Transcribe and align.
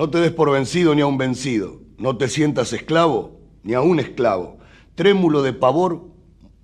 No 0.00 0.08
te 0.08 0.18
des 0.18 0.32
por 0.32 0.50
vencido 0.50 0.94
ni 0.94 1.02
a 1.02 1.06
un 1.06 1.18
vencido. 1.18 1.82
No 1.98 2.16
te 2.16 2.28
sientas 2.28 2.72
esclavo 2.72 3.38
ni 3.62 3.74
a 3.74 3.82
un 3.82 4.00
esclavo. 4.00 4.56
Trémulo 4.94 5.42
de 5.42 5.52
pavor, 5.52 6.06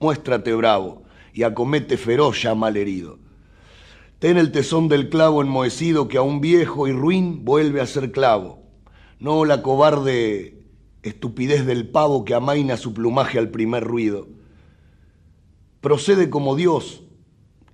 muéstrate 0.00 0.54
bravo 0.54 1.02
y 1.34 1.42
acomete 1.42 1.98
feroz 1.98 2.40
ya 2.40 2.54
mal 2.54 2.78
herido. 2.78 3.18
Ten 4.20 4.38
el 4.38 4.52
tesón 4.52 4.88
del 4.88 5.10
clavo 5.10 5.42
enmohecido 5.42 6.08
que 6.08 6.16
a 6.16 6.22
un 6.22 6.40
viejo 6.40 6.88
y 6.88 6.92
ruin 6.92 7.44
vuelve 7.44 7.82
a 7.82 7.86
ser 7.86 8.10
clavo. 8.10 8.62
No 9.18 9.44
la 9.44 9.60
cobarde 9.60 10.64
estupidez 11.02 11.66
del 11.66 11.90
pavo 11.90 12.24
que 12.24 12.32
amaina 12.32 12.78
su 12.78 12.94
plumaje 12.94 13.38
al 13.38 13.50
primer 13.50 13.84
ruido. 13.84 14.28
Procede 15.82 16.30
como 16.30 16.56
Dios, 16.56 17.02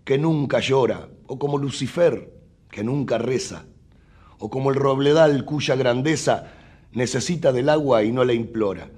que 0.03 0.19
nunca 0.19 0.59
llora, 0.59 1.09
o 1.29 1.39
como 1.39 1.57
Lucifer, 1.57 2.35
que 2.69 2.83
nunca 2.83 3.19
reza, 3.19 3.67
o 4.43 4.51
como 4.51 4.71
el 4.71 4.77
robledal 4.77 5.45
cuya 5.45 5.77
grandeza 5.77 6.49
necesita 6.93 7.53
del 7.53 7.69
agua 7.69 8.03
y 8.03 8.11
no 8.11 8.25
la 8.25 8.33
implora, 8.33 8.89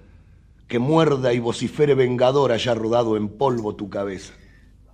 que 0.67 0.79
muerda 0.79 1.35
y 1.35 1.39
vocifere 1.39 1.95
vengador 1.95 2.51
haya 2.51 2.75
rodado 2.75 3.19
en 3.19 3.29
polvo 3.29 3.75
tu 3.75 3.91
cabeza. 3.91 4.33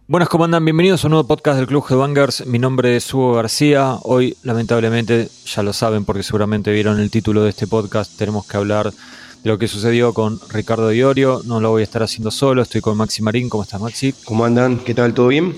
Buenas, 0.09 0.29
¿cómo 0.29 0.45
andan? 0.45 0.65
Bienvenidos 0.65 1.05
a 1.05 1.07
un 1.07 1.13
nuevo 1.13 1.29
podcast 1.29 1.57
del 1.57 1.69
Club 1.69 1.85
Headbangers. 1.89 2.45
Mi 2.47 2.59
nombre 2.59 2.97
es 2.97 3.15
Hugo 3.15 3.35
García. 3.35 3.95
Hoy, 4.03 4.37
lamentablemente, 4.43 5.29
ya 5.47 5.63
lo 5.63 5.73
saben 5.73 6.05
porque 6.05 6.25
seguramente 6.25 6.73
vieron 6.73 6.99
el 6.99 7.13
título 7.13 7.45
de 7.45 7.51
este 7.51 7.69
podcast, 7.69 8.19
tenemos 8.19 8.45
que 8.45 8.57
hablar 8.57 8.91
de 8.91 9.49
lo 9.49 9.57
que 9.57 9.69
sucedió 9.69 10.13
con 10.13 10.41
Ricardo 10.49 10.89
Diorio. 10.89 11.43
No 11.45 11.61
lo 11.61 11.71
voy 11.71 11.83
a 11.83 11.85
estar 11.85 12.03
haciendo 12.03 12.33
solo, 12.33 12.63
estoy 12.63 12.81
con 12.81 12.97
Maxi 12.97 13.23
Marín. 13.23 13.49
¿Cómo 13.49 13.63
estás, 13.63 13.81
Maxi? 13.81 14.15
¿Cómo 14.25 14.45
andan? 14.45 14.81
¿Qué 14.81 14.95
tal? 14.95 15.15
¿Todo 15.15 15.29
bien? 15.29 15.55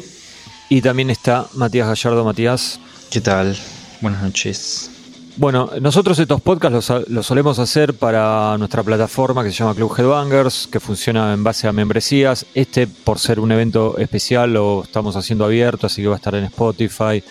Y 0.68 0.82
también 0.82 1.08
está 1.08 1.46
Matías 1.54 1.88
Gallardo. 1.88 2.26
Matías. 2.26 2.78
¿Qué 3.10 3.22
tal? 3.22 3.56
Buenas 4.02 4.20
noches. 4.20 4.90
Bueno, 5.36 5.70
nosotros 5.80 6.18
estos 6.18 6.40
podcasts 6.42 6.90
los, 7.08 7.24
solemos 7.24 7.60
hacer 7.60 7.94
para 7.94 8.58
nuestra 8.58 8.82
plataforma 8.82 9.44
que 9.44 9.50
se 9.50 9.56
llama 9.56 9.76
Club 9.76 9.94
Headbangers, 9.96 10.68
que 10.70 10.80
funciona 10.80 11.32
en 11.32 11.44
base 11.44 11.68
a 11.68 11.72
membresías. 11.72 12.44
Este, 12.52 12.88
por 12.88 13.20
ser 13.20 13.38
un 13.38 13.52
evento 13.52 13.96
especial, 13.98 14.52
lo 14.52 14.82
estamos 14.82 15.14
haciendo 15.14 15.44
abierto, 15.44 15.86
así 15.86 16.02
que 16.02 16.08
va 16.08 16.14
a 16.14 16.16
estar 16.16 16.34
en 16.34 16.44
Spotify 16.44 17.22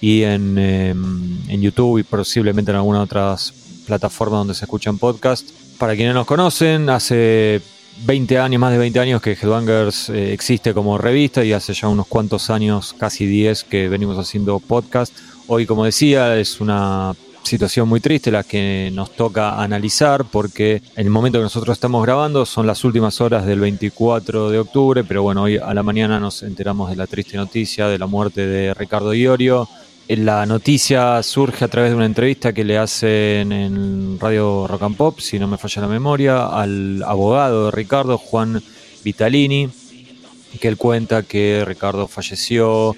y 0.00 0.22
en, 0.22 0.56
em, 0.56 1.60
YouTube 1.60 1.98
y 1.98 2.02
posiblemente 2.04 2.70
en 2.70 2.76
alguna 2.76 3.02
otras 3.02 3.52
plataformas 3.86 4.40
donde 4.40 4.54
se 4.54 4.64
escuchan 4.64 4.98
podcasts. 4.98 5.52
Para 5.78 5.96
quienes 5.96 6.14
nos 6.14 6.26
conocen, 6.26 6.88
hace 6.88 7.60
20 8.06 8.38
años, 8.38 8.60
más 8.60 8.72
de 8.72 8.78
20 8.78 9.00
años 9.00 9.20
que 9.20 9.32
Headbangers 9.32 10.10
eh, 10.10 10.32
existe 10.32 10.72
como 10.72 10.96
revista 10.96 11.44
y 11.44 11.52
hace 11.52 11.74
ya 11.74 11.88
unos 11.88 12.06
cuantos 12.06 12.50
años, 12.50 12.94
casi 12.96 13.26
10, 13.26 13.64
que 13.64 13.88
venimos 13.88 14.16
haciendo 14.16 14.60
podcast. 14.60 15.12
Hoy, 15.52 15.66
como 15.66 15.84
decía, 15.84 16.38
es 16.38 16.60
una 16.60 17.12
situación 17.42 17.88
muy 17.88 17.98
triste 17.98 18.30
la 18.30 18.44
que 18.44 18.88
nos 18.94 19.16
toca 19.16 19.60
analizar 19.60 20.24
porque 20.24 20.80
en 20.94 21.06
el 21.06 21.10
momento 21.10 21.40
que 21.40 21.42
nosotros 21.42 21.76
estamos 21.76 22.04
grabando 22.04 22.46
son 22.46 22.68
las 22.68 22.84
últimas 22.84 23.20
horas 23.20 23.44
del 23.44 23.58
24 23.58 24.50
de 24.50 24.60
octubre, 24.60 25.02
pero 25.02 25.24
bueno, 25.24 25.42
hoy 25.42 25.56
a 25.56 25.74
la 25.74 25.82
mañana 25.82 26.20
nos 26.20 26.44
enteramos 26.44 26.88
de 26.88 26.94
la 26.94 27.08
triste 27.08 27.36
noticia 27.36 27.88
de 27.88 27.98
la 27.98 28.06
muerte 28.06 28.46
de 28.46 28.74
Ricardo 28.74 29.12
Iorio. 29.12 29.68
La 30.06 30.46
noticia 30.46 31.20
surge 31.24 31.64
a 31.64 31.68
través 31.68 31.90
de 31.90 31.96
una 31.96 32.06
entrevista 32.06 32.52
que 32.52 32.62
le 32.62 32.78
hacen 32.78 33.50
en 33.50 34.20
Radio 34.20 34.68
Rock 34.68 34.82
and 34.82 34.96
Pop, 34.96 35.18
si 35.18 35.40
no 35.40 35.48
me 35.48 35.58
falla 35.58 35.82
la 35.82 35.88
memoria, 35.88 36.46
al 36.46 37.02
abogado 37.02 37.64
de 37.64 37.70
Ricardo, 37.72 38.18
Juan 38.18 38.62
Vitalini, 39.02 39.68
que 40.60 40.68
él 40.68 40.76
cuenta 40.76 41.24
que 41.24 41.64
Ricardo 41.66 42.06
falleció 42.06 42.94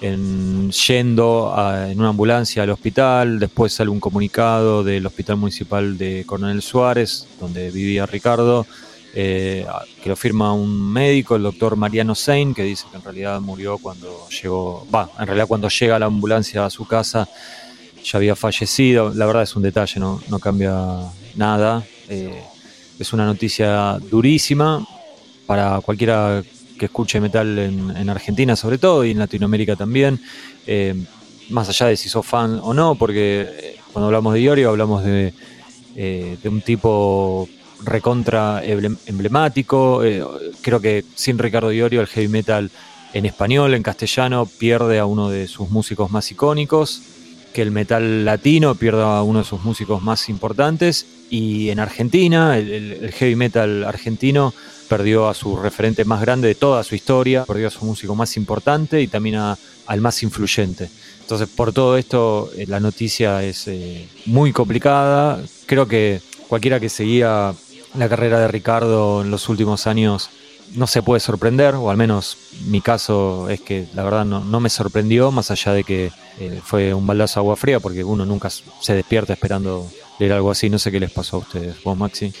en, 0.00 0.70
yendo 0.70 1.54
en 1.86 1.98
una 1.98 2.08
ambulancia 2.08 2.62
al 2.62 2.70
hospital, 2.70 3.38
después 3.38 3.72
sale 3.72 3.90
un 3.90 4.00
comunicado 4.00 4.82
del 4.82 5.06
Hospital 5.06 5.36
Municipal 5.36 5.98
de 5.98 6.24
Coronel 6.26 6.62
Suárez, 6.62 7.26
donde 7.38 7.70
vivía 7.70 8.06
Ricardo, 8.06 8.66
eh, 9.14 9.66
que 10.02 10.08
lo 10.08 10.16
firma 10.16 10.52
un 10.52 10.92
médico, 10.92 11.36
el 11.36 11.42
doctor 11.42 11.76
Mariano 11.76 12.14
Sein, 12.14 12.54
que 12.54 12.62
dice 12.62 12.86
que 12.90 12.96
en 12.96 13.02
realidad 13.02 13.40
murió 13.40 13.78
cuando 13.78 14.28
llegó, 14.28 14.86
va, 14.94 15.10
en 15.18 15.26
realidad 15.26 15.46
cuando 15.46 15.68
llega 15.68 15.98
la 15.98 16.06
ambulancia 16.06 16.64
a 16.64 16.70
su 16.70 16.86
casa 16.86 17.28
ya 18.02 18.16
había 18.16 18.34
fallecido, 18.34 19.12
la 19.14 19.26
verdad 19.26 19.42
es 19.42 19.54
un 19.56 19.62
detalle, 19.62 20.00
no, 20.00 20.20
no 20.28 20.38
cambia 20.38 21.00
nada, 21.36 21.84
eh, 22.08 22.42
es 22.98 23.12
una 23.12 23.26
noticia 23.26 23.98
durísima 24.10 24.86
para 25.46 25.80
cualquiera 25.80 26.42
que 26.80 26.86
escuche 26.86 27.20
metal 27.20 27.58
en, 27.58 28.08
Argentina 28.08 28.56
sobre 28.56 28.78
todo 28.78 29.04
y 29.04 29.10
en 29.10 29.18
Latinoamérica 29.18 29.76
también, 29.76 30.18
eh, 30.66 30.94
más 31.50 31.68
allá 31.68 31.88
de 31.88 31.96
si 31.98 32.08
sos 32.08 32.24
fan 32.24 32.58
o 32.62 32.72
no, 32.72 32.94
porque 32.94 33.46
eh, 33.46 33.76
cuando 33.92 34.06
hablamos 34.06 34.32
de 34.32 34.40
Iorio 34.40 34.70
hablamos 34.70 35.04
de, 35.04 35.34
eh, 35.94 36.38
de 36.42 36.48
un 36.48 36.62
tipo 36.62 37.46
recontra 37.84 38.62
emblemático, 38.64 40.02
creo 40.62 40.80
que 40.80 41.04
sin 41.14 41.38
Ricardo 41.38 41.70
Iorio 41.70 42.00
el 42.00 42.06
heavy 42.06 42.28
metal 42.28 42.70
en 43.12 43.26
español, 43.26 43.74
en 43.74 43.82
castellano, 43.82 44.46
pierde 44.46 44.98
a 44.98 45.04
uno 45.04 45.28
de 45.28 45.48
sus 45.48 45.68
músicos 45.68 46.10
más 46.10 46.30
icónicos, 46.30 47.02
que 47.52 47.62
el 47.62 47.70
metal 47.70 48.24
latino 48.24 48.74
pierde 48.74 49.02
a 49.02 49.22
uno 49.22 49.40
de 49.40 49.44
sus 49.44 49.62
músicos 49.62 50.02
más 50.02 50.28
importantes, 50.28 51.06
y 51.30 51.70
en 51.70 51.78
Argentina, 51.78 52.58
el 52.58 53.12
heavy 53.12 53.36
metal 53.36 53.84
argentino 53.84 54.52
perdió 54.90 55.28
a 55.28 55.34
su 55.34 55.56
referente 55.56 56.04
más 56.04 56.20
grande 56.20 56.48
de 56.48 56.56
toda 56.56 56.82
su 56.82 56.96
historia, 56.96 57.44
perdió 57.44 57.68
a 57.68 57.70
su 57.70 57.84
músico 57.84 58.16
más 58.16 58.36
importante 58.36 59.00
y 59.00 59.06
también 59.06 59.36
al 59.36 60.00
más 60.00 60.22
influyente. 60.24 60.90
Entonces, 61.20 61.48
por 61.48 61.72
todo 61.72 61.96
esto, 61.96 62.50
eh, 62.56 62.66
la 62.66 62.80
noticia 62.80 63.44
es 63.44 63.68
eh, 63.68 64.08
muy 64.26 64.52
complicada. 64.52 65.40
Creo 65.66 65.86
que 65.86 66.20
cualquiera 66.48 66.80
que 66.80 66.88
seguía 66.88 67.54
la 67.94 68.08
carrera 68.08 68.40
de 68.40 68.48
Ricardo 68.48 69.22
en 69.22 69.30
los 69.30 69.48
últimos 69.48 69.86
años 69.86 70.28
no 70.74 70.86
se 70.86 71.02
puede 71.02 71.20
sorprender, 71.20 71.74
o 71.74 71.90
al 71.90 71.96
menos 71.96 72.36
mi 72.66 72.80
caso 72.80 73.48
es 73.48 73.60
que 73.60 73.86
la 73.94 74.04
verdad 74.04 74.24
no, 74.24 74.60
me 74.60 74.70
sorprendió, 74.70 75.30
más 75.30 75.50
allá 75.50 75.72
de 75.72 75.84
que 75.84 76.10
eh, 76.38 76.60
fue 76.62 76.94
un 76.94 77.06
baldazo 77.06 77.40
agua 77.40 77.56
fría, 77.56 77.80
porque 77.80 78.04
uno 78.04 78.24
nunca 78.24 78.50
se 78.50 78.94
despierta 78.94 79.32
esperando 79.32 79.90
leer 80.18 80.32
algo 80.32 80.50
así. 80.50 80.70
No 80.70 80.78
sé 80.78 80.90
qué 80.90 81.00
les 81.00 81.10
pasó 81.10 81.36
a 81.36 81.40
ustedes, 81.40 81.82
vos 81.82 81.96
Maxi. 81.96 82.32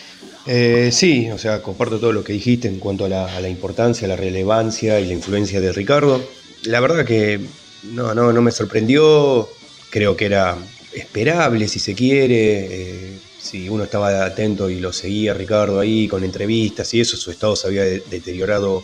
Eh, 0.46 0.90
sí, 0.92 1.30
o 1.30 1.38
sea, 1.38 1.62
comparto 1.62 1.98
todo 1.98 2.12
lo 2.12 2.24
que 2.24 2.32
dijiste 2.32 2.68
en 2.68 2.78
cuanto 2.78 3.04
a 3.04 3.08
la, 3.08 3.48
importancia, 3.48 4.08
la 4.08 4.16
relevancia 4.16 5.00
y 5.00 5.06
la 5.06 5.12
influencia 5.12 5.60
de 5.60 5.72
Ricardo. 5.72 6.22
La 6.64 6.80
verdad 6.80 7.04
que 7.04 7.40
no, 7.84 8.14
no, 8.14 8.32
no 8.32 8.42
me 8.42 8.52
sorprendió, 8.52 9.48
creo 9.90 10.16
que 10.16 10.26
era 10.26 10.56
esperable 10.94 11.68
si 11.68 11.78
se 11.78 11.94
quiere, 11.94 12.66
eh, 12.66 13.18
si 13.40 13.68
uno 13.68 13.84
estaba 13.84 14.24
atento 14.24 14.68
y 14.68 14.80
lo 14.80 14.92
seguía 14.92 15.34
Ricardo 15.34 15.80
ahí 15.80 16.06
con 16.08 16.24
entrevistas 16.24 16.92
y 16.94 17.00
eso, 17.00 17.16
su 17.16 17.30
estado 17.30 17.56
se 17.56 17.68
había 17.68 17.84
deteriorado 17.84 18.82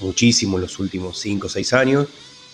muchísimo 0.00 0.56
en 0.56 0.62
los 0.62 0.78
últimos 0.78 1.18
5 1.20 1.46
o 1.46 1.50
6 1.50 1.72
años 1.72 2.06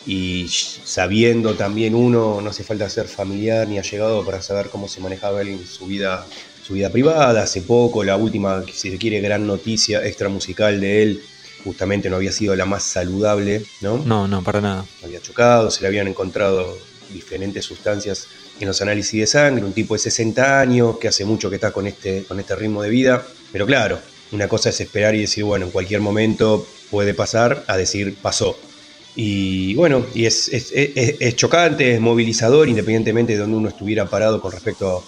y 0.06 0.46
sabiendo 0.48 1.54
también 1.54 1.94
uno, 1.94 2.40
no 2.40 2.50
hace 2.50 2.64
falta 2.64 2.88
ser 2.88 3.08
familiar 3.08 3.66
ni 3.66 3.78
allegado 3.78 4.24
para 4.24 4.42
saber 4.42 4.68
cómo 4.68 4.88
se 4.88 5.00
manejaba 5.00 5.42
él 5.42 5.48
en 5.48 5.66
su 5.66 5.86
vida 5.86 6.26
su 6.68 6.74
vida 6.74 6.90
privada. 6.90 7.42
Hace 7.42 7.62
poco, 7.62 8.04
la 8.04 8.16
última, 8.16 8.62
si 8.70 8.90
se 8.90 8.98
quiere, 8.98 9.20
gran 9.20 9.46
noticia 9.46 10.06
extra 10.06 10.28
musical 10.28 10.78
de 10.80 11.02
él, 11.02 11.22
justamente 11.64 12.10
no 12.10 12.16
había 12.16 12.30
sido 12.30 12.54
la 12.56 12.66
más 12.66 12.82
saludable, 12.82 13.64
¿no? 13.80 13.98
No, 14.04 14.28
no, 14.28 14.44
para 14.44 14.60
nada. 14.60 14.84
Había 15.02 15.20
chocado, 15.20 15.70
se 15.70 15.80
le 15.80 15.88
habían 15.88 16.08
encontrado 16.08 16.76
diferentes 17.10 17.64
sustancias 17.64 18.28
en 18.60 18.68
los 18.68 18.80
análisis 18.82 19.20
de 19.20 19.26
sangre, 19.26 19.64
un 19.64 19.72
tipo 19.72 19.94
de 19.94 20.00
60 20.00 20.60
años 20.60 20.98
que 20.98 21.08
hace 21.08 21.24
mucho 21.24 21.48
que 21.48 21.56
está 21.56 21.70
con 21.70 21.86
este, 21.86 22.24
con 22.24 22.40
este 22.40 22.56
ritmo 22.56 22.82
de 22.82 22.90
vida. 22.90 23.24
Pero 23.52 23.66
claro, 23.66 23.98
una 24.32 24.48
cosa 24.48 24.70
es 24.70 24.80
esperar 24.80 25.14
y 25.14 25.20
decir, 25.20 25.44
bueno, 25.44 25.66
en 25.66 25.70
cualquier 25.70 26.00
momento 26.00 26.66
puede 26.90 27.14
pasar, 27.14 27.64
a 27.66 27.76
decir, 27.76 28.16
pasó. 28.20 28.58
Y 29.16 29.74
bueno, 29.74 30.06
y 30.14 30.26
es, 30.26 30.48
es, 30.48 30.70
es, 30.72 31.36
chocante, 31.36 31.94
es 31.94 32.00
movilizador, 32.00 32.68
independientemente 32.68 33.32
de 33.32 33.38
donde 33.40 33.56
uno 33.56 33.68
estuviera 33.68 34.08
parado 34.08 34.40
con 34.40 34.52
respecto 34.52 35.02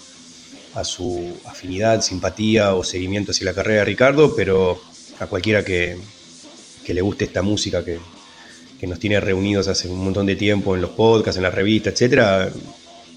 a 0.73 0.83
su 0.83 1.33
afinidad, 1.45 2.01
simpatía 2.01 2.75
o 2.75 2.83
seguimiento 2.83 3.31
hacia 3.31 3.45
la 3.45 3.53
carrera 3.53 3.79
de 3.79 3.85
Ricardo, 3.85 4.35
pero 4.35 4.81
a 5.19 5.27
cualquiera 5.27 5.63
que, 5.63 5.97
le 6.87 7.01
guste 7.01 7.25
esta 7.25 7.41
música 7.41 7.85
que, 7.85 7.99
nos 8.85 8.99
tiene 8.99 9.19
reunidos 9.19 9.67
hace 9.67 9.87
un 9.87 10.03
montón 10.03 10.25
de 10.25 10.35
tiempo 10.35 10.75
en 10.75 10.81
los 10.81 10.89
podcasts, 10.89 11.37
en 11.37 11.43
la 11.43 11.51
revista, 11.51 11.91
etcétera, 11.91 12.51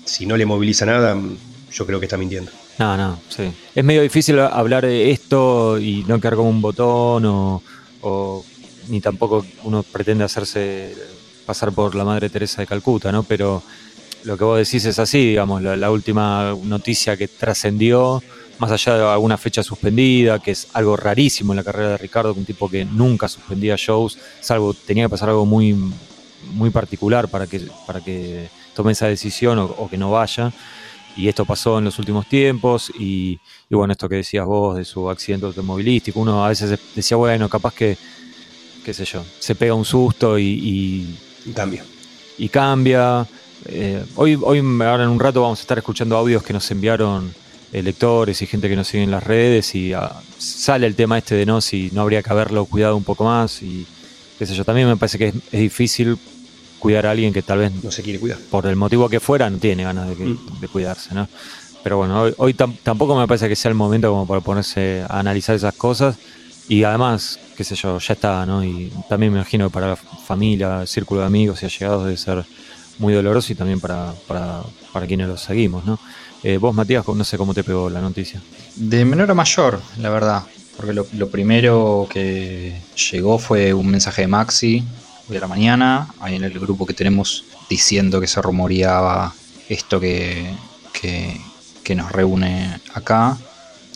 si 0.05 0.27
no 0.27 0.37
le 0.37 0.47
moviliza 0.47 0.87
nada, 0.87 1.17
yo 1.73 1.87
creo 1.87 2.01
que 2.01 2.07
está 2.07 2.17
mintiendo. 2.17 2.51
No, 2.79 2.97
no, 2.97 3.21
sí. 3.29 3.53
Es 3.75 3.85
medio 3.85 4.03
difícil 4.03 4.39
hablar 4.41 4.85
de 4.85 5.11
esto 5.11 5.79
y 5.79 6.05
no 6.09 6.21
quedar 6.21 6.35
como 6.35 6.51
un 6.51 6.61
botón 6.61 7.25
o, 7.27 8.45
ni 8.89 9.01
tampoco 9.01 9.45
uno 9.63 9.83
pretende 9.83 10.25
hacerse 10.25 10.95
pasar 11.47 11.73
por 11.73 11.95
la 11.95 12.05
Madre 12.05 12.29
Teresa 12.29 12.63
de 12.63 12.67
Calcuta, 12.67 13.13
¿no? 13.13 13.23
Pero 13.23 13.63
lo 14.25 14.37
que 14.37 14.45
vos 14.45 14.59
decís 14.59 14.85
es 14.85 14.99
así, 14.99 15.29
digamos, 15.29 15.63
la, 15.63 15.91
última 15.91 16.55
noticia 16.65 17.17
que 17.17 17.29
trascendió, 17.29 18.23
más 18.59 18.71
allá 18.71 18.97
de 18.97 19.05
alguna 19.05 19.39
fecha 19.39 19.63
suspendida, 19.63 20.39
que 20.39 20.51
es 20.51 20.69
algo 20.73 20.97
rarísimo 20.97 21.53
en 21.53 21.59
la 21.59 21.65
carrera 21.65 21.91
de 21.91 21.99
Ricardo, 21.99 22.35
un 22.35 22.45
tipo 22.45 22.69
que 22.69 22.85
nunca 22.85 23.29
suspendía 23.29 23.77
shows, 23.77 24.19
salvo 24.41 24.75
tenía 24.75 25.05
que 25.05 25.11
pasar 25.11 25.29
algo 25.29 25.47
muy, 25.47 25.77
muy 26.53 26.71
particular 26.71 27.29
para 27.29 27.47
que, 27.47 27.69
para 27.87 28.01
que 28.01 28.49
tome 28.75 28.93
esa 28.93 29.07
decisión 29.07 29.59
o, 29.59 29.89
que 29.89 29.97
no 29.97 30.11
vaya. 30.11 30.53
y 31.17 31.29
esto 31.29 31.45
pasó 31.45 31.79
en 31.79 31.85
los 31.85 31.99
últimos 31.99 32.27
tiempos 32.27 32.91
y, 32.99 33.39
bueno, 33.71 33.93
esto 33.93 34.09
que 34.09 34.17
decías 34.17 34.47
vos 34.47 34.77
de 34.77 34.85
su 34.85 35.09
accidente 35.09 35.47
automovilístico, 35.47 36.21
uno 36.21 36.45
a 36.45 36.49
veces 36.49 36.79
decía, 36.95 37.17
bueno, 37.17 37.49
capaz 37.49 37.75
que, 37.75 37.97
qué 38.85 38.93
sé 38.93 39.05
yo, 39.05 39.25
se 39.39 39.55
pega 39.55 39.75
un 39.75 39.85
susto 39.85 40.39
y, 40.39 41.17
y 41.47 41.53
cambia. 41.53 41.85
Y 42.37 42.49
cambia. 42.49 43.27
Eh, 43.67 44.05
hoy, 44.17 44.39
hoy, 44.43 44.59
ahora 44.59 45.05
en 45.05 45.11
un 45.11 45.21
rato 45.21 45.41
vamos 45.41 45.61
a 45.61 45.63
estar 45.63 45.79
escuchando 45.79 46.17
audios 46.17 46.43
que 46.43 46.53
nos 46.53 46.71
enviaron 46.71 47.33
lectores 47.83 48.41
y 48.43 48.47
gente 48.47 48.69
que 48.69 48.77
nos 48.77 48.87
sigue 48.87 49.03
en 49.03 49.11
las 49.11 49.25
redes 49.25 49.75
y 49.75 49.93
ah, 49.93 50.13
sale 50.39 50.87
el 50.87 50.95
tema 50.95 51.19
este 51.19 51.35
de 51.35 51.47
no, 51.47 51.61
si 51.61 51.91
no 51.93 52.03
habría 52.03 52.23
que 52.23 52.31
haberlo 52.31 52.65
cuidado 52.67 52.97
un 52.97 53.05
poco 53.05 53.25
más 53.25 53.63
y 53.63 53.87
qué 54.39 54.47
sé 54.47 54.55
yo, 54.55 54.65
también 54.65 54.87
me 54.87 54.97
parece 54.97 55.19
que 55.19 55.29
es, 55.29 55.35
es 55.51 55.61
difícil 55.61 56.17
cuidar 56.85 57.07
a 57.07 57.13
alguien 57.13 57.33
que 57.33 57.41
tal 57.41 57.61
vez 57.61 57.73
no 57.83 57.91
se 57.91 58.03
quiere 58.03 58.21
cuidar. 58.21 58.39
Por 58.51 58.67
el 58.67 58.77
motivo 58.77 59.09
que 59.09 59.19
fuera, 59.19 59.49
no 59.49 59.57
tiene 59.57 59.85
ganas 59.85 60.07
de, 60.07 60.17
mm. 60.17 60.67
cuidarse, 60.71 61.15
¿no? 61.15 61.27
Pero 61.83 61.97
bueno, 61.97 62.25
hoy, 62.37 62.53
tampoco 62.53 63.19
me 63.19 63.27
parece 63.27 63.49
que 63.49 63.57
sea 63.57 63.71
el 63.71 63.75
momento 63.75 64.11
como 64.11 64.27
para 64.27 64.43
ponerse 64.43 65.03
a 65.09 65.19
analizar 65.19 65.57
esas 65.57 65.73
cosas. 65.73 66.19
Y 66.69 66.85
además, 66.85 67.41
qué 67.57 67.65
sé 67.65 67.75
yo, 67.75 67.99
ya 67.99 68.13
está, 68.13 68.45
¿no? 68.45 68.63
Y 68.63 68.93
también 69.09 69.33
me 69.33 69.39
imagino 69.39 69.67
que 69.69 69.73
para 69.73 69.89
la 69.89 69.97
familia, 69.97 70.83
el 70.83 70.87
círculo 70.87 71.23
de 71.23 71.27
amigos 71.27 71.63
y 71.63 71.65
allegados 71.65 72.05
debe 72.05 72.19
ser 72.19 72.45
muy 72.99 73.15
doloroso 73.15 73.55
y 73.55 73.57
también 73.57 73.81
para, 73.81 74.13
para, 74.29 74.61
para 74.93 75.07
quienes 75.07 75.27
lo 75.27 75.39
seguimos, 75.39 75.87
¿no? 75.87 75.99
Eh, 76.43 76.59
vos, 76.59 76.75
Matías, 76.75 77.09
no 77.09 77.25
sé 77.25 77.39
cómo 77.39 77.55
te 77.55 77.65
pegó 77.65 77.89
la 77.89 78.03
noticia. 78.03 78.43
De 78.77 79.07
menor 79.07 79.31
a 79.31 79.35
mayor, 79.35 79.81
la 80.03 80.11
verdad. 80.11 80.43
Porque 80.77 80.93
lo, 80.93 81.07
lo 81.15 81.31
primero 81.31 82.07
que 82.11 82.79
llegó 83.11 83.39
fue 83.39 83.73
un 83.73 83.87
mensaje 83.87 84.23
de 84.23 84.29
Maxi 84.29 84.85
hoy 85.29 85.37
a 85.37 85.41
la 85.41 85.49
mañana, 85.49 86.09
ahí 86.21 86.37
en 86.37 86.45
el 86.45 86.59
grupo 86.59 86.87
que 86.87 86.95
tenemos 86.95 87.45
diciendo 87.69 88.21
que 88.21 88.27
se 88.27 88.43
rumoreaba 88.43 89.35
esto 89.69 90.01
que, 90.01 90.55
que, 90.93 91.95
nos 91.95 92.13
reúne 92.13 92.81
acá. 92.93 93.37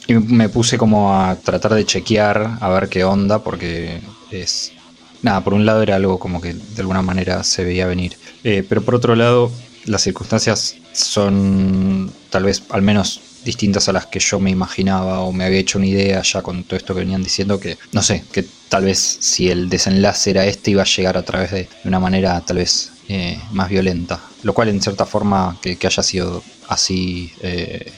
Y 0.06 0.14
me 0.14 0.48
puse 0.48 0.78
como 0.78 1.14
a 1.14 1.36
tratar 1.36 1.74
de 1.74 1.84
chequear 1.84 2.58
a 2.60 2.68
ver 2.68 2.88
qué 2.88 3.04
onda, 3.04 3.42
porque 3.42 4.00
es. 4.30 4.72
Nada, 5.20 5.42
por 5.42 5.52
un 5.52 5.66
lado 5.66 5.82
era 5.82 5.96
algo 5.96 6.18
como 6.18 6.40
que 6.40 6.54
de 6.54 6.80
alguna 6.80 7.02
manera 7.02 7.42
se 7.42 7.64
veía 7.64 7.86
venir. 7.86 8.16
Eh, 8.44 8.64
pero 8.68 8.82
por 8.82 8.94
otro 8.94 9.16
lado, 9.16 9.50
las 9.84 10.02
circunstancias 10.02 10.76
son 10.92 12.12
tal 12.30 12.44
vez 12.44 12.62
al 12.70 12.82
menos 12.82 13.20
distintas 13.44 13.88
a 13.88 13.92
las 13.92 14.06
que 14.06 14.20
yo 14.20 14.40
me 14.40 14.50
imaginaba 14.50 15.20
o 15.20 15.32
me 15.32 15.44
había 15.44 15.58
hecho 15.58 15.78
una 15.78 15.86
idea 15.86 16.22
ya 16.22 16.42
con 16.42 16.64
todo 16.64 16.76
esto 16.76 16.94
que 16.94 17.00
venían 17.00 17.22
diciendo 17.22 17.58
que 17.58 17.78
no 17.92 18.02
sé, 18.02 18.24
que 18.32 18.44
tal 18.68 18.84
vez 18.84 18.98
si 19.20 19.50
el 19.50 19.68
desenlace 19.68 20.30
era 20.30 20.46
este 20.46 20.72
iba 20.72 20.82
a 20.82 20.86
llegar 20.86 21.16
a 21.16 21.22
través 21.22 21.50
de, 21.52 21.68
una 21.84 22.00
manera 22.00 22.40
tal 22.40 22.58
vez 22.58 22.90
eh, 23.08 23.38
más 23.52 23.68
violenta, 23.68 24.20
lo 24.42 24.52
cual 24.52 24.68
en 24.68 24.82
cierta 24.82 25.06
forma 25.06 25.56
que, 25.62 25.78
haya 25.82 26.02
sido 26.02 26.42
así 26.68 27.32
eh, 27.40 27.90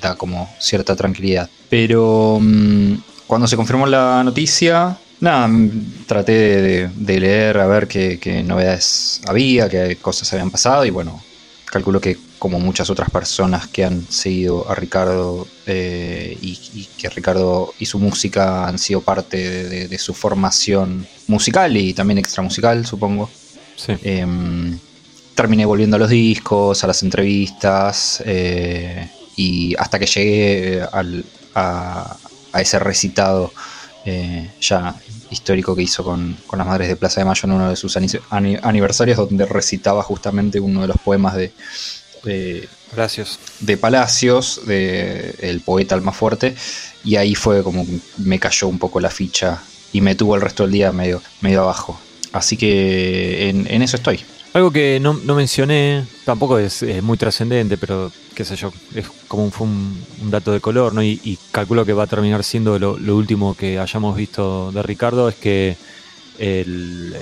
da 0.00 0.14
como 0.14 0.48
cierta 0.58 0.94
tranquilidad. 0.94 1.48
Pero 1.68 2.38
mm, 2.40 2.94
cuando 3.26 3.46
se 3.46 3.56
confirmó 3.56 3.86
la 3.86 4.22
noticia, 4.22 4.96
nada, 5.20 5.48
mm, 5.48 6.04
traté 6.06 6.88
de, 6.94 7.20
leer 7.20 7.58
a 7.58 7.66
ver 7.66 7.88
qué, 7.88 8.18
qué 8.20 8.42
novedades 8.42 9.20
había, 9.26 9.68
qué 9.68 9.96
cosas 9.96 10.32
habían 10.32 10.50
pasado 10.50 10.84
y 10.84 10.90
bueno, 10.90 11.20
calculo 11.66 12.00
que 12.00 12.16
como 12.42 12.58
muchas 12.58 12.90
otras 12.90 13.08
personas 13.08 13.68
que 13.68 13.84
han 13.84 14.04
seguido 14.10 14.68
a 14.68 14.74
Ricardo 14.74 15.46
eh, 15.64 16.36
y, 16.42 16.88
que 16.98 17.08
Ricardo 17.08 17.72
y 17.78 17.86
su 17.86 18.00
música 18.00 18.66
han 18.66 18.80
sido 18.80 19.00
parte 19.00 19.68
de, 19.86 19.98
su 19.98 20.12
formación 20.12 21.06
musical 21.28 21.76
y 21.76 21.94
también 21.94 22.18
extramusical, 22.18 22.84
supongo. 22.84 23.30
Em, 23.86 24.76
terminé 25.36 25.64
volviendo 25.64 25.94
a 25.94 26.00
los 26.00 26.10
discos, 26.10 26.82
a 26.82 26.88
las 26.88 27.04
entrevistas 27.04 28.20
eh, 28.26 29.08
y 29.36 29.76
hasta 29.78 30.00
que 30.00 30.06
llegué 30.06 30.82
a, 31.54 32.16
ese 32.54 32.78
recitado 32.80 33.52
eh, 34.04 34.50
ya 34.60 34.96
histórico 35.30 35.76
que 35.76 35.82
hizo 35.82 36.02
con, 36.02 36.36
las 36.56 36.66
Madres 36.66 36.88
de 36.88 36.96
Plaza 36.96 37.20
de 37.20 37.24
Mayo 37.24 37.42
en 37.44 37.52
uno 37.52 37.70
de 37.70 37.76
sus 37.76 37.96
aniversarios, 38.30 39.16
donde 39.16 39.46
recitaba 39.46 40.02
justamente 40.02 40.58
uno 40.58 40.80
de 40.80 40.88
los 40.88 40.96
poemas 40.98 41.36
de, 41.36 41.52
de 42.24 42.68
Palacios. 42.90 43.38
De 43.60 43.76
Palacios, 43.76 44.60
de 44.66 45.34
el 45.40 45.60
poeta 45.60 46.00
fuerte 46.12 46.54
y 47.04 47.16
ahí 47.16 47.34
fue 47.34 47.62
como 47.62 47.86
me 48.18 48.38
cayó 48.38 48.68
un 48.68 48.78
poco 48.78 49.00
la 49.00 49.10
ficha 49.10 49.62
y 49.92 50.00
me 50.00 50.14
tuvo 50.14 50.36
el 50.36 50.40
resto 50.40 50.62
del 50.64 50.72
día 50.72 50.92
medio, 50.92 51.22
medio 51.40 51.62
abajo. 51.62 51.98
Así 52.32 52.56
que 52.56 53.48
en, 53.50 53.82
eso 53.82 53.96
estoy. 53.96 54.20
Algo 54.54 54.70
que 54.70 55.00
no, 55.00 55.14
mencioné, 55.14 56.04
tampoco 56.24 56.58
es, 56.58 56.84
muy 57.02 57.16
trascendente, 57.16 57.78
pero 57.78 58.12
qué 58.34 58.44
sé 58.44 58.56
yo, 58.56 58.72
es 58.94 59.06
como 59.28 59.44
un, 59.44 59.52
fue 59.52 59.66
un, 59.66 60.30
dato 60.30 60.52
de 60.52 60.60
color, 60.60 60.92
¿no? 60.92 61.02
Y, 61.02 61.38
calculo 61.50 61.86
que 61.86 61.92
va 61.94 62.04
a 62.04 62.06
terminar 62.06 62.44
siendo 62.44 62.78
lo, 62.78 63.16
último 63.16 63.54
que 63.54 63.78
hayamos 63.78 64.16
visto 64.16 64.70
de 64.72 64.82
Ricardo, 64.82 65.28
es 65.28 65.36
que 65.36 65.76
el... 66.38 67.14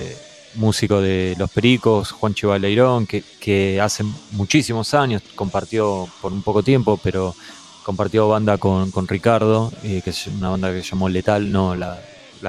Músico 0.55 1.01
de 1.01 1.35
Los 1.37 1.49
Pericos, 1.51 2.11
Juan 2.11 2.33
Chivaleirón, 2.33 3.07
que, 3.07 3.23
que 3.39 3.79
hace 3.79 4.03
muchísimos 4.31 4.93
años 4.93 5.21
compartió 5.35 6.07
por 6.21 6.33
un 6.33 6.41
poco 6.41 6.63
tiempo, 6.63 6.99
pero 7.01 7.35
compartió 7.83 8.27
banda 8.27 8.57
con, 8.57 9.07
Ricardo, 9.07 9.71
eh, 9.83 10.01
que 10.03 10.11
es 10.11 10.27
una 10.27 10.49
banda 10.49 10.71
que 10.71 10.83
se 10.83 10.91
llamó 10.91 11.09
Letal, 11.09 11.51
no 11.51 11.75
la, 11.75 11.99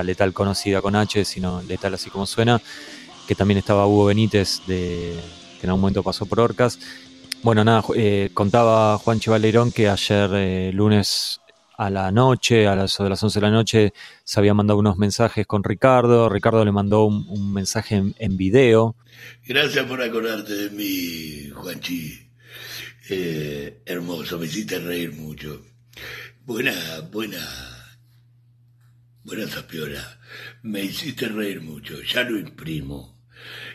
Letal 0.02 0.32
conocida 0.32 0.81
con 0.81 0.96
H, 0.96 1.25
sino 1.25 1.62
Letal 1.62 1.94
así 1.94 2.10
como 2.10 2.26
suena, 2.26 2.60
que 3.26 3.34
también 3.34 3.58
estaba 3.58 3.87
Hugo 3.87 4.06
Benítez, 4.06 4.62
de, 4.66 5.14
que 5.60 5.66
en 5.66 5.70
algún 5.70 5.82
momento 5.82 6.02
pasó 6.02 6.26
por 6.26 6.40
Orcas. 6.40 6.78
Bueno, 7.43 7.64
nada, 7.64 7.82
eh, 7.96 8.31
contaba 8.32 8.99
Juan 8.99 9.20
Chivaleirón 9.20 9.72
que 9.72 9.88
ayer 9.88 10.31
eh, 10.34 10.70
lunes 10.72 11.40
a 11.84 11.90
la 11.90 12.12
noche, 12.12 12.67
a 12.69 12.76
las, 12.76 12.96
de 12.96 13.08
las 13.08 13.23
11 13.23 13.40
de 13.40 13.46
la 13.46 13.50
noche, 13.50 13.93
se 14.23 14.38
había 14.38 14.55
mandado 14.55 14.79
unos 14.79 14.99
mensajes 14.99 15.46
con 15.46 15.64
Ricardo. 15.64 16.29
Ricardo 16.29 16.64
le 16.64 16.70
mandó 16.70 17.06
un, 17.06 17.52
mensaje 17.52 18.02
en, 18.17 18.37
video. 18.37 18.94
Gracias 19.46 19.84
por 19.87 20.00
acordarte 20.00 20.55
de 20.55 20.70
mí, 20.70 21.50
Juanchi. 21.50 22.31
Eh, 23.11 23.82
hermoso, 23.84 24.38
me 24.38 24.46
hiciste 24.46 24.79
reír 24.79 25.12
mucho. 25.12 25.62
Buena, 26.44 26.73
buena, 27.11 27.44
buena 29.25 29.46
zapiola. 29.49 30.20
Me 30.62 30.82
hiciste 30.85 31.26
reír 31.28 31.61
mucho, 31.61 32.00
ya 32.02 32.23
lo 32.23 32.38
imprimo. 32.38 33.20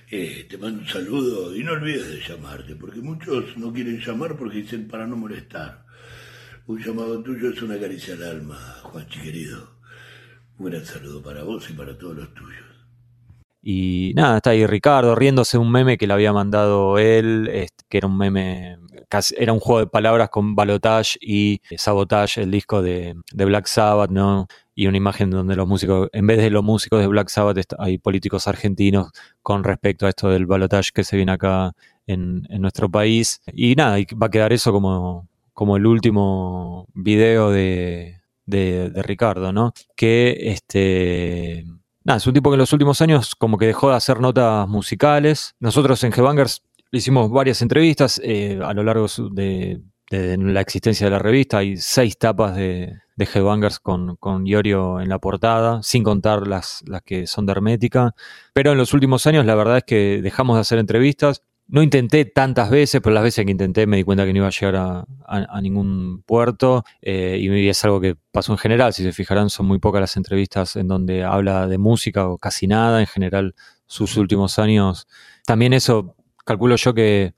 Eh, 0.10 0.48
te 0.50 0.58
mando 0.58 0.80
un 0.80 0.88
saludo 0.88 1.54
y 1.54 1.62
no 1.64 1.74
olvides 1.74 2.08
de 2.08 2.22
llamarte, 2.22 2.78
porque 2.78 3.02
muchos 3.02 3.58
no 3.58 3.74
quieren 3.74 4.00
llamar 4.00 4.38
porque 4.38 4.60
dicen 4.60 4.88
para 4.88 5.06
no 5.06 5.18
molestar. 5.18 5.87
Un 6.68 6.84
llamado 6.84 7.24
tuyo 7.24 7.50
es 7.52 7.62
una 7.62 7.80
caricia 7.80 8.14
al 8.16 8.24
alma, 8.24 8.58
Juanchi 8.84 9.22
querido. 9.22 9.70
Un 10.60 10.70
gran 10.70 10.84
saludo 10.84 11.24
para 11.24 11.44
vos 11.44 11.70
y 11.70 11.74
para 11.74 11.98
todos 11.98 12.18
los 12.18 12.34
tuyos. 12.34 12.66
Y 13.64 14.12
nada, 14.18 14.38
está 14.38 14.50
ahí 14.50 14.66
Ricardo 14.66 15.16
riéndose 15.16 15.58
un 15.58 15.72
meme 15.72 15.98
que 15.98 16.08
le 16.08 16.14
había 16.14 16.34
mandado 16.34 16.98
él, 17.00 17.70
que 17.88 17.98
era 17.98 18.08
un 18.08 18.18
meme, 18.18 18.80
era 19.38 19.54
un 19.54 19.62
juego 19.62 19.80
de 19.80 19.88
palabras 19.88 20.30
con 20.30 20.56
Balotage 20.56 21.18
y 21.22 21.62
Sabotage, 21.78 22.42
el 22.42 22.52
disco 22.52 22.82
de, 22.82 23.16
Black 23.34 23.68
Sabbath, 23.68 24.10
¿no? 24.12 24.48
Y 24.76 24.88
una 24.88 24.98
imagen 24.98 25.30
donde 25.30 25.56
los 25.56 25.70
músicos, 25.70 26.10
en 26.12 26.28
vez 26.28 26.38
de 26.38 26.50
los 26.50 26.66
músicos 26.66 27.00
de 27.00 27.08
Black 27.08 27.30
Sabbath, 27.30 27.76
hay 27.80 27.98
políticos 27.98 28.46
argentinos 28.46 29.12
con 29.42 29.64
respecto 29.64 30.06
a 30.06 30.10
esto 30.10 30.28
del 30.30 30.46
Balotage 30.46 30.92
que 30.94 31.06
se 31.06 31.16
viene 31.16 31.32
acá 31.32 31.72
en, 32.08 32.46
en 32.50 32.62
nuestro 32.62 32.92
país. 32.92 33.40
Y 33.54 33.76
nada, 33.76 33.98
va 34.22 34.28
a 34.28 34.32
quedar 34.32 34.52
eso 34.52 34.74
como, 34.74 35.28
como 35.58 35.76
el 35.76 35.88
último 35.88 36.86
video 36.94 37.50
de, 37.50 38.22
de, 38.46 38.92
Ricardo, 38.98 39.52
¿no? 39.52 39.74
Que 39.96 40.52
este. 40.52 41.66
Nada, 42.04 42.18
es 42.18 42.28
un 42.28 42.36
tipo 42.36 42.52
que 42.52 42.54
en 42.54 42.60
los 42.60 42.74
últimos 42.74 43.02
años 43.02 43.34
como 43.34 43.58
que 43.58 43.66
dejó 43.66 43.90
de 43.90 43.96
hacer 43.96 44.20
notas 44.20 44.68
musicales. 44.68 45.56
Nosotros 45.60 46.04
en 46.04 46.14
Headbangers 46.14 46.62
hicimos 46.92 47.32
varias 47.32 47.64
entrevistas 47.64 48.22
eh, 48.24 48.60
a 48.64 48.72
lo 48.76 48.84
largo 48.84 49.08
de, 49.32 49.82
la 50.12 50.62
existencia 50.62 51.08
de 51.08 51.12
la 51.12 51.18
revista. 51.18 51.58
Hay 51.58 51.78
seis 51.78 52.20
tapas 52.20 52.56
de, 52.56 52.94
de 53.16 53.26
Headbangers 53.34 53.80
con, 53.80 54.16
con 54.18 54.46
Iorio 54.46 55.02
en 55.02 55.10
la 55.10 55.18
portada, 55.18 55.82
sin 55.82 56.04
contar 56.04 56.46
las, 56.46 56.84
las 56.86 57.02
que 57.02 57.26
son 57.26 57.48
de 57.48 57.54
Hermética. 57.54 58.14
Pero 58.54 58.74
en 58.74 58.78
los 58.78 58.94
últimos 58.94 59.26
años 59.26 59.44
la 59.44 59.56
verdad 59.56 59.78
es 59.78 59.86
que 59.86 60.22
dejamos 60.22 60.58
de 60.58 60.62
hacer 60.62 60.78
entrevistas 60.78 61.42
no 61.70 61.84
intenté 61.84 62.26
tantas 62.26 62.70
veces, 62.70 63.02
pero 63.02 63.14
las 63.14 63.24
veces 63.24 63.46
que 63.46 63.52
intenté 63.52 63.88
me 63.88 63.98
di 63.98 64.04
cuenta 64.04 64.26
que 64.26 64.32
no 64.32 64.38
iba 64.38 64.48
a 64.48 64.52
llegar 64.52 64.76
a, 64.76 65.62
ningún 65.62 66.24
puerto 66.24 66.84
eh, 67.02 67.38
y 67.40 67.68
es 67.68 67.84
algo 67.84 68.00
que 68.00 68.16
pasó 68.32 68.54
en 68.54 68.58
general. 68.58 68.94
Si 68.94 69.04
se 69.04 69.12
fijarán, 69.12 69.50
son 69.50 69.66
muy 69.66 69.80
pocas 69.80 70.00
las 70.00 70.16
entrevistas 70.16 70.76
en 70.78 70.88
donde 70.88 71.24
habla 71.24 71.68
de 71.68 71.78
música 71.78 72.28
o 72.28 72.38
casi 72.38 72.68
nada. 72.68 73.02
En 73.02 73.08
general, 73.08 73.54
sus 73.86 74.16
últimos 74.18 74.60
años. 74.60 75.08
También 75.46 75.74
eso, 75.74 76.16
calculo 76.46 76.76
yo 76.78 76.94
que 76.94 77.34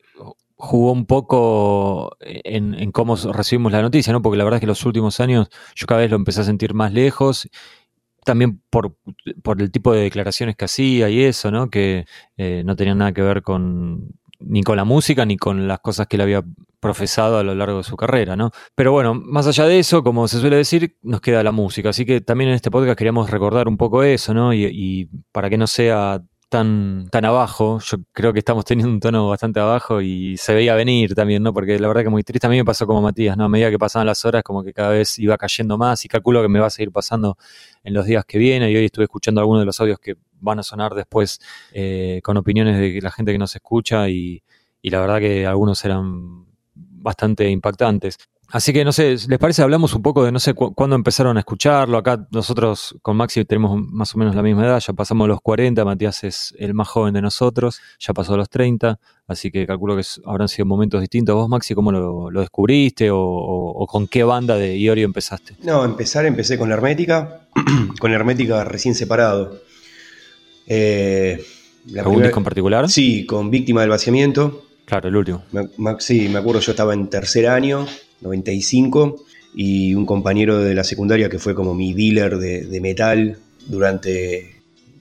jugó 0.61 0.91
un 0.91 1.05
poco 1.05 2.17
en, 2.19 2.91
cómo 2.91 3.15
recibimos 3.15 3.71
la 3.71 3.81
noticia, 3.81 4.11
¿no? 4.11 4.21
Porque 4.21 4.37
la 4.37 4.43
verdad 4.43 4.57
es 4.57 4.61
que 4.61 4.67
los 4.67 4.85
últimos 4.85 5.21
años 5.21 5.47
yo 5.73 5.87
cada 5.87 6.01
vez 6.01 6.09
lo 6.09 6.17
empecé 6.17 6.41
a 6.41 6.43
sentir 6.43 6.73
más 6.73 6.91
lejos 6.91 7.47
también 8.23 8.61
por, 8.69 8.95
el 9.59 9.71
tipo 9.71 9.93
de 9.93 10.01
declaraciones 10.01 10.55
que 10.55 10.65
hacía 10.65 11.09
y 11.09 11.23
eso, 11.23 11.51
¿no? 11.51 11.69
Que 11.69 12.05
eh, 12.37 12.63
no 12.65 12.75
tenían 12.75 12.97
nada 12.97 13.11
que 13.13 13.21
ver 13.21 13.41
con 13.41 14.09
ni 14.39 14.63
con 14.63 14.77
la 14.77 14.85
música 14.85 15.25
ni 15.25 15.37
con 15.37 15.67
las 15.67 15.79
cosas 15.79 16.07
que 16.07 16.15
él 16.15 16.21
había 16.21 16.43
profesado 16.79 17.37
a 17.37 17.43
lo 17.43 17.53
largo 17.55 17.79
de 17.79 17.83
su 17.83 17.97
carrera, 17.97 18.35
¿no? 18.35 18.51
Pero 18.73 18.93
bueno, 18.93 19.13
más 19.13 19.47
allá 19.47 19.65
de 19.65 19.79
eso, 19.79 20.01
como 20.03 20.27
se 20.27 20.39
suele 20.39 20.55
decir, 20.55 20.97
nos 21.01 21.19
queda 21.21 21.43
la 21.43 21.51
música. 21.51 21.89
Así 21.89 22.05
que 22.05 22.21
también 22.21 22.49
en 22.49 22.55
este 22.55 22.71
podcast 22.71 22.97
queríamos 22.97 23.29
recordar 23.29 23.67
un 23.67 23.77
poco 23.77 24.03
eso, 24.03 24.33
¿no? 24.33 24.53
Y, 24.53 24.65
y 24.65 25.09
para 25.31 25.49
que 25.49 25.57
no 25.57 25.67
sea 25.67 26.23
tan, 26.49 27.07
tan 27.11 27.25
abajo. 27.25 27.79
Yo 27.79 27.97
creo 28.11 28.33
que 28.33 28.39
estamos 28.39 28.65
teniendo 28.65 28.91
un 28.91 28.99
tono 28.99 29.29
bastante 29.29 29.59
abajo 29.59 30.01
y 30.01 30.35
se 30.37 30.53
veía 30.53 30.75
venir 30.75 31.15
también, 31.15 31.43
¿no? 31.43 31.53
Porque 31.53 31.79
la 31.79 31.87
verdad 31.87 32.03
que 32.03 32.09
muy 32.09 32.23
triste. 32.23 32.47
A 32.47 32.49
mí 32.49 32.57
me 32.57 32.65
pasó 32.65 32.85
como 32.87 33.01
Matías, 33.01 33.37
¿no? 33.37 33.45
A 33.45 33.49
medida 33.49 33.69
que 33.69 33.79
pasaban 33.79 34.07
las 34.07 34.25
horas, 34.25 34.43
como 34.43 34.63
que 34.63 34.73
cada 34.73 34.89
vez 34.89 35.17
iba 35.19 35.37
cayendo 35.37 35.77
más 35.77 36.03
y 36.05 36.07
calculo 36.07 36.41
que 36.41 36.49
me 36.49 36.59
va 36.59 36.67
a 36.67 36.69
seguir 36.69 36.91
pasando 36.91 37.37
en 37.83 37.93
los 37.93 38.05
días 38.05 38.25
que 38.25 38.37
vienen. 38.37 38.69
Y 38.69 38.75
hoy 38.75 38.85
estuve 38.85 39.05
escuchando 39.05 39.41
algunos 39.41 39.61
de 39.61 39.65
los 39.67 39.79
audios 39.79 39.99
que 39.99 40.15
van 40.41 40.59
a 40.59 40.63
sonar 40.63 40.93
después 40.93 41.39
eh, 41.71 42.19
con 42.23 42.35
opiniones 42.37 42.77
de 42.77 42.99
la 43.01 43.11
gente 43.11 43.31
que 43.31 43.37
nos 43.37 43.55
escucha 43.55 44.09
y, 44.09 44.43
y 44.81 44.89
la 44.89 44.99
verdad 44.99 45.19
que 45.19 45.45
algunos 45.45 45.83
eran 45.85 46.45
bastante 46.75 47.49
impactantes. 47.49 48.17
Así 48.51 48.73
que 48.73 48.83
no 48.83 48.91
sé, 48.91 49.15
¿les 49.27 49.37
parece? 49.37 49.61
Hablamos 49.61 49.93
un 49.93 50.01
poco 50.01 50.25
de 50.25 50.31
no 50.31 50.39
sé 50.39 50.55
cuándo 50.55 50.95
empezaron 50.95 51.37
a 51.37 51.41
escucharlo. 51.41 51.99
Acá 51.99 52.27
nosotros 52.31 52.95
con 53.03 53.15
Maxi 53.15 53.45
tenemos 53.45 53.79
más 53.91 54.15
o 54.15 54.17
menos 54.17 54.35
la 54.35 54.41
misma 54.41 54.65
edad, 54.65 54.79
ya 54.79 54.93
pasamos 54.93 55.27
los 55.27 55.39
40, 55.41 55.85
Matías 55.85 56.23
es 56.23 56.55
el 56.57 56.73
más 56.73 56.87
joven 56.87 57.13
de 57.13 57.21
nosotros, 57.21 57.79
ya 57.99 58.13
pasó 58.13 58.35
los 58.35 58.49
30, 58.49 58.99
así 59.27 59.51
que 59.51 59.67
calculo 59.67 59.95
que 59.95 60.03
habrán 60.25 60.47
sido 60.47 60.65
momentos 60.65 60.99
distintos. 60.99 61.35
¿Vos, 61.35 61.47
Maxi, 61.47 61.75
cómo 61.75 61.91
lo, 61.91 62.41
descubriste 62.41 63.09
o, 63.11 63.85
con 63.87 64.07
qué 64.07 64.23
banda 64.23 64.55
de 64.55 64.77
Iorio 64.77 65.05
empezaste? 65.05 65.55
No, 65.61 65.85
empezar, 65.85 66.25
empecé 66.25 66.57
con 66.57 66.69
la 66.69 66.75
Hermética, 66.75 67.41
con 67.99 68.11
la 68.11 68.17
Hermética 68.17 68.63
recién 68.63 68.95
separado. 68.95 69.61
Eh, 70.65 71.45
¿Algún 71.99 72.23
disco 72.23 72.39
en 72.39 72.43
particular? 72.43 72.89
Sí, 72.89 73.27
con 73.27 73.51
Víctima 73.51 73.81
del 73.81 73.91
Vaciamiento. 73.91 74.63
Claro, 74.85 75.07
el 75.07 75.15
último. 75.15 75.43
sí, 75.99 76.29
me 76.29 76.39
acuerdo, 76.39 76.61
yo 76.61 76.71
estaba 76.71 76.95
en 76.95 77.11
tercer 77.11 77.47
año 77.47 77.85
95, 78.21 79.23
y 79.53 79.93
un 79.95 80.05
compañero 80.05 80.59
de 80.59 80.75
la 80.75 80.83
secundaria 80.83 81.29
que 81.29 81.39
fue 81.39 81.55
como 81.55 81.73
mi 81.73 81.93
dealer 81.93 82.37
de, 82.37 82.81
metal 82.81 83.37
durante 83.67 84.55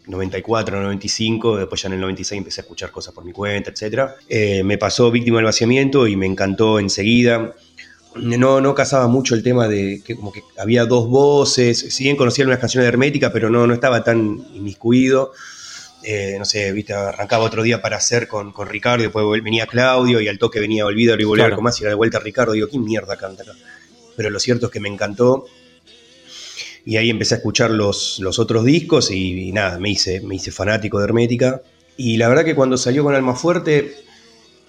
94, 0.07 0.83
95, 0.83 1.59
después 1.59 1.83
ya 1.83 1.89
en 1.89 1.95
el 1.95 2.01
96 2.01 2.39
empecé 2.39 2.61
a 2.61 2.63
escuchar 2.63 2.91
cosas 2.91 3.15
por 3.15 3.25
mi 3.25 3.33
cuenta, 3.33 3.71
etc. 3.71 4.13
Eh, 4.29 4.63
me 4.63 4.79
pasó 4.79 5.11
Víctima 5.11 5.39
del 5.39 5.45
Vaciamiento 5.45 6.07
y 6.07 6.17
me 6.17 6.27
encantó 6.27 6.79
enseguida. 6.79 7.55
No, 8.17 8.61
no 8.61 8.75
casaba 8.75 9.07
mucho 9.07 9.35
el 9.35 9.43
tema 9.43 9.69
de 9.69 10.03
que 10.05 10.17
como 10.17 10.33
que 10.33 10.43
había 10.59 10.87
dos 10.87 11.09
voces, 11.09 11.79
si 11.79 12.05
bien 12.05 12.17
conocía 12.17 12.47
unas 12.47 12.59
canciones 12.59 12.87
de 12.87 12.89
Hermética, 12.89 13.33
pero 13.33 13.51
no, 13.51 13.67
no 13.67 13.75
estaba 13.75 14.03
tan 14.03 14.45
inmiscuido. 14.55 15.33
Eh, 16.03 16.37
no 16.39 16.45
sé, 16.45 16.73
viste, 16.73 16.93
arrancaba 16.93 17.45
otro 17.45 17.63
día 17.63 17.83
para 17.83 17.97
hacer 17.97 18.29
con, 18.29 18.53
con, 18.53 18.69
Ricardo, 18.69 19.03
después 19.03 19.43
venía 19.43 19.67
Claudio 19.67 20.21
y 20.21 20.29
al 20.29 20.39
toque 20.39 20.61
venía 20.61 20.87
Olvídalo 20.87 21.21
y 21.21 21.25
volver 21.25 21.55
con 21.55 21.65
más 21.65 21.79
y 21.81 21.83
era 21.83 21.91
de 21.91 21.97
vuelta 21.97 22.21
Ricardo. 22.21 22.53
Digo, 22.53 22.69
¿qué 22.69 22.79
mierda 22.79 23.17
canta 23.17 23.43
acá? 23.43 23.53
Pero 24.17 24.31
lo 24.31 24.39
cierto 24.39 24.67
es 24.67 24.73
que 24.73 24.81
me 24.81 24.89
encantó. 24.89 25.47
Y 26.85 26.97
ahí 26.97 27.11
empecé 27.11 27.35
a 27.35 27.37
escuchar 27.39 27.71
los, 27.71 28.19
los 28.21 28.39
otros 28.39 28.65
discos 28.65 29.11
y, 29.11 29.53
nada, 29.53 29.79
me 29.79 29.91
hice, 29.91 30.21
me 30.21 30.37
hice 30.37 30.51
fanático 30.51 30.99
de 30.99 31.05
Hermética. 31.05 31.61
Y 31.97 32.17
la 32.17 32.29
verdad 32.29 32.45
que 32.45 32.55
cuando 32.55 32.77
salió 32.77 33.05
con 33.05 33.15
Alma 33.15 33.35
Fuerte, 33.35 33.95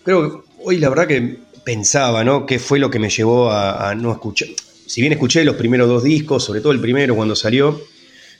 creo 0.04 0.44
que 0.44 0.50
hoy 0.64 0.78
la 0.78 0.90
verdad 0.90 1.08
que 1.08 1.38
pensaba, 1.64 2.24
¿no? 2.24 2.46
¿Qué 2.46 2.60
fue 2.60 2.80
lo 2.80 2.90
que 2.90 3.00
me 3.00 3.10
llevó 3.10 3.52
a, 3.52 3.96
no 3.96 4.12
escuchar? 4.12 4.50
Si 4.86 5.02
bien 5.02 5.14
escuché 5.14 5.46
los 5.46 5.56
primeros 5.56 5.88
dos 5.88 6.04
discos, 6.04 6.44
sobre 6.44 6.62
todo 6.62 6.74
el 6.74 6.82
primero 6.82 7.16
cuando 7.16 7.36
salió, 7.36 7.82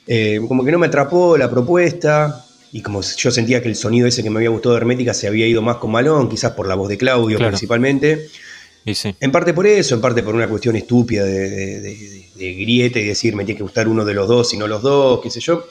eh, 0.06 0.40
como 0.46 0.64
que 0.64 0.72
no 0.72 0.78
me 0.78 0.88
atrapó 0.88 1.38
la 1.38 1.48
propuesta, 1.48 2.44
y 2.72 2.82
como 2.82 3.02
yo 3.02 3.30
sentía 3.30 3.62
que 3.62 3.68
el 3.68 3.76
sonido 3.76 4.06
ese 4.06 4.22
que 4.22 4.30
me 4.30 4.38
había 4.38 4.50
gustado 4.50 4.74
de 4.74 4.80
Hermética 4.80 5.14
se 5.14 5.26
había 5.26 5.46
ido 5.46 5.62
más 5.62 5.76
con 5.76 5.90
Malón, 5.90 6.28
quizás 6.28 6.52
por 6.52 6.68
la 6.68 6.74
voz 6.74 6.88
de 6.88 6.98
Claudio 6.98 7.38
principalmente. 7.38 8.28
En 8.84 9.30
parte 9.32 9.52
por 9.52 9.66
eso, 9.66 9.94
en 9.94 10.00
parte 10.00 10.22
por 10.22 10.34
una 10.34 10.48
cuestión 10.48 10.74
estúpida 10.76 11.24
de, 11.24 11.80
de, 11.80 12.54
griete 12.54 13.00
y 13.00 13.06
decir 13.06 13.36
me 13.36 13.44
tiene 13.44 13.58
que 13.58 13.62
gustar 13.62 13.88
uno 13.88 14.04
de 14.04 14.14
los 14.14 14.26
dos 14.26 14.54
y 14.54 14.56
no 14.56 14.66
los 14.66 14.82
dos, 14.82 15.20
qué 15.20 15.30
sé 15.30 15.40
yo. 15.40 15.64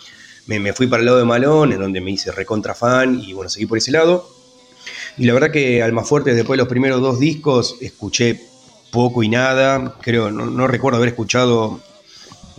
Me, 0.46 0.74
fui 0.74 0.88
para 0.88 1.02
el 1.02 1.06
lado 1.06 1.20
de 1.20 1.26
Malón, 1.26 1.74
en 1.74 1.80
donde 1.80 2.02
me 2.02 2.12
hice 2.12 2.32
recontra 2.32 2.74
fan 2.74 3.20
y 3.20 3.34
bueno, 3.34 3.50
seguí 3.50 3.66
por 3.66 3.78
ese 3.78 3.92
lado. 3.92 4.30
Y 5.18 5.26
la 5.26 5.34
verdad 5.34 5.52
que 5.52 5.84
Fuerte 6.06 6.34
después 6.34 6.58
de 6.58 6.64
los 6.64 6.68
primeros 6.68 7.02
dos 7.02 7.20
discos, 7.20 7.76
escuché 7.82 8.40
poco 8.92 9.22
y 9.24 9.30
nada. 9.30 9.96
Creo, 10.02 10.32
no, 10.32 10.46
no 10.46 10.68
recuerdo 10.68 10.98
haber 10.98 11.10
escuchado 11.10 11.82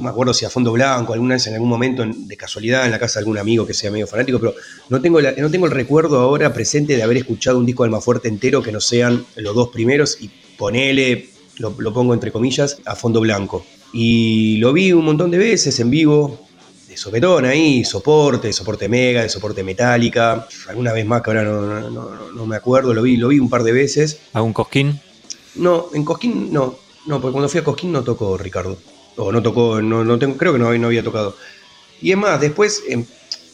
no 0.01 0.05
me 0.05 0.11
acuerdo 0.11 0.33
si 0.33 0.47
a 0.47 0.51
fondo 0.51 0.73
blanco, 0.73 1.13
alguna 1.13 1.35
vez 1.35 1.47
en 1.47 1.55
algún 1.55 1.69
momento 1.69 2.03
de 2.07 2.37
casualidad 2.37 2.87
en 2.87 2.91
la 2.91 2.99
casa 2.99 3.19
de 3.19 3.25
algún 3.25 3.39
amigo 3.39 3.67
que 3.67 3.75
sea 3.75 3.91
medio 3.91 4.07
fanático, 4.07 4.39
pero 4.39 4.55
no 4.89 5.01
tengo, 5.01 5.21
no 5.21 5.51
tengo 5.51 5.67
el 5.67 5.73
recuerdo 5.73 6.19
ahora 6.21 6.53
presente 6.53 6.97
de 6.97 7.03
haber 7.03 7.19
escuchado 7.19 7.59
un 7.59 7.67
disco 7.67 7.83
de 7.83 7.89
Almafuerte 7.89 8.29
entero 8.29 8.63
que 8.63 8.73
no 8.73 8.81
sean 8.81 9.25
los 9.37 9.55
dos 9.55 9.69
primeros 9.69 10.17
y 10.21 10.31
ponele, 10.57 11.29
lo, 11.59 11.75
pongo 11.93 12.15
entre 12.15 12.33
comillas, 12.33 12.79
a 12.87 12.97
fondo 12.97 13.21
blanco. 13.21 13.65
Y 13.93 14.57
lo 14.57 14.73
vi 14.73 14.93
un 14.93 15.05
montón 15.05 15.31
de 15.31 15.37
veces 15.37 15.79
en 15.81 15.91
vivo, 15.91 16.47
de 16.89 16.97
sopetón 16.97 17.45
ahí, 17.45 17.85
soporte, 17.85 18.53
soporte 18.55 18.89
mega, 18.89 19.23
de 19.23 19.29
soporte 19.29 19.63
metálica, 19.63 20.49
alguna 20.69 20.95
vez 20.95 21.05
más 21.05 21.21
que 21.21 21.31
ahora 21.31 21.45
no, 21.45 22.47
me 22.47 22.57
acuerdo, 22.57 22.95
lo 22.95 23.03
vi, 23.03 23.19
lo 23.19 23.29
vi 23.29 23.39
un 23.39 23.51
par 23.51 23.65
de 23.65 23.73
veces. 23.73 24.21
¿Algún 24.33 24.55
Cosquín? 24.55 24.99
No, 25.57 25.89
en 25.93 26.05
Cosquín 26.07 26.51
no, 26.51 26.79
no, 27.05 27.21
porque 27.21 27.33
cuando 27.33 27.51
fui 27.51 27.61
a 27.61 27.65
Cosquín 27.65 27.93
no 27.93 28.03
tocó 28.03 28.39
Ricardo 28.39 28.79
o 29.21 29.33
no 29.33 29.43
tocó, 29.43 29.83
no, 29.83 30.05
no 30.05 30.19
creo 30.19 30.53
que 30.53 30.59
no, 30.59 30.73
no 30.77 30.87
había 30.87 31.03
tocado. 31.03 31.37
Y 32.01 32.11
es 32.13 32.17
más, 32.17 32.41
después, 32.41 32.83
em, 32.89 33.05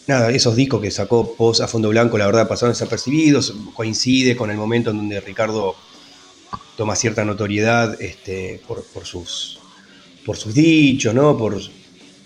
nada, 0.07 0.31
esos 0.31 0.55
discos 0.55 0.81
que 0.81 0.91
sacó 0.91 1.35
Post 1.35 1.61
a 1.61 1.69
Fondo 1.69 1.89
Blanco, 1.89 2.17
la 2.19 2.27
verdad, 2.27 2.49
pasaron 2.49 2.73
desapercibidos, 2.73 3.53
coincide 3.75 4.37
con 4.37 4.51
el 4.51 4.57
momento 4.57 4.91
en 4.91 4.99
donde 4.99 5.21
Ricardo 5.21 5.75
toma 6.77 6.95
cierta 6.95 7.25
notoriedad 7.25 8.01
este, 8.01 8.61
por, 8.67 8.85
sus, 9.05 9.59
por 10.25 10.37
sus 10.37 10.55
dichos, 10.55 11.13
¿no? 11.15 11.37
Por, 11.37 11.61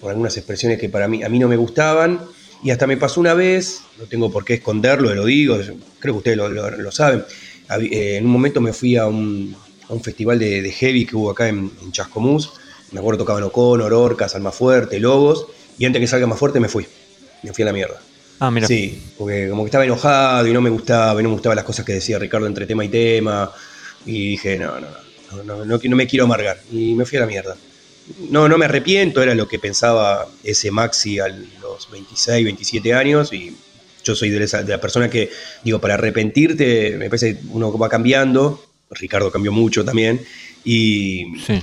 por 0.00 0.10
algunas 0.10 0.36
expresiones 0.36 0.78
que 0.78 0.88
para 0.88 1.08
mí, 1.08 1.22
a 1.22 1.28
mí 1.28 1.38
no 1.38 1.48
me 1.48 1.56
gustaban. 1.56 2.20
Y 2.62 2.70
hasta 2.70 2.86
me 2.86 2.98
pasó 2.98 3.20
una 3.20 3.32
vez, 3.32 3.80
no 3.98 4.04
tengo 4.04 4.30
por 4.30 4.44
qué 4.44 4.54
esconderlo, 4.54 5.14
lo 5.14 5.24
digo, 5.24 5.56
creo 5.98 6.14
que 6.14 6.18
ustedes 6.18 6.36
lo, 6.36 6.92
saben. 6.92 7.24
Eh, 7.90 8.16
en 8.18 8.26
un 8.26 8.32
momento 8.32 8.60
me 8.60 8.74
fui 8.74 8.96
a 8.96 9.06
un, 9.06 9.56
a 9.88 9.94
un 9.94 10.02
festival 10.02 10.38
de, 10.38 10.70
heavy 10.70 11.06
que 11.06 11.16
hubo 11.16 11.30
acá 11.30 11.48
en, 11.48 11.70
en 11.80 11.90
Chascomús 11.90 12.50
me 12.92 13.00
acuerdo 13.00 13.18
tocaban 13.18 13.42
O'Connor, 13.44 13.92
Orcas, 13.92 14.34
Alma 14.34 14.52
Fuerte, 14.52 14.98
Lobos, 14.98 15.46
y 15.78 15.84
antes 15.84 16.00
que 16.00 16.06
salga 16.06 16.26
más 16.26 16.38
fuerte 16.38 16.60
me 16.60 16.68
fui. 16.68 16.86
Me 17.42 17.52
fui 17.52 17.62
a 17.62 17.66
la 17.66 17.72
mierda. 17.72 18.00
Ah, 18.40 18.50
mira. 18.50 18.66
Sí, 18.66 19.00
porque 19.16 19.48
como 19.48 19.62
que 19.62 19.68
estaba 19.68 19.84
enojado 19.84 20.46
y 20.46 20.52
no 20.52 20.60
me 20.60 20.70
gustaba, 20.70 21.20
y 21.20 21.22
no 21.22 21.28
me 21.28 21.34
gustaban 21.34 21.56
las 21.56 21.64
cosas 21.64 21.84
que 21.84 21.92
decía 21.92 22.18
Ricardo 22.18 22.46
entre 22.46 22.66
tema 22.66 22.84
y 22.84 22.88
tema. 22.88 23.50
Y 24.04 24.30
dije, 24.30 24.58
no, 24.58 24.80
no, 24.80 24.88
no, 25.30 25.42
no, 25.42 25.64
no, 25.64 25.78
no 25.82 25.96
me 25.96 26.06
quiero 26.06 26.24
amargar. 26.24 26.58
Y 26.72 26.94
me 26.94 27.04
fui 27.04 27.18
a 27.18 27.22
la 27.22 27.26
mierda. 27.26 27.56
No, 28.30 28.48
no 28.48 28.58
me 28.58 28.64
arrepiento, 28.64 29.22
era 29.22 29.34
lo 29.34 29.46
que 29.46 29.58
pensaba 29.58 30.26
ese 30.42 30.70
Maxi 30.70 31.20
a 31.20 31.28
los 31.28 31.90
26, 31.90 32.44
27 32.44 32.94
años. 32.94 33.32
Y 33.32 33.54
yo 34.02 34.14
soy 34.14 34.30
de, 34.30 34.42
esa, 34.42 34.62
de 34.62 34.72
la 34.72 34.80
persona 34.80 35.08
que, 35.08 35.30
digo, 35.62 35.78
para 35.78 35.94
arrepentirte, 35.94 36.96
me 36.96 37.08
parece 37.08 37.38
que 37.38 37.46
uno 37.50 37.76
va 37.78 37.88
cambiando. 37.88 38.64
Ricardo 38.90 39.30
cambió 39.30 39.52
mucho 39.52 39.84
también. 39.84 40.20
Y, 40.64 41.26
sí 41.46 41.62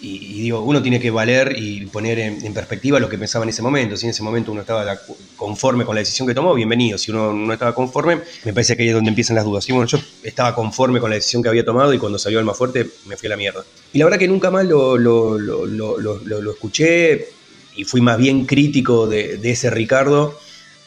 y, 0.00 0.42
digo, 0.42 0.60
uno 0.60 0.82
tiene 0.82 1.00
que 1.00 1.10
valer 1.10 1.54
y 1.56 1.86
poner 1.86 2.18
en, 2.18 2.52
perspectiva 2.52 3.00
lo 3.00 3.08
que 3.08 3.16
pensaba 3.16 3.44
en 3.44 3.48
ese 3.48 3.62
momento. 3.62 3.96
Si 3.96 4.04
en 4.04 4.10
ese 4.10 4.22
momento 4.22 4.52
uno 4.52 4.60
estaba 4.60 4.98
conforme 5.36 5.84
con 5.84 5.94
la 5.94 6.00
decisión 6.00 6.28
que 6.28 6.34
tomó, 6.34 6.54
bienvenido. 6.54 6.98
Si 6.98 7.10
uno 7.10 7.32
no 7.32 7.52
estaba 7.52 7.74
conforme, 7.74 8.20
me 8.44 8.52
parece 8.52 8.76
que 8.76 8.82
ahí 8.82 8.88
es 8.90 8.94
donde 8.94 9.08
empiezan 9.08 9.36
las 9.36 9.44
dudas. 9.44 9.66
Y 9.68 9.72
bueno, 9.72 9.86
yo 9.86 9.98
estaba 10.22 10.54
conforme 10.54 11.00
con 11.00 11.08
la 11.08 11.16
decisión 11.16 11.42
que 11.42 11.48
había 11.48 11.64
tomado 11.64 11.94
y 11.94 11.98
cuando 11.98 12.18
salió 12.18 12.38
el 12.38 12.44
más 12.44 12.56
fuerte 12.56 12.86
me 13.06 13.16
fui 13.16 13.26
a 13.26 13.30
la 13.30 13.36
mierda. 13.36 13.64
Y 13.92 13.98
la 13.98 14.04
verdad 14.04 14.18
que 14.18 14.28
nunca 14.28 14.50
más 14.50 14.66
lo, 14.66 14.98
lo, 14.98 15.38
lo, 15.38 15.66
lo 15.96 16.50
escuché 16.52 17.28
y 17.74 17.84
fui 17.84 18.00
más 18.00 18.18
bien 18.18 18.44
crítico 18.44 19.06
de, 19.06 19.38
de 19.38 19.50
ese 19.50 19.70
Ricardo. 19.70 20.38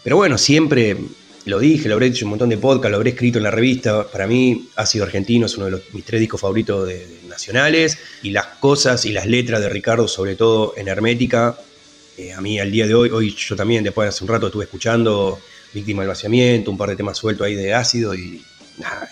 Pero 0.04 0.18
bueno, 0.18 0.38
siempre 0.38 0.98
lo 1.50 1.60
dije, 1.60 1.90
lo 1.90 1.96
habré 1.96 2.08
hecho 2.08 2.26
un 2.26 2.30
montón 2.30 2.50
de 2.50 2.58
podcast, 2.58 2.92
lo 2.92 2.98
habré 2.98 3.12
escrito 3.12 3.40
en 3.40 3.44
la 3.44 3.52
revista. 3.52 4.08
Para 4.08 4.28
mí, 4.28 4.70
Ácido 4.76 5.06
Argentino 5.06 5.48
es 5.48 5.58
uno 5.58 5.66
de 5.66 5.82
mis 5.94 6.06
tres 6.06 6.22
discos 6.22 6.40
favoritos 6.40 6.88
de, 6.88 7.20
nacionales. 7.28 7.98
Y 8.24 8.30
las 8.30 8.46
cosas 8.60 9.06
y 9.06 9.12
las 9.12 9.26
letras 9.26 9.60
de 9.60 9.70
Ricardo, 9.70 10.08
sobre 10.08 10.36
todo 10.36 10.74
en 10.78 10.88
Hermética, 10.88 11.58
eh, 12.18 12.34
a 12.34 12.42
mí 12.42 12.60
al 12.60 12.72
día 12.72 12.86
de 12.88 12.94
hoy, 12.94 13.10
hoy 13.10 13.36
yo 13.36 13.56
también, 13.56 13.84
después 13.84 14.06
de 14.06 14.10
hace 14.10 14.24
un 14.24 14.30
rato, 14.30 14.48
estuve 14.48 14.66
escuchando 14.66 15.40
Víctima 15.74 16.04
del 16.04 16.10
Vaciamiento, 16.10 16.72
un 16.72 16.78
par 16.78 16.90
de 16.90 16.96
temas 16.96 17.18
sueltos 17.18 17.46
ahí 17.46 17.56
de 17.56 17.74
ácido. 17.74 18.14
Y 18.14 18.44
nada, 18.78 19.10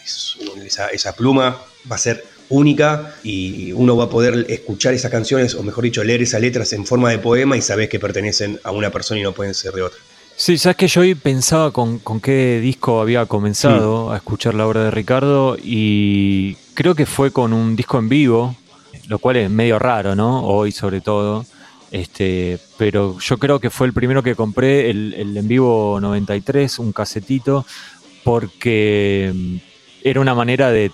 esa, 0.66 0.88
esa 0.90 1.16
pluma 1.16 1.60
va 1.90 1.96
a 1.96 2.00
ser 2.00 2.24
única 2.50 3.16
y 3.24 3.72
uno 3.74 3.98
va 3.98 4.06
a 4.06 4.10
poder 4.10 4.46
escuchar 4.50 4.94
esas 4.94 5.12
canciones, 5.12 5.56
o 5.56 5.64
mejor 5.64 5.84
dicho, 5.84 6.04
leer 6.04 6.22
esas 6.22 6.40
letras 6.40 6.72
en 6.74 6.86
forma 6.86 7.10
de 7.10 7.20
poema 7.20 7.58
y 7.58 7.62
sabes 7.62 7.90
que 7.90 8.00
pertenecen 8.00 8.60
a 8.64 8.72
una 8.72 8.92
persona 8.92 9.20
y 9.20 9.24
no 9.24 9.34
pueden 9.34 9.54
ser 9.54 9.74
de 9.74 9.82
otra. 9.82 10.00
Sí, 10.40 10.60
sabes 10.60 10.78
que 10.78 10.88
yo 10.88 11.02
hoy 11.02 11.16
pensaba 11.16 11.72
con, 11.72 12.00
qué 12.22 12.60
disco 12.62 13.02
había 13.02 13.26
comenzado 13.26 14.12
a 14.12 14.18
escuchar 14.18 14.54
la 14.54 14.68
obra 14.68 14.84
de 14.84 14.92
Ricardo 14.92 15.58
y 15.60 16.54
creo 16.76 16.94
que 16.94 17.08
fue 17.08 17.32
con 17.32 17.54
un 17.54 17.76
disco 17.76 17.98
en 17.98 18.08
vivo, 18.08 18.56
lo 19.08 19.18
cual 19.18 19.38
es 19.38 19.50
medio 19.50 19.80
raro, 19.80 20.16
¿no? 20.16 20.46
Hoy 20.46 20.72
sobre 20.72 21.02
todo. 21.02 21.44
Este, 21.90 22.60
pero 22.78 23.18
yo 23.18 23.40
creo 23.40 23.60
que 23.60 23.72
fue 23.72 23.88
el 23.88 23.94
primero 23.94 24.22
que 24.22 24.36
compré, 24.36 24.92
el, 24.92 25.16
en 25.16 25.48
vivo 25.48 25.98
93, 26.00 26.78
un 26.78 26.94
casetito, 26.94 27.66
porque 28.24 29.32
mm, 29.34 29.56
era 30.04 30.22
una 30.22 30.36
manera 30.36 30.70
de, 30.70 30.92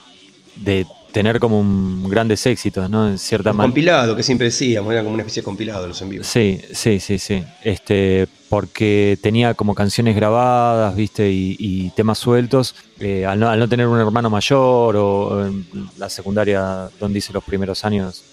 tener 1.13 1.39
como 1.39 1.59
un 1.59 2.09
grandes 2.09 2.45
éxitos, 2.45 2.89
¿no? 2.89 3.07
En 3.07 3.17
cierta 3.17 3.53
manera. 3.53 3.69
compilado, 3.71 4.15
que 4.15 4.23
siempre 4.23 4.45
decíamos, 4.45 4.91
era 4.91 5.03
como 5.03 5.13
una 5.13 5.21
especie 5.21 5.41
de 5.41 5.45
compilado 5.45 5.87
los 5.87 6.01
en 6.01 6.09
vivo. 6.09 6.23
Sí, 6.23 6.59
sí, 6.73 6.99
sí, 6.99 7.19
sí. 7.19 7.43
Este, 7.63 8.27
porque 8.49 9.17
tenía 9.21 9.53
como 9.53 9.75
canciones 9.75 10.15
grabadas, 10.15 10.95
viste, 10.95 11.31
y, 11.31 11.55
y 11.59 11.91
temas 11.91 12.17
sueltos. 12.17 12.75
Eh, 12.99 13.25
al, 13.25 13.39
no, 13.39 13.47
al 13.47 13.59
no 13.59 13.69
tener 13.69 13.87
un 13.87 13.99
hermano 13.99 14.29
mayor 14.29 14.95
o 14.97 15.45
en 15.45 15.65
la 15.97 16.09
secundaria 16.09 16.89
donde 16.99 17.19
hice 17.19 17.31
los 17.31 17.43
primeros 17.43 17.85
años, 17.85 18.23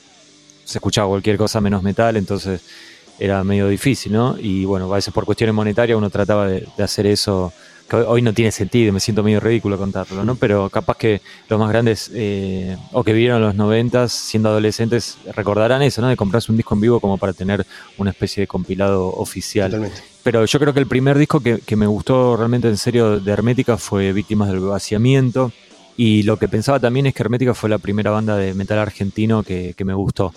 se 0.65 0.79
escuchaba 0.79 1.09
cualquier 1.09 1.37
cosa 1.37 1.61
menos 1.61 1.83
metal, 1.83 2.17
entonces 2.17 2.63
era 3.19 3.45
medio 3.45 3.69
difícil, 3.69 4.13
¿no? 4.13 4.37
Y 4.41 4.65
bueno, 4.65 4.91
a 4.91 4.97
veces 4.97 5.13
por 5.13 5.27
cuestiones 5.27 5.55
monetarias 5.55 5.99
uno 5.99 6.09
trataba 6.09 6.47
de, 6.47 6.67
de 6.77 6.83
hacer 6.83 7.07
eso, 7.07 7.53
que 7.91 7.97
hoy- 7.97 8.23
no 8.23 8.33
tiene 8.33 8.53
sentido, 8.53 8.93
me 8.93 9.01
siento 9.01 9.23
medio 9.23 9.41
ridículo 9.41 9.77
contarlo, 9.77 10.25
¿no? 10.25 10.37
Pero 10.37 10.71
capaz 10.71 10.97
que 10.97 11.21
los 11.49 11.59
más 11.59 11.69
grandes 11.69 12.11
eh, 12.15 12.77
o 12.93 13.03
que 13.03 13.13
vivieron 13.13 13.43
los 13.43 13.55
noventas 13.57 14.13
siendo 14.13 14.49
adolescentes 14.49 15.19
recordarán 15.35 15.83
eso, 15.83 16.01
¿no? 16.01 16.09
De 16.09 16.17
comprarse 16.17 16.53
un 16.53 16.57
disco 16.57 16.75
en 16.75 16.81
vivo 16.81 17.01
como 17.01 17.19
para 17.19 17.33
tener 17.33 17.67
una 17.99 18.11
especie 18.11 18.43
de 18.43 18.47
compilado 18.47 19.09
oficial. 19.09 19.71
Totalmente. 19.71 20.03
Pero 20.23 20.45
yo 20.45 20.59
creo 20.61 20.73
que 20.73 20.81
el 20.81 20.87
primer 20.87 21.19
disco 21.19 21.41
que, 21.41 21.59
que 21.59 21.77
me 21.77 21.87
gustó 21.87 22.37
realmente 22.37 22.69
en 22.69 22.77
serio 22.77 23.19
de 23.19 23.33
Hermética 23.33 23.77
fue 23.77 24.13
Víctimas 24.13 24.49
del 24.49 24.61
Vaciamiento. 24.61 25.51
Y 25.97 26.23
lo 26.23 26.39
que 26.39 26.47
pensaba 26.49 26.79
también 26.79 27.07
es 27.07 27.15
que 27.15 27.23
Hermética 27.23 27.55
fue 27.55 27.69
la 27.69 27.79
primera 27.79 28.11
banda 28.11 28.37
de 28.37 28.55
metal 28.55 28.79
argentino 28.79 29.43
que, 29.43 29.75
que 29.77 29.85
me 29.85 29.95
gustó. 29.95 30.33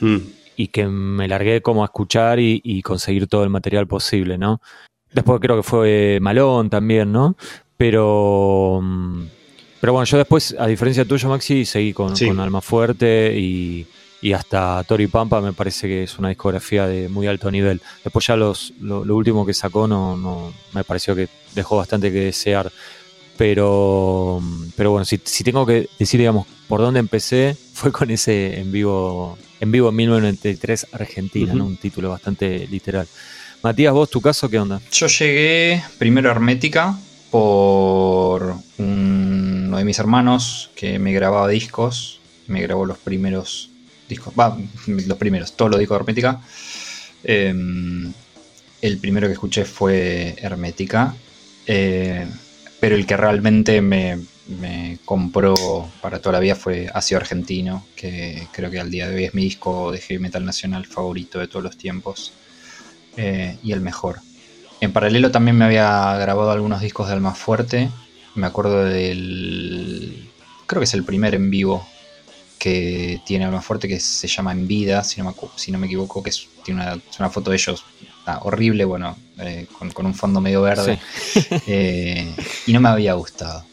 Mm. 0.00 0.16
Y 0.56 0.68
que 0.68 0.86
me 0.86 1.26
largué 1.26 1.62
como 1.62 1.82
a 1.82 1.86
escuchar 1.86 2.38
y, 2.38 2.60
y 2.62 2.82
conseguir 2.82 3.26
todo 3.26 3.44
el 3.44 3.50
material 3.50 3.86
posible, 3.86 4.36
¿no? 4.36 4.60
Después 5.12 5.40
creo 5.40 5.56
que 5.56 5.62
fue 5.62 6.18
Malón 6.20 6.70
también, 6.70 7.10
¿no? 7.12 7.36
Pero. 7.76 8.80
mm, 8.82 9.22
Pero 9.80 9.92
bueno, 9.94 10.04
yo 10.04 10.18
después, 10.18 10.54
a 10.58 10.66
diferencia 10.66 11.04
tuyo, 11.06 11.28
Maxi, 11.28 11.64
seguí 11.64 11.92
con, 11.94 12.14
Sí. 12.16 12.26
con 12.28 12.38
Alma 12.38 12.60
Fuerte 12.60 13.34
y, 13.38 13.86
y 14.20 14.32
hasta 14.34 14.84
Tori 14.84 15.06
Pampa 15.06 15.40
me 15.40 15.54
parece 15.54 15.88
que 15.88 16.02
es 16.02 16.18
una 16.18 16.28
discografía 16.28 16.86
de 16.86 17.08
muy 17.08 17.26
alto 17.26 17.50
nivel. 17.50 17.80
Después 18.04 18.26
ya 18.26 18.36
los, 18.36 18.74
lo, 18.80 19.04
lo 19.06 19.16
último 19.16 19.46
que 19.46 19.54
sacó 19.54 19.88
no, 19.88 20.18
no 20.18 20.52
me 20.74 20.84
pareció 20.84 21.16
que 21.16 21.28
dejó 21.54 21.76
bastante 21.78 22.12
que 22.12 22.20
desear. 22.26 22.70
Pero, 23.38 24.42
pero 24.76 24.90
bueno, 24.90 25.06
si, 25.06 25.18
si 25.24 25.42
tengo 25.42 25.64
que 25.64 25.88
decir, 25.98 26.20
digamos, 26.20 26.46
por 26.68 26.80
dónde 26.80 27.00
empecé, 27.00 27.56
fue 27.72 27.90
con 27.90 28.10
ese 28.10 28.60
en 28.60 28.70
vivo, 28.70 29.38
en 29.60 29.72
vivo 29.72 29.88
en 29.88 29.96
1993 29.96 30.88
Argentina, 30.92 31.48
Ujú. 31.52 31.58
¿no? 31.58 31.64
un 31.64 31.78
título 31.78 32.10
bastante 32.10 32.66
literal. 32.70 33.08
Matías, 33.62 33.92
vos, 33.92 34.08
tu 34.08 34.20
caso, 34.20 34.48
¿qué 34.48 34.58
onda? 34.58 34.80
Yo 34.92 35.06
llegué 35.06 35.82
primero 35.98 36.28
a 36.30 36.32
Hermética 36.32 36.96
por 37.30 38.54
un- 38.78 39.50
uno 39.68 39.78
de 39.78 39.84
mis 39.84 39.98
hermanos 39.98 40.70
que 40.74 40.98
me 40.98 41.12
grababa 41.12 41.46
discos. 41.48 42.20
Me 42.48 42.60
grabó 42.62 42.84
los 42.86 42.98
primeros 42.98 43.70
discos. 44.08 44.32
Va, 44.38 44.58
los 44.86 45.16
primeros, 45.18 45.52
todos 45.56 45.70
los 45.70 45.78
discos 45.78 45.96
de 45.96 46.00
Hermética. 46.00 46.40
Em, 47.22 48.12
el 48.82 48.98
primero 48.98 49.26
que 49.28 49.34
escuché 49.34 49.64
fue 49.64 50.34
Hermética. 50.40 51.14
eh, 51.66 52.26
pero 52.80 52.96
el 52.96 53.06
que 53.06 53.16
realmente 53.16 53.80
me, 53.82 54.18
me 54.48 54.98
compró 55.04 55.54
para 56.00 56.18
toda 56.18 56.32
la 56.32 56.40
vida 56.40 56.56
fue 56.56 56.88
Ácido 56.92 57.20
Argentino, 57.20 57.86
que 57.94 58.48
creo 58.52 58.70
que 58.70 58.80
al 58.80 58.90
día 58.90 59.06
de 59.08 59.14
hoy 59.16 59.24
es 59.24 59.34
mi 59.34 59.42
disco 59.44 59.92
de 59.92 59.98
heavy 60.00 60.18
metal 60.18 60.44
nacional 60.46 60.86
favorito 60.86 61.38
de 61.38 61.46
todos 61.46 61.62
los 61.62 61.76
tiempos. 61.76 62.32
Eh, 63.16 63.58
y 63.62 63.72
el 63.72 63.80
mejor. 63.80 64.20
En 64.80 64.92
paralelo 64.92 65.30
también 65.30 65.56
me 65.58 65.64
había 65.66 66.16
grabado 66.16 66.50
algunos 66.50 66.80
discos 66.80 67.08
de 67.08 67.14
Alma 67.14 67.34
Fuerte. 67.34 67.90
Me 68.34 68.46
acuerdo 68.46 68.84
del. 68.84 70.30
Creo 70.66 70.80
que 70.80 70.84
es 70.84 70.94
el 70.94 71.04
primer 71.04 71.34
en 71.34 71.50
vivo 71.50 71.86
que 72.58 73.20
tiene 73.26 73.44
Alma 73.46 73.62
Fuerte 73.62 73.88
que 73.88 73.98
se 74.00 74.28
llama 74.28 74.52
En 74.52 74.66
Vida, 74.68 75.02
si 75.02 75.20
no 75.20 75.28
me, 75.30 75.34
si 75.56 75.72
no 75.72 75.78
me 75.78 75.86
equivoco, 75.86 76.22
que 76.22 76.30
es, 76.30 76.46
tiene 76.64 76.82
una, 76.82 76.92
es 76.94 77.18
una 77.18 77.30
foto 77.30 77.50
de 77.50 77.56
ellos 77.56 77.84
ah, 78.26 78.40
horrible, 78.42 78.84
bueno, 78.84 79.16
eh, 79.38 79.66
con, 79.78 79.90
con 79.90 80.06
un 80.06 80.14
fondo 80.14 80.40
medio 80.40 80.62
verde. 80.62 80.98
Eh, 81.66 82.34
y 82.66 82.72
no 82.72 82.80
me 82.80 82.88
había 82.88 83.14
gustado. 83.14 83.64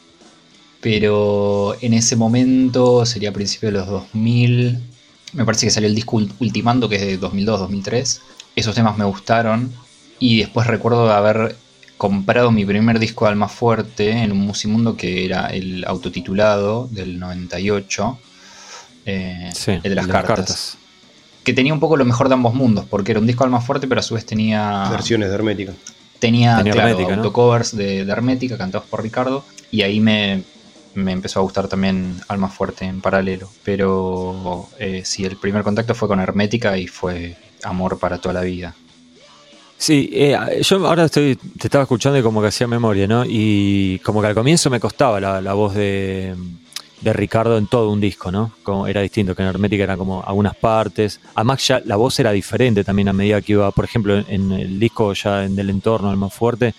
Pero 0.81 1.75
en 1.81 1.93
ese 1.93 2.15
momento, 2.15 3.05
sería 3.05 3.29
a 3.29 3.33
principios 3.33 3.73
de 3.73 3.79
los 3.79 3.87
2000, 3.87 4.77
me 5.33 5.45
parece 5.45 5.65
que 5.67 5.71
salió 5.71 5.87
el 5.89 5.95
disco 5.95 6.17
Ult- 6.17 6.33
Ultimando, 6.39 6.87
que 6.87 6.95
es 6.95 7.01
de 7.01 7.19
2002-2003. 7.19 8.19
Esos 8.57 8.75
temas 8.75 8.97
me 8.97 9.05
gustaron. 9.05 9.71
Y 10.19 10.39
después 10.39 10.67
recuerdo 10.67 11.09
haber 11.11 11.55
comprado 11.97 12.51
mi 12.51 12.65
primer 12.65 12.99
disco 12.99 13.25
de 13.25 13.31
Alma 13.31 13.47
Fuerte 13.47 14.11
en 14.11 14.31
un 14.31 14.39
Musimundo 14.39 14.97
que 14.97 15.25
era 15.25 15.47
el 15.47 15.85
autotitulado 15.87 16.87
del 16.91 17.19
98. 17.19 18.19
eh, 19.05 19.49
Sí, 19.53 19.71
el 19.71 19.81
de 19.81 19.95
las 19.95 20.07
cartas. 20.07 20.77
Que 21.43 21.53
tenía 21.53 21.73
un 21.73 21.79
poco 21.79 21.95
lo 21.95 22.03
mejor 22.03 22.27
de 22.27 22.33
ambos 22.33 22.53
mundos, 22.53 22.85
porque 22.89 23.11
era 23.11 23.19
un 23.21 23.27
disco 23.27 23.43
de 23.43 23.47
Alma 23.47 23.61
Fuerte, 23.61 23.87
pero 23.87 24.01
a 24.01 24.03
su 24.03 24.15
vez 24.15 24.25
tenía 24.25 24.89
Versiones 24.91 25.29
de 25.29 25.35
Hermética. 25.35 25.73
tenía, 26.19 26.57
Tenía 26.57 26.73
claro, 26.73 26.89
Hermética, 26.89 27.15
¿no? 27.15 27.21
autocovers 27.23 27.75
de, 27.75 28.03
de 28.05 28.11
Hermética 28.11 28.57
cantados 28.57 28.87
por 28.87 29.01
Ricardo 29.01 29.45
y 29.71 29.81
ahí 29.83 29.99
me, 30.01 30.43
me 30.93 31.11
empezó 31.13 31.39
a 31.39 31.43
gustar 31.43 31.67
también 31.67 32.19
Alma 32.27 32.49
Fuerte 32.49 32.85
en 32.85 33.01
paralelo. 33.01 33.49
Pero 33.63 34.67
eh, 34.77 35.03
sí, 35.05 35.23
el 35.25 35.37
primer 35.37 35.63
contacto 35.63 35.95
fue 35.95 36.07
con 36.09 36.19
Hermética 36.19 36.77
y 36.77 36.87
fue 36.87 37.37
amor 37.63 37.99
para 37.99 38.19
toda 38.19 38.33
la 38.33 38.41
vida. 38.41 38.75
Sí, 39.77 40.09
eh, 40.11 40.35
yo 40.63 40.87
ahora 40.87 41.05
estoy, 41.05 41.35
te 41.35 41.67
estaba 41.67 41.83
escuchando 41.83 42.17
y 42.17 42.23
como 42.23 42.41
que 42.41 42.47
hacía 42.47 42.67
memoria, 42.67 43.07
¿no? 43.07 43.23
Y 43.27 43.99
como 43.99 44.21
que 44.21 44.27
al 44.27 44.33
comienzo 44.33 44.71
me 44.71 44.79
costaba 44.79 45.19
la, 45.19 45.53
voz 45.53 45.75
de, 45.75 46.35
Ricardo 47.03 47.57
en 47.59 47.67
todo 47.67 47.91
un 47.91 48.01
disco, 48.01 48.31
¿no? 48.31 48.53
Como 48.63 48.87
era 48.87 49.01
distinto, 49.01 49.35
que 49.35 49.43
en 49.43 49.49
Hermética 49.49 49.83
era 49.83 49.95
como 49.95 50.23
algunas 50.25 50.55
partes. 50.55 51.19
Además 51.35 51.65
ya 51.67 51.79
la 51.85 51.95
voz 51.95 52.19
era 52.19 52.31
diferente 52.31 52.83
también 52.83 53.07
a 53.09 53.13
medida 53.13 53.39
que 53.41 53.53
iba, 53.53 53.69
por 53.69 53.85
ejemplo, 53.85 54.17
en 54.17 54.51
el 54.51 54.79
disco 54.79 55.13
ya 55.13 55.45
en 55.45 55.55
del 55.55 55.69
entorno, 55.69 56.09
el 56.09 56.17
más 56.17 56.33
fuerte, 56.33 56.73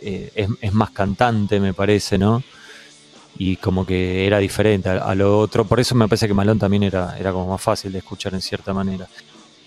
eh, 0.00 0.32
es, 0.34 0.48
es 0.62 0.72
más 0.72 0.90
cantante, 0.90 1.60
me 1.60 1.74
parece, 1.74 2.16
¿no? 2.16 2.42
Y 3.36 3.56
como 3.56 3.84
que 3.84 4.26
era 4.26 4.38
diferente 4.38 4.88
a, 4.88 5.04
a 5.04 5.14
lo 5.14 5.38
otro. 5.38 5.66
Por 5.66 5.80
eso 5.80 5.94
me 5.94 6.08
parece 6.08 6.28
que 6.28 6.34
Malón 6.34 6.58
también 6.58 6.82
era, 6.82 7.14
era 7.18 7.30
como 7.30 7.46
más 7.46 7.60
fácil 7.60 7.92
de 7.92 7.98
escuchar 7.98 8.32
en 8.32 8.40
cierta 8.40 8.72
manera. 8.72 9.06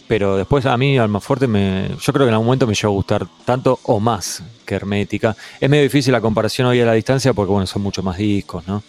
Pero 0.07 0.37
después 0.37 0.65
a 0.67 0.77
mí 0.77 0.97
Almafuerte 0.97 1.47
me, 1.47 1.89
yo 1.99 2.13
creo 2.13 2.25
que 2.25 2.29
en 2.29 2.33
algún 2.33 2.45
momento 2.47 2.67
me 2.67 2.75
llegó 2.75 2.89
a 2.89 2.91
gustar 2.95 3.27
tanto 3.43 3.79
o 3.83 3.99
más 3.99 4.43
que 4.65 4.75
Hermética. 4.75 5.35
Es 5.59 5.69
medio 5.69 5.83
difícil 5.83 6.11
la 6.11 6.21
comparación 6.21 6.67
hoy 6.67 6.79
a 6.79 6.85
la 6.85 6.93
distancia 6.93 7.33
porque 7.33 7.51
bueno, 7.51 7.65
son 7.65 7.81
muchos 7.81 8.03
más 8.05 8.17
discos, 8.17 8.67
¿no? 8.67 8.83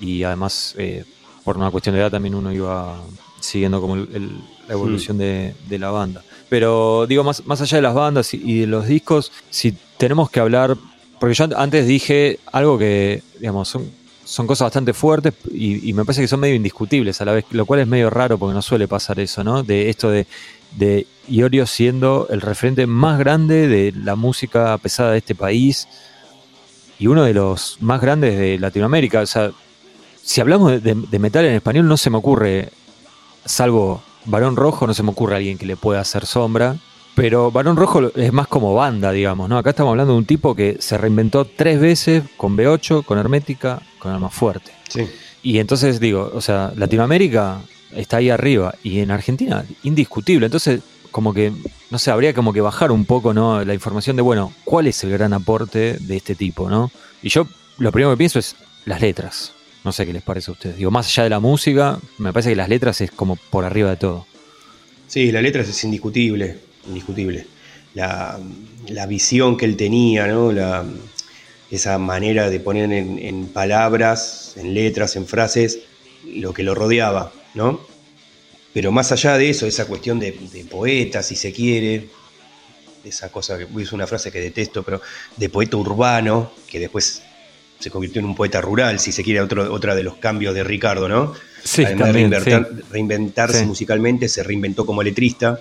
Y 0.00 0.22
además, 0.24 0.74
eh, 0.78 1.04
por 1.44 1.56
una 1.56 1.70
cuestión 1.70 1.94
de 1.94 2.00
edad 2.00 2.10
también 2.10 2.34
uno 2.34 2.52
iba 2.52 3.00
siguiendo 3.38 3.80
como 3.80 3.94
el- 3.94 4.08
el- 4.14 4.40
la 4.66 4.74
evolución 4.74 5.18
de, 5.18 5.54
de 5.68 5.78
la 5.78 5.90
banda. 5.90 6.22
Pero 6.48 7.06
digo, 7.06 7.22
más, 7.22 7.46
más 7.46 7.60
allá 7.60 7.76
de 7.78 7.82
las 7.82 7.94
bandas 7.94 8.34
y, 8.34 8.40
y 8.44 8.58
de 8.60 8.66
los 8.66 8.86
discos, 8.86 9.30
si 9.50 9.72
tenemos 9.98 10.30
que 10.30 10.40
hablar, 10.40 10.76
porque 11.20 11.34
yo 11.34 11.44
an- 11.44 11.54
antes 11.56 11.86
dije 11.86 12.40
algo 12.50 12.76
que, 12.78 13.22
digamos, 13.38 13.68
son, 13.68 13.88
son 14.30 14.46
cosas 14.46 14.66
bastante 14.66 14.94
fuertes 14.94 15.34
y, 15.52 15.92
me 15.92 16.04
parece 16.04 16.20
que 16.22 16.28
son 16.28 16.38
medio 16.38 16.54
indiscutibles 16.54 17.20
a 17.20 17.24
la 17.24 17.32
vez, 17.32 17.46
lo 17.50 17.66
cual 17.66 17.80
es 17.80 17.88
medio 17.88 18.10
raro 18.10 18.38
porque 18.38 18.54
no 18.54 18.62
suele 18.62 18.86
pasar 18.86 19.18
eso, 19.18 19.42
¿no? 19.42 19.64
De 19.64 19.90
esto 19.90 20.08
de, 20.08 20.28
de 20.76 21.08
Iorio 21.28 21.66
siendo 21.66 22.28
el 22.30 22.40
referente 22.40 22.86
más 22.86 23.18
grande 23.18 23.66
de 23.66 23.92
la 23.92 24.14
música 24.14 24.78
pesada 24.78 25.10
de 25.10 25.18
este 25.18 25.34
país 25.34 25.88
y 27.00 27.08
uno 27.08 27.24
de 27.24 27.34
los 27.34 27.78
más 27.80 28.00
grandes 28.00 28.38
de 28.38 28.56
Latinoamérica. 28.60 29.20
O 29.20 29.26
sea, 29.26 29.50
si 30.22 30.40
hablamos 30.40 30.80
de, 30.80 30.94
de- 30.94 31.18
metal 31.18 31.44
en 31.44 31.54
español, 31.54 31.88
no 31.88 31.96
se 31.96 32.10
me 32.10 32.18
ocurre, 32.18 32.68
salvo 33.44 34.00
Barón 34.26 34.54
Rojo, 34.54 34.86
no 34.86 34.94
se 34.94 35.02
me 35.02 35.10
ocurre 35.10 35.34
alguien 35.34 35.58
que 35.58 35.66
le 35.66 35.76
pueda 35.76 36.02
hacer 36.02 36.24
sombra. 36.24 36.76
Pero 37.14 37.50
Barón 37.50 37.76
Rojo 37.76 38.10
es 38.14 38.32
más 38.32 38.46
como 38.46 38.74
banda, 38.74 39.12
digamos, 39.12 39.48
¿no? 39.48 39.58
Acá 39.58 39.70
estamos 39.70 39.90
hablando 39.90 40.12
de 40.12 40.18
un 40.18 40.24
tipo 40.24 40.54
que 40.54 40.76
se 40.80 40.96
reinventó 40.96 41.44
tres 41.44 41.80
veces 41.80 42.22
con 42.36 42.56
B8, 42.56 43.04
con 43.04 43.18
Hermética, 43.18 43.82
con 43.98 44.12
Alma 44.12 44.30
Fuerte. 44.30 44.70
Sí. 44.88 45.06
Y 45.42 45.58
entonces 45.58 46.00
digo, 46.00 46.30
o 46.34 46.40
sea, 46.40 46.72
Latinoamérica 46.76 47.60
está 47.94 48.18
ahí 48.18 48.30
arriba 48.30 48.74
y 48.82 49.00
en 49.00 49.10
Argentina 49.10 49.64
indiscutible. 49.82 50.46
Entonces, 50.46 50.80
como 51.10 51.34
que, 51.34 51.52
no 51.90 51.98
sé, 51.98 52.10
habría 52.10 52.34
como 52.34 52.52
que 52.52 52.60
bajar 52.60 52.92
un 52.92 53.04
poco, 53.04 53.34
¿no? 53.34 53.64
La 53.64 53.74
información 53.74 54.16
de, 54.16 54.22
bueno, 54.22 54.52
¿cuál 54.64 54.86
es 54.86 55.02
el 55.04 55.10
gran 55.10 55.32
aporte 55.32 55.96
de 55.98 56.16
este 56.16 56.34
tipo, 56.34 56.70
¿no? 56.70 56.90
Y 57.22 57.28
yo 57.28 57.46
lo 57.78 57.92
primero 57.92 58.12
que 58.12 58.18
pienso 58.18 58.38
es 58.38 58.56
las 58.84 59.00
letras. 59.00 59.52
No 59.84 59.92
sé 59.92 60.06
qué 60.06 60.12
les 60.12 60.22
parece 60.22 60.50
a 60.50 60.52
ustedes. 60.52 60.76
Digo, 60.76 60.90
más 60.90 61.06
allá 61.08 61.24
de 61.24 61.30
la 61.30 61.40
música, 61.40 61.98
me 62.18 62.32
parece 62.32 62.50
que 62.50 62.56
las 62.56 62.68
letras 62.68 63.00
es 63.00 63.10
como 63.10 63.36
por 63.36 63.64
arriba 63.64 63.90
de 63.90 63.96
todo. 63.96 64.26
Sí, 65.06 65.32
la 65.32 65.40
letra 65.42 65.62
es 65.62 65.84
indiscutible, 65.84 66.58
indiscutible. 66.90 67.46
La, 67.94 68.38
la 68.88 69.06
visión 69.06 69.56
que 69.56 69.64
él 69.64 69.76
tenía, 69.76 70.26
¿no? 70.26 70.52
La, 70.52 70.84
esa 71.70 71.98
manera 71.98 72.50
de 72.50 72.60
poner 72.60 72.92
en, 72.92 73.18
en 73.18 73.46
palabras, 73.48 74.54
en 74.56 74.74
letras, 74.74 75.16
en 75.16 75.26
frases, 75.26 75.80
lo 76.26 76.52
que 76.52 76.62
lo 76.62 76.74
rodeaba, 76.74 77.32
¿no? 77.54 77.80
Pero 78.72 78.92
más 78.92 79.10
allá 79.12 79.36
de 79.38 79.50
eso, 79.50 79.66
esa 79.66 79.86
cuestión 79.86 80.20
de, 80.20 80.32
de 80.52 80.64
poeta, 80.64 81.22
si 81.22 81.34
se 81.34 81.52
quiere, 81.52 82.08
esa 83.04 83.30
cosa 83.32 83.58
que 83.58 83.66
es 83.82 83.92
una 83.92 84.06
frase 84.06 84.30
que 84.30 84.40
detesto, 84.40 84.82
pero 84.82 85.00
de 85.36 85.48
poeta 85.48 85.76
urbano, 85.76 86.52
que 86.68 86.78
después 86.78 87.22
se 87.80 87.90
convirtió 87.90 88.20
en 88.20 88.26
un 88.26 88.34
poeta 88.36 88.60
rural, 88.60 89.00
si 89.00 89.10
se 89.10 89.24
quiere, 89.24 89.40
otro, 89.40 89.72
otra 89.72 89.94
de 89.94 90.02
los 90.02 90.16
cambios 90.16 90.54
de 90.54 90.62
Ricardo, 90.62 91.08
¿no? 91.08 91.34
Sí, 91.64 91.84
Además 91.84 92.08
también, 92.08 92.30
de 92.30 92.38
reinventar- 92.40 92.68
sí. 92.76 92.82
reinventarse 92.90 93.58
Sí. 93.60 93.64
musicalmente, 93.66 94.28
se 94.28 94.42
reinventó 94.42 94.84
como 94.86 95.02
letrista. 95.02 95.60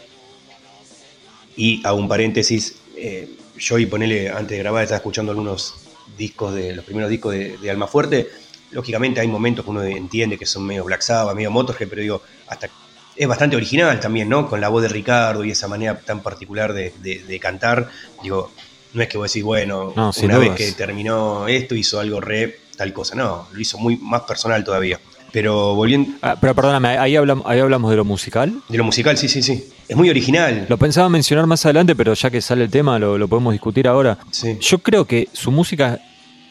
Y 1.59 1.81
hago 1.85 1.97
un 1.97 2.07
paréntesis, 2.07 2.75
eh, 2.95 3.27
yo 3.57 3.77
y 3.77 3.85
ponele, 3.85 4.29
antes 4.29 4.51
de 4.51 4.59
grabar, 4.59 4.83
estaba 4.83 4.97
escuchando 4.97 5.31
algunos 5.33 5.75
discos 6.17 6.55
de 6.55 6.73
los 6.73 6.85
primeros 6.85 7.09
discos 7.09 7.33
de, 7.33 7.57
de 7.57 7.69
Alma 7.69 7.85
Fuerte. 7.85 8.29
Lógicamente 8.71 9.19
hay 9.19 9.27
momentos 9.27 9.65
que 9.65 9.71
uno 9.71 9.83
entiende 9.83 10.37
que 10.37 10.45
son 10.45 10.65
medio 10.65 10.85
Black 10.85 11.01
Sabbath, 11.01 11.35
medio 11.35 11.51
Motorhead, 11.51 11.89
pero 11.89 12.01
digo, 12.01 12.21
hasta 12.47 12.69
es 13.13 13.27
bastante 13.27 13.57
original 13.57 13.99
también, 13.99 14.29
¿no? 14.29 14.47
Con 14.47 14.61
la 14.61 14.69
voz 14.69 14.81
de 14.83 14.87
Ricardo 14.87 15.43
y 15.43 15.51
esa 15.51 15.67
manera 15.67 15.99
tan 15.99 16.21
particular 16.23 16.71
de, 16.71 16.93
de- 17.01 17.19
de 17.27 17.39
cantar. 17.39 17.89
Digo, 18.23 18.51
no 18.93 19.01
es 19.03 19.09
que 19.09 19.17
vos 19.17 19.29
decís, 19.29 19.43
bueno, 19.43 19.91
No, 19.95 20.13
una 20.25 20.37
vez 20.37 20.51
que 20.55 20.71
terminó 20.71 21.45
esto 21.49 21.75
hizo 21.75 21.99
algo 21.99 22.21
re 22.21 22.61
tal 22.77 22.93
cosa. 22.93 23.15
No, 23.15 23.49
lo 23.51 23.59
hizo 23.59 23.77
muy 23.77 23.97
más 23.97 24.21
personal 24.21 24.63
todavía. 24.63 24.97
Pero 25.31 25.75
volviendo 25.75 26.11
Ah, 26.21 26.35
pero 26.39 26.55
perdóname, 26.55 26.89
ahí 26.97 27.15
hablamos, 27.15 27.45
ahí 27.47 27.59
hablamos 27.59 27.91
de 27.91 27.97
lo 27.97 28.05
musical. 28.05 28.53
de 28.67 28.77
lo 28.77 28.83
musical, 28.83 29.17
sí, 29.17 29.27
sí, 29.27 29.41
sí. 29.43 29.63
Es 29.87 29.95
muy 29.97 30.09
original. 30.09 30.65
Lo 30.69 30.77
pensaba 30.77 31.09
mencionar 31.09 31.45
más 31.47 31.65
adelante, 31.65 31.95
pero 31.95 32.13
ya 32.13 32.29
que 32.29 32.41
sale 32.41 32.63
el 32.65 32.69
tema, 32.69 32.97
lo, 32.99 33.17
lo 33.17 33.27
podemos 33.27 33.53
discutir 33.53 33.87
ahora. 33.87 34.17
Sí. 34.31 34.57
Yo 34.59 34.79
creo 34.79 35.05
que 35.05 35.27
su 35.33 35.51
música, 35.51 35.99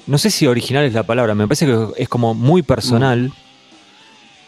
no 0.06 0.18
sé 0.18 0.30
si 0.30 0.46
original 0.46 0.84
es 0.84 0.92
la 0.94 1.02
palabra, 1.04 1.34
me 1.34 1.46
parece 1.46 1.66
que 1.66 1.86
es 1.96 2.08
como 2.08 2.34
muy 2.34 2.62
personal. 2.62 3.32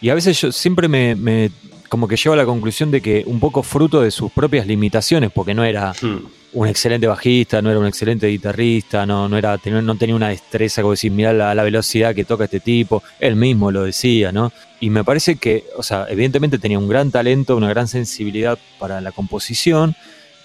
Y 0.00 0.08
a 0.10 0.14
veces 0.14 0.40
yo 0.40 0.50
siempre 0.52 0.88
me, 0.88 1.14
me- 1.14 1.50
como 1.88 2.06
que 2.08 2.16
llevo 2.16 2.32
a 2.34 2.36
la 2.36 2.44
conclusión 2.46 2.90
de 2.90 3.00
que 3.00 3.22
un 3.26 3.38
poco 3.40 3.62
fruto 3.62 4.00
de 4.00 4.10
sus 4.10 4.30
propias 4.32 4.66
limitaciones, 4.66 5.30
porque 5.32 5.54
no 5.54 5.64
era 5.64 5.92
Hmm. 6.00 6.18
Un 6.52 6.66
excelente 6.68 7.06
bajista, 7.06 7.62
no 7.62 7.70
era 7.70 7.78
un 7.78 7.86
excelente 7.86 8.26
guitarrista, 8.26 9.06
no, 9.06 9.28
no, 9.28 9.38
era, 9.38 9.58
no 9.64 9.96
tenía 9.96 10.16
una 10.16 10.28
destreza 10.28 10.82
como 10.82 10.92
decir, 10.92 11.12
mirá 11.12 11.32
la, 11.32 11.54
la 11.54 11.62
velocidad 11.62 12.14
que 12.14 12.24
toca 12.24 12.44
este 12.44 12.60
tipo, 12.60 13.02
él 13.20 13.36
mismo 13.36 13.70
lo 13.70 13.84
decía, 13.84 14.32
¿no? 14.32 14.52
Y 14.80 14.90
me 14.90 15.04
parece 15.04 15.36
que, 15.36 15.64
o 15.76 15.82
sea, 15.82 16.06
evidentemente 16.08 16.58
tenía 16.58 16.78
un 16.78 16.88
gran 16.88 17.10
talento, 17.10 17.56
una 17.56 17.68
gran 17.68 17.86
sensibilidad 17.86 18.58
para 18.78 19.00
la 19.00 19.12
composición, 19.12 19.94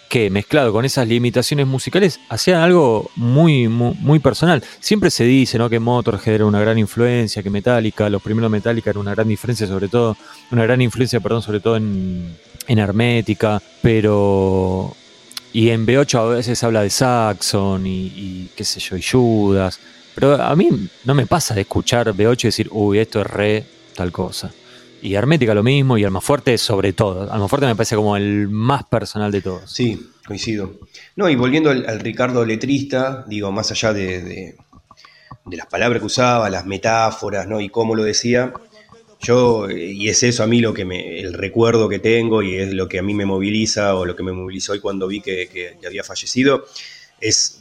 que 0.10 0.30
mezclado 0.30 0.72
con 0.72 0.86
esas 0.86 1.08
limitaciones 1.08 1.66
musicales 1.66 2.20
hacían 2.30 2.62
algo 2.62 3.10
muy, 3.16 3.68
muy, 3.68 3.96
muy 4.00 4.20
personal. 4.20 4.64
Siempre 4.80 5.10
se 5.10 5.24
dice, 5.24 5.58
¿no? 5.58 5.70
Que 5.70 5.80
Motorhead 5.80 6.36
era 6.36 6.46
una 6.46 6.60
gran 6.60 6.78
influencia, 6.78 7.42
que 7.42 7.50
Metallica, 7.50 8.10
los 8.10 8.22
primeros 8.22 8.52
Metallica 8.52 8.92
era 8.92 9.00
una 9.00 9.12
gran 9.12 9.28
diferencia, 9.28 9.66
sobre 9.66 9.88
todo, 9.88 10.16
una 10.52 10.64
gran 10.64 10.82
influencia, 10.82 11.20
perdón, 11.20 11.42
sobre 11.42 11.60
todo 11.60 11.78
en, 11.78 12.36
en 12.68 12.80
Hermética, 12.80 13.62
pero 13.82 14.96
y 15.56 15.70
en 15.70 15.86
B8 15.88 16.20
a 16.20 16.26
veces 16.26 16.62
habla 16.66 16.82
de 16.82 16.90
Saxon 16.90 17.88
y, 17.88 18.50
qué 18.58 18.66
sé 18.66 18.82
yo, 18.82 18.98
y 18.98 19.02
Judas. 19.02 19.80
Pero 20.14 20.34
a 20.42 20.54
mí 20.54 20.68
no 21.06 21.14
me 21.14 21.26
pasa 21.26 21.54
de 21.56 21.62
escuchar 21.62 22.14
B8 22.14 22.44
y 22.44 22.48
decir, 22.48 22.68
uy, 22.72 23.00
esto 23.00 23.22
es 23.22 23.28
re 23.28 23.66
tal 23.96 24.12
cosa. 24.12 24.52
Y 25.02 25.14
Hermética 25.14 25.54
lo 25.54 25.64
mismo, 25.64 25.98
y 25.98 26.04
Almafuerte 26.04 26.58
sobre 26.58 26.92
todo. 26.92 27.32
Almafuerte 27.32 27.68
me 27.68 27.76
parece 27.76 27.96
como 27.96 28.18
el 28.18 28.50
más 28.50 28.84
personal 28.84 29.32
de 29.32 29.42
todos. 29.42 29.72
Sí, 29.72 30.10
coincido. 30.28 30.74
No, 31.16 31.30
y 31.30 31.36
volviendo 31.38 31.70
al, 31.70 32.00
Ricardo 32.02 32.44
letrista, 32.46 33.24
digo, 33.26 33.50
más 33.54 33.72
allá 33.72 33.94
de- 33.94 34.56
de 35.46 35.58
las 35.58 35.68
palabras 35.68 36.02
que 36.02 36.06
usaba, 36.08 36.50
las 36.50 36.66
metáforas, 36.66 37.48
¿no? 37.48 37.62
Y 37.62 37.70
cómo 37.70 37.96
lo 37.96 38.04
decía, 38.04 38.52
yo, 39.26 39.70
eh, 39.70 39.92
y 39.94 40.10
es 40.10 40.24
eso 40.24 40.44
a 40.44 40.48
mí 40.48 40.60
lo 40.62 40.74
que 40.74 40.86
me, 40.86 41.20
el 41.20 41.34
recuerdo 41.34 41.90
que 41.90 42.00
tengo 42.00 42.42
y 42.44 42.56
es 42.56 42.74
lo 42.74 42.88
que 42.88 43.00
a 43.00 43.04
mí 43.04 43.14
me 43.14 43.26
moviliza 43.26 43.96
o 43.96 44.06
lo 44.06 44.16
que 44.16 44.24
me 44.24 44.32
movilizó 44.32 44.74
hoy 44.74 44.80
cuando 44.80 45.08
vi 45.08 45.22
que, 45.22 45.48
que- 45.52 45.78
había 45.88 46.04
fallecido, 46.04 46.66
es 47.22 47.60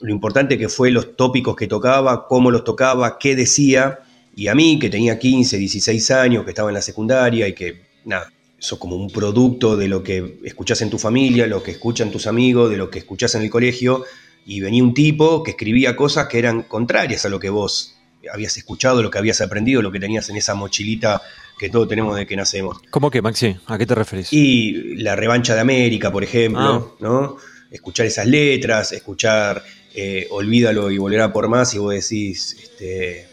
lo 0.00 0.10
importante 0.10 0.58
que 0.58 0.68
fue 0.68 0.90
los 0.90 1.16
tópicos 1.16 1.56
que 1.56 1.66
tocaba, 1.66 2.26
cómo 2.26 2.50
los 2.50 2.64
tocaba, 2.64 3.18
qué 3.18 3.36
decía, 3.36 4.00
y 4.36 4.48
a 4.48 4.54
mí 4.54 4.78
que 4.78 4.90
tenía 4.90 5.18
15, 5.18 5.56
16 5.58 6.10
años, 6.10 6.44
que 6.44 6.50
estaba 6.50 6.70
en 6.70 6.74
la 6.74 6.82
secundaria 6.82 7.46
y 7.48 7.54
que, 7.54 7.82
nada, 8.04 8.32
eso 8.58 8.78
como 8.78 8.96
un 8.96 9.10
producto 9.10 9.76
de 9.76 9.88
lo 9.88 10.02
que 10.02 10.38
escuchás 10.44 10.82
en 10.82 10.90
tu 10.90 10.98
familia, 10.98 11.46
lo 11.46 11.62
que 11.62 11.70
escuchan 11.72 12.10
tus 12.10 12.26
amigos, 12.26 12.70
de 12.70 12.76
lo 12.76 12.90
que 12.90 12.98
escuchás 12.98 13.34
en 13.36 13.42
el 13.42 13.50
colegio, 13.50 14.04
y 14.46 14.60
venía 14.60 14.82
un 14.82 14.94
tipo 14.94 15.42
que 15.42 15.52
escribía 15.52 15.96
cosas 15.96 16.26
que 16.28 16.38
eran 16.38 16.62
contrarias 16.64 17.24
a 17.24 17.28
lo 17.28 17.38
que 17.40 17.50
vos 17.50 17.93
habías 18.32 18.56
escuchado, 18.56 19.02
lo 19.02 19.10
que 19.10 19.18
habías 19.18 19.40
aprendido, 19.40 19.82
lo 19.82 19.92
que 19.92 20.00
tenías 20.00 20.28
en 20.28 20.36
esa 20.36 20.54
mochilita 20.54 21.22
que 21.58 21.70
todos 21.70 21.88
tenemos 21.88 22.16
de 22.16 22.26
que 22.26 22.36
nacemos. 22.36 22.80
¿Cómo 22.90 23.10
que, 23.10 23.22
Maxi? 23.22 23.56
¿A 23.66 23.78
qué 23.78 23.86
te 23.86 23.94
referís? 23.94 24.32
Y 24.32 24.96
la 24.96 25.16
revancha 25.16 25.54
de 25.54 25.60
América, 25.60 26.10
por 26.10 26.24
ejemplo, 26.24 26.96
¿no? 27.00 27.36
Escuchar 27.70 28.06
esas 28.06 28.26
letras, 28.26 28.92
escuchar 28.92 29.62
eh, 29.94 30.26
Olvídalo 30.30 30.90
y 30.90 30.98
volverá 30.98 31.32
por 31.32 31.48
más, 31.48 31.74
y 31.74 31.78
vos 31.78 31.94
decís, 31.94 32.56
este, 32.60 33.28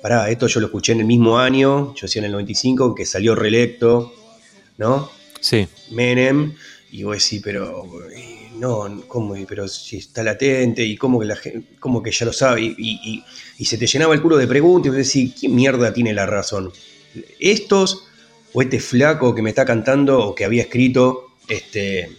pará, 0.00 0.30
esto 0.30 0.46
yo 0.46 0.60
lo 0.60 0.66
escuché 0.66 0.92
en 0.92 1.00
el 1.00 1.06
mismo 1.06 1.38
año, 1.38 1.94
yo 1.94 2.02
decía 2.02 2.20
en 2.20 2.26
el 2.26 2.32
95, 2.32 2.94
que 2.94 3.04
salió 3.04 3.34
reelecto, 3.34 4.14
¿no? 4.78 5.10
Sí. 5.40 5.66
Menem, 5.90 6.54
y 6.92 7.02
vos 7.02 7.22
decís, 7.22 7.40
pero 7.42 7.84
eh, 8.10 8.43
no, 8.58 9.02
¿cómo? 9.08 9.34
Pero 9.48 9.68
si 9.68 9.98
está 9.98 10.22
latente, 10.22 10.84
y 10.84 10.96
cómo 10.96 11.20
que 11.20 11.26
la 11.26 11.38
cómo 11.80 12.02
que 12.02 12.10
ya 12.10 12.26
lo 12.26 12.32
sabe, 12.32 12.62
y, 12.62 13.24
y- 13.58 13.64
se 13.64 13.78
te 13.78 13.86
llenaba 13.86 14.14
el 14.14 14.22
culo 14.22 14.36
de 14.36 14.46
preguntas, 14.46 14.92
y 14.92 14.96
decís, 14.96 15.34
¿quién 15.38 15.54
mierda 15.54 15.92
tiene 15.92 16.12
la 16.12 16.26
razón? 16.26 16.72
¿Estos 17.38 18.04
o 18.52 18.62
este 18.62 18.80
flaco 18.80 19.34
que 19.34 19.42
me 19.42 19.50
está 19.50 19.64
cantando 19.64 20.18
o 20.20 20.34
que 20.34 20.44
había 20.44 20.62
escrito, 20.62 21.28
este, 21.48 22.10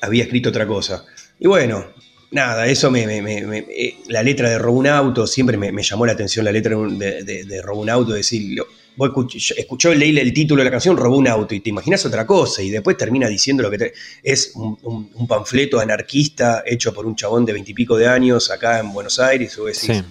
había 0.00 0.24
escrito 0.24 0.48
otra 0.50 0.66
cosa? 0.66 1.04
Y 1.38 1.46
bueno, 1.46 1.86
nada, 2.30 2.66
eso 2.66 2.90
me, 2.90 3.04
eh, 3.04 3.96
la 4.08 4.22
letra 4.22 4.50
de 4.50 4.58
Robo 4.58 4.78
un 4.78 4.86
Auto, 4.86 5.26
siempre 5.26 5.56
me, 5.56 5.82
llamó 5.82 6.06
la 6.06 6.12
atención 6.12 6.44
la 6.44 6.52
letra 6.52 6.76
de, 6.76 7.44
de, 7.44 7.62
Robo 7.62 7.82
un 7.82 7.90
Auto, 7.90 8.12
decir, 8.12 8.62
vos 8.98 9.08
escuch- 9.10 9.38
yo- 9.38 9.54
escuchó 9.56 9.94
leí 9.94 10.18
el 10.18 10.32
título 10.34 10.60
de 10.60 10.64
la 10.66 10.70
canción, 10.72 10.96
robó 10.96 11.16
un 11.16 11.28
auto, 11.28 11.54
y 11.54 11.60
te 11.60 11.70
imaginas 11.70 12.04
otra 12.04 12.26
cosa, 12.26 12.60
y 12.62 12.68
después 12.68 12.96
termina 12.96 13.28
diciendo 13.28 13.62
lo 13.62 13.70
que 13.70 13.78
te- 13.78 13.92
es 14.22 14.52
un, 14.56 14.76
un- 14.82 15.10
un 15.14 15.26
panfleto 15.26 15.78
anarquista 15.80 16.62
hecho 16.66 16.92
por 16.92 17.06
un 17.06 17.14
chabón 17.16 17.46
de 17.46 17.52
veintipico 17.54 17.96
de 17.96 18.08
años 18.08 18.50
acá 18.50 18.80
en 18.80 18.92
Buenos 18.92 19.18
Aires, 19.18 19.56
vos 19.56 19.66
decís, 19.66 19.96
Sí. 19.96 20.02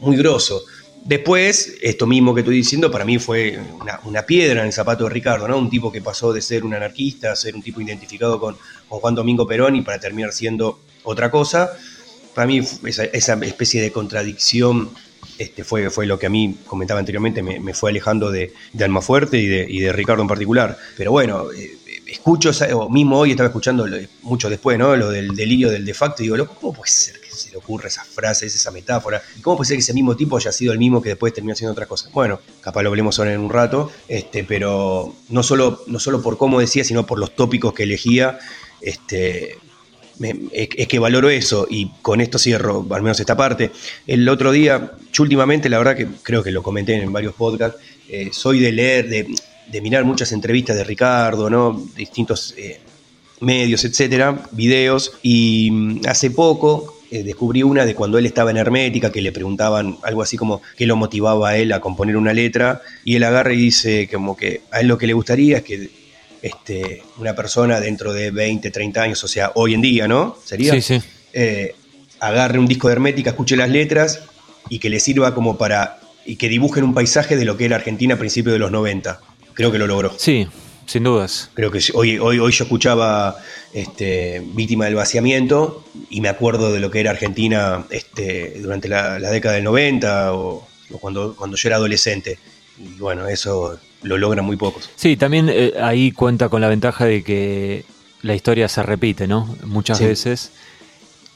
muy 0.00 0.16
grosso. 0.16 0.62
Después, 1.04 1.74
esto 1.82 2.06
mismo 2.06 2.32
que 2.32 2.42
estoy 2.42 2.56
diciendo, 2.56 2.88
para 2.90 3.04
mí 3.04 3.18
fue 3.18 3.58
una, 3.80 3.98
una 4.04 4.22
piedra 4.22 4.60
en 4.60 4.66
el 4.68 4.72
zapato 4.72 5.04
de 5.04 5.10
Ricardo, 5.10 5.48
¿no? 5.48 5.58
Un 5.58 5.68
tipo 5.70 5.90
que 5.90 6.00
pasó 6.00 6.32
de 6.32 6.40
ser 6.42 6.64
un 6.64 6.74
anarquista 6.74 7.32
a 7.32 7.36
ser 7.36 7.56
un 7.56 7.62
tipo 7.62 7.80
identificado 7.80 8.38
con, 8.38 8.56
con 8.88 9.00
Juan 9.00 9.14
Domingo 9.16 9.44
Perón 9.46 9.74
y 9.76 9.82
para 9.82 9.98
terminar 9.98 10.32
siendo 10.32 10.80
otra 11.02 11.28
cosa. 11.30 11.72
Para 12.34 12.46
mí, 12.46 12.60
esa 12.84 13.34
especie 13.34 13.82
de 13.82 13.90
contradicción 13.90 14.90
este, 15.38 15.64
fue, 15.64 15.90
fue 15.90 16.06
lo 16.06 16.18
que 16.18 16.26
a 16.26 16.30
mí, 16.30 16.56
comentaba 16.66 17.00
anteriormente, 17.00 17.42
me, 17.42 17.60
me 17.60 17.74
fue 17.74 17.90
alejando 17.90 18.30
de, 18.30 18.52
de 18.72 18.84
Almafuerte 18.84 19.38
y 19.38 19.46
de, 19.46 19.66
y 19.68 19.80
de 19.80 19.92
Ricardo 19.92 20.22
en 20.22 20.28
particular. 20.28 20.78
Pero 20.96 21.10
bueno, 21.10 21.52
eh, 21.52 21.78
escucho, 22.06 22.50
mismo 22.90 23.18
hoy 23.18 23.30
estaba 23.30 23.48
escuchando 23.48 23.86
mucho 24.22 24.50
después, 24.50 24.78
¿no? 24.78 24.94
Lo 24.96 25.10
del 25.10 25.34
delirio 25.34 25.70
del 25.70 25.84
de 25.84 25.94
facto, 25.94 26.22
y 26.22 26.28
digo, 26.28 26.46
¿cómo 26.46 26.72
puede 26.72 26.90
ser 26.90 27.20
que 27.20 27.30
se 27.30 27.50
le 27.50 27.56
ocurra 27.56 27.88
esas 27.88 28.06
frases, 28.06 28.54
esa 28.54 28.70
metáfora? 28.70 29.22
¿Y 29.36 29.40
¿Cómo 29.40 29.56
puede 29.56 29.68
ser 29.68 29.76
que 29.76 29.80
ese 29.80 29.94
mismo 29.94 30.14
tipo 30.16 30.36
haya 30.36 30.52
sido 30.52 30.72
el 30.72 30.78
mismo 30.78 31.00
que 31.00 31.10
después 31.10 31.32
terminó 31.32 31.54
haciendo 31.54 31.72
otras 31.72 31.88
cosas? 31.88 32.12
Bueno, 32.12 32.40
capaz 32.60 32.82
lo 32.82 32.90
hablemos 32.90 33.18
ahora 33.18 33.32
en 33.32 33.40
un 33.40 33.50
rato, 33.50 33.90
este, 34.08 34.44
pero 34.44 35.14
no 35.30 35.42
solo, 35.42 35.82
no 35.86 35.98
solo 35.98 36.22
por 36.22 36.36
cómo 36.36 36.60
decía, 36.60 36.84
sino 36.84 37.06
por 37.06 37.18
los 37.18 37.34
tópicos 37.34 37.72
que 37.72 37.84
elegía, 37.84 38.38
este, 38.80 39.58
es, 40.20 40.86
que 40.88 40.98
valoro 40.98 41.30
eso 41.30 41.66
y 41.68 41.90
con 42.02 42.20
esto 42.20 42.38
cierro 42.38 42.86
al 42.90 43.02
menos 43.02 43.20
esta 43.20 43.36
parte. 43.36 43.70
El 44.06 44.28
otro 44.28 44.52
día, 44.52 44.92
yo 45.12 45.22
últimamente, 45.22 45.68
la 45.68 45.78
verdad 45.78 45.96
que 45.96 46.08
creo 46.22 46.42
que 46.42 46.50
lo 46.50 46.62
comenté 46.62 46.94
en 46.94 47.12
varios 47.12 47.34
podcasts, 47.34 47.80
eh, 48.08 48.30
soy 48.32 48.60
de 48.60 48.72
leer, 48.72 49.08
de, 49.08 49.26
de 49.70 49.80
mirar 49.80 50.04
muchas 50.04 50.32
entrevistas 50.32 50.76
de 50.76 50.84
Ricardo, 50.84 51.48
¿no? 51.48 51.88
Distintos 51.96 52.54
eh, 52.56 52.80
medios, 53.40 53.84
etcétera, 53.84 54.42
videos, 54.52 55.12
y 55.22 55.70
mm, 55.70 56.00
hace 56.06 56.30
poco 56.30 57.02
eh, 57.10 57.22
descubrí 57.22 57.62
una 57.62 57.84
de 57.84 57.94
cuando 57.94 58.18
él 58.18 58.26
estaba 58.26 58.50
en 58.50 58.56
Hermética, 58.56 59.12
que 59.12 59.20
le 59.20 59.32
preguntaban 59.32 59.98
algo 60.02 60.22
así 60.22 60.36
como 60.36 60.62
qué 60.76 60.86
lo 60.86 60.96
motivaba 60.96 61.50
a 61.50 61.56
él 61.56 61.72
a 61.72 61.80
componer 61.80 62.16
una 62.16 62.32
letra, 62.32 62.82
y 63.04 63.16
él 63.16 63.24
agarra 63.24 63.52
y 63.52 63.56
dice 63.56 64.08
como 64.12 64.36
que 64.36 64.62
a 64.70 64.80
él 64.80 64.88
lo 64.88 64.98
que 64.98 65.06
le 65.06 65.12
gustaría 65.12 65.58
es 65.58 65.62
que 65.62 65.90
este, 66.42 67.02
una 67.18 67.34
persona 67.34 67.80
dentro 67.80 68.12
de 68.12 68.30
20, 68.30 68.70
30 68.70 69.00
años, 69.02 69.24
o 69.24 69.28
sea, 69.28 69.52
hoy 69.54 69.74
en 69.74 69.80
día, 69.80 70.08
¿no? 70.08 70.36
Sería 70.44 70.72
Sí, 70.74 70.82
sí. 70.82 71.00
eh, 71.32 71.74
agarre 72.20 72.58
un 72.58 72.66
disco 72.66 72.88
de 72.88 72.92
Hermética, 72.94 73.30
escuche 73.30 73.56
las 73.56 73.70
letras 73.70 74.20
y 74.68 74.78
que 74.78 74.90
le 74.90 75.00
sirva 75.00 75.34
como 75.34 75.56
para. 75.56 76.00
y 76.24 76.36
que 76.36 76.48
dibujen 76.48 76.84
un 76.84 76.94
paisaje 76.94 77.36
de 77.36 77.44
lo 77.44 77.56
que 77.56 77.64
era 77.64 77.76
Argentina 77.76 78.14
a 78.14 78.18
principios 78.18 78.52
de 78.52 78.58
los 78.58 78.70
90. 78.70 79.20
Creo 79.54 79.72
que 79.72 79.78
lo 79.78 79.86
logró. 79.86 80.12
Sí, 80.18 80.46
sin 80.86 81.02
dudas. 81.04 81.50
Creo 81.54 81.70
que 81.70 81.80
hoy, 81.94 82.18
hoy, 82.18 82.38
hoy 82.38 82.52
yo 82.52 82.64
escuchaba 82.64 83.36
este, 83.72 84.40
Víctima 84.54 84.84
del 84.86 84.94
Vaciamiento 84.94 85.84
y 86.10 86.20
me 86.20 86.28
acuerdo 86.28 86.72
de 86.72 86.80
lo 86.80 86.90
que 86.90 87.00
era 87.00 87.10
Argentina 87.10 87.84
este, 87.90 88.54
durante 88.60 88.88
la, 88.88 89.18
la 89.18 89.30
década 89.30 89.56
del 89.56 89.64
90 89.64 90.32
o, 90.34 90.66
o 90.92 90.98
cuando, 90.98 91.34
cuando 91.36 91.56
yo 91.56 91.68
era 91.68 91.76
adolescente. 91.76 92.38
Y 92.78 92.98
bueno, 92.98 93.26
eso 93.28 93.78
lo 94.02 94.18
logran 94.18 94.44
muy 94.44 94.56
pocos. 94.56 94.90
Sí, 94.96 95.16
también 95.16 95.48
eh, 95.50 95.72
ahí 95.80 96.12
cuenta 96.12 96.48
con 96.48 96.60
la 96.60 96.68
ventaja 96.68 97.04
de 97.04 97.22
que 97.22 97.84
la 98.22 98.34
historia 98.34 98.68
se 98.68 98.82
repite, 98.82 99.26
¿no? 99.26 99.56
Muchas 99.64 99.98
Sí. 99.98 100.04
veces. 100.04 100.52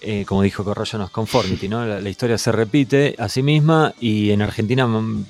eh, 0.02 0.24
como 0.26 0.42
dijo 0.42 0.62
Corroyo, 0.62 0.98
no 0.98 1.06
es 1.06 1.10
conformity, 1.10 1.68
¿no? 1.68 1.84
La, 1.84 2.08
historia 2.08 2.38
se 2.38 2.52
repite 2.52 3.16
a 3.18 3.28
sí 3.28 3.42
misma 3.42 3.92
y 3.98 4.30
en 4.30 4.42
Argentina 4.42 4.86
mm, 4.86 5.24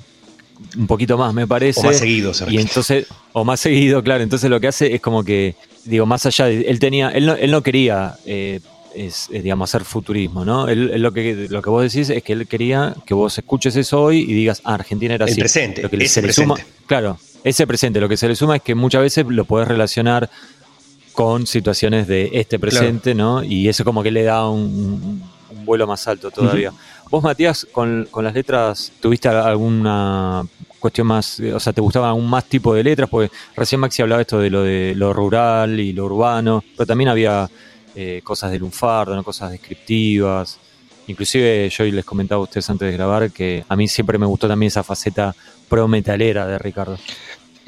un 0.77 0.87
poquito 0.87 1.17
más, 1.17 1.33
me 1.33 1.47
parece. 1.47 1.79
O 1.79 1.83
más 1.83 1.97
seguido, 1.97 2.33
se 2.33 2.45
Y 2.51 2.57
entonces, 2.59 3.07
o 3.33 3.43
más 3.45 3.59
seguido, 3.59 4.03
claro. 4.03 4.23
Entonces 4.23 4.49
lo 4.49 4.59
que 4.59 4.67
hace 4.67 4.93
es 4.93 5.01
como 5.01 5.23
que, 5.23 5.55
digo, 5.85 6.05
más 6.05 6.25
allá 6.27 6.45
de. 6.45 6.61
Él 6.61 6.79
tenía, 6.79 7.09
él 7.09 7.25
no, 7.25 7.33
él 7.33 7.49
no 7.49 7.63
quería. 7.63 8.17
Eh, 8.25 8.59
es, 8.93 9.29
digamos, 9.31 9.69
hacer 9.69 9.85
futurismo, 9.85 10.43
¿no? 10.43 10.67
Él, 10.67 11.01
lo, 11.01 11.11
que, 11.13 11.47
lo 11.49 11.61
que 11.61 11.69
vos 11.69 11.83
decís 11.83 12.09
es 12.09 12.23
que 12.23 12.33
él 12.33 12.47
quería 12.47 12.95
que 13.05 13.13
vos 13.13 13.37
escuches 13.37 13.75
eso 13.75 14.01
hoy 14.01 14.19
y 14.27 14.33
digas, 14.33 14.61
ah, 14.63 14.73
Argentina 14.73 15.13
era 15.13 15.25
así. 15.25 15.35
El 15.35 15.39
presente, 15.39 15.81
lo 15.83 15.89
que 15.89 15.97
presente. 15.97 16.27
Le 16.27 16.33
suma, 16.33 16.55
claro, 16.87 17.19
ese 17.47 17.67
presente. 17.67 17.99
Lo 17.99 18.09
que 18.09 18.17
se 18.17 18.27
le 18.27 18.35
suma 18.35 18.57
es 18.57 18.61
que 18.61 18.75
muchas 18.75 19.01
veces 19.01 19.25
lo 19.27 19.45
podés 19.45 19.67
relacionar 19.67 20.29
con 21.13 21.47
situaciones 21.47 22.07
de 22.07 22.29
este 22.33 22.59
presente, 22.59 23.15
¿no? 23.15 23.43
Y 23.43 23.67
eso 23.67 23.83
como 23.83 24.03
que 24.03 24.11
le 24.11 24.23
da 24.23 24.47
un, 24.49 25.23
vuelo 25.65 25.87
más 25.87 26.07
alto 26.07 26.29
todavía. 26.29 26.71
Vos, 27.09 27.23
Matías, 27.23 27.65
con, 27.71 28.07
las 28.21 28.33
letras, 28.33 28.91
¿tuviste 28.99 29.27
alguna 29.27 30.43
cuestión 30.77 31.07
más, 31.07 31.39
o 31.39 31.59
sea, 31.59 31.73
te 31.73 31.81
gustaba 31.81 32.09
algún 32.09 32.29
más 32.29 32.45
tipo 32.45 32.73
de 32.73 32.83
letras? 32.83 33.09
Porque 33.09 33.31
recién 33.55 33.81
Maxi 33.81 34.01
hablaba 34.01 34.21
esto 34.21 34.39
de 34.39 34.49
lo 34.49 34.61
de 34.61 34.93
lo 34.95 35.13
rural 35.13 35.79
y 35.79 35.93
lo 35.93 36.05
urbano, 36.05 36.63
pero 36.75 36.85
también 36.85 37.09
había 37.09 37.49
eh, 37.95 38.21
cosas 38.23 38.51
de 38.51 38.59
lunfardo, 38.59 39.15
¿no? 39.15 39.23
cosas 39.23 39.51
descriptivas. 39.51 40.59
Inclusive 41.07 41.69
yo 41.69 41.83
les 41.85 42.05
comentaba 42.05 42.41
a 42.41 42.43
ustedes 42.43 42.69
antes 42.69 42.91
de 42.91 42.91
grabar 42.91 43.31
que 43.31 43.65
a 43.67 43.75
mí 43.75 43.87
siempre 43.87 44.17
me 44.17 44.25
gustó 44.25 44.47
también 44.47 44.67
esa 44.67 44.83
faceta 44.83 45.33
pro 45.67 45.87
metalera 45.87 46.45
de 46.45 46.59
Ricardo. 46.59 46.97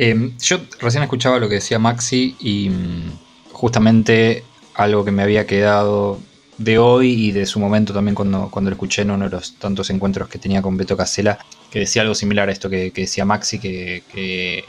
Em, 0.02 0.32
yo 0.40 0.60
recién 0.80 1.04
escuchaba 1.04 1.40
lo 1.40 1.50
que 1.50 1.56
decía 1.56 1.78
Maxi 1.78 2.34
y 2.40 2.70
mm, 2.70 3.20
justamente 3.52 4.46
algo 4.74 5.04
que 5.04 5.12
me 5.12 5.24
había 5.24 5.46
quedado 5.46 6.22
de 6.58 6.78
hoy 6.78 7.12
y 7.12 7.32
de 7.34 7.46
su 7.46 7.60
momento 7.60 7.94
también 7.94 8.16
cuando, 8.16 8.50
cuando 8.50 8.72
lo 8.72 8.76
escuché 8.76 9.02
en 9.02 9.12
uno 9.12 9.26
de 9.26 9.32
los 9.32 9.56
tantos 9.56 9.90
encuentros 9.90 10.30
que 10.30 10.40
tenía 10.40 10.62
con 10.62 10.78
Beto 10.78 10.96
Casela, 10.96 11.38
que 11.70 11.80
decía 11.80 12.04
algo 12.04 12.16
similar 12.16 12.48
a 12.48 12.54
esto 12.54 12.70
que, 12.70 12.94
decía 12.96 13.26
Maxi, 13.26 13.60
que, 13.60 14.64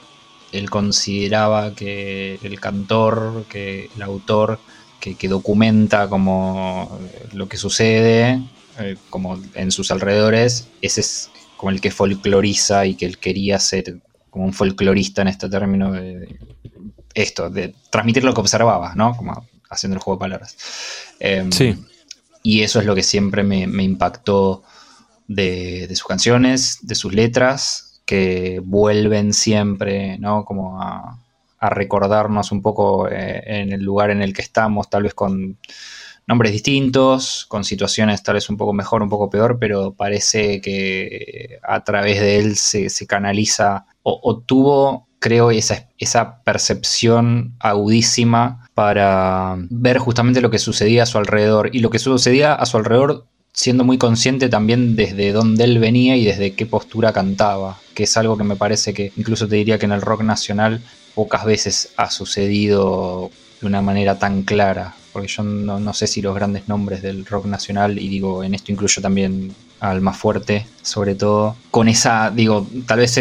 él 0.50 0.68
consideraba 0.68 1.76
que 1.76 2.40
el 2.42 2.58
cantor, 2.58 3.44
que 3.48 3.88
el 3.94 4.02
autor, 4.02 4.58
que, 4.98 5.28
documenta 5.28 6.08
como 6.08 6.98
lo 7.32 7.48
que 7.48 7.56
sucede, 7.56 8.42
eh, 8.80 8.96
como 9.10 9.40
en 9.54 9.70
sus 9.70 9.92
alrededores, 9.92 10.66
ese 10.82 11.02
es 11.02 11.30
como 11.56 11.70
el 11.70 11.80
que 11.80 11.92
folcloriza 11.92 12.84
y 12.86 12.96
que 12.96 13.06
él 13.06 13.18
quería 13.18 13.60
ser 13.60 14.00
como 14.30 14.44
un 14.44 14.52
folclorista 14.52 15.22
en 15.22 15.28
este 15.28 15.48
término 15.48 15.92
de, 15.92 16.38
esto, 17.14 17.50
de 17.50 17.74
transmitir 17.90 18.24
lo 18.24 18.32
que 18.34 18.40
observaba, 18.40 18.94
¿no? 18.94 19.16
Como 19.16 19.44
haciendo 19.68 19.96
el 19.96 20.02
juego 20.02 20.18
de 20.18 20.20
palabras. 20.20 20.56
Em, 21.18 21.50
sí. 21.52 21.76
Y 22.42 22.62
eso 22.62 22.80
es 22.80 22.86
lo 22.86 22.94
que 22.94 23.02
siempre 23.02 23.42
me, 23.42 23.64
impactó 23.82 24.62
de, 25.28 25.86
sus 25.90 26.04
canciones, 26.04 26.78
de 26.82 26.94
sus 26.94 27.12
letras, 27.12 28.00
que 28.06 28.60
vuelven 28.64 29.34
siempre, 29.34 30.18
¿no? 30.18 30.44
Como 30.44 30.80
a, 30.80 31.18
recordarnos 31.62 32.52
un 32.52 32.62
poco 32.62 33.06
eh, 33.06 33.42
en 33.44 33.72
el 33.72 33.82
lugar 33.82 34.10
en 34.10 34.22
el 34.22 34.32
que 34.32 34.40
estamos, 34.40 34.88
tal 34.88 35.02
vez 35.02 35.12
con 35.12 35.58
nombres 36.30 36.52
distintos, 36.52 37.44
con 37.48 37.64
situaciones 37.64 38.22
tal 38.22 38.36
vez 38.36 38.48
un 38.48 38.56
poco 38.56 38.72
mejor, 38.72 39.02
un 39.02 39.08
poco 39.08 39.28
peor, 39.28 39.58
pero 39.58 39.94
parece 39.94 40.60
que 40.60 41.58
a 41.60 41.82
través 41.82 42.20
de 42.20 42.38
él 42.38 42.54
se, 42.54 42.88
canaliza 43.08 43.86
o, 44.04 44.38
tuvo, 44.38 45.08
creo, 45.18 45.50
esa, 45.50 45.88
esa 45.98 46.40
percepción 46.44 47.56
agudísima 47.58 48.68
para 48.74 49.56
ver 49.70 49.98
justamente 49.98 50.40
lo 50.40 50.52
que 50.52 50.60
sucedía 50.60 51.02
a 51.02 51.06
su 51.06 51.18
alrededor. 51.18 51.70
Y 51.74 51.80
lo 51.80 51.90
que 51.90 51.98
sucedía 51.98 52.54
a 52.54 52.64
su 52.64 52.76
alrededor 52.76 53.26
siendo 53.52 53.82
muy 53.82 53.98
consciente 53.98 54.48
también 54.48 54.94
desde 54.94 55.32
dónde 55.32 55.64
él 55.64 55.80
venía 55.80 56.16
y 56.16 56.24
desde 56.24 56.54
qué 56.54 56.64
postura 56.64 57.12
cantaba, 57.12 57.80
que 57.92 58.04
es 58.04 58.16
algo 58.16 58.38
que 58.38 58.44
me 58.44 58.54
parece 58.54 58.94
que 58.94 59.12
incluso 59.16 59.48
te 59.48 59.56
diría 59.56 59.80
que 59.80 59.86
en 59.86 59.92
el 59.92 60.00
rock 60.00 60.22
nacional 60.22 60.80
pocas 61.16 61.44
veces 61.44 61.88
ha 61.96 62.08
sucedido 62.08 63.32
de 63.60 63.66
una 63.66 63.82
manera 63.82 64.20
tan 64.20 64.42
clara, 64.42 64.94
porque 65.12 65.28
yo 65.28 65.42
no, 65.42 65.92
sé 65.92 66.06
si 66.06 66.22
los 66.22 66.34
grandes 66.34 66.68
nombres 66.68 67.02
del 67.02 67.26
rock 67.26 67.46
nacional, 67.46 67.98
y 67.98 68.08
digo, 68.08 68.44
en 68.44 68.54
esto 68.54 68.72
incluyo 68.72 69.02
también 69.02 69.54
al 69.80 70.00
más 70.00 70.16
fuerte, 70.16 70.66
sobre 70.82 71.14
todo, 71.14 71.56
con 71.70 71.88
esa, 71.88 72.30
digo, 72.30 72.66
tal 72.86 72.98
vez 72.98 73.18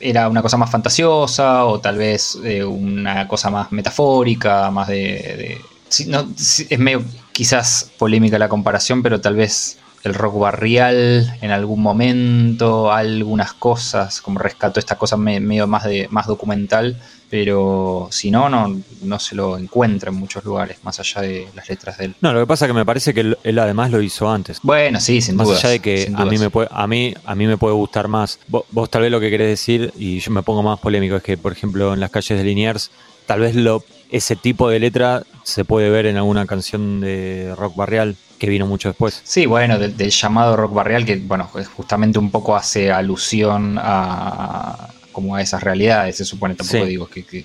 era 0.00 0.28
una 0.28 0.42
cosa 0.42 0.56
más 0.56 0.70
fantasiosa 0.70 1.64
o 1.64 1.80
tal 1.80 1.96
vez 1.96 2.38
eh, 2.44 2.64
una 2.64 3.28
cosa 3.28 3.50
más 3.50 3.70
metafórica, 3.72 4.70
más 4.70 4.88
de... 4.88 5.60
no, 6.06 6.28
es 6.36 6.78
medio 6.78 7.04
quizás 7.32 7.90
polémica 7.98 8.38
la 8.38 8.48
comparación, 8.48 9.02
pero 9.02 9.20
tal 9.20 9.36
vez 9.36 9.78
el 10.02 10.14
rock 10.14 10.38
barrial 10.38 11.36
en 11.40 11.50
algún 11.50 11.80
momento, 11.80 12.92
algunas 12.92 13.52
cosas, 13.52 14.20
como 14.20 14.38
rescató 14.38 14.80
esta 14.80 14.96
cosa 14.96 15.16
medio 15.16 15.66
más, 15.66 15.84
de, 15.84 16.08
más 16.10 16.26
documental, 16.26 17.00
pero 17.32 18.08
si 18.10 18.30
no, 18.30 18.50
no, 18.50 18.78
no 19.04 19.18
se 19.18 19.34
lo 19.34 19.56
encuentra 19.56 20.10
en 20.10 20.16
muchos 20.16 20.44
lugares, 20.44 20.76
más 20.82 21.00
allá 21.00 21.22
de 21.22 21.48
las 21.54 21.66
letras 21.66 21.96
de 21.96 22.04
él. 22.04 22.14
No, 22.20 22.30
lo 22.34 22.40
que 22.40 22.46
pasa 22.46 22.66
es 22.66 22.68
que 22.68 22.74
me 22.74 22.84
parece 22.84 23.14
que 23.14 23.20
él, 23.42 23.58
además 23.58 23.90
lo 23.90 24.02
hizo 24.02 24.30
antes. 24.30 24.58
Bueno, 24.62 25.00
sí, 25.00 25.22
sin 25.22 25.36
más 25.36 25.48
Más 25.48 25.56
allá 25.56 25.70
de 25.70 25.80
que 25.80 26.12
a 26.14 26.26
mí, 26.26 26.36
me 26.36 26.50
puede, 26.50 26.68
a, 26.70 26.86
mí, 26.86 27.14
a 27.24 27.34
mí 27.34 27.46
me 27.46 27.56
puede 27.56 27.74
gustar 27.74 28.06
más. 28.06 28.38
Vos, 28.48 28.90
tal 28.90 29.00
vez 29.00 29.10
lo 29.10 29.18
que 29.18 29.30
querés 29.30 29.48
decir, 29.48 29.94
y 29.96 30.18
yo 30.18 30.30
me 30.30 30.42
pongo 30.42 30.62
más 30.62 30.78
polémico, 30.78 31.16
es 31.16 31.22
que, 31.22 31.38
por 31.38 31.52
ejemplo, 31.52 31.94
en 31.94 32.00
las 32.00 32.10
calles 32.10 32.36
de 32.36 32.44
Liniers, 32.44 32.90
tal 33.24 33.40
vez 33.40 33.56
lo, 33.56 33.82
ese 34.10 34.36
tipo 34.36 34.68
de 34.68 34.80
letra 34.80 35.22
se 35.42 35.64
puede 35.64 35.88
ver 35.88 36.04
en 36.04 36.18
alguna 36.18 36.44
canción 36.44 37.00
de 37.00 37.54
rock 37.56 37.76
barrial 37.76 38.14
que 38.38 38.50
vino 38.50 38.66
mucho 38.66 38.90
después. 38.90 39.22
Sí, 39.24 39.46
bueno, 39.46 39.78
del, 39.78 39.96
llamado 39.96 40.54
rock 40.54 40.74
barrial 40.74 41.06
que, 41.06 41.16
bueno, 41.16 41.48
justamente 41.74 42.18
un 42.18 42.30
poco 42.30 42.54
hace 42.54 42.92
alusión 42.92 43.78
a 43.80 44.90
como 45.12 45.36
a 45.36 45.42
esas 45.42 45.62
realidades, 45.62 46.16
se 46.16 46.24
supone, 46.24 46.54
tampoco 46.54 46.84
digo 46.86 47.06
que, 47.08 47.44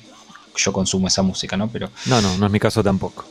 yo 0.56 0.73
consumo 0.73 1.08
esa 1.08 1.21
música, 1.21 1.56
¿no? 1.56 1.69
Pero, 1.69 1.91
no, 2.08 2.19
no, 2.19 2.36
no 2.38 2.45
es 2.47 2.51
mi 2.51 2.60
caso 2.60 2.84
tampoco. 2.84 3.25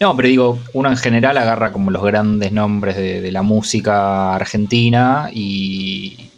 No, 0.00 0.16
pero 0.16 0.28
digo, 0.28 0.58
uno 0.72 0.90
en 0.90 0.96
general 0.96 1.36
agarra 1.36 1.72
como 1.72 1.90
los 1.90 2.02
grandes 2.02 2.52
nombres 2.52 2.96
de, 2.96 3.30
la 3.30 3.42
música 3.42 4.34
argentina 4.34 5.28
y 5.32 6.30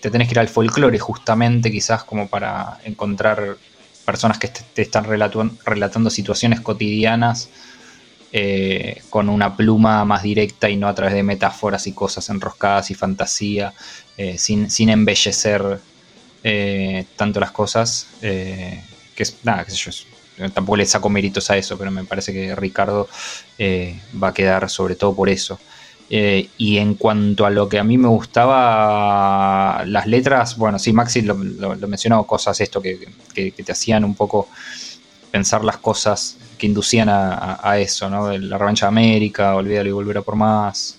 te 0.00 0.10
tenés 0.10 0.28
que 0.28 0.34
ir 0.34 0.38
al 0.40 0.48
folclore 0.48 0.98
justamente 0.98 1.70
quizás 1.70 2.04
como 2.04 2.28
para 2.28 2.78
encontrar 2.84 3.56
personas 4.04 4.38
que 4.38 4.48
te, 4.48 4.82
están 4.82 5.04
relatando 5.04 6.10
situaciones 6.10 6.60
cotidianas 6.60 7.50
eh, 8.30 9.00
con 9.08 9.30
una 9.30 9.56
pluma 9.56 10.04
más 10.04 10.22
directa 10.22 10.68
y 10.68 10.76
no 10.76 10.86
a 10.86 10.94
través 10.94 11.14
de 11.14 11.22
metáforas 11.22 11.86
y 11.86 11.92
cosas 11.92 12.28
enroscadas 12.28 12.90
y 12.90 12.94
fantasía, 12.94 13.72
eh, 14.18 14.36
sin, 14.36 14.70
sin 14.70 14.90
embellecer 14.90 15.80
eh, 16.44 17.04
tanto 17.16 17.40
las 17.40 17.50
cosas, 17.50 18.08
eh, 18.22 18.82
que 19.14 19.22
es, 19.24 19.36
nada, 19.42 19.66
tampoco 20.54 20.76
le 20.76 20.86
saco 20.86 21.08
méritos 21.08 21.50
a 21.50 21.56
eso, 21.56 21.76
pero 21.76 21.90
me 21.90 22.04
parece 22.04 22.32
que 22.32 22.54
Ricardo 22.54 23.08
eh, 23.58 24.00
va 24.22 24.28
a 24.28 24.34
quedar 24.34 24.70
sobre 24.70 24.94
todo 24.94 25.14
por 25.14 25.28
eso. 25.28 25.58
y 26.10 26.78
en 26.78 26.94
cuanto 26.94 27.44
a 27.44 27.50
lo 27.50 27.68
que 27.68 27.78
a 27.78 27.84
mí 27.84 27.98
me 27.98 28.08
gustaba, 28.08 29.84
las 29.86 30.06
letras, 30.06 30.56
bueno, 30.56 30.78
sí, 30.78 30.92
Maxi 30.92 31.22
lo, 31.22 31.34
mencionó, 31.34 32.24
cosas 32.24 32.60
esto 32.60 32.80
que, 32.80 33.08
te 33.34 33.72
hacían 33.72 34.04
un 34.04 34.14
poco 34.14 34.48
pensar 35.30 35.64
las 35.64 35.78
cosas 35.78 36.38
que 36.56 36.66
inducían 36.66 37.08
a, 37.10 37.78
eso, 37.78 38.08
¿no? 38.08 38.32
La 38.38 38.58
revancha 38.58 38.86
de 38.86 38.88
América, 38.88 39.54
Olvídalo 39.54 39.88
y 39.88 39.92
volver 39.92 40.18
a 40.18 40.22
por 40.22 40.36
más. 40.36 40.96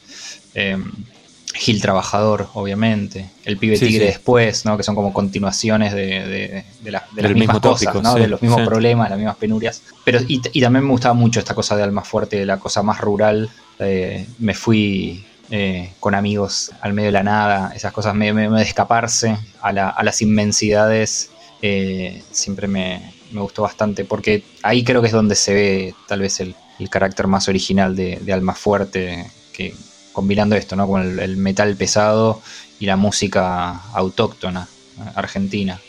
Gil 1.59 1.81
Trabajador, 1.81 2.47
obviamente, 2.53 3.29
El 3.43 3.57
Pibe 3.57 3.77
Tigre 3.77 4.05
después, 4.05 4.63
¿no? 4.63 4.77
que 4.77 4.83
son 4.83 4.95
como 4.95 5.11
continuaciones 5.11 5.93
de, 5.93 6.63
las 6.85 7.03
mismas 7.35 7.59
cosas, 7.59 8.01
¿no? 8.01 8.15
de 8.15 8.29
los 8.29 8.41
mismos 8.41 8.61
problemas, 8.61 9.09
las 9.09 9.19
mismas 9.19 9.35
penurias. 9.35 9.81
Pero, 10.05 10.21
y, 10.25 10.39
también 10.61 10.85
me 10.85 10.91
gustaba 10.91 11.13
mucho 11.13 11.41
esta 11.41 11.53
cosa 11.53 11.75
de 11.75 11.83
Alma 11.83 12.01
Fuerte, 12.05 12.37
de 12.37 12.45
la 12.45 12.59
cosa 12.59 12.81
más 12.81 13.01
rural. 13.01 13.49
Eh, 13.77 14.25
me 14.37 14.53
fui 14.53 15.25
eh, 15.51 15.91
con 15.99 16.15
amigos 16.15 16.71
al 16.79 16.93
medio 16.93 17.07
de 17.09 17.11
la 17.11 17.23
nada, 17.23 17.73
esas 17.75 17.91
cosas 17.91 18.15
medio, 18.15 18.51
de 18.51 18.63
escaparse 18.63 19.37
a, 19.61 19.73
las 19.73 20.21
inmensidades, 20.21 21.29
eh, 21.61 22.23
siempre 22.31 22.69
me, 22.69 23.11
gustó 23.33 23.63
bastante, 23.63 24.05
porque 24.05 24.43
ahí 24.63 24.85
creo 24.85 25.01
que 25.01 25.07
es 25.07 25.13
donde 25.13 25.35
se 25.35 25.53
ve 25.53 25.95
tal 26.07 26.21
vez 26.21 26.39
el, 26.39 26.55
carácter 26.89 27.27
más 27.27 27.49
original 27.49 27.97
de, 27.97 28.17
de 28.21 28.31
Alma 28.31 28.55
Fuerte, 28.55 29.29
que 29.51 29.73
combinando 30.11 30.55
esto, 30.55 30.75
¿no? 30.75 30.87
Con 30.87 31.19
el, 31.19 31.37
metal 31.37 31.75
pesado 31.75 32.41
y 32.79 32.85
la 32.85 32.95
música 32.95 33.81
autóctona 33.93 34.67
argentina. 35.15 35.79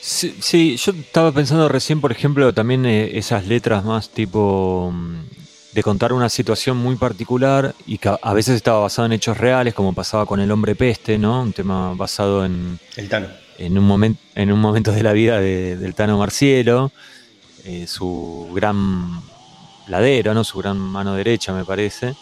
Sí, 0.00 0.76
yo 0.76 0.92
estaba 0.92 1.32
pensando 1.32 1.68
recién, 1.68 2.00
por 2.00 2.12
ejemplo, 2.12 2.54
también 2.54 2.86
eh, 2.86 3.18
esas 3.18 3.46
letras 3.46 3.84
más 3.84 4.10
tipo 4.10 4.92
mm, 4.94 5.16
de 5.72 5.82
contar 5.82 6.12
una 6.12 6.28
situación 6.28 6.76
muy 6.76 6.94
particular 6.94 7.74
y 7.86 7.98
que 7.98 8.16
a 8.22 8.32
veces 8.32 8.54
estaba 8.54 8.78
basado 8.78 9.06
en 9.06 9.12
hechos 9.12 9.36
reales, 9.36 9.74
como 9.74 9.94
pasaba 9.94 10.24
con 10.24 10.38
El 10.38 10.50
Hombre 10.52 10.76
Peste, 10.76 11.18
¿no? 11.18 11.42
Un 11.42 11.52
tema 11.52 11.92
basado 11.94 12.44
en... 12.44 12.78
El 12.96 13.08
Tano. 13.08 13.26
En 13.58 13.76
un, 13.76 13.84
momento 13.84 14.20
en 14.34 14.52
un 14.52 14.60
momento 14.60 14.92
de 14.92 15.02
la 15.02 15.12
vida 15.12 15.40
del 15.40 15.94
Tano 15.94 16.18
Marcielo, 16.18 16.92
eh, 17.64 17.86
su 17.88 18.48
gran 18.54 19.20
ladero, 19.88 20.34
¿no? 20.34 20.44
Su 20.44 20.58
gran 20.58 20.78
mano 20.78 21.14
derecha, 21.14 21.52
me 21.52 21.64
parece. 21.64 22.14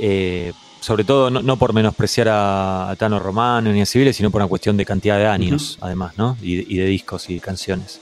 Eh, 0.00 0.52
sobre 0.80 1.04
todo 1.04 1.30
no, 1.30 1.56
por 1.58 1.74
menospreciar 1.74 2.28
a, 2.30 2.94
Tano 2.98 3.18
Romano 3.18 3.70
ni 3.70 3.82
a 3.82 3.86
Civiles, 3.86 4.16
sino 4.16 4.30
por 4.30 4.40
una 4.40 4.48
cuestión 4.48 4.76
de 4.76 4.86
cantidad 4.86 5.18
de 5.18 5.26
años, 5.26 5.78
además, 5.82 6.16
¿no? 6.16 6.38
Y, 6.40 6.76
de 6.76 6.86
discos 6.86 7.28
y 7.28 7.38
canciones. 7.38 8.00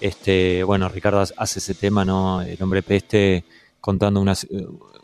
Este, 0.00 0.64
bueno, 0.64 0.88
Ricardo 0.88 1.20
hace 1.20 1.58
ese 1.60 1.74
tema, 1.74 2.04
¿no? 2.04 2.42
El 2.42 2.60
hombre 2.60 2.82
peste 2.82 3.44
contando 3.80 4.20
una, 4.20 4.34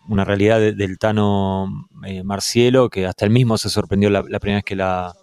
una 0.08 0.24
realidad 0.24 0.60
del 0.60 0.98
Tano 0.98 1.88
eh, 2.04 2.24
Marcielo, 2.24 2.90
que 2.90 3.06
hasta 3.06 3.24
él 3.24 3.30
mismo 3.30 3.56
se 3.56 3.70
sorprendió 3.70 4.10
la, 4.10 4.22
primera 4.40 4.56
vez 4.56 4.64
que 4.64 4.74
la, 4.74 5.14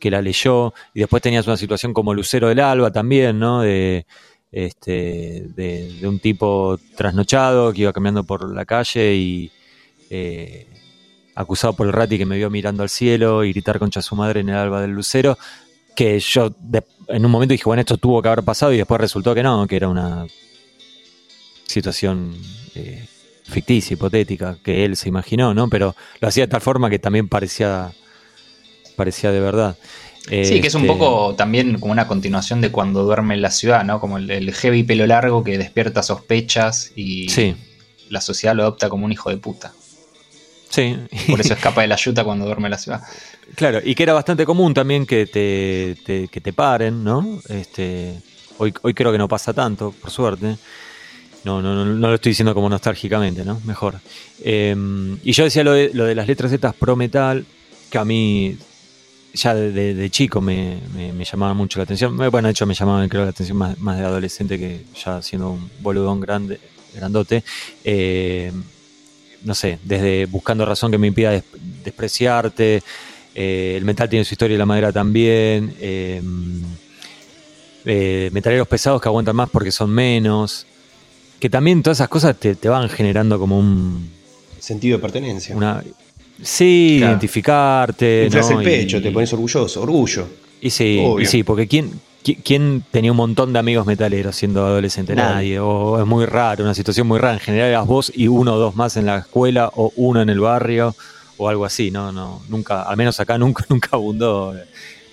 que 0.00 0.10
la 0.10 0.20
leyó. 0.20 0.74
Y 0.94 1.00
después 1.00 1.22
tenías 1.22 1.46
una 1.46 1.56
situación 1.56 1.94
como 1.94 2.12
Lucero 2.12 2.48
del 2.48 2.58
Alba 2.58 2.90
también, 2.90 3.38
¿no? 3.38 3.62
De, 3.62 4.04
este, 4.50 5.46
de, 5.54 6.00
un 6.02 6.18
tipo 6.18 6.76
trasnochado 6.96 7.72
que 7.72 7.82
iba 7.82 7.92
caminando 7.92 8.24
por 8.24 8.52
la 8.52 8.64
calle 8.64 9.14
y 9.14 9.52
eh, 10.10 10.66
acusado 11.34 11.74
por 11.74 11.86
el 11.86 11.92
rati 11.92 12.18
que 12.18 12.26
me 12.26 12.36
vio 12.36 12.50
mirando 12.50 12.82
al 12.82 12.88
cielo 12.88 13.44
y 13.44 13.52
gritar 13.52 13.78
concha 13.78 14.02
su 14.02 14.16
madre 14.16 14.40
en 14.40 14.48
el 14.48 14.56
alba 14.56 14.80
del 14.80 14.90
lucero, 14.90 15.38
que 15.96 16.18
yo 16.20 16.52
en 17.08 17.24
un 17.24 17.30
momento 17.30 17.52
dije, 17.52 17.64
bueno, 17.64 17.80
esto 17.80 17.96
tuvo 17.96 18.20
que 18.20 18.28
haber 18.28 18.44
pasado 18.44 18.72
y 18.72 18.76
después 18.76 19.00
resultó 19.00 19.34
que 19.34 19.42
no, 19.42 19.66
que 19.66 19.76
era 19.76 19.88
una 19.88 20.26
situación 21.66 22.34
eh, 22.74 23.06
ficticia, 23.44 23.94
hipotética, 23.94 24.58
que 24.62 24.84
él 24.84 24.96
se 24.96 25.08
imaginó, 25.08 25.54
¿no? 25.54 25.68
Pero 25.68 25.94
lo 26.20 26.28
hacía 26.28 26.46
de 26.46 26.50
tal 26.50 26.60
forma 26.60 26.90
que 26.90 26.98
también 26.98 27.28
parecía, 27.28 27.92
parecía 28.96 29.30
de 29.30 29.40
verdad. 29.40 29.76
Sí, 30.28 30.60
que 30.60 30.68
es 30.68 30.74
un 30.74 30.82
este, 30.82 30.92
poco 30.92 31.34
también 31.34 31.78
como 31.80 31.92
una 31.92 32.06
continuación 32.06 32.60
de 32.60 32.70
cuando 32.70 33.02
duerme 33.04 33.34
en 33.34 33.42
la 33.42 33.50
ciudad, 33.50 33.84
¿no? 33.84 34.00
Como 34.00 34.18
el, 34.18 34.52
heavy 34.52 34.82
pelo 34.82 35.06
largo 35.06 35.42
que 35.42 35.58
despierta 35.58 36.02
sospechas 36.02 36.92
y 36.94 37.26
la 38.10 38.20
sociedad 38.20 38.54
lo 38.54 38.62
adopta 38.62 38.88
como 38.88 39.06
un 39.06 39.12
hijo 39.12 39.30
de 39.30 39.38
puta. 39.38 39.72
Sí. 40.70 40.96
Por 41.28 41.40
eso 41.40 41.52
escapa 41.52 41.82
de 41.82 41.88
la 41.88 41.96
yuta 41.96 42.24
cuando 42.24 42.46
duerme 42.46 42.68
en 42.68 42.70
la 42.70 42.78
ciudad. 42.78 43.02
Claro, 43.56 43.80
y 43.82 43.96
que 43.96 44.04
era 44.04 44.12
bastante 44.12 44.46
común 44.46 44.72
también 44.72 45.04
que 45.04 45.26
te, 45.26 46.28
que 46.28 46.40
te 46.40 46.52
paren, 46.52 47.02
¿no? 47.02 47.40
Este, 47.48 48.14
hoy, 48.58 48.72
hoy 48.82 48.94
creo 48.94 49.10
que 49.10 49.18
no 49.18 49.26
pasa 49.26 49.52
tanto, 49.52 49.90
por 49.90 50.08
suerte. 50.08 50.56
No, 51.44 51.62
no, 51.62 51.74
no, 51.74 51.84
no 51.84 52.08
lo 52.08 52.14
estoy 52.14 52.30
diciendo 52.30 52.54
como 52.54 52.68
nostálgicamente, 52.68 53.44
¿no? 53.44 53.60
Mejor. 53.64 54.00
Em, 54.42 55.18
y 55.24 55.32
yo 55.32 55.44
decía 55.44 55.64
lo 55.64 55.72
de, 55.72 55.90
lo 55.94 56.04
de 56.04 56.14
las 56.14 56.28
letras 56.28 56.50
Z 56.50 56.72
pro 56.74 56.96
metal, 56.96 57.44
que 57.90 57.98
a 57.98 58.04
mí 58.04 58.56
ya 59.32 59.54
de, 59.54 60.10
chico 60.10 60.40
me, 60.40 60.80
llamaba 61.24 61.54
mucho 61.54 61.78
la 61.78 61.84
atención. 61.84 62.16
Bueno, 62.16 62.48
de 62.48 62.52
hecho 62.52 62.66
me 62.66 62.74
llamaba 62.74 63.06
creo 63.08 63.24
la 63.24 63.30
atención 63.30 63.56
más, 63.56 63.98
de 63.98 64.04
adolescente 64.04 64.58
que 64.58 64.84
ya 65.02 65.22
siendo 65.22 65.52
un 65.52 65.70
boludón 65.80 66.20
grande, 66.20 66.60
grandote. 66.94 67.42
Eh, 67.84 68.52
no 69.44 69.54
sé, 69.54 69.78
desde 69.84 70.26
buscando 70.26 70.64
razón 70.64 70.90
que 70.90 70.98
me 70.98 71.06
impida 71.06 71.42
despreciarte. 71.84 72.82
Eh, 73.34 73.74
el 73.76 73.84
metal 73.84 74.08
tiene 74.08 74.24
su 74.24 74.34
historia 74.34 74.54
y 74.54 74.58
la 74.58 74.66
madera 74.66 74.92
también. 74.92 75.74
Eh, 75.80 76.20
metaleros 78.32 78.68
pesados 78.68 79.00
que 79.00 79.08
aguantan 79.08 79.36
más 79.36 79.48
porque 79.50 79.70
son 79.70 79.90
menos. 79.90 80.66
Que 81.38 81.48
también 81.48 81.82
todas 81.82 81.98
esas 81.98 82.08
cosas 82.08 82.36
te, 82.36 82.54
van 82.68 82.88
generando 82.88 83.38
como 83.38 83.58
un. 83.58 84.10
Sentido 84.58 84.98
de 84.98 85.02
pertenencia. 85.02 85.56
Una, 85.56 85.82
Sí, 86.42 86.98
identificarte. 87.00 88.24
Inflas 88.26 88.50
el 88.50 88.62
pecho, 88.62 89.02
te 89.02 89.10
pones 89.10 89.32
orgulloso, 89.32 89.82
orgullo. 89.82 90.26
Y 90.60 90.70
sí, 90.70 91.02
y 91.18 91.26
sí 91.26 91.42
porque 91.42 91.66
¿quién, 91.66 91.90
¿quién 92.22 92.84
tenía 92.90 93.10
un 93.10 93.16
montón 93.16 93.52
de 93.52 93.58
amigos 93.58 93.86
metaleros 93.86 94.36
siendo 94.36 94.64
adolescente? 94.64 95.14
Nadie. 95.14 95.58
O 95.58 96.00
es 96.00 96.06
muy 96.06 96.26
raro, 96.26 96.64
una 96.64 96.74
situación 96.74 97.06
muy 97.06 97.18
rara. 97.18 97.34
En 97.34 97.40
general 97.40 97.68
eras 97.68 97.86
vos 97.86 98.12
y 98.14 98.28
uno 98.28 98.54
o 98.54 98.58
dos 98.58 98.76
más 98.76 98.96
en 98.96 99.06
la 99.06 99.18
escuela 99.18 99.70
o 99.74 99.92
uno 99.96 100.20
en 100.22 100.28
el 100.28 100.40
barrio 100.40 100.94
o 101.36 101.48
algo 101.48 101.64
así. 101.64 101.90
No, 101.90 102.12
no, 102.12 102.42
nunca, 102.48 102.82
al 102.82 102.96
menos 102.96 103.18
acá 103.20 103.38
nunca, 103.38 103.64
nunca 103.68 103.90
abundó 103.92 104.54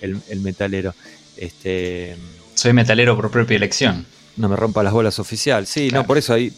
el, 0.00 0.40
metalero. 0.40 0.94
Este, 1.36 2.16
Soy 2.54 2.72
metalero 2.72 3.16
por 3.16 3.30
propia 3.30 3.56
elección. 3.56 4.06
No 4.36 4.48
me 4.48 4.56
rompa 4.56 4.82
las 4.82 4.92
bolas 4.92 5.18
oficial. 5.18 5.66
Sí, 5.66 5.90
no, 5.92 6.04
por 6.06 6.18
eso 6.18 6.34
hay 6.34 6.52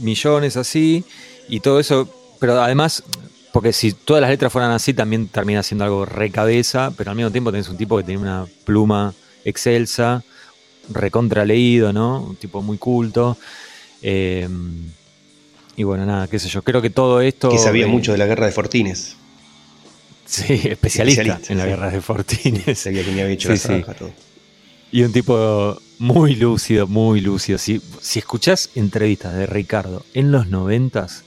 millones 0.00 0.56
así 0.56 1.04
y 1.48 1.60
todo 1.60 1.80
eso. 1.80 2.08
Pero 2.38 2.60
además, 2.60 3.04
porque 3.52 3.72
si 3.72 3.92
todas 3.92 4.20
las 4.20 4.30
letras 4.30 4.52
fueran 4.52 4.72
así, 4.72 4.92
también 4.92 5.28
termina 5.28 5.62
siendo 5.62 5.84
algo 5.84 6.04
recabeza, 6.04 6.92
pero 6.96 7.10
al 7.10 7.16
mismo 7.16 7.30
tiempo 7.30 7.52
tenés 7.52 7.68
un 7.68 7.76
tipo 7.76 7.96
que 7.96 8.02
tiene 8.02 8.20
una 8.20 8.46
pluma 8.64 9.14
excelsa, 9.44 10.22
recontra 10.90 11.44
leído, 11.44 11.92
¿no? 11.92 12.22
Un 12.22 12.36
tipo 12.36 12.62
muy 12.62 12.78
culto. 12.78 13.36
Eh, 14.02 14.48
y 15.76 15.84
bueno, 15.84 16.04
nada, 16.04 16.28
qué 16.28 16.38
sé 16.38 16.48
yo. 16.48 16.62
Creo 16.62 16.82
que 16.82 16.90
todo 16.90 17.20
esto. 17.20 17.50
Que 17.50 17.58
sabía 17.58 17.86
mucho 17.86 18.12
de 18.12 18.18
la 18.18 18.26
guerra 18.26 18.46
de 18.46 18.52
Fortines. 18.52 19.16
Sí, 20.24 20.60
especialista, 20.64 21.40
en 21.48 21.58
la 21.58 21.66
guerra 21.66 21.90
de 21.90 22.00
Fortines. 22.00 22.78
Sabía 22.78 23.04
que 23.04 23.12
me 23.12 23.22
había 23.22 23.34
hecho 23.34 23.50
la 23.50 23.94
todo. 23.94 24.10
Y 24.90 25.02
un 25.02 25.12
tipo 25.12 25.78
muy 25.98 26.34
lúcido, 26.36 26.86
muy 26.86 27.20
lúcido. 27.20 27.58
Si, 27.58 27.80
si 28.00 28.18
escuchás 28.18 28.70
entrevistas 28.74 29.34
de 29.34 29.46
Ricardo 29.46 30.04
en 30.12 30.30
los 30.30 30.48
noventas, 30.48 31.24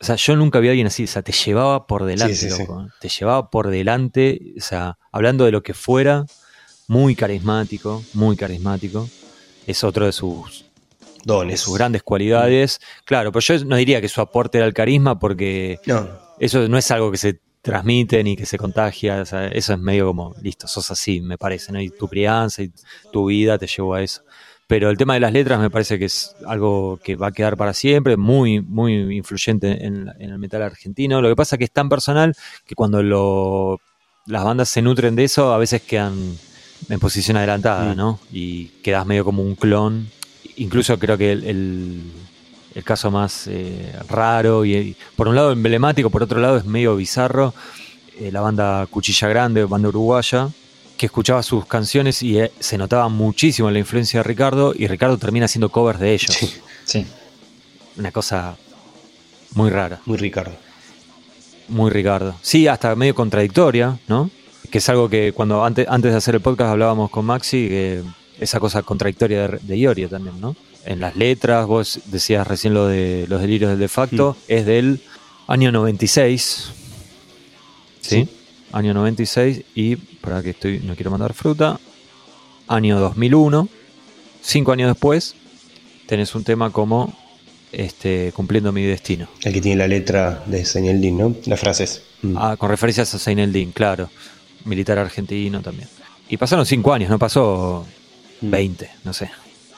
o 0.00 0.04
sea, 0.04 0.16
yo 0.16 0.36
nunca 0.36 0.58
vi 0.58 0.68
a 0.68 0.70
alguien 0.72 0.88
así, 0.88 1.04
o 1.04 1.06
sea, 1.06 1.22
te 1.22 1.32
llevaba 1.32 1.86
por 1.86 2.04
delante, 2.04 2.50
loco. 2.50 2.88
Te 3.00 3.08
llevaba 3.08 3.50
por 3.50 3.68
delante, 3.70 4.40
o 4.58 4.60
sea, 4.60 4.98
hablando 5.12 5.44
de 5.44 5.52
lo 5.52 5.62
que 5.62 5.74
fuera, 5.74 6.26
muy 6.88 7.14
carismático, 7.14 8.02
muy 8.14 8.36
carismático. 8.36 9.08
Es 9.66 9.82
otro 9.84 10.06
de 10.06 10.12
sus 10.12 10.64
dones. 11.24 11.60
sus 11.60 11.76
grandes 11.76 12.02
cualidades. 12.02 12.80
Claro, 13.04 13.32
pero 13.32 13.40
yo 13.40 13.64
no 13.64 13.76
diría 13.76 14.00
que 14.00 14.08
su 14.08 14.20
aporte 14.20 14.58
era 14.58 14.66
el 14.66 14.74
carisma, 14.74 15.18
porque 15.18 15.80
eso 16.38 16.68
no 16.68 16.78
es 16.78 16.90
algo 16.90 17.10
que 17.10 17.18
se 17.18 17.40
transmite 17.62 18.22
ni 18.22 18.36
que 18.36 18.46
se 18.46 18.56
contagia. 18.56 19.20
O 19.20 19.26
sea, 19.26 19.48
eso 19.48 19.72
es 19.72 19.78
medio 19.78 20.06
como, 20.06 20.34
listo, 20.40 20.68
sos 20.68 20.90
así, 20.90 21.20
me 21.20 21.36
parece, 21.36 21.72
¿no? 21.72 21.80
Y 21.80 21.90
tu 21.90 22.08
crianza 22.08 22.62
y 22.62 22.72
tu 23.12 23.26
vida 23.26 23.58
te 23.58 23.66
llevó 23.66 23.94
a 23.94 24.02
eso. 24.02 24.22
Pero 24.68 24.90
el 24.90 24.96
tema 24.96 25.14
de 25.14 25.20
las 25.20 25.32
letras 25.32 25.60
me 25.60 25.70
parece 25.70 25.98
que 25.98 26.06
es 26.06 26.34
algo 26.44 26.98
que 27.02 27.14
va 27.14 27.28
a 27.28 27.32
quedar 27.32 27.56
para 27.56 27.72
siempre, 27.72 28.16
muy, 28.16 28.60
muy 28.60 29.16
influyente 29.16 29.84
en, 29.84 30.12
el 30.18 30.38
metal 30.38 30.62
argentino. 30.62 31.22
Lo 31.22 31.28
que 31.28 31.36
pasa 31.36 31.54
es 31.54 31.58
que 31.58 31.64
es 31.66 31.72
tan 31.72 31.88
personal 31.88 32.34
que 32.66 32.74
cuando 32.74 33.02
lo, 33.02 33.80
las 34.26 34.44
bandas 34.44 34.68
se 34.68 34.82
nutren 34.82 35.14
de 35.14 35.24
eso, 35.24 35.52
a 35.52 35.58
veces 35.58 35.82
quedan 35.82 36.36
en 36.88 37.00
posición 37.00 37.36
adelantada, 37.36 37.92
mm. 37.92 37.96
¿no? 37.96 38.20
Y 38.32 38.66
quedas 38.82 39.06
medio 39.06 39.24
como 39.24 39.42
un 39.42 39.54
clon. 39.54 40.08
Incluso 40.56 40.98
creo 40.98 41.18
que 41.18 41.32
el, 41.32 42.02
caso 42.84 43.10
más 43.10 43.46
eh, 43.46 43.94
raro 44.08 44.64
y, 44.64 44.96
por 45.16 45.28
un 45.28 45.34
lado 45.34 45.52
emblemático, 45.52 46.10
por 46.10 46.22
otro 46.22 46.40
lado 46.40 46.56
es 46.56 46.64
medio 46.64 46.96
bizarro, 46.96 47.54
eh, 48.18 48.30
la 48.30 48.40
banda 48.40 48.86
Cuchilla 48.86 49.28
Grande, 49.28 49.64
banda 49.64 49.88
uruguaya, 49.88 50.48
que 50.96 51.06
escuchaba 51.06 51.42
sus 51.42 51.66
canciones 51.66 52.22
y 52.22 52.38
eh, 52.38 52.52
se 52.58 52.78
notaba 52.78 53.08
muchísimo 53.08 53.70
la 53.70 53.78
influencia 53.78 54.20
de 54.20 54.24
Ricardo 54.24 54.72
y 54.76 54.86
Ricardo 54.86 55.18
termina 55.18 55.46
haciendo 55.46 55.70
covers 55.70 56.00
de 56.00 56.14
ellos. 56.14 56.34
Sí, 56.34 56.54
sí. 56.84 57.06
Una 57.96 58.12
cosa 58.12 58.56
muy 59.54 59.70
rara. 59.70 60.00
Muy 60.04 60.18
Ricardo. 60.18 60.54
Muy 61.68 61.90
Ricardo. 61.90 62.36
Sí, 62.42 62.68
hasta 62.68 62.94
medio 62.94 63.14
contradictoria, 63.14 63.98
¿no? 64.06 64.30
Que 64.70 64.78
es 64.78 64.88
algo 64.88 65.08
que 65.08 65.32
cuando 65.32 65.64
antes, 65.64 65.86
antes 65.88 66.12
de 66.12 66.18
hacer 66.18 66.34
el 66.34 66.40
podcast 66.40 66.70
hablábamos 66.70 67.10
con 67.10 67.24
Maxi, 67.24 67.68
que 67.68 68.02
esa 68.40 68.60
cosa 68.60 68.82
contradictoria 68.82 69.48
de, 69.48 69.58
de 69.62 69.78
Iorio 69.78 70.08
también, 70.08 70.40
¿no? 70.40 70.56
En 70.84 71.00
las 71.00 71.16
letras, 71.16 71.66
vos 71.66 72.00
decías 72.06 72.46
recién 72.46 72.74
lo 72.74 72.86
de 72.86 73.26
los 73.28 73.40
delirios 73.40 73.70
del 73.70 73.78
de 73.78 73.88
facto, 73.88 74.36
mm. 74.38 74.52
es 74.52 74.66
del 74.66 75.00
año 75.48 75.72
96. 75.72 76.72
¿Sí? 78.00 78.28
año 78.72 78.94
96 78.94 79.62
y, 79.74 79.96
para 79.96 80.42
que 80.42 80.50
estoy, 80.50 80.80
no 80.80 80.94
quiero 80.94 81.10
mandar 81.10 81.32
fruta, 81.32 81.80
año 82.68 83.00
2001, 83.00 83.68
cinco 84.42 84.72
años 84.72 84.88
después, 84.88 85.34
tenés 86.06 86.34
un 86.34 86.44
tema 86.44 86.70
como 86.70 87.16
este, 87.72 88.32
Cumpliendo 88.32 88.72
mi 88.72 88.82
destino. 88.84 89.28
El 89.42 89.52
que 89.52 89.60
tiene 89.60 89.76
la 89.76 89.88
letra 89.88 90.42
de 90.46 90.64
Seineldin, 90.64 91.18
¿no? 91.18 91.34
Las 91.46 91.60
frases. 91.60 92.02
Mm. 92.22 92.36
Ah, 92.36 92.56
con 92.56 92.70
referencias 92.70 93.12
a 93.14 93.18
Seineldin, 93.18 93.72
claro. 93.72 94.08
Militar 94.66 94.98
argentino 94.98 95.60
también. 95.62 95.88
Y 96.28 96.36
pasaron 96.36 96.66
cinco 96.66 96.92
años, 96.92 97.08
no 97.08 97.18
pasó 97.18 97.86
20, 98.42 98.84
mm. 98.84 98.88
no 99.04 99.12
sé. 99.12 99.30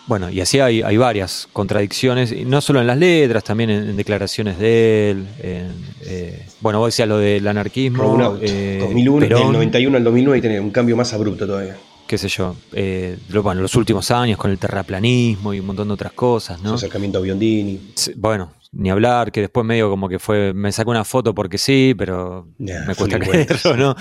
Bueno, 0.09 0.31
y 0.31 0.41
así 0.41 0.59
hay, 0.59 0.81
hay 0.81 0.97
varias 0.97 1.49
contradicciones, 1.53 2.35
no 2.47 2.63
solo 2.63 2.81
en 2.81 2.87
las 2.87 2.97
letras, 2.97 3.45
también 3.45 3.69
en, 3.69 3.95
declaraciones 3.95 4.59
de 4.59 5.11
él. 5.11 5.27
Eh, 5.41 6.47
bueno, 6.61 6.79
vos 6.79 6.89
decías 6.89 7.07
lo 7.07 7.19
del 7.19 7.47
anarquismo. 7.47 8.39
Eh, 8.41 8.79
2001, 8.81 9.27
del 9.27 9.53
91 9.53 9.97
al 9.99 10.05
2009 10.05 10.41
tiene 10.41 10.61
un 10.61 10.71
cambio 10.71 10.97
más 10.97 11.13
abrupto 11.13 11.47
todavía. 11.47 11.77
Qué 12.07 12.17
sé 12.17 12.29
yo. 12.29 12.57
Eh, 12.73 13.19
bueno, 13.43 13.61
los 13.61 13.75
últimos 13.75 14.11
años 14.11 14.39
con 14.39 14.51
el 14.51 14.59
terraplanismo 14.59 15.53
y 15.53 15.61
un 15.61 15.67
montón 15.67 15.89
de 15.89 15.95
otras 15.95 16.13
cosas, 16.13 16.63
¿no? 16.63 16.71
Su 16.71 16.77
acercamiento 16.77 17.19
a 17.19 17.21
Biondini. 17.21 17.79
Bueno, 18.17 18.55
ni 18.73 18.89
hablar, 18.89 19.31
que 19.31 19.43
después 19.43 19.67
medio 19.67 19.91
como 19.91 20.09
que 20.09 20.19
fue, 20.19 20.55
me 20.55 20.73
sacó 20.73 20.91
una 20.91 21.05
foto 21.05 21.35
porque 21.35 21.59
sí, 21.59 21.95
pero 21.99 22.49
me 22.57 22.95
cuesta 22.95 23.19
creerlo, 23.21 23.77
¿no? 23.77 23.97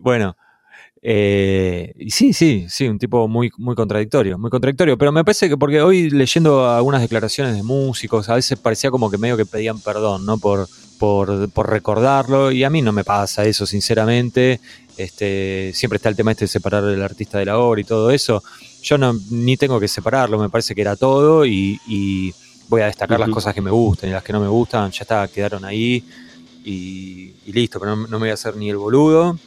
Bueno, 0.00 0.36
Eh, 1.08 1.94
sí, 2.08 2.32
sí, 2.32 2.66
sí, 2.68 2.88
un 2.88 2.98
tipo 2.98 3.28
muy, 3.28 3.52
muy 3.58 3.76
contradictorio, 3.76 4.38
muy 4.38 4.50
contradictorio. 4.50 4.98
Pero 4.98 5.12
me 5.12 5.22
parece 5.24 5.48
que 5.48 5.56
porque 5.56 5.80
hoy 5.80 6.10
leyendo 6.10 6.68
algunas 6.68 7.00
declaraciones 7.00 7.54
de 7.54 7.62
músicos, 7.62 8.28
a 8.28 8.34
veces 8.34 8.58
parecía 8.58 8.90
como 8.90 9.08
que 9.08 9.16
medio 9.18 9.36
que 9.36 9.46
pedían 9.46 9.78
perdón, 9.80 10.26
¿no? 10.26 10.38
Por, 10.38 10.66
por, 10.98 11.48
por 11.50 11.70
recordarlo. 11.70 12.50
Y 12.50 12.64
a 12.64 12.70
mí 12.70 12.82
no 12.82 12.90
me 12.92 13.04
pasa 13.04 13.44
eso, 13.44 13.66
sinceramente. 13.66 14.58
Este, 14.96 15.70
siempre 15.74 15.98
está 15.98 16.08
el 16.08 16.16
tema 16.16 16.32
este 16.32 16.46
de 16.46 16.48
separar 16.48 16.82
el 16.82 17.02
artista 17.02 17.38
de 17.38 17.44
la 17.44 17.58
obra 17.58 17.80
y 17.80 17.84
todo 17.84 18.10
eso. 18.10 18.42
Yo 18.82 18.98
no, 18.98 19.14
ni 19.30 19.56
tengo 19.56 19.78
que 19.78 19.86
separarlo, 19.88 20.38
me 20.38 20.48
parece 20.50 20.74
que 20.74 20.80
era 20.80 20.96
todo 20.96 21.44
y, 21.46 21.78
y 21.86 22.34
voy 22.68 22.80
a 22.80 22.86
destacar 22.86 23.20
las 23.20 23.28
cosas 23.28 23.54
que 23.54 23.60
me 23.60 23.70
gustan 23.70 24.10
y 24.10 24.12
las 24.12 24.24
que 24.24 24.32
no 24.32 24.40
me 24.40 24.48
gustan, 24.48 24.90
ya 24.90 25.02
está, 25.02 25.28
quedaron 25.28 25.64
ahí 25.64 26.02
y, 26.64 27.32
y 27.46 27.52
listo, 27.52 27.78
pero 27.78 27.94
no, 27.94 28.02
no, 28.08 28.18
me 28.18 28.24
voy 28.24 28.30
a 28.30 28.34
hacer 28.34 28.56
ni 28.56 28.70
el 28.70 28.76
boludo, 28.76 29.38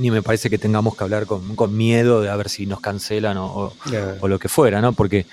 ni 0.00 0.10
me 0.10 0.22
parece 0.22 0.50
que 0.50 0.58
tengamos 0.58 0.96
que 0.96 1.04
hablar 1.04 1.26
con, 1.26 1.54
con 1.54 1.76
miedo 1.76 2.20
de 2.22 2.28
a 2.28 2.36
ver 2.36 2.48
si 2.48 2.66
nos 2.66 2.80
cancelan 2.80 3.36
o, 3.36 3.46
o, 3.46 3.72
yeah. 3.90 4.16
o, 4.20 4.28
lo 4.28 4.38
que 4.38 4.48
fuera, 4.48 4.80
¿no? 4.80 4.92
Porque 4.92 5.26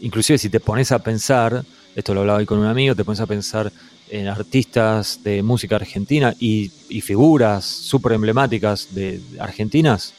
inclusive 0.00 0.38
si 0.38 0.48
te 0.50 0.60
pones 0.60 0.92
a 0.92 0.98
pensar, 0.98 1.64
esto 1.96 2.14
lo 2.14 2.20
hablaba 2.20 2.38
hoy 2.38 2.46
con 2.46 2.58
un 2.58 2.66
amigo, 2.66 2.94
te 2.94 3.04
pones 3.04 3.20
a 3.20 3.26
pensar 3.26 3.72
en 4.10 4.28
artistas 4.28 5.20
de 5.22 5.42
música 5.42 5.76
argentina 5.76 6.34
y, 6.38 6.70
y 6.88 7.00
figuras 7.00 7.64
súper 7.64 8.12
emblemáticas 8.12 8.88
de, 8.94 9.18
de 9.18 9.40
argentinas, 9.40 10.14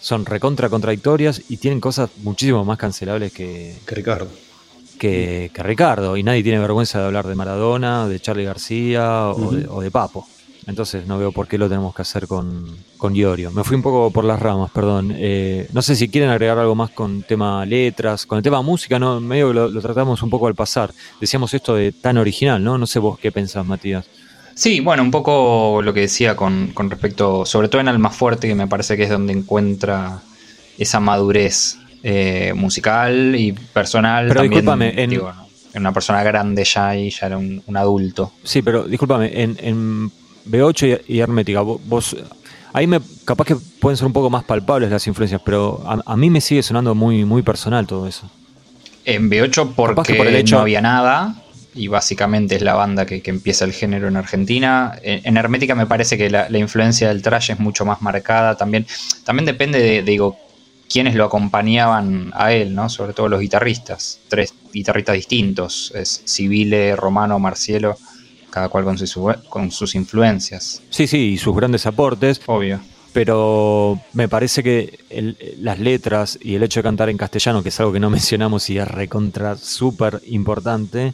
son 0.00 0.24
recontra 0.24 0.68
contradictorias 0.68 1.42
y 1.48 1.56
tienen 1.56 1.80
cosas 1.80 2.10
muchísimo 2.22 2.64
más 2.64 2.78
cancelables 2.78 3.32
que, 3.32 3.76
que 3.86 3.94
Ricardo. 3.94 4.28
Que, 4.98 5.50
que, 5.52 5.62
Ricardo. 5.62 6.16
Y 6.16 6.22
nadie 6.22 6.42
tiene 6.42 6.58
vergüenza 6.58 7.00
de 7.00 7.06
hablar 7.06 7.26
de 7.26 7.34
Maradona, 7.34 8.08
de 8.08 8.18
Charlie 8.20 8.44
García 8.44 9.28
o, 9.28 9.36
uh 9.36 9.50
-huh. 9.50 9.56
de, 9.56 9.68
o 9.68 9.80
de, 9.80 9.90
Papo. 9.90 10.26
Entonces 10.66 11.06
no 11.06 11.16
veo 11.16 11.30
por 11.30 11.46
qué 11.46 11.58
lo 11.58 11.68
tenemos 11.68 11.94
que 11.94 12.02
hacer 12.02 12.26
con, 12.26 12.76
con 12.96 13.14
Iorio. 13.14 13.52
Me 13.52 13.62
fui 13.62 13.76
un 13.76 13.82
poco 13.82 14.10
por 14.10 14.24
las 14.24 14.40
ramas, 14.40 14.70
perdón. 14.72 15.12
Eh, 15.16 15.68
no 15.72 15.80
sé 15.80 15.94
si 15.94 16.08
quieren 16.08 16.28
agregar 16.28 16.58
algo 16.58 16.74
más 16.74 16.90
con 16.90 17.22
tema 17.22 17.64
letras, 17.64 18.26
con 18.26 18.38
el 18.38 18.42
tema 18.42 18.60
música, 18.62 18.98
no 18.98 19.20
medio 19.20 19.52
lo, 19.52 19.68
lo 19.68 19.80
tratamos 19.80 20.22
un 20.22 20.30
poco 20.30 20.48
al 20.48 20.56
pasar. 20.56 20.92
Decíamos 21.20 21.54
esto 21.54 21.76
de 21.76 21.92
tan 21.92 22.18
original, 22.18 22.62
¿no? 22.62 22.78
No 22.78 22.86
sé 22.86 22.98
vos 22.98 23.16
qué 23.18 23.30
pensás, 23.30 23.64
Matías. 23.64 24.06
Sí, 24.56 24.80
bueno, 24.80 25.02
un 25.02 25.10
poco 25.10 25.82
lo 25.82 25.92
que 25.92 26.00
decía 26.00 26.34
con, 26.34 26.68
con, 26.72 26.90
respecto, 26.90 27.44
sobre 27.44 27.68
todo 27.68 27.82
en 27.82 27.88
Almafuerte, 27.88 28.48
que 28.48 28.54
me 28.54 28.66
parece 28.66 28.96
que 28.96 29.02
es 29.02 29.10
donde 29.10 29.34
encuentra 29.34 30.22
esa 30.78 30.98
madurez 30.98 31.76
eh, 32.02 32.54
musical 32.56 33.36
y 33.38 33.52
personal. 33.52 34.28
Pero 34.28 34.40
también, 34.40 34.50
discúlpame, 34.62 35.02
en, 35.02 35.10
digo, 35.10 35.30
en, 35.74 35.82
una 35.82 35.92
persona 35.92 36.22
grande 36.22 36.64
ya 36.64 36.96
y 36.96 37.10
ya 37.10 37.26
era 37.26 37.36
un, 37.36 37.62
un 37.66 37.76
adulto. 37.76 38.32
Sí, 38.42 38.62
pero 38.62 38.84
discúlpame, 38.84 39.42
en, 39.42 39.58
en 39.60 40.10
B8 40.48 41.02
y, 41.06 41.14
y 41.16 41.20
Hermética, 41.20 41.60
vos, 41.60 42.16
ahí 42.72 42.86
me 42.86 43.00
capaz 43.24 43.44
que 43.44 43.56
pueden 43.80 43.96
ser 43.96 44.06
un 44.06 44.12
poco 44.12 44.30
más 44.30 44.44
palpables 44.44 44.90
las 44.90 45.06
influencias, 45.06 45.40
pero 45.44 45.82
a, 45.86 46.00
a 46.04 46.16
mí 46.16 46.30
me 46.30 46.40
sigue 46.40 46.62
sonando 46.62 46.94
muy, 46.94 47.24
muy 47.24 47.42
personal 47.42 47.86
todo 47.86 48.06
eso. 48.06 48.30
En 49.04 49.30
B8 49.30 49.74
porque 49.74 50.14
por 50.14 50.26
el 50.26 50.36
hecho... 50.36 50.56
no 50.56 50.62
había 50.62 50.80
nada, 50.80 51.42
y 51.76 51.88
básicamente 51.88 52.56
es 52.56 52.62
la 52.62 52.74
banda 52.74 53.06
que, 53.06 53.20
que, 53.20 53.30
empieza 53.30 53.64
el 53.64 53.72
género 53.72 54.08
en 54.08 54.16
Argentina. 54.16 54.98
En, 55.02 55.20
en 55.24 55.36
Hermética 55.36 55.74
me 55.74 55.86
parece 55.86 56.16
que 56.16 56.30
la, 56.30 56.48
la, 56.48 56.58
influencia 56.58 57.08
del 57.08 57.22
trash 57.22 57.50
es 57.50 57.60
mucho 57.60 57.84
más 57.84 58.00
marcada. 58.00 58.56
También, 58.56 58.86
también 59.24 59.44
depende 59.44 59.78
de, 59.78 60.02
de, 60.02 60.02
digo, 60.02 60.38
quiénes 60.88 61.14
lo 61.14 61.24
acompañaban 61.24 62.32
a 62.34 62.52
él, 62.52 62.74
¿no? 62.74 62.88
Sobre 62.88 63.12
todo 63.12 63.28
los 63.28 63.40
guitarristas. 63.40 64.20
Tres 64.28 64.54
guitarristas 64.72 65.16
distintos. 65.16 65.92
Es 65.94 66.22
Civile, 66.26 66.96
Romano, 66.96 67.38
Marcielo, 67.38 67.96
cada 68.56 68.70
cual 68.70 68.84
con 68.84 68.96
sus, 68.96 69.14
con 69.50 69.70
sus 69.70 69.94
influencias. 69.94 70.80
Sí, 70.88 71.06
sí, 71.06 71.32
y 71.32 71.36
sus 71.36 71.54
grandes 71.54 71.84
aportes. 71.84 72.40
Obvio. 72.46 72.80
Pero 73.12 74.00
me 74.14 74.30
parece 74.30 74.62
que 74.62 74.98
el, 75.10 75.36
las 75.60 75.78
letras 75.78 76.38
y 76.40 76.54
el 76.54 76.62
hecho 76.62 76.80
de 76.80 76.84
cantar 76.84 77.10
en 77.10 77.18
castellano, 77.18 77.62
que 77.62 77.68
es 77.68 77.78
algo 77.80 77.92
que 77.92 78.00
no 78.00 78.08
mencionamos 78.18 78.70
y 78.70 78.78
es 78.78 78.88
recontra 78.88 79.56
súper 79.56 80.22
importante, 80.28 81.12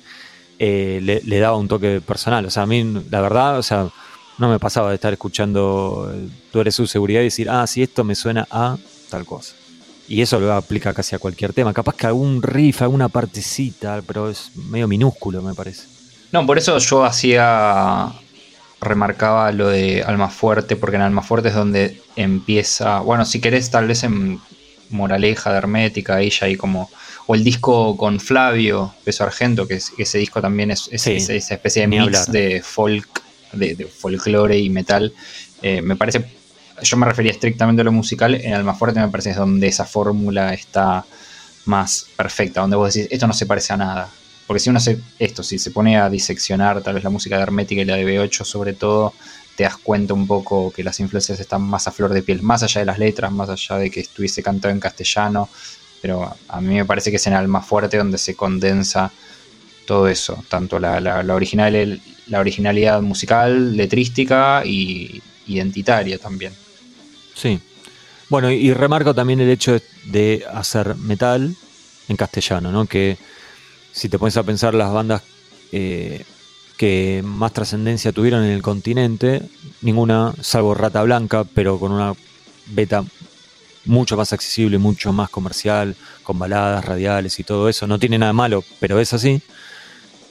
eh, 0.60 1.00
le, 1.02 1.20
le, 1.22 1.38
daba 1.40 1.56
un 1.56 1.66
toque 1.66 2.00
personal. 2.00 2.46
O 2.46 2.50
sea, 2.50 2.62
a 2.62 2.66
mí, 2.66 2.84
la 3.10 3.20
verdad, 3.20 3.58
o 3.58 3.62
sea, 3.64 3.88
no 4.38 4.48
me 4.48 4.60
pasaba 4.60 4.90
de 4.90 4.94
estar 4.94 5.12
escuchando 5.12 6.12
eh, 6.14 6.28
Tú 6.52 6.60
eres 6.60 6.76
su 6.76 6.86
seguridad 6.86 7.22
y 7.22 7.24
decir, 7.24 7.50
ah, 7.50 7.66
sí, 7.66 7.82
esto 7.82 8.04
me 8.04 8.14
suena 8.14 8.46
a 8.52 8.78
tal 9.10 9.24
cosa. 9.26 9.56
Y 10.06 10.22
eso 10.22 10.38
lo 10.38 10.52
aplica 10.52 10.94
casi 10.94 11.16
a 11.16 11.18
cualquier 11.18 11.52
tema. 11.52 11.72
Capaz 11.72 11.96
que 11.96 12.06
algún 12.06 12.40
riff, 12.40 12.82
alguna 12.82 13.08
partecita, 13.08 14.00
pero 14.06 14.30
es 14.30 14.52
medio 14.54 14.86
minúsculo, 14.86 15.42
me 15.42 15.54
parece. 15.54 15.91
No, 16.32 16.46
por 16.46 16.58
eso 16.58 16.78
yo 16.78 17.04
hacía. 17.04 18.12
Remarcaba 18.80 19.52
lo 19.52 19.68
de 19.68 20.02
Alma 20.02 20.28
Fuerte, 20.28 20.74
porque 20.74 20.96
en 20.96 21.02
Alma 21.02 21.22
Fuerte 21.22 21.50
es 21.50 21.54
donde 21.54 22.00
empieza. 22.16 22.98
Bueno, 22.98 23.24
si 23.24 23.40
querés, 23.40 23.70
tal 23.70 23.86
vez 23.86 24.02
en 24.02 24.40
Moraleja 24.90 25.52
de 25.52 25.58
Hermética, 25.58 26.20
ella 26.20 26.48
ahí 26.48 26.56
como 26.56 26.90
o 27.26 27.34
el 27.34 27.44
disco 27.44 27.96
con 27.96 28.18
Flavio 28.18 28.92
Peso 29.04 29.24
Argento, 29.24 29.68
que, 29.68 29.74
es, 29.74 29.92
ese 29.98 30.18
disco 30.18 30.40
también 30.40 30.70
es, 30.72 30.88
es, 30.90 31.02
sí, 31.02 31.12
es 31.12 31.28
esa 31.28 31.54
especie 31.54 31.82
de 31.82 31.88
mix 31.88 32.02
hablar. 32.02 32.26
de 32.26 32.62
folk, 32.62 33.22
de, 33.52 33.76
de, 33.76 33.86
folclore 33.86 34.58
y 34.58 34.70
metal. 34.70 35.12
Eh, 35.62 35.80
me 35.80 35.94
parece, 35.94 36.24
yo 36.82 36.96
me 36.96 37.06
refería 37.06 37.30
estrictamente 37.30 37.82
a 37.82 37.84
lo 37.84 37.92
musical, 37.92 38.34
en 38.34 38.54
Almafuerte 38.54 38.98
me 38.98 39.08
parece 39.08 39.30
es 39.30 39.36
donde 39.36 39.68
esa 39.68 39.84
fórmula 39.84 40.52
está 40.52 41.04
más 41.66 42.06
perfecta, 42.16 42.60
donde 42.60 42.76
vos 42.76 42.92
decís, 42.92 43.08
esto 43.12 43.26
no 43.26 43.32
se 43.32 43.46
parece 43.46 43.72
a 43.74 43.76
nada. 43.76 44.08
Porque 44.52 44.60
si 44.60 44.68
uno 44.68 44.76
hace 44.76 45.00
esto, 45.18 45.42
si 45.42 45.58
se 45.58 45.70
pone 45.70 45.96
a 45.96 46.10
diseccionar 46.10 46.82
tal 46.82 46.96
vez 46.96 47.04
la 47.04 47.08
música 47.08 47.36
de 47.38 47.42
Hermética 47.42 47.80
y 47.80 47.86
la 47.86 47.96
de 47.96 48.04
B8 48.04 48.44
sobre 48.44 48.74
todo, 48.74 49.14
te 49.56 49.64
das 49.64 49.78
cuenta 49.78 50.12
un 50.12 50.26
poco 50.26 50.70
que 50.70 50.84
las 50.84 51.00
influencias 51.00 51.40
están 51.40 51.62
más 51.62 51.88
a 51.88 51.90
flor 51.90 52.12
de 52.12 52.22
piel, 52.22 52.42
más 52.42 52.62
allá 52.62 52.80
de 52.80 52.84
las 52.84 52.98
letras, 52.98 53.32
más 53.32 53.48
allá 53.48 53.78
de 53.78 53.90
que 53.90 54.00
estuviese 54.00 54.42
cantado 54.42 54.74
en 54.74 54.78
castellano, 54.78 55.48
pero 56.02 56.36
a 56.48 56.60
mí 56.60 56.74
me 56.74 56.84
parece 56.84 57.08
que 57.08 57.16
es 57.16 57.26
en 57.26 57.32
Alma 57.32 57.62
Fuerte 57.62 57.96
donde 57.96 58.18
se 58.18 58.36
condensa 58.36 59.10
todo 59.86 60.06
eso, 60.06 60.44
tanto 60.50 60.78
la, 60.78 61.00
la 61.00 61.34
originalidad 61.34 63.00
musical, 63.00 63.74
letrística 63.74 64.66
y 64.66 65.22
identitaria 65.46 66.18
también. 66.18 66.52
Sí. 67.34 67.58
Bueno, 68.28 68.50
y 68.50 68.70
remarco 68.74 69.14
también 69.14 69.40
el 69.40 69.48
hecho 69.48 69.80
de 70.04 70.44
hacer 70.52 70.94
metal 70.96 71.56
en 72.08 72.16
castellano, 72.18 72.70
¿no? 72.70 72.84
Que 72.84 73.16
si 73.92 74.08
te 74.08 74.18
pones 74.18 74.36
a 74.36 74.42
pensar 74.42 74.74
las 74.74 74.92
bandas 74.92 75.22
eh, 75.70 76.24
que 76.76 77.22
más 77.24 77.52
trascendencia 77.52 78.12
tuvieron 78.12 78.42
en 78.44 78.50
el 78.50 78.62
continente, 78.62 79.42
ninguna, 79.82 80.34
salvo 80.40 80.74
Rata 80.74 81.02
Blanca, 81.02 81.44
pero 81.44 81.78
con 81.78 81.92
una 81.92 82.14
beta 82.66 83.04
mucho 83.84 84.16
más 84.16 84.32
accesible, 84.32 84.78
mucho 84.78 85.12
más 85.12 85.28
comercial, 85.30 85.94
con 86.22 86.38
baladas 86.38 86.84
radiales 86.84 87.38
y 87.38 87.44
todo 87.44 87.68
eso. 87.68 87.86
No 87.86 87.98
tiene 87.98 88.18
nada 88.18 88.32
malo, 88.32 88.64
pero 88.80 88.98
es 88.98 89.12
así. 89.12 89.40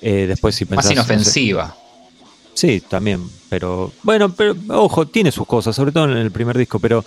Eh, 0.01 0.25
después 0.27 0.55
si 0.55 0.65
pensás, 0.65 0.85
Más 0.85 0.93
inofensiva. 0.93 1.67
No 1.67 2.49
sé, 2.53 2.79
sí, 2.79 2.81
también, 2.81 3.29
pero 3.49 3.91
bueno, 4.03 4.33
pero 4.33 4.55
ojo, 4.69 5.07
tiene 5.07 5.31
sus 5.31 5.45
cosas, 5.45 5.75
sobre 5.75 5.91
todo 5.91 6.05
en 6.05 6.17
el 6.17 6.31
primer 6.31 6.57
disco, 6.57 6.79
pero 6.79 7.05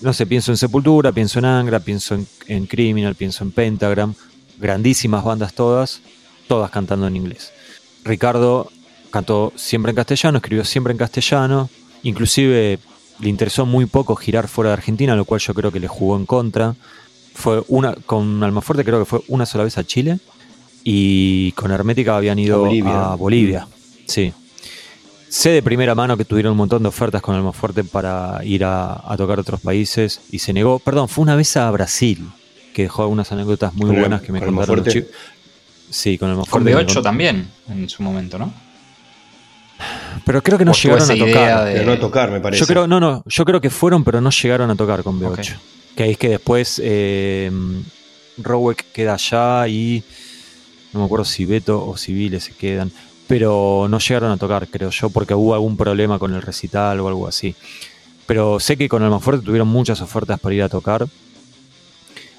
no 0.00 0.12
sé, 0.12 0.26
pienso 0.26 0.52
en 0.52 0.56
Sepultura, 0.56 1.10
pienso 1.10 1.40
en 1.40 1.46
Angra, 1.46 1.80
pienso 1.80 2.14
en, 2.14 2.26
en 2.46 2.66
Criminal, 2.66 3.16
pienso 3.16 3.42
en 3.42 3.50
Pentagram, 3.50 4.14
grandísimas 4.58 5.24
bandas 5.24 5.54
todas, 5.54 6.00
todas 6.46 6.70
cantando 6.70 7.06
en 7.06 7.16
inglés. 7.16 7.52
Ricardo 8.04 8.70
cantó 9.10 9.52
siempre 9.56 9.90
en 9.90 9.96
castellano, 9.96 10.38
escribió 10.38 10.64
siempre 10.64 10.92
en 10.92 10.98
castellano, 10.98 11.68
inclusive 12.02 12.78
le 13.20 13.28
interesó 13.28 13.66
muy 13.66 13.86
poco 13.86 14.16
girar 14.16 14.48
fuera 14.48 14.70
de 14.70 14.74
Argentina, 14.74 15.16
lo 15.16 15.24
cual 15.24 15.40
yo 15.40 15.54
creo 15.54 15.72
que 15.72 15.80
le 15.80 15.88
jugó 15.88 16.16
en 16.16 16.26
contra. 16.26 16.74
Fue 17.34 17.62
una 17.68 17.94
con 17.94 18.42
Almafuerte 18.42 18.84
creo 18.84 18.98
que 18.98 19.04
fue 19.04 19.20
una 19.28 19.46
sola 19.46 19.64
vez 19.64 19.78
a 19.78 19.84
Chile 19.84 20.18
y 20.82 21.52
con 21.52 21.70
Hermética 21.70 22.16
habían 22.16 22.38
ido 22.38 22.56
a 22.56 22.58
Bolivia. 22.58 23.12
A 23.12 23.14
Bolivia. 23.14 23.68
Sí. 24.06 24.32
Sé 25.28 25.50
de 25.50 25.62
primera 25.62 25.94
mano 25.94 26.16
que 26.16 26.24
tuvieron 26.24 26.52
un 26.52 26.58
montón 26.58 26.82
de 26.82 26.88
ofertas 26.88 27.20
con 27.20 27.34
Almafuerte 27.34 27.84
para 27.84 28.40
ir 28.44 28.64
a, 28.64 29.02
a 29.04 29.16
tocar 29.16 29.38
a 29.38 29.42
otros 29.42 29.60
países 29.60 30.20
y 30.30 30.38
se 30.38 30.52
negó. 30.52 30.78
Perdón, 30.78 31.08
fue 31.08 31.22
una 31.22 31.36
vez 31.36 31.56
a 31.56 31.70
Brasil 31.70 32.28
que 32.78 32.84
dejó 32.84 33.02
algunas 33.02 33.32
anécdotas 33.32 33.74
muy 33.74 33.88
con 33.88 33.98
buenas 33.98 34.22
que 34.22 34.30
me 34.30 34.40
contaron. 34.40 34.84
Los 34.84 35.04
sí, 35.90 36.16
con 36.16 36.30
Almafuerte. 36.30 36.72
Con 36.72 36.86
B8 36.86 37.02
también 37.02 37.50
en 37.68 37.88
su 37.88 38.04
momento, 38.04 38.38
¿no? 38.38 38.54
Pero 40.24 40.40
creo 40.44 40.56
que 40.56 40.64
no 40.64 40.72
llegaron 40.72 41.10
a 41.10 41.16
tocar. 41.16 41.64
De... 41.64 41.84
no 41.84 41.98
tocar, 41.98 42.30
me 42.30 42.38
parece. 42.38 42.60
Yo 42.60 42.68
creo, 42.68 42.86
no, 42.86 43.00
no, 43.00 43.24
yo 43.26 43.44
creo 43.44 43.60
que 43.60 43.68
fueron, 43.68 44.04
pero 44.04 44.20
no 44.20 44.30
llegaron 44.30 44.70
a 44.70 44.76
tocar 44.76 45.02
con 45.02 45.20
B8. 45.20 45.32
Okay. 45.32 45.54
Que 45.96 46.10
es 46.12 46.18
que 46.18 46.28
después 46.28 46.80
eh, 46.84 47.50
Rowek 48.36 48.92
queda 48.92 49.14
allá 49.14 49.66
y 49.66 50.04
no 50.92 51.00
me 51.00 51.06
acuerdo 51.06 51.24
si 51.24 51.46
Beto 51.46 51.84
o 51.84 51.96
Civile 51.96 52.38
se 52.38 52.52
quedan. 52.52 52.92
Pero 53.26 53.88
no 53.90 53.98
llegaron 53.98 54.30
a 54.30 54.36
tocar, 54.36 54.68
creo 54.68 54.90
yo, 54.90 55.10
porque 55.10 55.34
hubo 55.34 55.52
algún 55.52 55.76
problema 55.76 56.20
con 56.20 56.32
el 56.32 56.42
recital 56.42 57.00
o 57.00 57.08
algo 57.08 57.26
así. 57.26 57.56
Pero 58.24 58.60
sé 58.60 58.76
que 58.76 58.88
con 58.88 59.02
Almafuerte 59.02 59.44
tuvieron 59.44 59.66
muchas 59.66 60.00
ofertas 60.00 60.38
para 60.38 60.54
ir 60.54 60.62
a 60.62 60.68
tocar. 60.68 61.08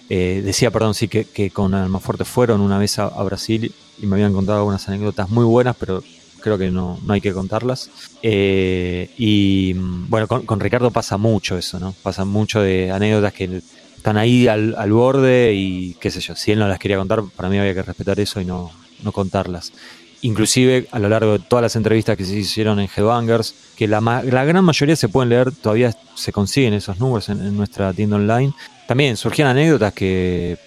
Eh, 0.10 0.42
decía, 0.44 0.72
perdón, 0.72 0.96
sí, 0.96 1.08
que, 1.08 1.26
que 1.26 1.52
con 1.52 1.74
Almafuerte 1.74 2.26
fueron 2.26 2.62
una 2.62 2.78
vez 2.78 2.98
a, 3.00 3.06
a 3.06 3.24
Brasil 3.24 3.74
y 4.02 4.06
me 4.06 4.16
habían 4.16 4.34
contado 4.34 4.58
algunas 4.58 4.88
anécdotas 4.88 5.30
muy 5.30 5.46
buenas, 5.46 5.76
pero 5.76 6.04
creo 6.40 6.58
que 6.58 6.72
no, 6.72 7.00
no 7.04 7.14
hay 7.14 7.22
que 7.22 7.34
contarlas. 7.34 7.90
Eh, 8.24 9.10
y 9.18 9.74
bueno, 9.74 10.28
con, 10.28 10.60
Ricardo 10.60 10.92
pasa 10.92 11.18
mucho 11.18 11.58
eso, 11.58 11.80
¿no? 11.80 11.94
Pasa 12.02 12.26
mucho 12.26 12.62
de 12.62 12.92
anécdotas 12.92 13.34
que 13.34 13.62
están 13.96 14.18
ahí 14.18 14.48
al, 14.48 14.76
al, 14.78 14.92
borde 14.92 15.54
y 15.54 15.96
qué 16.00 16.10
sé 16.10 16.22
yo, 16.22 16.36
si 16.36 16.52
él 16.52 16.60
no 16.60 16.68
las 16.68 16.80
quería 16.80 16.98
contar, 16.98 17.24
para 17.36 17.50
mí 17.50 17.58
había 17.58 17.74
que 17.74 17.84
respetar 17.84 18.20
eso 18.20 18.40
y 18.42 18.46
no, 18.46 18.72
no 19.04 19.12
contarlas. 19.12 19.74
Inclusive 20.22 20.88
a 20.92 21.00
lo 21.00 21.08
largo 21.08 21.34
de 21.34 21.40
todas 21.40 21.64
las 21.64 21.76
entrevistas 21.76 22.18
que 22.18 22.26
se 22.26 22.36
hicieron 22.36 22.80
en 22.80 22.90
Headbangers, 22.94 23.56
que 23.78 23.88
la, 23.88 24.02
la 24.02 24.46
gran 24.46 24.66
mayoría 24.66 24.96
se 24.96 25.08
pueden 25.08 25.30
leer, 25.30 25.52
todavía 25.52 25.96
se 26.16 26.32
consiguen 26.32 26.74
esos 26.74 27.00
números 27.00 27.30
en, 27.30 27.56
nuestra 27.56 27.94
tienda 27.94 28.18
online. 28.18 28.54
También 28.88 29.16
surgían 29.16 29.48
anécdotas 29.48 29.94
que, 29.94 30.58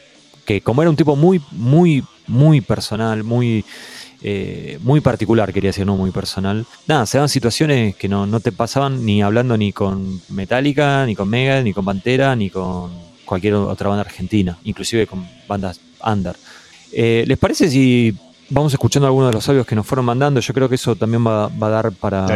que 0.47 0.61
como 0.63 0.81
era 0.81 0.91
un 0.91 0.97
tipo 0.97 1.17
muy, 1.17 1.43
muy, 1.51 2.03
muy 2.27 2.61
personal, 2.63 3.25
muy 3.25 3.65
eh, 4.25 4.79
muy 4.83 5.01
particular, 5.01 5.53
quería 5.53 5.71
decir, 5.71 5.85
no 5.85 5.97
muy 5.97 6.13
personal. 6.13 6.65
Nada, 6.87 7.07
se 7.07 7.19
daban 7.19 7.29
situaciones 7.29 7.97
que 7.97 8.09
no, 8.09 8.41
te 8.41 8.53
pasaban 8.53 9.05
ni 9.05 9.21
hablando 9.21 9.57
ni 9.57 9.73
con 9.73 10.21
Metallica, 10.29 11.05
ni 11.07 11.17
con 11.17 11.29
Mega, 11.29 11.61
ni 11.61 11.73
con 11.73 11.85
Pantera, 11.85 12.37
ni 12.37 12.49
con 12.49 12.93
cualquier 13.25 13.55
otra 13.55 13.89
banda 13.89 14.03
argentina, 14.03 14.57
inclusive 14.63 15.09
con 15.09 15.27
bandas 15.49 15.81
under. 16.07 16.37
Eh, 16.93 17.25
¿Les 17.27 17.37
parece 17.37 17.69
si 17.69 18.15
vamos 18.53 18.73
escuchando 18.73 19.07
algunos 19.07 19.31
de 19.31 19.35
los 19.35 19.49
audios 19.49 19.67
que 19.67 19.75
nos 19.75 19.87
fueron 19.87 20.05
mandando? 20.05 20.41
Yo 20.41 20.55
creo 20.55 20.69
que 20.69 20.77
eso 20.77 20.95
también 20.95 21.27
va, 21.27 21.47
a 21.47 21.69
dar 21.69 21.93
para, 21.93 22.27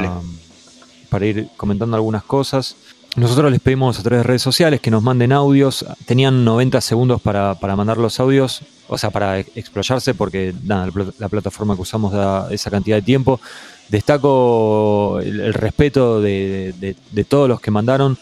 para 1.09 1.27
ir 1.27 1.49
comentando 1.57 1.97
algunas 1.97 2.25
cosas. 2.25 2.77
Nosotros 3.17 3.51
les 3.51 3.61
pedimos 3.61 3.99
a 3.99 4.03
través 4.03 4.21
de 4.21 4.29
redes 4.29 4.43
sociales 4.43 4.81
que 4.81 4.91
nos 4.91 5.03
manden 5.03 5.33
audios. 5.33 5.87
Tenían 6.05 6.45
90 6.45 6.83
segundos 6.83 7.23
para, 7.23 7.57
mandar 7.75 7.97
los 7.97 8.21
audios, 8.21 8.61
o 8.89 8.99
sea, 8.99 9.09
para 9.09 9.39
exployarse, 9.39 10.13
porque 10.13 10.55
nada, 10.65 10.91
la 11.19 11.29
plataforma 11.31 11.75
que 11.75 11.81
usamos 11.81 12.13
da 12.13 12.49
esa 12.51 12.71
cantidad 12.71 12.97
de 12.97 13.03
tiempo. 13.03 13.41
Destaco 13.89 15.19
el, 15.23 15.55
respeto 15.55 16.21
de, 16.21 16.95
todos 17.27 17.49
los 17.49 17.59
que 17.59 17.71
mandaron. 17.71 18.19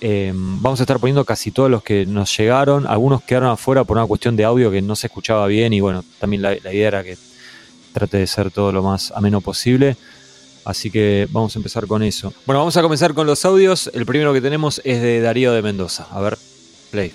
Eh, 0.00 0.32
vamos 0.34 0.80
a 0.80 0.84
estar 0.84 0.98
poniendo 0.98 1.24
casi 1.24 1.50
todos 1.50 1.70
los 1.70 1.82
que 1.82 2.06
nos 2.06 2.36
llegaron. 2.36 2.86
Algunos 2.86 3.22
quedaron 3.22 3.50
afuera 3.50 3.84
por 3.84 3.96
una 3.98 4.06
cuestión 4.06 4.36
de 4.36 4.44
audio 4.44 4.70
que 4.70 4.80
no 4.80 4.96
se 4.96 5.08
escuchaba 5.08 5.46
bien 5.46 5.72
y 5.72 5.80
bueno, 5.80 6.04
también 6.18 6.42
la 6.42 6.54
idea 6.54 6.88
era 6.88 7.04
que 7.04 7.18
trate 7.92 8.18
de 8.18 8.26
ser 8.26 8.50
todo 8.50 8.72
lo 8.72 8.82
más 8.82 9.12
ameno 9.14 9.40
posible. 9.40 9.96
Así 10.64 10.90
que 10.90 11.26
vamos 11.30 11.56
a 11.56 11.58
empezar 11.58 11.86
con 11.86 12.02
eso. 12.02 12.32
Bueno, 12.46 12.60
vamos 12.60 12.76
a 12.76 12.82
comenzar 12.82 13.14
con 13.14 13.26
los 13.26 13.44
audios. 13.44 13.90
El 13.94 14.06
primero 14.06 14.32
que 14.32 14.40
tenemos 14.40 14.80
es 14.84 15.00
de 15.02 15.20
Darío 15.20 15.52
de 15.52 15.62
Mendoza. 15.62 16.06
A 16.10 16.20
ver, 16.20 16.38
play. 16.90 17.12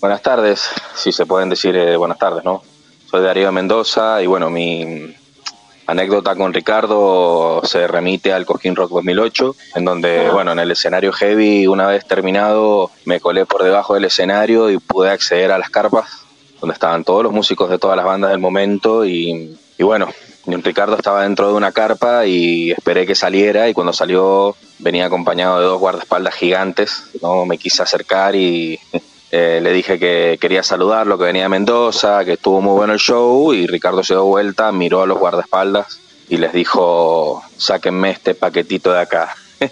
Buenas 0.00 0.22
tardes, 0.22 0.68
si 0.96 1.12
se 1.12 1.26
pueden 1.26 1.48
decir 1.48 1.76
eh, 1.76 1.96
buenas 1.96 2.18
tardes, 2.18 2.44
¿no? 2.44 2.62
Soy 3.08 3.22
Darío 3.22 3.46
de 3.46 3.52
Mendoza 3.52 4.20
y 4.20 4.26
bueno, 4.26 4.50
mi 4.50 5.14
anécdota 5.86 6.34
con 6.34 6.52
Ricardo 6.52 7.60
se 7.64 7.86
remite 7.86 8.32
al 8.32 8.46
Coquín 8.46 8.76
Rock 8.76 8.90
2008, 8.92 9.56
en 9.76 9.84
donde, 9.84 10.30
bueno, 10.30 10.52
en 10.52 10.58
el 10.58 10.70
escenario 10.70 11.12
heavy, 11.12 11.66
una 11.66 11.86
vez 11.86 12.06
terminado, 12.06 12.90
me 13.04 13.20
colé 13.20 13.46
por 13.46 13.62
debajo 13.62 13.94
del 13.94 14.04
escenario 14.04 14.70
y 14.70 14.78
pude 14.78 15.10
acceder 15.10 15.50
a 15.52 15.58
las 15.58 15.70
carpas, 15.70 16.24
donde 16.60 16.74
estaban 16.74 17.04
todos 17.04 17.22
los 17.22 17.32
músicos 17.32 17.70
de 17.70 17.78
todas 17.78 17.96
las 17.96 18.06
bandas 18.06 18.30
del 18.30 18.40
momento 18.40 19.04
y, 19.04 19.56
y 19.78 19.82
bueno, 19.82 20.08
Ricardo 20.46 20.96
estaba 20.96 21.22
dentro 21.22 21.48
de 21.48 21.54
una 21.54 21.72
carpa 21.72 22.26
y 22.26 22.72
esperé 22.72 23.06
que 23.06 23.14
saliera 23.14 23.68
y 23.68 23.74
cuando 23.74 23.92
salió 23.92 24.56
venía 24.78 25.06
acompañado 25.06 25.60
de 25.60 25.66
dos 25.66 25.78
guardaespaldas 25.78 26.34
gigantes. 26.34 27.04
No 27.20 27.46
me 27.46 27.58
quise 27.58 27.82
acercar 27.82 28.34
y 28.34 28.78
eh, 29.34 29.60
le 29.62 29.72
dije 29.72 29.98
que 29.98 30.36
quería 30.38 30.62
saludarlo, 30.62 31.16
que 31.16 31.24
venía 31.24 31.44
de 31.44 31.48
Mendoza, 31.48 32.22
que 32.22 32.34
estuvo 32.34 32.60
muy 32.60 32.74
bueno 32.74 32.92
el 32.92 32.98
show 32.98 33.54
y 33.54 33.66
Ricardo 33.66 34.04
se 34.04 34.12
dio 34.12 34.24
vuelta, 34.26 34.70
miró 34.72 35.00
a 35.00 35.06
los 35.06 35.18
guardaespaldas 35.18 36.00
y 36.28 36.36
les 36.36 36.52
dijo, 36.52 37.42
sáquenme 37.56 38.10
este 38.10 38.34
paquetito 38.34 38.92
de 38.92 39.00
acá. 39.00 39.34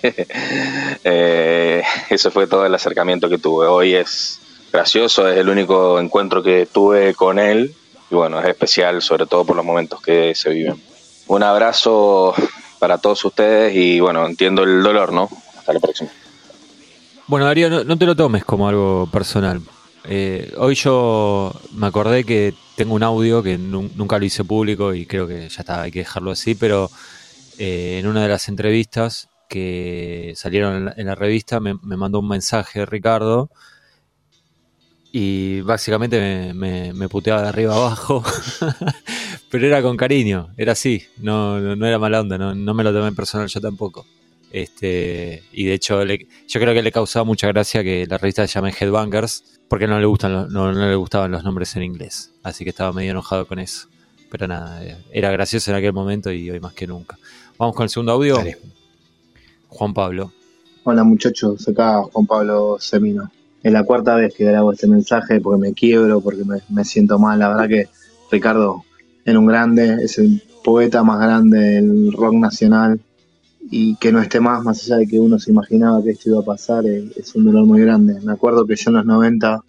eh, 1.05 1.83
ese 2.09 2.31
fue 2.31 2.47
todo 2.47 2.65
el 2.65 2.75
acercamiento 2.75 3.29
que 3.29 3.37
tuve. 3.37 3.67
Hoy 3.67 3.95
es 3.95 4.41
gracioso, 4.73 5.29
es 5.29 5.37
el 5.37 5.51
único 5.51 6.01
encuentro 6.01 6.43
que 6.43 6.65
tuve 6.65 7.15
con 7.15 7.39
él 7.39 7.75
y 8.11 8.15
bueno, 8.15 8.41
es 8.41 8.49
especial 8.49 9.03
sobre 9.03 9.27
todo 9.27 9.45
por 9.45 9.57
los 9.57 9.65
momentos 9.65 10.01
que 10.01 10.35
se 10.35 10.49
viven. 10.49 10.83
Un 11.27 11.43
abrazo 11.43 12.35
para 12.79 12.97
todos 12.97 13.23
ustedes 13.27 13.77
y 13.77 14.01
bueno, 14.01 14.25
entiendo 14.25 14.63
el 14.63 14.83
dolor, 14.83 15.13
¿no? 15.13 15.29
Hasta 15.59 15.75
la 15.75 15.81
próxima. 15.81 16.11
Bueno, 17.31 17.47
Darío, 17.47 17.85
no, 17.85 17.97
te 17.97 18.07
lo 18.07 18.17
tomes 18.17 18.45
como 18.45 18.69
algo 18.69 19.09
personal. 19.13 19.63
Eh, 20.03 20.53
hoy 20.59 20.75
yo 20.75 21.55
me 21.77 21.87
acordé 21.87 22.25
que 22.25 22.55
tengo 22.75 22.93
un 22.95 23.05
audio 23.05 23.41
que 23.41 23.57
nunca 23.57 24.19
lo 24.19 24.25
hice 24.25 24.43
público 24.43 24.93
y 24.95 25.07
creo 25.07 25.29
que 25.29 25.49
ya 25.49 25.61
está, 25.61 25.83
hay 25.83 25.93
que 25.93 26.01
dejarlo 26.01 26.33
así, 26.33 26.57
pero 26.57 26.91
eh, 27.57 27.99
en 28.01 28.09
una 28.09 28.25
de 28.25 28.29
las 28.31 28.49
entrevistas 28.49 29.29
que 29.49 30.33
salieron 30.35 30.93
en 30.97 31.07
la, 31.07 31.15
revista 31.15 31.61
me, 31.61 31.75
mandó 31.75 32.19
un 32.19 32.27
mensaje 32.27 32.85
Ricardo 32.85 33.49
y 35.13 35.61
básicamente 35.61 36.53
me, 36.53 37.09
puteaba 37.09 37.43
de 37.43 37.49
arriba 37.49 37.77
abajo, 37.77 38.25
pero 39.53 39.69
era 39.69 39.83
con 39.83 39.97
cariño, 39.97 40.49
era 40.57 40.73
así, 40.73 41.05
no, 41.19 41.61
no, 41.61 41.87
era 41.87 42.01
mala 42.01 42.23
onda, 42.23 42.39
no, 42.39 42.57
no, 42.57 42.75
me 42.75 42.83
lo 42.83 42.93
tomé 42.93 43.07
en 43.07 43.15
personal 43.15 43.47
yo 43.47 43.61
tampoco. 43.61 44.05
Este, 44.51 45.45
y 45.53 45.67
de 45.67 45.75
hecho, 45.75 46.03
yo 46.05 46.61
creo 46.61 46.75
que 46.75 46.83
le 46.83 46.93
causaba 46.93 47.25
mucha 47.25 47.47
gracia 47.49 47.83
que 47.83 48.07
la 48.07 48.19
revista 48.19 48.47
se 48.47 48.55
llame 48.55 48.75
Headbangers, 48.79 49.61
porque 49.69 49.87
no 49.87 50.01
le, 50.01 50.07
gustan, 50.07 50.49
no, 50.49 50.73
le 50.73 50.95
gustaban 50.97 51.31
los 51.31 51.45
nombres 51.45 51.77
en 51.77 51.85
inglés, 51.85 52.33
así 52.43 52.65
que 52.65 52.71
estaba 52.71 52.93
medio 52.93 53.13
enojado 53.13 53.47
con 53.47 53.59
eso. 53.59 53.89
Pero 54.31 54.49
nada, 54.49 54.85
eh, 54.85 54.97
era 55.13 55.31
gracioso 55.31 55.71
en 55.71 55.77
aquel 55.77 55.93
momento 55.93 56.31
y 56.33 56.51
hoy 56.51 56.61
más 56.61 56.73
que 56.73 56.87
nunca. 56.87 57.19
Vamos 57.59 57.75
con 57.75 57.85
el 57.85 57.91
segundo 57.91 58.13
audio. 58.13 58.39
Juan 59.69 59.95
Pablo. 59.95 60.33
Hola 60.83 61.05
muchachos, 61.05 61.69
acá 61.69 62.03
Juan 62.03 62.27
Pablo 62.27 62.77
Semino 62.81 63.31
es 63.63 63.73
la 63.73 63.85
cuarta 63.85 64.15
vez 64.15 64.35
que 64.35 64.45
grabo 64.45 64.73
este 64.73 64.87
mensaje 64.87 65.41
porque 65.41 65.61
me 65.61 65.75
quiebro, 65.75 66.21
porque 66.21 66.43
me, 66.69 66.85
siento 66.85 67.19
mal. 67.19 67.39
La 67.39 67.49
verdad 67.49 67.69
que 67.69 67.89
Ricardo 68.31 68.85
era 69.25 69.39
un 69.39 69.47
grande, 69.47 69.99
es 70.03 70.19
el 70.19 70.43
poeta 70.65 71.03
más 71.03 71.21
grande 71.21 71.59
del 71.59 72.13
rock 72.13 72.35
nacional 72.35 73.01
y 73.71 73.95
que 73.97 74.11
no 74.11 74.21
esté 74.21 74.41
más, 74.41 74.65
más 74.65 74.83
allá 74.83 74.97
de 74.97 75.07
que 75.07 75.21
uno 75.21 75.39
se 75.39 75.53
imaginaba 75.53 76.03
que 76.03 76.11
esto 76.11 76.31
iba 76.31 76.41
a 76.41 76.45
pasar, 76.45 76.85
es, 76.87 77.35
un 77.37 77.45
dolor 77.45 77.65
muy 77.67 77.81
grande. 77.81 78.21
Me 78.21 78.33
acuerdo 78.33 78.67
que 78.67 78.75
yo 78.75 78.91
en 78.91 78.97
los 78.97 79.07
90, 79.07 79.63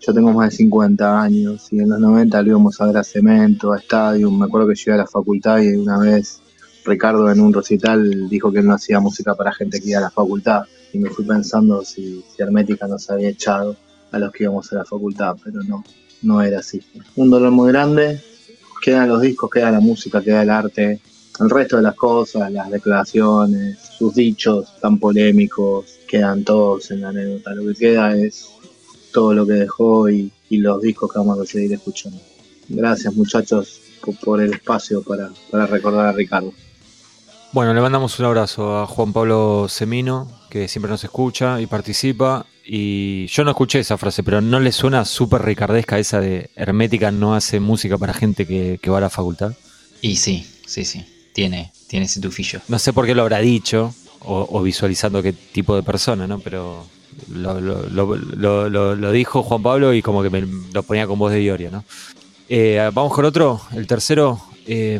yo 0.00 0.14
tengo 0.14 0.32
más 0.32 0.50
de 0.50 0.56
50 0.58 1.22
años 1.22 1.72
y 1.72 1.80
en 1.80 1.88
los 1.88 1.98
90 1.98 2.42
lo 2.42 2.48
íbamos 2.48 2.78
a 2.80 2.86
ver 2.86 2.98
a 2.98 3.04
Cemento, 3.04 3.72
a 3.72 3.78
Stadium. 3.78 4.38
Me 4.38 4.44
acuerdo 4.44 4.68
que 4.68 4.74
llegué 4.74 4.92
a 4.92 4.96
la 4.98 5.06
facultad 5.06 5.62
y 5.62 5.74
una 5.74 5.98
vez 5.98 6.42
Ricardo 6.84 7.30
en 7.30 7.40
un 7.40 7.52
recital 7.52 8.28
dijo 8.28 8.52
que 8.52 8.58
él 8.58 8.66
no 8.66 8.74
hacía 8.74 9.00
música 9.00 9.34
para 9.34 9.54
gente 9.54 9.80
que 9.80 9.88
iba 9.88 9.98
a 10.00 10.02
la 10.02 10.10
facultad 10.10 10.64
y 10.92 10.98
me 10.98 11.08
fui 11.08 11.24
pensando 11.24 11.82
si, 11.82 12.22
Hermética 12.36 12.86
nos 12.86 13.08
había 13.08 13.30
echado 13.30 13.74
a 14.12 14.18
los 14.18 14.32
que 14.32 14.44
íbamos 14.44 14.70
a 14.72 14.76
la 14.76 14.84
facultad, 14.84 15.34
pero 15.42 15.62
no, 15.62 15.82
no 16.22 16.42
era 16.42 16.58
así. 16.58 16.82
Un 17.16 17.30
dolor 17.30 17.50
muy 17.52 17.72
grande, 17.72 18.20
quedan 18.82 19.08
los 19.08 19.22
discos, 19.22 19.50
queda 19.50 19.70
la 19.70 19.80
música, 19.80 20.20
queda 20.20 20.42
el 20.42 20.50
arte, 20.50 21.00
el 21.40 21.50
resto 21.50 21.76
de 21.76 21.82
las 21.82 21.94
cosas, 21.94 22.50
las 22.50 22.70
declaraciones, 22.70 23.78
sus 23.98 24.14
dichos 24.14 24.78
tan 24.80 24.98
polémicos, 24.98 25.98
quedan 26.08 26.44
todos 26.44 26.90
en 26.90 27.02
la 27.02 27.08
anécdota. 27.08 27.54
Lo 27.54 27.66
que 27.72 27.74
queda 27.74 28.16
es 28.16 28.48
todo 29.12 29.32
lo 29.34 29.46
que 29.46 29.54
dejó 29.54 30.08
y, 30.08 30.32
los 30.50 30.80
discos 30.80 31.12
que 31.12 31.18
vamos 31.18 31.40
a 31.40 31.44
seguir 31.44 31.72
escuchando. 31.72 32.18
Gracias 32.68 33.14
muchachos 33.14 33.80
por, 34.22 34.40
el 34.40 34.52
espacio 34.52 35.02
para, 35.02 35.30
para 35.50 35.66
recordar 35.66 36.06
a 36.06 36.12
Ricardo. 36.12 36.52
Bueno, 37.52 37.72
le 37.72 37.80
mandamos 37.80 38.18
un 38.18 38.26
abrazo 38.26 38.78
a 38.78 38.86
Juan 38.86 39.12
Pablo 39.12 39.66
Semino, 39.68 40.28
que 40.50 40.68
siempre 40.68 40.90
nos 40.90 41.02
escucha 41.02 41.60
y 41.60 41.66
participa. 41.66 42.46
Y 42.64 43.26
yo 43.28 43.44
no 43.44 43.50
escuché 43.52 43.78
esa 43.78 43.96
frase, 43.96 44.22
pero 44.22 44.40
¿no 44.40 44.60
le 44.60 44.72
suena 44.72 45.04
súper 45.04 45.42
ricardesca 45.42 45.98
esa 45.98 46.20
de 46.20 46.50
Hermética 46.56 47.10
no 47.12 47.34
hace 47.34 47.60
música 47.60 47.96
para 47.96 48.12
gente 48.12 48.46
que, 48.46 48.90
va 48.90 48.98
a 48.98 49.02
la 49.02 49.10
facultad? 49.10 49.52
Y 50.02 50.16
sí, 50.16 50.46
sí, 50.66 50.84
sí, 50.84 51.06
tiene, 51.36 51.70
tiene 51.86 52.06
ese 52.06 52.18
tufillo. 52.18 52.62
No 52.66 52.78
sé 52.78 52.94
por 52.94 53.04
qué 53.04 53.14
lo 53.14 53.20
habrá 53.20 53.40
dicho, 53.40 53.94
o, 54.20 54.62
visualizando 54.62 55.22
qué 55.22 55.34
tipo 55.34 55.76
de 55.76 55.82
persona, 55.82 56.26
¿no? 56.26 56.38
Pero 56.38 56.86
lo, 57.28 59.12
dijo 59.12 59.42
Juan 59.42 59.62
Pablo 59.62 59.92
y 59.92 60.00
como 60.00 60.22
que 60.22 60.30
me 60.30 60.46
lo 60.72 60.82
ponía 60.82 61.06
con 61.06 61.18
voz 61.18 61.32
de 61.32 61.38
Dioria, 61.40 61.70
¿no? 61.70 61.84
Eh, 62.48 62.90
vamos 62.94 63.12
con 63.12 63.26
otro, 63.26 63.60
el 63.74 63.86
tercero, 63.86 64.40
eh, 64.66 64.98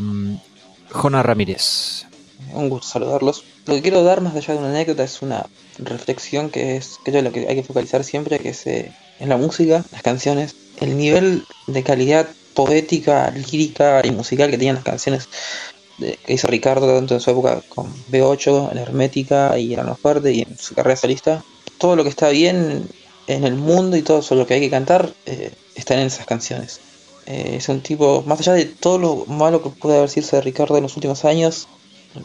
Jona 0.91 1.23
Ramírez 1.23 2.05
un 2.53 2.69
gusto 2.69 2.87
saludarlos. 2.87 3.45
Lo 3.67 3.75
que 3.75 3.83
quiero 3.83 4.05
dar 4.05 4.21
más 4.21 4.37
allá 4.37 4.55
de 4.55 4.61
una 4.61 4.71
anécdota 4.71 5.03
es 5.03 5.23
una 5.23 5.47
reflexión 5.79 6.51
que 6.51 6.77
es 6.77 6.99
que 7.05 7.23
lo 7.23 7.33
que 7.33 7.49
hay 7.49 7.57
que 7.57 7.63
focalizar 7.63 8.05
siempre, 8.05 8.39
que 8.39 8.51
es 8.51 8.67
eh, 8.67 8.93
en 9.19 9.29
la 9.29 9.37
música, 9.37 9.85
las 9.91 10.03
canciones, 10.03 10.55
el 10.81 10.97
nivel 10.97 11.45
de 11.67 11.83
calidad 11.83 12.29
poética, 12.55 13.31
lírica 13.31 14.01
y 14.05 14.11
musical 14.11 14.51
que 14.51 14.59
tenían 14.59 14.77
las 14.77 14.85
canciones 14.85 15.29
que 15.99 16.33
hizo 16.33 16.47
Ricardo 16.47 16.87
tanto 16.95 17.15
en 17.15 17.21
su 17.21 17.31
época 17.31 17.63
con 17.69 17.93
B8, 18.11 18.73
en 18.73 18.79
Hermética 18.79 19.59
y 19.59 19.75
en 19.75 19.87
Los 19.87 19.99
Fuerte 19.99 20.33
y 20.33 20.43
en 20.43 20.59
su 20.59 20.75
carrera 20.75 20.97
solista. 20.97 21.45
Todo 21.79 21.97
lo 21.97 22.03
que 22.03 22.11
está 22.11 22.29
bien 22.29 22.89
en 23.27 23.45
el 23.45 23.55
mundo 23.55 23.97
y 23.97 24.03
todo 24.03 24.23
sobre 24.23 24.41
lo 24.41 24.47
que 24.47 24.55
hay 24.55 24.61
que 24.61 24.71
cantar 24.71 25.13
eh, 25.27 25.53
está 25.75 25.95
en 25.95 26.07
esas 26.07 26.27
canciones. 26.27 26.81
Eh, 27.27 27.55
es 27.57 27.69
un 27.69 27.81
tipo, 27.81 28.23
más 28.27 28.41
allá 28.41 28.53
de 28.53 28.67
todo 28.67 28.99
lo 28.99 29.27
malo 29.27 29.63
que 29.63 29.71
puede 29.71 29.97
haber 29.97 30.11
sido 30.11 30.29
de 30.31 30.41
Ricardo 30.43 30.77
en 30.77 30.85
los 30.85 30.97
últimos 30.97 31.25
años, 31.25 31.69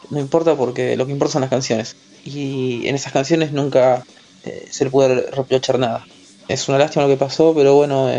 no 0.09 0.19
importa 0.19 0.55
porque 0.55 0.95
lo 0.95 1.05
que 1.05 1.11
importa 1.11 1.33
son 1.33 1.41
las 1.41 1.49
canciones. 1.49 1.95
Y 2.23 2.87
en 2.87 2.95
esas 2.95 3.13
canciones 3.13 3.51
nunca 3.51 4.05
eh, 4.45 4.67
se 4.69 4.85
le 4.85 4.91
puede 4.91 5.29
reprochar 5.31 5.79
nada. 5.79 6.05
Es 6.47 6.69
una 6.69 6.77
lástima 6.77 7.05
lo 7.05 7.09
que 7.09 7.17
pasó, 7.17 7.53
pero 7.55 7.75
bueno, 7.75 8.09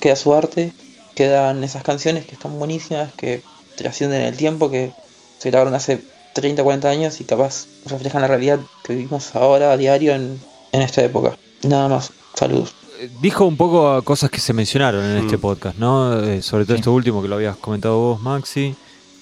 queda 0.00 0.16
su 0.16 0.32
arte, 0.34 0.72
quedan 1.14 1.64
esas 1.64 1.82
canciones 1.82 2.24
que 2.24 2.34
están 2.34 2.58
buenísimas, 2.58 3.12
que 3.14 3.42
trascienden 3.76 4.22
el 4.22 4.36
tiempo, 4.36 4.70
que 4.70 4.92
se 5.38 5.50
grabaron 5.50 5.74
hace 5.74 6.00
30, 6.34 6.62
40 6.62 6.88
años 6.88 7.20
y 7.20 7.24
capaz 7.24 7.66
reflejan 7.86 8.22
la 8.22 8.28
realidad 8.28 8.60
que 8.84 8.94
vivimos 8.94 9.34
ahora 9.34 9.72
a 9.72 9.76
diario 9.76 10.14
en, 10.14 10.40
en 10.72 10.82
esta 10.82 11.02
época. 11.02 11.36
Nada 11.62 11.88
más, 11.88 12.12
saludos 12.34 12.74
dijo 13.20 13.46
un 13.46 13.56
poco 13.56 14.02
cosas 14.02 14.30
que 14.30 14.40
se 14.40 14.52
mencionaron 14.52 15.04
en 15.04 15.16
este 15.18 15.36
mm. 15.36 15.40
podcast, 15.40 15.78
¿no? 15.78 16.22
Eh, 16.22 16.42
sobre 16.42 16.64
todo 16.64 16.76
esto 16.76 16.92
último 16.92 17.22
que 17.22 17.28
lo 17.28 17.36
habías 17.36 17.56
comentado 17.56 17.98
vos, 17.98 18.20
Maxi. 18.20 18.74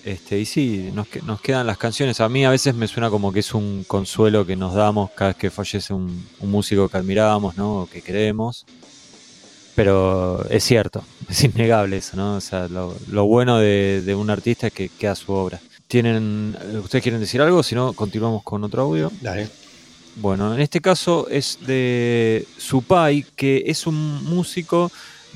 Este, 0.05 0.39
y 0.39 0.47
sí, 0.47 0.91
nos, 0.95 1.07
nos, 1.25 1.41
quedan 1.41 1.67
las 1.67 1.77
canciones. 1.77 2.21
A 2.21 2.29
mí 2.29 2.45
a 2.45 2.51
veces 2.51 2.75
me 2.75 2.89
suena 2.89 3.11
como 3.11 3.33
que 3.33 3.41
es 3.41 3.53
un 3.53 3.85
consuelo 3.87 4.47
que 4.47 4.57
nos 4.57 4.75
damos 4.75 5.11
cada 5.11 5.31
vez 5.31 5.37
que 5.37 5.51
fallece 5.51 5.93
un, 5.93 6.27
músico 6.41 6.89
que 6.89 6.97
admiramos, 6.97 7.57
¿no? 7.57 7.81
O 7.83 7.87
que 7.87 8.01
queremos. 8.01 8.65
Pero 9.79 10.45
es 10.51 10.65
cierto, 10.65 11.05
es 11.29 11.45
innegable 11.45 11.99
eso, 11.99 12.17
¿no? 12.17 12.35
O 12.35 12.41
sea, 12.41 12.67
lo, 12.67 13.27
bueno 13.27 13.59
de, 13.59 14.03
de, 14.05 14.13
un 14.17 14.29
artista 14.29 14.67
es 14.67 14.73
que 14.73 14.89
queda 14.89 15.15
su 15.15 15.33
obra. 15.33 15.61
¿Tienen, 15.87 16.57
¿Ustedes 16.83 17.01
quieren 17.01 17.21
decir 17.21 17.41
algo? 17.41 17.63
Si 17.63 17.77
no, 17.77 17.93
continuamos 17.93 18.43
con 18.43 18.65
otro 18.65 18.83
audio. 18.83 19.13
Dale. 19.21 19.49
Bueno, 20.17 20.53
en 20.53 20.61
este 20.61 20.81
caso 20.81 21.29
es 21.31 21.61
de 21.65 22.45
Supai, 22.57 23.25
que 23.37 23.63
es 23.67 23.87
un 23.87 24.25
músico 24.25 24.91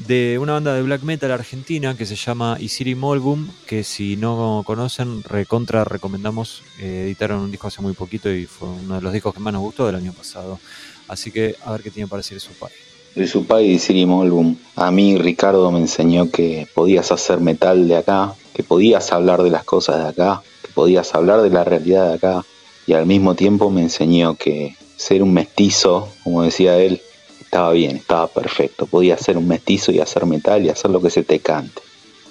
de 0.08 0.40
una 0.40 0.54
banda 0.54 0.74
de 0.74 0.82
black 0.82 1.02
metal 1.02 1.30
argentina 1.30 1.96
que 1.96 2.04
se 2.04 2.16
llama 2.16 2.56
Isiri 2.58 2.96
Molbum, 2.96 3.48
que 3.68 3.84
si 3.84 4.16
no 4.16 4.64
conocen, 4.66 5.22
recontra 5.22 5.84
recomendamos. 5.84 6.64
Eh, 6.80 7.04
editaron 7.04 7.42
un 7.42 7.52
disco 7.52 7.68
hace 7.68 7.80
muy 7.80 7.92
poquito 7.92 8.28
y 8.28 8.46
fue 8.46 8.70
uno 8.70 8.96
de 8.96 9.02
los 9.02 9.12
discos 9.12 9.34
que 9.34 9.38
más 9.38 9.52
nos 9.52 9.62
gustó 9.62 9.86
del 9.86 9.94
año 9.94 10.12
pasado. 10.12 10.58
Así 11.06 11.30
que 11.30 11.54
a 11.64 11.70
ver 11.70 11.84
qué 11.84 11.92
tiene 11.92 12.08
para 12.08 12.18
decir 12.22 12.40
Supai. 12.40 12.72
De 13.14 13.26
Supai 13.26 13.66
y 13.66 13.74
Isiri 13.74 14.06
Molbum. 14.06 14.56
A 14.76 14.90
mí 14.90 15.18
Ricardo 15.18 15.70
me 15.70 15.80
enseñó 15.80 16.30
que 16.30 16.66
podías 16.74 17.12
hacer 17.12 17.40
metal 17.40 17.88
de 17.88 17.96
acá, 17.96 18.34
que 18.54 18.62
podías 18.62 19.12
hablar 19.12 19.42
de 19.42 19.50
las 19.50 19.64
cosas 19.64 20.02
de 20.02 20.08
acá, 20.08 20.42
que 20.62 20.72
podías 20.72 21.14
hablar 21.14 21.42
de 21.42 21.50
la 21.50 21.64
realidad 21.64 22.08
de 22.08 22.14
acá, 22.14 22.44
y 22.86 22.94
al 22.94 23.06
mismo 23.06 23.34
tiempo 23.34 23.70
me 23.70 23.82
enseñó 23.82 24.36
que 24.36 24.76
ser 24.96 25.22
un 25.22 25.34
mestizo, 25.34 26.08
como 26.24 26.42
decía 26.42 26.78
él, 26.78 27.02
estaba 27.40 27.72
bien, 27.72 27.96
estaba 27.96 28.28
perfecto. 28.28 28.86
Podía 28.86 29.18
ser 29.18 29.36
un 29.36 29.46
mestizo 29.46 29.92
y 29.92 30.00
hacer 30.00 30.24
metal 30.24 30.64
y 30.64 30.70
hacer 30.70 30.90
lo 30.90 31.02
que 31.02 31.10
se 31.10 31.22
te 31.22 31.40
cante. 31.40 31.82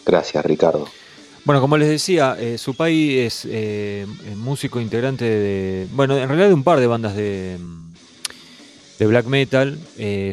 Gracias, 0.05 0.43
Ricardo. 0.43 0.87
Bueno, 1.45 1.61
como 1.61 1.77
les 1.77 1.89
decía, 1.89 2.37
eh, 2.39 2.57
Supai 2.57 3.19
es 3.19 3.47
eh, 3.49 4.05
músico 4.35 4.79
integrante 4.79 5.25
de, 5.25 5.87
bueno, 5.91 6.17
en 6.17 6.27
realidad 6.27 6.47
de 6.47 6.53
un 6.53 6.63
par 6.63 6.79
de 6.79 6.87
bandas 6.87 7.15
de, 7.15 7.57
de 9.01 9.07
black 9.07 9.25
metal. 9.25 9.79
Eh, 9.97 10.31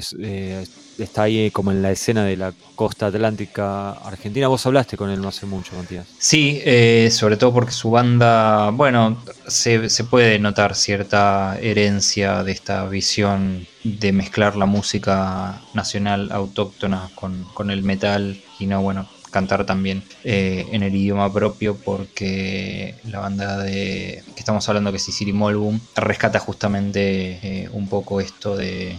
está 0.99 1.23
ahí 1.23 1.51
como 1.51 1.71
en 1.71 1.81
la 1.81 1.91
escena 1.91 2.27
de 2.27 2.37
la 2.37 2.53
costa 2.75 3.07
atlántica 3.07 3.93
argentina. 3.93 4.47
Vos 4.49 4.67
hablaste 4.67 4.99
con 4.99 5.09
él 5.09 5.23
no 5.23 5.29
hace 5.29 5.47
mucho, 5.47 5.75
Matías. 5.75 6.07
Sí, 6.19 6.61
eh, 6.63 7.09
sobre 7.11 7.39
todo 7.39 7.55
porque 7.55 7.73
su 7.73 7.91
banda, 7.91 8.69
bueno, 8.69 9.23
se, 9.47 9.89
puede 10.05 10.39
notar 10.39 10.75
cierta 10.75 11.59
herencia 11.63 12.45
de 12.45 12.53
esta 12.53 12.85
visión 12.85 13.67
de 13.85 14.13
mezclar 14.13 14.55
la 14.55 14.67
música 14.67 15.63
nacional 15.73 16.29
autóctona 16.31 17.09
con, 17.15 17.71
el 17.71 17.83
metal 17.83 18.39
y 18.59 18.67
no, 18.67 18.83
bueno, 18.83 19.09
cantar 19.39 19.65
también 19.65 20.03
eh, 20.25 20.67
en 20.73 20.83
el 20.83 20.95
idioma 20.95 21.33
propio 21.33 21.77
porque 21.77 22.97
la 23.05 23.21
banda 23.21 23.59
de 23.59 24.25
que 24.35 24.41
estamos 24.41 24.69
hablando 24.69 24.91
que 24.91 24.97
es 24.97 25.05
Sisiri 25.05 25.33
Molbum 25.33 25.79
rescata 25.95 26.41
justamente 26.41 27.39
eh, 27.43 27.69
un 27.73 27.89
poco 27.89 28.21
esto 28.21 28.57
de 28.57 28.97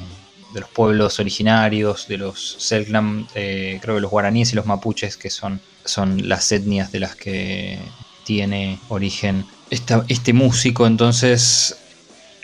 los 0.54 0.70
pueblos 0.70 1.20
originarios, 1.20 2.08
de 2.08 2.18
los 2.18 2.56
Selknam, 2.60 3.28
eh, 3.36 3.80
creo 3.82 3.96
que 3.96 4.02
los 4.02 4.12
guaraníes 4.12 4.54
y 4.54 4.56
los 4.56 4.66
mapuches, 4.66 5.18
que 5.18 5.30
son, 5.30 5.60
son 5.86 6.28
las 6.30 6.52
etnias 6.52 6.92
de 6.92 7.00
las 7.02 7.16
que 7.16 7.80
tiene 8.24 8.80
origen 8.88 9.46
este 9.70 10.34
músico. 10.34 10.88
Entonces, 10.88 11.76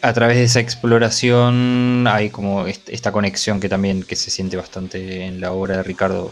a 0.02 0.14
través 0.14 0.38
de 0.38 0.44
esa 0.44 0.60
exploración 0.60 2.06
hay 2.08 2.30
como 2.30 2.68
esta 2.68 3.12
conexión 3.12 3.60
que 3.60 3.70
también 3.70 4.04
que 4.04 4.16
se 4.16 4.30
siente 4.30 4.58
bastante 4.58 5.26
en 5.26 5.42
la 5.42 5.52
obra 5.52 5.78
de 5.78 5.84
Ricardo, 5.84 6.32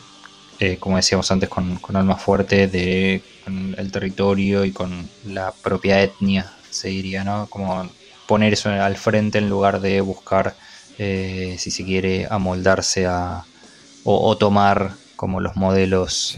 eh, 0.60 0.78
como 0.80 0.98
decíamos 0.98 1.32
antes, 1.32 1.50
con, 1.50 1.78
con 1.78 1.96
Alma 1.96 2.16
Fuerte, 2.16 2.68
de 2.68 3.22
con 3.44 3.76
el 3.78 3.92
territorio 3.92 4.66
y 4.66 4.72
con 4.72 5.10
la 5.26 5.52
propia 5.52 6.02
etnia, 6.02 6.52
se 6.70 6.90
diría, 6.90 7.24
¿no? 7.24 7.48
Como 7.48 7.90
poner 8.28 8.54
eso 8.54 8.70
al 8.70 8.96
frente 8.96 9.38
en 9.38 9.50
lugar 9.50 9.82
de 9.82 10.02
buscar 10.02 10.56
eh, 10.98 11.56
si 11.58 11.72
se 11.72 11.84
quiere, 11.84 12.28
amoldarse 12.30 13.06
a, 13.06 13.46
o, 14.04 14.38
tomar 14.38 14.92
como 15.16 15.40
los 15.40 15.56
modelos 15.56 16.36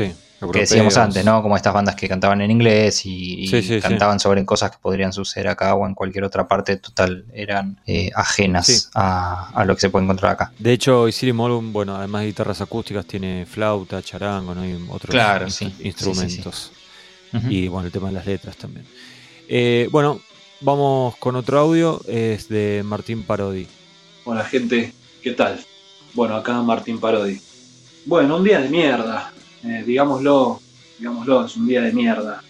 que 0.52 0.60
decíamos 0.60 0.98
antes, 0.98 1.24
¿no? 1.24 1.42
Como 1.42 1.56
estas 1.56 1.74
bandas 1.74 1.96
que 1.96 2.08
cantaban 2.08 2.42
en 2.42 2.52
inglés 2.52 3.02
y, 3.06 3.50
cantaban 3.82 4.20
sobre 4.20 4.46
cosas 4.46 4.72
que 4.72 4.78
podrían 4.82 5.14
suceder 5.14 5.48
acá 5.48 5.74
o 5.76 5.86
en 5.88 5.96
cualquier 5.96 6.24
otra 6.24 6.48
parte, 6.48 6.78
total, 6.78 7.26
eran 7.34 7.80
eh, 7.86 8.12
ajenas 8.16 8.90
a, 8.94 9.64
lo 9.66 9.76
que 9.76 9.82
se 9.82 9.90
puede 9.90 10.06
encontrar 10.06 10.34
acá. 10.34 10.52
De 10.60 10.74
hecho, 10.74 11.08
Isiri 11.08 11.34
Molum, 11.34 11.72
bueno, 11.72 11.96
además 11.96 12.22
de 12.22 12.28
guitarras 12.28 12.62
acústicas, 12.62 13.06
tiene 13.06 13.46
flauta, 13.46 14.02
charango, 14.02 14.54
¿no? 14.54 14.62
hay 14.62 14.78
otros 14.90 15.62
instrumentos. 15.80 16.72
Y 17.50 17.68
bueno, 17.68 17.88
el 17.88 17.92
tema 17.92 18.08
de 18.08 18.14
las 18.14 18.26
letras 18.26 18.56
también. 18.56 18.86
Eh, 19.50 19.90
bueno, 19.92 20.22
vamos 20.62 21.18
con 21.18 21.36
otro 21.36 21.60
audio, 21.60 22.02
es 22.08 22.48
de 22.48 22.82
Martín 22.86 23.24
Parodi. 23.24 23.68
Hola 24.24 24.44
gente, 24.46 24.94
¿qué 25.22 25.32
tal? 25.32 25.60
Bueno, 26.14 26.36
acá 26.36 26.62
Martín 26.62 27.00
Parodi. 27.00 27.42
Bueno, 28.06 28.38
un 28.38 28.44
día 28.44 28.60
de 28.60 28.70
mierda, 28.70 29.34
eh, 29.66 29.84
digámoslo, 29.86 30.60
digámoslo, 31.00 31.46
es 31.46 31.56
un 31.56 31.68
día 31.68 31.82
de 31.82 31.92
mierda. 31.92 32.44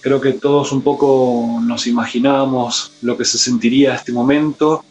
Creo 0.00 0.20
que 0.20 0.32
todos 0.32 0.72
un 0.72 0.82
poco 0.82 1.60
nos 1.62 1.86
imaginábamos 1.86 2.92
lo 3.02 3.16
que 3.16 3.24
se 3.24 3.38
sentiría 3.38 3.94
este 3.94 4.12
momento, 4.12 4.84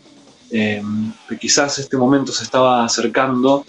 em, 0.51 1.11
que 1.27 1.37
quizás 1.37 1.79
este 1.79 1.97
momento 1.97 2.31
se 2.31 2.43
estaba 2.43 2.83
acercando, 2.85 3.65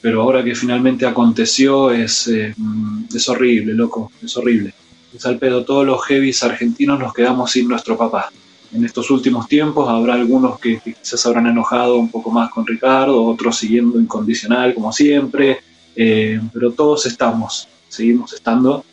pero 0.00 0.22
ahora 0.22 0.42
que 0.42 0.54
finalmente 0.54 1.06
aconteció 1.06 1.90
es, 1.90 2.28
em, 2.28 3.06
es 3.14 3.28
horrible, 3.28 3.74
loco, 3.74 4.10
es 4.22 4.36
horrible. 4.36 4.74
Es 5.14 5.24
al 5.26 5.38
pedo, 5.38 5.64
todos 5.64 5.86
los 5.86 6.04
heavies 6.06 6.42
argentinos 6.42 6.98
nos 6.98 7.12
quedamos 7.14 7.52
sin 7.52 7.68
nuestro 7.68 7.96
papá 7.96 8.30
en 8.72 8.84
estos 8.84 9.10
últimos 9.10 9.48
tiempos. 9.48 9.88
Habrá 9.88 10.14
algunos 10.14 10.58
que, 10.58 10.80
quizás 10.80 11.24
habrán 11.26 11.46
enojado 11.46 11.96
un 11.96 12.10
poco 12.10 12.30
más 12.30 12.50
con 12.50 12.66
Ricardo, 12.66 13.24
otros 13.24 13.56
siguiendo 13.58 14.00
incondicional 14.00 14.74
como 14.74 14.92
siempre, 14.92 15.60
eh, 16.00 16.40
pero 16.52 16.70
todos 16.70 17.06
estamos, 17.06 17.66
seguimos 17.88 18.32
estando 18.32 18.84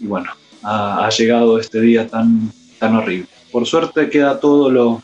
y 0.00 0.06
bueno, 0.06 0.30
ha, 0.62 1.08
llegado 1.10 1.58
este 1.58 1.80
día 1.80 2.06
tan, 2.06 2.52
tan 2.78 2.94
horrible. 2.94 3.26
Por 3.50 3.66
suerte 3.66 4.08
queda 4.08 4.38
todo 4.38 4.70
lo, 4.70 5.02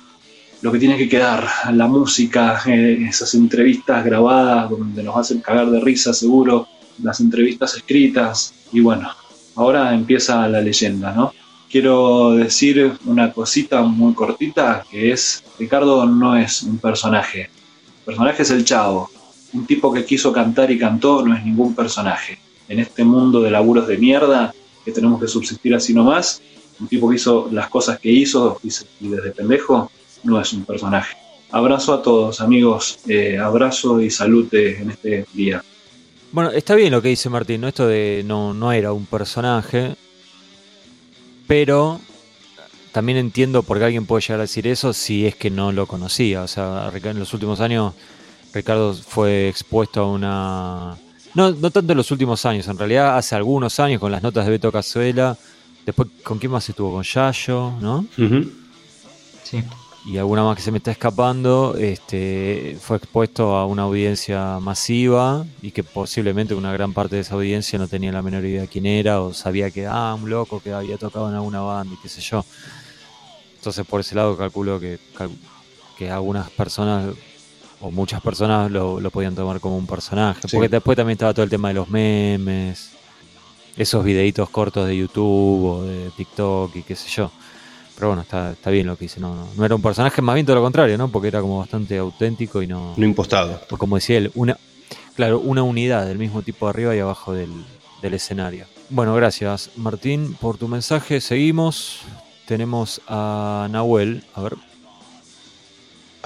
lo 0.62 0.72
que 0.72 0.78
tiene 0.78 0.96
que 0.96 1.08
quedar, 1.08 1.44
la 1.72 1.88
música, 1.88 2.62
eh, 2.66 3.06
esas 3.08 3.34
entrevistas 3.34 4.04
grabadas 4.04 4.70
donde 4.70 5.02
nos 5.02 5.16
hacen 5.16 5.40
cagar 5.40 5.68
de 5.70 5.80
risa 5.80 6.14
seguro, 6.14 6.68
las 7.02 7.18
entrevistas 7.18 7.74
escritas 7.74 8.54
y 8.72 8.80
bueno, 8.80 9.10
ahora 9.56 9.92
empieza 9.92 10.46
la 10.46 10.60
leyenda, 10.60 11.12
¿no? 11.12 11.32
quiero 11.70 12.32
decir 12.32 12.92
una 13.04 13.32
cosita 13.32 13.82
muy 13.82 14.14
cortita, 14.14 14.84
que 14.90 15.12
es, 15.12 15.44
Ricardo 15.58 16.06
no 16.06 16.36
es 16.36 16.62
un 16.62 16.78
personaje. 16.78 17.42
El 17.42 18.04
personaje 18.04 18.42
es 18.42 18.50
el 18.50 18.64
chavo. 18.64 19.10
Un 19.52 19.66
tipo 19.66 19.92
que 19.92 20.04
quiso 20.04 20.32
cantar 20.32 20.70
y 20.70 20.78
cantó 20.78 21.24
no 21.24 21.34
es 21.34 21.44
ningún 21.44 21.74
personaje. 21.74 22.38
En 22.68 22.78
este 22.80 23.04
mundo 23.04 23.40
de 23.40 23.50
laburos 23.50 23.86
de 23.86 23.96
mierda, 23.96 24.54
que 24.84 24.92
tenemos 24.92 25.20
que 25.20 25.28
subsistir 25.28 25.74
así 25.74 25.94
nomás, 25.94 26.42
un 26.80 26.88
tipo 26.88 27.08
que 27.08 27.16
hizo 27.16 27.48
las 27.50 27.68
cosas 27.68 27.98
que 27.98 28.10
hizo 28.10 28.60
y 28.62 29.08
desde 29.08 29.30
pendejo, 29.32 29.90
no 30.22 30.40
es 30.40 30.52
un 30.52 30.64
personaje. 30.64 31.16
Abrazo 31.50 31.94
a 31.94 32.02
todos, 32.02 32.40
amigos. 32.40 32.98
Eh, 33.08 33.38
abrazo 33.38 34.00
y 34.00 34.10
salute 34.10 34.82
en 34.82 34.90
este 34.90 35.24
día. 35.32 35.64
Bueno, 36.30 36.50
está 36.50 36.74
bien 36.74 36.92
lo 36.92 37.00
que 37.00 37.08
dice 37.08 37.30
Martín, 37.30 37.62
¿no? 37.62 37.68
Esto 37.68 37.86
de 37.86 38.22
no, 38.26 38.52
no 38.52 38.70
era 38.70 38.92
un 38.92 39.06
personaje 39.06 39.96
pero 41.48 41.98
también 42.92 43.18
entiendo 43.18 43.64
por 43.64 43.78
qué 43.78 43.86
alguien 43.86 44.06
puede 44.06 44.20
llegar 44.20 44.38
a 44.38 44.42
decir 44.42 44.68
eso 44.68 44.92
si 44.92 45.26
es 45.26 45.34
que 45.34 45.50
no 45.50 45.72
lo 45.72 45.86
conocía. 45.86 46.42
O 46.42 46.48
sea, 46.48 46.92
en 46.94 47.18
los 47.18 47.34
últimos 47.34 47.60
años 47.60 47.94
Ricardo 48.58 48.92
fue 48.92 49.48
expuesto 49.48 50.00
a 50.00 50.10
una... 50.10 50.96
No, 51.34 51.52
no 51.52 51.70
tanto 51.70 51.92
en 51.92 51.96
los 51.96 52.10
últimos 52.10 52.44
años, 52.44 52.66
en 52.66 52.76
realidad 52.76 53.16
hace 53.16 53.36
algunos 53.36 53.78
años 53.78 54.00
con 54.00 54.10
las 54.10 54.20
notas 54.20 54.44
de 54.46 54.50
Beto 54.50 54.72
Cazuela. 54.72 55.36
Después, 55.86 56.08
¿con 56.24 56.40
quién 56.40 56.50
más 56.50 56.68
estuvo? 56.68 56.92
Con 56.92 57.04
Yayo, 57.04 57.74
¿no? 57.80 58.04
Sí. 59.44 59.62
y 60.06 60.18
alguna 60.18 60.42
más 60.42 60.56
que 60.56 60.62
se 60.62 60.72
me 60.72 60.78
está 60.78 60.90
escapando, 60.90 61.76
este, 61.78 62.76
fue 62.80 62.96
expuesto 62.96 63.54
a 63.54 63.64
una 63.64 63.82
audiencia 63.82 64.58
masiva 64.58 65.46
y 65.62 65.70
que 65.70 65.84
posiblemente 65.84 66.54
una 66.54 66.72
gran 66.72 66.92
parte 66.92 67.14
de 67.14 67.22
esa 67.22 67.36
audiencia 67.36 67.78
no 67.78 67.86
tenía 67.86 68.10
la 68.10 68.22
menor 68.22 68.44
idea 68.44 68.62
de 68.62 68.68
quién 68.68 68.86
era 68.86 69.20
o 69.20 69.32
sabía 69.32 69.70
que, 69.70 69.86
ah, 69.86 70.16
un 70.20 70.28
loco 70.28 70.60
que 70.60 70.72
había 70.72 70.98
tocado 70.98 71.28
en 71.28 71.36
alguna 71.36 71.60
banda 71.60 71.94
y 71.94 72.02
qué 72.02 72.08
sé 72.08 72.20
yo. 72.22 72.44
Entonces 73.54 73.86
por 73.86 74.00
ese 74.00 74.16
lado 74.16 74.36
calculo 74.36 74.80
que, 74.80 74.98
que 75.96 76.10
algunas 76.10 76.50
personas 76.50 77.14
o 77.80 77.90
muchas 77.90 78.20
personas 78.20 78.70
lo, 78.70 79.00
lo 79.00 79.10
podían 79.10 79.34
tomar 79.34 79.60
como 79.60 79.76
un 79.76 79.86
personaje. 79.86 80.40
Porque 80.50 80.68
después 80.68 80.96
también 80.96 81.14
estaba 81.14 81.32
todo 81.32 81.44
el 81.44 81.50
tema 81.50 81.68
de 81.68 81.74
los 81.74 81.88
memes, 81.88 82.90
esos 83.76 84.04
videitos 84.04 84.50
cortos 84.50 84.86
de 84.86 84.96
YouTube 84.96 85.64
o 85.64 85.82
de 85.82 86.10
TikTok 86.16 86.76
y 86.76 86.82
qué 86.82 86.96
sé 86.96 87.08
yo. 87.08 87.30
Pero 87.94 88.08
bueno, 88.08 88.22
está, 88.22 88.52
está 88.52 88.70
bien 88.70 88.86
lo 88.86 88.96
que 88.96 89.06
dice. 89.06 89.20
No, 89.20 89.34
no, 89.56 89.64
era 89.64 89.74
un 89.74 89.82
personaje, 89.82 90.22
más 90.22 90.34
bien 90.34 90.46
todo 90.46 90.56
lo 90.56 90.62
contrario, 90.62 90.96
¿no? 90.96 91.08
Porque 91.08 91.28
era 91.28 91.40
como 91.40 91.58
bastante 91.58 91.98
auténtico 91.98 92.62
y 92.62 92.66
no. 92.66 92.94
No 92.96 93.04
impostado. 93.04 93.60
Pues 93.68 93.78
como 93.78 93.96
decía 93.96 94.18
él, 94.18 94.30
una, 94.34 94.56
claro, 95.16 95.40
una 95.40 95.62
unidad 95.62 96.06
del 96.06 96.18
mismo 96.18 96.42
tipo 96.42 96.68
arriba 96.68 96.94
y 96.94 97.00
abajo 97.00 97.32
del, 97.32 97.50
del 98.02 98.14
escenario. 98.14 98.66
Bueno, 98.90 99.14
gracias 99.14 99.70
Martín 99.76 100.34
por 100.40 100.58
tu 100.58 100.68
mensaje. 100.68 101.20
Seguimos. 101.20 102.00
Tenemos 102.46 103.02
a 103.08 103.68
Nahuel. 103.70 104.24
A 104.34 104.42
ver. 104.42 104.67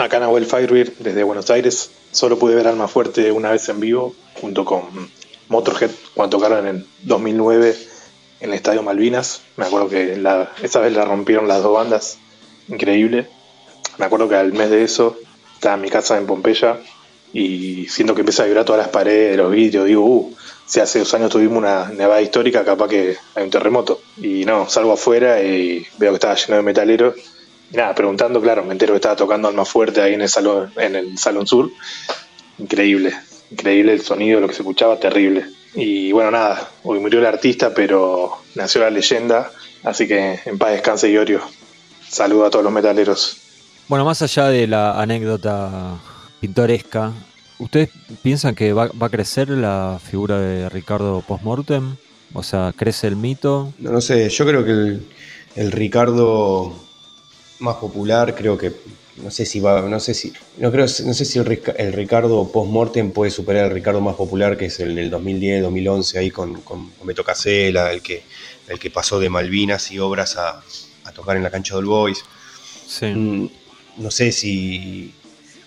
Acá 0.03 0.19
Nahuel 0.19 0.47
Firebeard 0.47 0.95
desde 0.99 1.23
Buenos 1.23 1.49
Aires. 1.51 1.93
Solo 2.11 2.37
pude 2.37 2.57
ver 2.57 2.67
Alma 2.67 2.89
Fuerte 2.89 3.31
una 3.31 3.53
vez 3.53 3.69
en 3.69 3.79
vivo 3.79 4.17
junto 4.41 4.65
con 4.65 4.83
Motorhead 5.49 5.93
cuando 6.15 6.39
tocaron 6.39 6.67
en 6.67 6.85
2009 7.05 7.77
en 8.41 8.51
el 8.51 8.57
Estadio 8.57 8.83
Malvinas. 8.83 9.43
Me 9.57 9.65
acuerdo 9.65 9.89
que 9.89 10.21
esa 10.61 10.81
vez 10.81 10.93
la 10.93 11.05
rompieron 11.05 11.47
las 11.47 11.63
dos 11.63 11.75
bandas. 11.75 12.19
Increíble. 12.67 13.29
Me 13.99 14.07
acuerdo 14.07 14.29
que 14.29 14.35
al 14.35 14.53
mes 14.53 14.71
de 14.71 14.83
eso 14.83 15.17
estaba 15.55 15.77
en 15.77 15.83
mi 15.83 15.89
casa 15.89 16.19
en 16.19 16.27
Pompeya 16.27 16.81
y 17.33 17.87
siento 17.87 18.17
que 18.17 18.23
empieza 18.23 18.43
a 18.43 18.47
vibrar 18.47 18.65
todas 18.65 18.83
las 18.83 18.89
paredes 18.89 19.31
de 19.31 19.37
los 19.37 19.53
vidrios. 19.53 19.87
Digo, 19.87 20.05
uh, 20.05 20.35
si 20.67 20.81
hace 20.81 20.99
dos 20.99 21.15
años 21.15 21.31
tuvimos 21.31 21.59
una 21.59 21.91
nevada 21.91 22.21
histórica, 22.21 22.65
capaz 22.65 22.89
que 22.89 23.17
hay 23.37 23.45
un 23.45 23.51
terremoto. 23.51 24.03
Y 24.17 24.45
no, 24.47 24.69
salgo 24.69 24.95
afuera 24.95 25.41
y 25.41 25.87
veo 25.99 26.11
que 26.11 26.17
estaba 26.17 26.35
lleno 26.35 26.57
de 26.57 26.63
metaleros. 26.63 27.15
Y 27.73 27.77
nada, 27.77 27.95
preguntando, 27.95 28.41
claro, 28.43 28.65
me 28.65 28.73
entero 28.73 28.93
que 28.93 28.97
estaba 28.97 29.17
tocando 29.17 29.49
Alma 29.49 29.65
Fuerte 29.65 30.03
ahí 30.03 30.13
en 30.13 30.21
el 30.21 30.29
salón, 30.29 30.71
en 30.77 30.95
el 30.95 31.19
salón 31.19 31.47
sur. 31.47 31.71
Increíble, 32.59 33.15
increíble 33.51 33.95
el 33.95 34.03
sonido, 34.03 34.41
lo 34.41 34.49
que 34.49 34.55
se 34.55 34.61
escuchaba, 34.61 35.01
terrible. 35.01 35.47
Y 35.75 36.13
bueno, 36.13 36.31
nada, 36.31 36.69
hoy 36.83 37.01
murió 37.01 37.21
el 37.21 37.27
artista, 37.27 37.73
pero 37.75 38.43
nació 38.55 38.83
la 38.83 38.91
leyenda, 38.91 39.51
así 39.85 40.07
que 40.07 40.41
en 40.45 40.59
paz 40.59 40.73
descanse 40.73 41.11
Iorio. 41.11 41.41
Saludo 42.07 42.45
a 42.45 42.51
todos 42.51 42.63
los 42.63 42.75
metaleros. 42.75 43.39
Bueno, 43.89 44.05
más 44.05 44.21
allá 44.21 44.49
de 44.49 44.67
la 44.67 45.01
anécdota 45.01 45.99
pintoresca, 46.41 47.13
¿ustedes 47.59 47.89
piensan 48.23 48.55
que 48.55 48.75
va, 48.75 48.91
a 49.01 49.09
crecer 49.09 49.49
la 49.49 49.99
figura 49.99 50.39
de 50.39 50.69
Ricardo 50.69 51.23
postmortem? 51.27 51.97
O 52.35 52.43
sea, 52.43 52.75
¿crece 52.77 53.07
el 53.07 53.17
mito? 53.17 53.73
No, 53.79 53.93
no 53.93 54.03
sé, 54.03 54.29
yo 54.29 54.45
creo 54.45 54.63
que 54.63 54.73
el, 54.73 55.07
el 55.57 55.73
Ricardo 55.73 56.75
más 57.63 57.77
popular 57.77 58.35
creo 58.35 58.59
que 58.59 58.73
no 59.17 59.31
sé 59.31 59.45
si 59.45 59.61
va, 59.61 59.83
no 59.83 60.01
sé 60.01 60.15
si, 60.15 60.33
no 60.59 60.71
creo, 60.71 60.87
no 60.87 61.15
sé 61.15 61.25
si 61.25 61.39
el, 61.39 61.93
Ricardo 61.93 62.51
post-mortem 62.51 63.11
puede 63.13 63.31
superar 63.31 63.67
el 63.67 63.73
Ricardo 63.73 64.01
más 64.01 64.17
popular, 64.17 64.57
que 64.57 64.67
es 64.67 64.81
el 64.81 64.95
del 64.95 65.11
2010, 65.11 65.63
2011, 65.63 66.19
ahí 66.19 66.31
con, 66.31 66.63
con, 66.63 66.91
Beto 67.05 67.23
Casela, 67.23 67.93
el 67.93 68.01
que, 68.01 68.23
el 68.69 68.79
que 68.79 68.91
pasó 68.91 69.21
de 69.21 69.29
Malvinas 69.29 69.91
y 69.93 69.99
obras 69.99 70.37
a, 70.39 70.63
tocar 71.15 71.37
en 71.37 71.43
la 71.43 71.51
cancha 71.51 71.77
del 71.77 71.85
Boys. 71.85 72.25
Mm, 73.03 73.47
no 73.99 74.11
sé 74.11 74.33
si 74.33 75.13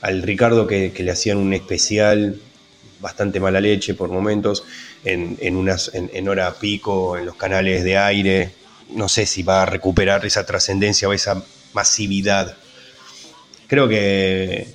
al 0.01 0.23
Ricardo 0.23 0.65
que, 0.65 0.91
le 0.97 1.11
hacían 1.11 1.37
un 1.37 1.53
especial 1.53 2.41
bastante 2.99 3.39
mala 3.39 3.61
leche 3.61 3.93
por 3.93 4.09
momentos, 4.09 4.63
en, 5.03 5.37
en, 5.39 5.55
unas, 5.55 5.91
en 5.93 6.27
hora 6.27 6.51
pico, 6.55 7.15
en 7.15 7.27
los 7.27 7.35
canales 7.35 7.83
de 7.83 7.97
aire, 7.97 8.51
no 8.89 9.07
sé 9.07 9.25
si 9.27 9.43
va 9.43 9.61
a 9.61 9.65
recuperar 9.65 10.25
esa 10.25 10.45
trascendencia 10.45 11.07
o 11.07 11.13
esa 11.13 11.43
masividad 11.75 12.57
creo 13.67 13.87
que 13.87 14.67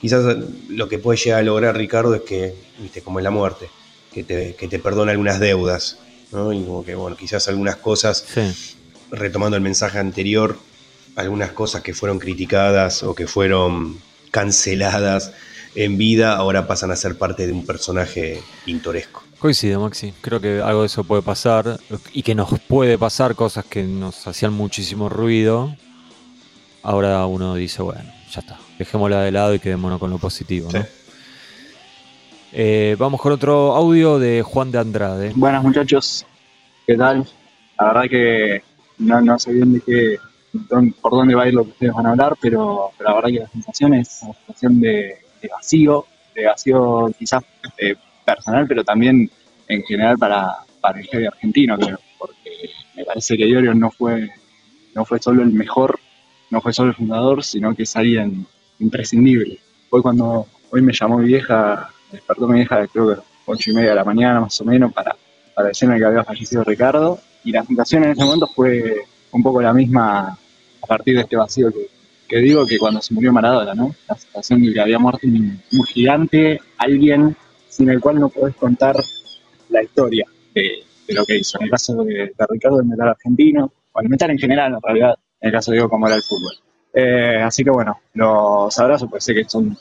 quizás 0.00 0.36
lo 0.68 0.88
que 0.88 0.98
puede 0.98 1.18
llegar 1.18 1.40
a 1.40 1.42
lograr 1.42 1.76
Ricardo 1.76 2.14
es 2.14 2.22
que, 2.22 2.54
viste, 2.78 3.02
como 3.02 3.18
es 3.18 3.24
la 3.24 3.30
muerte, 3.30 3.68
que 4.12 4.24
te, 4.24 4.54
que 4.54 4.68
te 4.68 4.78
perdona 4.78 5.12
algunas 5.12 5.40
deudas, 5.40 5.98
¿no? 6.32 6.52
Y 6.52 6.62
como 6.64 6.84
que, 6.84 6.94
bueno, 6.94 7.16
quizás 7.16 7.48
algunas 7.48 7.76
cosas, 7.76 8.24
retomando 9.10 9.56
el 9.56 9.62
mensaje 9.62 9.98
anterior, 9.98 10.58
algunas 11.16 11.52
cosas 11.52 11.82
que 11.82 11.94
fueron 11.94 12.18
criticadas 12.18 13.02
o 13.02 13.14
que 13.14 13.26
fueron 13.26 13.98
canceladas 14.30 15.32
en 15.74 15.98
vida 15.98 16.36
ahora 16.36 16.66
pasan 16.66 16.90
a 16.90 16.96
ser 16.96 17.18
parte 17.18 17.46
de 17.46 17.52
un 17.52 17.64
personaje 17.64 18.42
pintoresco. 18.64 19.22
Coincido, 19.38 19.80
Maxi. 19.80 20.14
Creo 20.22 20.40
que 20.40 20.62
algo 20.62 20.80
de 20.80 20.86
eso 20.86 21.04
puede 21.04 21.20
pasar 21.20 21.78
y 22.14 22.22
que 22.22 22.34
nos 22.34 22.58
puede 22.60 22.96
pasar 22.96 23.34
cosas 23.34 23.66
que 23.66 23.82
nos 23.82 24.26
hacían 24.26 24.54
muchísimo 24.54 25.10
ruido. 25.10 25.76
Ahora 26.88 27.26
uno 27.26 27.56
dice, 27.56 27.82
bueno, 27.82 28.08
ya 28.30 28.38
está. 28.38 28.56
Dejémosla 28.78 29.22
de 29.22 29.32
lado 29.32 29.52
y 29.52 29.58
quedémonos 29.58 29.98
con 29.98 30.08
lo 30.08 30.18
positivo. 30.18 30.68
Eh, 32.52 32.94
vamos 32.96 33.20
con 33.20 33.32
otro 33.32 33.74
audio 33.74 34.20
de 34.20 34.42
Juan 34.42 34.70
de 34.70 34.78
Andrade. 34.78 35.32
Buenas 35.34 35.64
muchachos, 35.64 36.24
¿qué 36.86 36.94
tal? 36.94 37.26
La 37.76 37.86
verdad 37.88 38.02
que 38.08 38.62
no, 38.98 39.36
sé 39.36 39.52
bien 39.52 39.72
de 39.72 39.80
qué, 39.80 40.16
por 41.02 41.10
dónde 41.10 41.34
va 41.34 41.42
a 41.42 41.48
ir 41.48 41.54
lo 41.54 41.64
que 41.64 41.70
ustedes 41.70 41.92
van 41.92 42.06
a 42.06 42.10
hablar, 42.10 42.36
pero, 42.40 42.92
la 43.00 43.14
verdad 43.14 43.30
que 43.30 43.40
la 43.40 43.48
sensación 43.48 43.94
es 43.94 44.20
una 44.22 44.34
sensación 44.34 44.80
de, 44.80 45.18
vacío, 45.50 46.06
de 46.36 46.46
vacío 46.46 47.12
quizás 47.18 47.42
eh, 47.78 47.96
personal, 48.24 48.64
pero 48.68 48.84
también 48.84 49.28
en 49.66 49.82
general 49.82 50.16
para, 50.18 50.58
para 50.80 51.00
el 51.00 51.06
heavy 51.08 51.26
argentino, 51.26 51.76
creo, 51.76 51.98
porque 52.16 52.70
me 52.94 53.04
parece 53.04 53.36
que 53.36 53.48
Iorio 53.48 53.74
no 53.74 53.90
fue, 53.90 54.30
no 54.94 55.04
fue 55.04 55.18
solo 55.18 55.42
el 55.42 55.50
mejor 55.50 55.98
no 56.50 56.60
fue 56.60 56.72
solo 56.72 56.90
el 56.90 56.96
fundador, 56.96 57.42
sino 57.42 57.74
que 57.74 57.84
es 57.84 57.96
alguien 57.96 58.46
imprescindible. 58.78 59.58
Fue 59.88 60.02
cuando 60.02 60.46
hoy 60.70 60.82
me 60.82 60.92
llamó 60.92 61.18
mi 61.18 61.26
vieja, 61.26 61.90
despertó 62.12 62.46
mi 62.48 62.56
vieja, 62.56 62.86
creo 62.86 63.14
que 63.14 63.20
ocho 63.46 63.70
y 63.70 63.74
media 63.74 63.90
de 63.90 63.96
la 63.96 64.04
mañana 64.04 64.40
más 64.40 64.60
o 64.60 64.64
menos, 64.64 64.92
para, 64.92 65.16
para 65.54 65.68
decirme 65.68 65.98
que 65.98 66.04
había 66.04 66.24
fallecido 66.24 66.64
Ricardo. 66.64 67.18
Y 67.44 67.52
la 67.52 67.64
sensación 67.64 68.04
en 68.04 68.10
ese 68.10 68.24
momento 68.24 68.48
fue 68.48 68.96
un 69.32 69.42
poco 69.42 69.60
la 69.62 69.72
misma 69.72 70.38
a 70.82 70.86
partir 70.86 71.16
de 71.16 71.22
este 71.22 71.36
vacío 71.36 71.72
que, 72.28 72.38
digo 72.38 72.66
que 72.66 72.78
cuando 72.78 73.00
se 73.00 73.14
murió 73.14 73.32
Maradona, 73.32 73.74
¿no? 73.74 73.94
La 74.08 74.16
sensación 74.16 74.62
de 74.62 74.72
que 74.72 74.80
había 74.80 74.98
muerto 74.98 75.26
un, 75.26 75.60
gigante, 75.86 76.60
alguien 76.78 77.36
sin 77.68 77.90
el 77.90 78.00
cual 78.00 78.18
no 78.18 78.28
podés 78.28 78.56
contar 78.56 78.96
la 79.68 79.82
historia 79.82 80.24
de, 80.54 80.84
lo 81.08 81.24
que 81.24 81.38
hizo. 81.38 81.58
En 81.58 81.64
el 81.64 81.70
caso 81.70 81.94
de, 82.04 82.32
Ricardo, 82.48 82.80
el 82.80 82.86
metal 82.86 83.08
argentino, 83.08 83.72
o 83.92 84.00
el 84.00 84.08
metal 84.08 84.30
en 84.30 84.38
general, 84.38 84.74
en 84.74 84.82
realidad, 84.82 85.14
en 85.40 85.48
el 85.48 85.52
caso 85.52 85.72
digo 85.72 85.88
como 85.88 86.06
era 86.06 86.16
el 86.16 86.22
fútbol. 86.22 86.54
Eh, 86.92 87.42
así 87.42 87.62
que 87.62 87.70
bueno, 87.70 88.00
los 88.14 88.78
abrazos, 88.78 89.08
pues 89.10 89.24
sé 89.24 89.34
que 89.34 89.44
son 89.44 89.76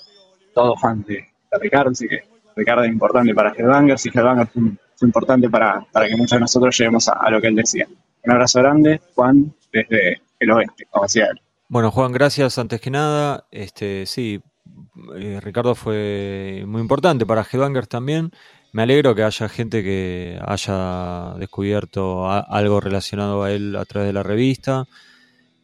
todos 0.53 0.79
fans 0.79 1.05
de, 1.07 1.25
Ricardo, 1.61 1.91
así 1.91 2.07
que 2.07 2.23
Ricardo 2.55 2.83
es 2.83 2.91
importante 2.91 3.33
para 3.33 3.53
Headbangers 3.53 4.05
y 4.05 4.09
Headbangers 4.09 4.51
fue, 4.51 4.63
fue 4.97 5.07
importante 5.07 5.49
para, 5.49 5.85
para, 5.91 6.07
que 6.07 6.15
muchos 6.17 6.31
de 6.31 6.41
nosotros 6.41 6.77
lleguemos 6.77 7.07
a, 7.07 7.29
lo 7.29 7.39
que 7.39 7.47
él 7.47 7.55
decía. 7.55 7.87
Un 8.23 8.31
abrazo 8.31 8.59
grande, 8.59 8.99
Juan, 9.13 9.53
desde 9.71 10.21
el 10.39 10.51
oeste, 10.51 10.85
como 10.89 11.05
decía 11.05 11.27
él. 11.31 11.41
Bueno, 11.69 11.91
Juan, 11.91 12.11
gracias 12.11 12.57
antes 12.57 12.81
que 12.81 12.91
nada. 12.91 13.45
Este, 13.51 14.05
sí, 14.05 14.41
eh, 15.15 15.39
Ricardo 15.41 15.75
fue 15.75 16.63
muy 16.67 16.81
importante 16.81 17.25
para 17.25 17.45
Headbangers 17.49 17.87
también. 17.87 18.31
Me 18.73 18.83
alegro 18.83 19.15
que 19.15 19.23
haya 19.23 19.47
gente 19.47 19.83
que 19.83 20.37
haya 20.45 21.33
descubierto 21.37 22.29
algo 22.29 22.81
relacionado 22.81 23.43
a 23.43 23.51
él 23.51 23.75
a 23.77 23.85
través 23.85 24.07
de 24.07 24.13
la 24.13 24.23
revista. 24.23 24.85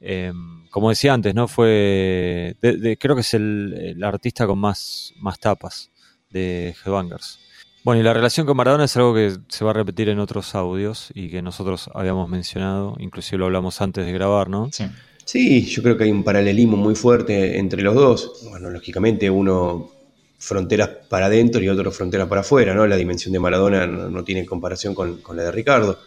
Em, 0.02 0.68
como 0.70 0.89
decía 0.89 1.14
antes, 1.14 1.36
¿no? 1.36 1.47
Fue. 1.47 2.56
creo 2.60 3.16
que 3.16 3.22
es 3.22 3.34
el, 3.36 4.02
artista 4.04 4.47
con 4.47 4.60
más, 4.60 5.14
más 5.18 5.39
tapas 5.39 5.91
de 6.32 6.76
Headbangers. 6.84 7.39
Bueno, 7.84 8.02
y 8.02 8.04
la 8.04 8.14
relación 8.14 8.45
con 8.45 8.58
Maradona 8.58 8.86
es 8.86 8.95
algo 8.97 9.14
que 9.14 9.38
se 9.47 9.64
va 9.64 9.72
a 9.72 9.74
repetir 9.74 10.10
en 10.10 10.20
otros 10.20 10.54
audios 10.56 11.12
y 11.14 11.30
que 11.30 11.41
nosotros 11.41 11.89
habíamos 11.93 12.30
mencionado, 12.30 12.95
inclusive 12.99 13.39
lo 13.39 13.45
hablamos 13.45 13.82
antes 13.82 14.06
de 14.06 14.12
grabar, 14.12 14.49
¿no? 14.49 14.70
Sí. 14.72 14.86
Sí, 15.26 15.66
yo 15.66 15.84
creo 15.84 15.97
que 15.97 16.06
hay 16.06 16.12
un 16.12 16.24
paralelismo 16.24 16.78
muy 16.78 16.95
fuerte 16.95 17.58
entre 17.58 17.82
los 17.84 17.95
dos. 17.95 18.47
Bueno, 18.49 18.70
lógicamente 18.70 19.30
uno 19.30 19.89
fronteras 20.38 20.89
para 21.08 21.28
adentro 21.28 21.62
y 21.62 21.70
otro 21.70 21.91
fronteras 21.91 22.28
para 22.28 22.41
afuera, 22.41 22.74
¿no? 22.74 22.88
La 22.88 22.97
dimensión 22.97 23.32
de 23.32 23.39
Maradona 23.39 23.86
no, 23.86 24.24
tiene 24.24 24.45
comparación 24.45 24.95
con, 24.95 25.22
con, 25.22 25.38
la 25.38 25.43
de 25.43 25.52
Ricardo. 25.52 25.99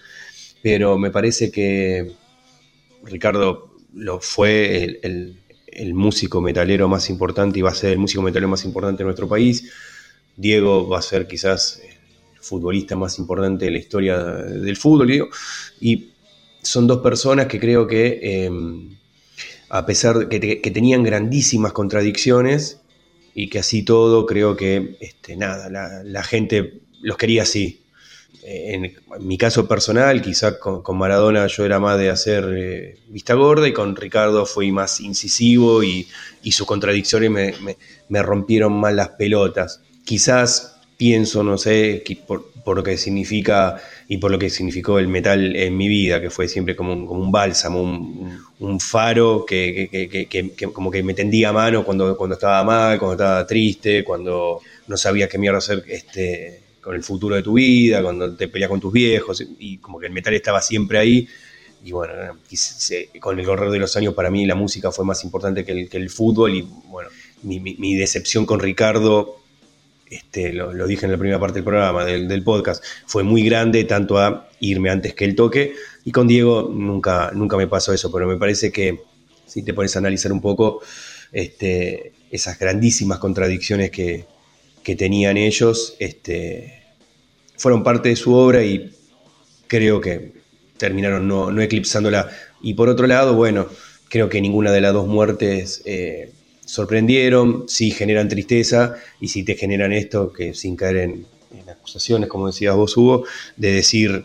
Pero 0.62 0.98
me 0.98 1.10
parece 1.10 1.50
que 1.50 2.12
Ricardo 3.04 3.73
lo 3.94 4.20
fue 4.20 5.00
el, 5.02 5.40
músico 5.94 6.40
metalero 6.40 6.88
más 6.88 7.10
importante 7.10 7.58
y 7.58 7.62
va 7.62 7.70
a 7.70 7.74
ser 7.74 7.92
el 7.92 7.98
músico 7.98 8.22
metalero 8.22 8.48
más 8.48 8.64
importante 8.64 8.98
de 8.98 9.04
nuestro 9.04 9.28
país. 9.28 9.72
Diego 10.36 10.88
va 10.88 10.98
a 10.98 11.02
ser 11.02 11.26
quizás 11.26 11.80
el 11.82 12.40
futbolista 12.40 12.96
más 12.96 13.18
importante 13.18 13.64
de 13.64 13.70
la 13.72 13.78
historia 13.78 14.18
del 14.18 14.76
fútbol. 14.76 15.28
Y 15.80 16.10
son 16.62 16.86
dos 16.86 17.00
personas 17.00 17.46
que 17.46 17.58
creo 17.58 17.86
que 17.86 18.44
em, 18.46 18.96
a 19.68 19.84
pesar 19.84 20.28
de 20.28 20.60
que, 20.60 20.70
tenían 20.70 21.02
grandísimas 21.02 21.72
contradicciones 21.72 22.80
y 23.34 23.48
que 23.48 23.58
así 23.58 23.82
todo 23.82 24.26
creo 24.26 24.56
que 24.56 24.96
este, 25.00 25.36
nada, 25.36 25.68
la 26.04 26.22
gente 26.22 26.80
los 27.02 27.16
quería 27.16 27.42
así. 27.42 27.83
En, 28.42 28.92
mi 29.20 29.38
caso 29.38 29.66
personal, 29.66 30.20
quizá 30.20 30.58
con, 30.58 30.98
Maradona 30.98 31.46
yo 31.46 31.64
era 31.64 31.80
más 31.80 31.98
de 31.98 32.10
hacer 32.10 32.44
eh, 32.56 32.98
vista 33.08 33.34
gorda 33.34 33.66
y 33.68 33.72
con 33.72 33.96
Ricardo 33.96 34.44
fui 34.44 34.72
más 34.72 35.00
incisivo 35.00 35.82
y, 35.82 36.06
sus 36.50 36.66
contradicciones 36.66 37.30
me, 38.10 38.22
rompieron 38.22 38.72
más 38.72 38.92
las 38.94 39.10
pelotas. 39.10 39.80
Quizás 40.04 40.76
pienso, 40.96 41.42
no 41.42 41.56
sé, 41.56 42.04
por, 42.26 42.76
lo 42.76 42.82
que 42.82 42.96
significa 42.96 43.76
y 44.08 44.18
por 44.18 44.30
lo 44.30 44.38
que 44.38 44.50
significó 44.50 44.98
el 44.98 45.08
metal 45.08 45.56
en 45.56 45.76
mi 45.76 45.88
vida, 45.88 46.20
que 46.20 46.30
fue 46.30 46.48
siempre 46.48 46.76
como 46.76 46.92
un, 46.92 47.06
como 47.06 47.20
un 47.20 47.32
bálsamo, 47.32 47.80
un, 47.80 48.80
faro 48.80 49.44
que, 49.46 49.88
como 50.72 50.90
que 50.90 51.02
me 51.02 51.14
tendía 51.14 51.48
a 51.48 51.52
mano 51.52 51.84
cuando, 51.84 52.16
cuando 52.16 52.34
estaba 52.34 52.62
mal, 52.64 52.98
cuando 52.98 53.14
estaba 53.14 53.46
triste, 53.46 54.04
cuando 54.04 54.60
no 54.86 54.96
sabía 54.96 55.28
qué 55.28 55.38
mierda 55.38 55.58
hacer 55.58 55.84
este, 55.88 56.63
con 56.84 56.94
el 56.94 57.02
futuro 57.02 57.34
de 57.34 57.42
tu 57.42 57.54
vida, 57.54 58.02
cuando 58.02 58.36
te 58.36 58.46
peleas 58.46 58.68
con 58.68 58.78
tus 58.78 58.92
viejos, 58.92 59.42
y 59.58 59.78
como 59.78 59.98
que 59.98 60.06
el 60.06 60.12
metal 60.12 60.34
estaba 60.34 60.60
siempre 60.60 60.98
ahí. 60.98 61.26
Y 61.82 61.92
bueno, 61.92 62.12
con 63.20 63.38
el 63.38 63.46
correr 63.46 63.70
de 63.70 63.78
los 63.78 63.96
años 63.96 64.14
para 64.14 64.30
mí 64.30 64.44
la 64.44 64.54
música 64.54 64.92
fue 64.92 65.04
más 65.04 65.24
importante 65.24 65.64
que 65.64 65.72
el, 65.72 65.88
que 65.88 65.96
el 65.96 66.10
fútbol 66.10 66.54
y 66.54 66.62
bueno, 66.62 67.08
mi, 67.42 67.94
decepción 67.94 68.46
con 68.46 68.60
Ricardo, 68.60 69.40
este, 70.10 70.52
lo, 70.52 70.72
lo, 70.72 70.86
dije 70.86 71.06
en 71.06 71.12
la 71.12 71.18
primera 71.18 71.40
parte 71.40 71.56
del 71.56 71.64
programa, 71.64 72.04
del, 72.04 72.28
del, 72.28 72.42
podcast, 72.42 72.84
fue 73.06 73.22
muy 73.22 73.42
grande, 73.42 73.84
tanto 73.84 74.18
a 74.18 74.48
irme 74.60 74.90
antes 74.90 75.14
que 75.14 75.24
el 75.24 75.34
toque, 75.34 75.74
y 76.04 76.12
con 76.12 76.26
Diego 76.26 76.70
nunca, 76.72 77.32
nunca 77.34 77.56
me 77.56 77.66
pasó 77.66 77.92
eso, 77.92 78.10
pero 78.12 78.26
me 78.26 78.36
parece 78.36 78.70
que 78.70 79.00
si 79.46 79.62
te 79.62 79.74
pones 79.74 79.94
a 79.96 79.98
analizar 79.98 80.32
un 80.32 80.40
poco 80.40 80.80
este, 81.32 82.12
esas 82.30 82.58
grandísimas 82.58 83.18
contradicciones 83.18 83.90
que, 83.90 84.26
que 84.84 84.94
tenían 84.94 85.36
ellos 85.36 85.96
este, 85.98 86.84
fueron 87.56 87.82
parte 87.82 88.10
de 88.10 88.16
su 88.16 88.34
obra 88.34 88.62
y 88.62 88.92
creo 89.66 90.00
que 90.00 90.32
terminaron 90.76 91.26
no, 91.26 91.60
eclipsándola. 91.60 92.30
Y 92.62 92.74
por 92.74 92.88
otro 92.88 93.06
lado, 93.06 93.34
bueno, 93.34 93.66
creo 94.08 94.28
que 94.28 94.40
ninguna 94.40 94.70
de 94.70 94.80
las 94.82 94.92
dos 94.92 95.08
muertes 95.08 95.82
eh, 95.86 96.32
sorprendieron, 96.64 97.64
sí 97.66 97.90
generan 97.90 98.28
tristeza 98.28 98.94
y 99.20 99.28
sí 99.28 99.42
te 99.42 99.56
generan 99.56 99.92
esto, 99.92 100.32
que 100.32 100.54
sin 100.54 100.76
caer 100.76 100.98
en, 100.98 101.26
en, 101.58 101.70
acusaciones, 101.70 102.28
como 102.28 102.46
decías 102.46 102.76
vos, 102.76 102.96
Hugo, 102.96 103.24
de 103.56 103.72
decir, 103.72 104.24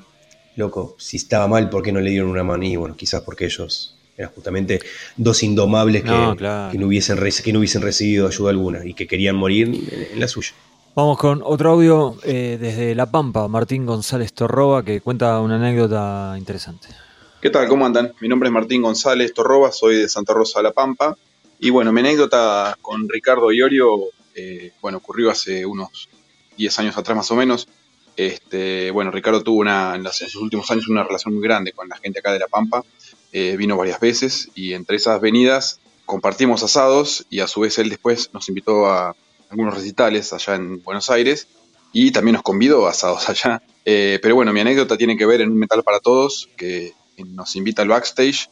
loco, 0.55 0.95
si 0.99 1.18
estaba 1.18 1.47
mal, 1.47 1.70
¿por 1.70 1.84
qué 1.84 1.91
no 1.91 2.01
le 2.01 2.12
dieron 2.12 2.30
una 2.30 2.43
mano? 2.43 2.66
Y 2.66 2.76
bueno, 2.76 2.95
quizás 2.97 3.22
porque 3.22 3.45
ellos 3.45 3.95
eran 4.20 4.34
justamente 4.34 4.82
dos 5.15 5.41
indomables 5.43 6.03
que 6.03 6.09
no, 6.09 6.36
claro. 6.36 6.72
que 6.74 6.78
no, 6.78 6.88
hubiesen, 6.88 7.17
que 7.17 7.53
no 7.53 7.59
hubiesen 7.59 7.82
recibido 7.82 8.28
ayuda 8.28 8.49
alguna 8.49 8.86
y 8.86 8.93
que 8.93 9.07
querían 9.07 9.38
morir 9.38 9.67
en, 9.67 10.09
en 10.13 10.20
la 10.20 10.28
suya. 10.28 10.51
Vamos 10.93 11.17
con 11.17 11.41
otro 11.41 11.72
audio 11.72 12.17
eh, 12.24 12.57
desde 12.59 12.95
La 12.95 13.09
Pampa, 13.09 13.47
Martín 13.47 13.86
González 13.86 14.34
Torroba, 14.34 14.84
que 14.84 14.99
cuenta 14.99 15.39
una 15.39 15.55
anécdota 15.55 16.36
interesante. 16.38 16.89
¿Qué 17.41 17.49
tal? 17.49 17.70
¿Cómo 17.70 17.86
andan? 17.86 18.13
Mi 18.20 18.28
nombre 18.28 18.49
es 18.49 18.53
Martín 18.53 18.82
González 18.82 19.34
Torroba, 19.34 19.72
soy 19.72 19.95
de 19.95 20.09
Santa 20.09 20.34
Rosa, 20.34 20.61
La 20.61 20.74
Pampa. 20.74 21.15
Y 21.57 21.70
bueno, 21.70 21.93
mi 21.93 22.01
anécdota 22.01 22.78
con 22.82 23.07
Ricardo 23.07 23.53
Iorio, 23.53 23.88
eh, 24.36 24.74
bueno, 24.82 24.97
ocurrió 24.97 25.32
hace 25.32 25.65
unos 25.65 26.09
10 26.57 26.80
años 26.80 26.97
atrás 26.97 27.15
más 27.15 27.32
o 27.32 27.38
menos. 27.38 27.70
Este, 28.17 28.91
bueno, 28.91 29.11
Ricardo 29.11 29.41
tuvo 29.41 29.59
una, 29.59 29.95
en, 29.95 30.03
los, 30.03 30.22
en 30.22 30.28
sus 30.28 30.41
últimos 30.41 30.70
años 30.72 30.89
una 30.89 31.05
relación 31.05 31.34
muy 31.34 31.43
grande 31.43 31.72
con 31.72 31.88
la 31.88 31.95
gente 31.95 32.20
acá 32.20 32.34
de 32.34 32.39
La 32.39 32.47
Pampa 32.47 32.84
eh, 33.32 33.55
vino 33.57 33.77
varias 33.77 33.99
veces 33.99 34.49
y 34.55 34.73
entre 34.73 34.97
esas 34.97 35.21
venidas 35.21 35.80
compartimos 36.05 36.63
asados 36.63 37.25
y 37.30 37.41
a 37.41 37.47
su 37.47 37.61
vez 37.61 37.77
él 37.77 37.89
después 37.89 38.32
nos 38.34 38.49
invitó 38.49 38.88
a 38.88 39.15
algunos 39.49 39.75
recitales 39.75 40.34
allá 40.34 40.55
en 40.55 40.82
Buenos 40.82 41.11
Aires 41.11 41.47
y 41.93 42.11
también 42.11 42.34
nos 42.34 42.43
convidó 42.43 42.88
a 42.88 42.91
asados 42.91 43.30
allá. 43.30 43.61
Eh, 43.86 44.19
pero 44.21 44.36
bueno, 44.36 44.51
mi 44.53 44.59
anécdota 44.59 44.97
tiene 44.97 45.17
que 45.17 45.25
ver 45.25 45.41
en 45.41 45.51
un 45.51 45.59
Metal 45.59 45.84
para 45.84 45.99
Todos 45.99 46.49
que 46.57 46.93
nos 47.17 47.55
invita 47.55 47.82
al 47.82 47.89
backstage 47.89 48.49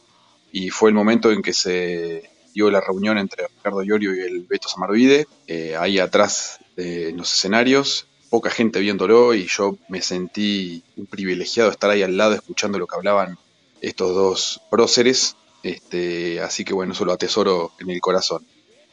y 0.52 0.70
fue 0.70 0.90
el 0.90 0.94
momento 0.94 1.32
en 1.32 1.42
que 1.42 1.52
se 1.52 2.30
dio 2.54 2.70
la 2.70 2.80
reunión 2.80 3.18
entre 3.18 3.46
Ricardo 3.48 3.82
Iorio 3.82 4.14
y 4.14 4.20
el 4.20 4.40
Beto 4.42 4.68
Samarvide, 4.68 5.26
eh, 5.46 5.76
ahí 5.76 5.98
atrás 5.98 6.60
de 6.76 7.12
los 7.12 7.32
escenarios, 7.32 8.06
poca 8.30 8.50
gente 8.50 8.80
viéndolo 8.80 9.34
y 9.34 9.46
yo 9.46 9.76
me 9.88 10.00
sentí 10.02 10.82
un 10.96 11.06
privilegiado 11.06 11.70
estar 11.70 11.90
ahí 11.90 12.02
al 12.02 12.16
lado 12.16 12.34
escuchando 12.34 12.78
lo 12.78 12.86
que 12.86 12.96
hablaban 12.96 13.38
estos 13.80 14.14
dos 14.14 14.60
próceres, 14.70 15.36
este, 15.62 16.40
así 16.40 16.64
que 16.64 16.74
bueno, 16.74 16.92
eso 16.92 17.04
lo 17.04 17.12
atesoro 17.12 17.72
en 17.78 17.90
el 17.90 18.00
corazón. 18.00 18.46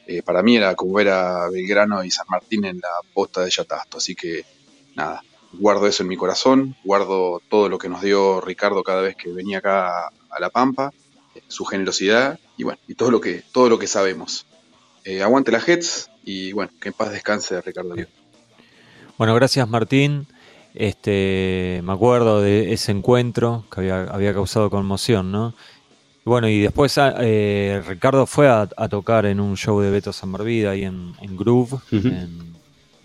Eh, 0.07 0.21
para 0.21 0.43
mí 0.43 0.55
era 0.55 0.75
como 0.75 0.93
ver 0.93 1.09
a 1.09 1.49
Belgrano 1.49 2.03
y 2.03 2.11
San 2.11 2.27
Martín 2.29 2.65
en 2.65 2.77
la 2.77 2.89
posta 3.13 3.43
de 3.43 3.49
Yatasto, 3.49 3.97
así 3.97 4.15
que 4.15 4.45
nada, 4.95 5.23
guardo 5.53 5.87
eso 5.87 6.03
en 6.03 6.09
mi 6.09 6.17
corazón, 6.17 6.75
guardo 6.83 7.41
todo 7.49 7.69
lo 7.69 7.77
que 7.77 7.89
nos 7.89 8.01
dio 8.01 8.41
Ricardo 8.41 8.83
cada 8.83 9.01
vez 9.01 9.15
que 9.15 9.31
venía 9.31 9.59
acá 9.59 10.07
a 10.07 10.39
La 10.39 10.49
Pampa, 10.49 10.91
eh, 11.33 11.41
su 11.47 11.65
generosidad 11.65 12.39
y 12.57 12.63
bueno, 12.63 12.79
y 12.87 12.95
todo 12.95 13.11
lo 13.11 13.21
que, 13.21 13.43
todo 13.51 13.69
lo 13.69 13.79
que 13.79 13.87
sabemos. 13.87 14.45
Eh, 15.03 15.21
aguante 15.21 15.51
la 15.51 15.59
Jets 15.59 16.09
y 16.23 16.51
bueno, 16.51 16.71
que 16.79 16.89
en 16.89 16.93
paz 16.93 17.11
descanse 17.11 17.61
Ricardo. 17.61 17.95
Bueno, 19.17 19.35
gracias 19.35 19.67
Martín. 19.67 20.27
Este, 20.75 21.81
me 21.83 21.93
acuerdo 21.93 22.41
de 22.41 22.73
ese 22.73 22.91
encuentro 22.91 23.63
que 23.71 23.79
había, 23.81 24.03
había 24.03 24.33
causado 24.33 24.69
conmoción, 24.69 25.31
¿no? 25.31 25.53
Bueno, 26.25 26.49
y 26.49 26.59
después 26.59 26.93
eh, 26.97 27.81
Ricardo 27.87 28.25
fue 28.25 28.49
a, 28.49 28.67
a, 28.75 28.89
tocar 28.89 29.25
en 29.25 29.39
un 29.39 29.55
show 29.55 29.79
de 29.79 29.91
Beto 29.91 30.11
Sanmarvida 30.11 30.71
ahí 30.71 30.83
en, 30.83 31.13
en 31.21 31.37
Groove, 31.37 31.73
uh 31.73 31.79
-huh. 31.91 32.23
en 32.23 32.55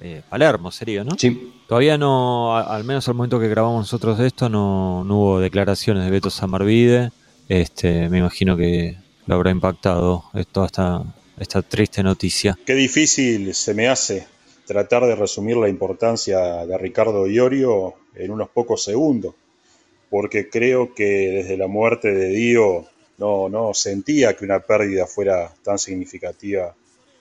eh, 0.01 0.23
Palermo 0.29 0.71
sería, 0.71 1.05
¿no? 1.05 1.13
Sí. 1.19 1.53
Todavía 1.69 1.99
no, 1.99 2.57
a, 2.57 2.75
al 2.75 2.85
menos 2.85 3.07
al 3.09 3.15
momento 3.15 3.39
que 3.39 3.49
grabamos 3.49 3.81
nosotros 3.81 4.19
esto, 4.21 4.49
no, 4.49 5.05
no 5.05 5.17
hubo 5.19 5.41
declaraciones 5.41 6.05
de 6.05 6.11
Beto 6.11 6.31
Sanmarvide. 6.31 7.13
Este, 7.49 8.09
me 8.09 8.19
imagino 8.19 8.57
que 8.57 8.97
lo 9.27 9.35
habrá 9.35 9.51
impactado 9.51 10.25
toda 10.51 10.67
esta, 10.67 11.05
esta 11.39 11.63
triste 11.63 12.03
noticia. 12.03 12.59
Qué 12.65 12.75
difícil 12.75 13.55
se 13.55 13.75
me 13.75 13.89
hace 13.89 14.27
tratar 14.71 15.05
de 15.05 15.17
resumir 15.17 15.57
la 15.57 15.69
importancia 15.69 16.65
de 16.65 16.79
Ricardo 16.79 17.27
Iorio 17.27 17.95
en 18.15 18.31
unos 18.31 18.51
pocos 18.51 18.85
segundos, 18.85 19.35
porque 20.09 20.49
creo 20.49 20.95
que 20.95 21.33
desde 21.33 21.57
la 21.57 21.67
muerte 21.67 22.13
de 22.13 22.29
Dio 22.29 22.87
no, 23.19 23.49
no 23.49 23.75
sentía 23.75 24.37
que 24.37 24.45
una 24.45 24.61
pérdida 24.61 25.09
fuera 25.09 25.53
tan 25.65 25.77
significativa 25.77 26.73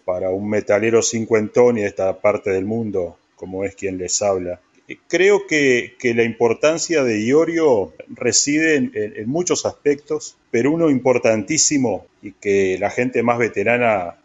para 0.06 0.30
un 0.30 0.48
metalero 0.48 1.02
cincuentón 1.02 1.80
y 1.80 1.82
de 1.82 1.88
esta 1.88 2.22
parte 2.22 2.52
del 2.52 2.66
mundo 2.66 3.18
como 3.36 3.66
es 3.66 3.74
quien 3.74 3.98
les 3.98 4.22
habla. 4.22 4.62
Creo 5.08 5.48
que, 5.48 5.96
que 5.98 6.14
la 6.14 6.26
importancia 6.26 7.04
de 7.04 7.26
Iorio 7.26 7.94
reside 8.10 8.76
en, 8.76 9.28
muchos 9.28 9.66
aspectos, 9.66 10.38
pero 10.52 10.72
uno 10.72 10.92
importantísimo 10.92 12.06
y 12.22 12.34
que 12.34 12.78
la 12.80 12.92
gente 12.92 13.24
más 13.24 13.40
veterana 13.40 14.18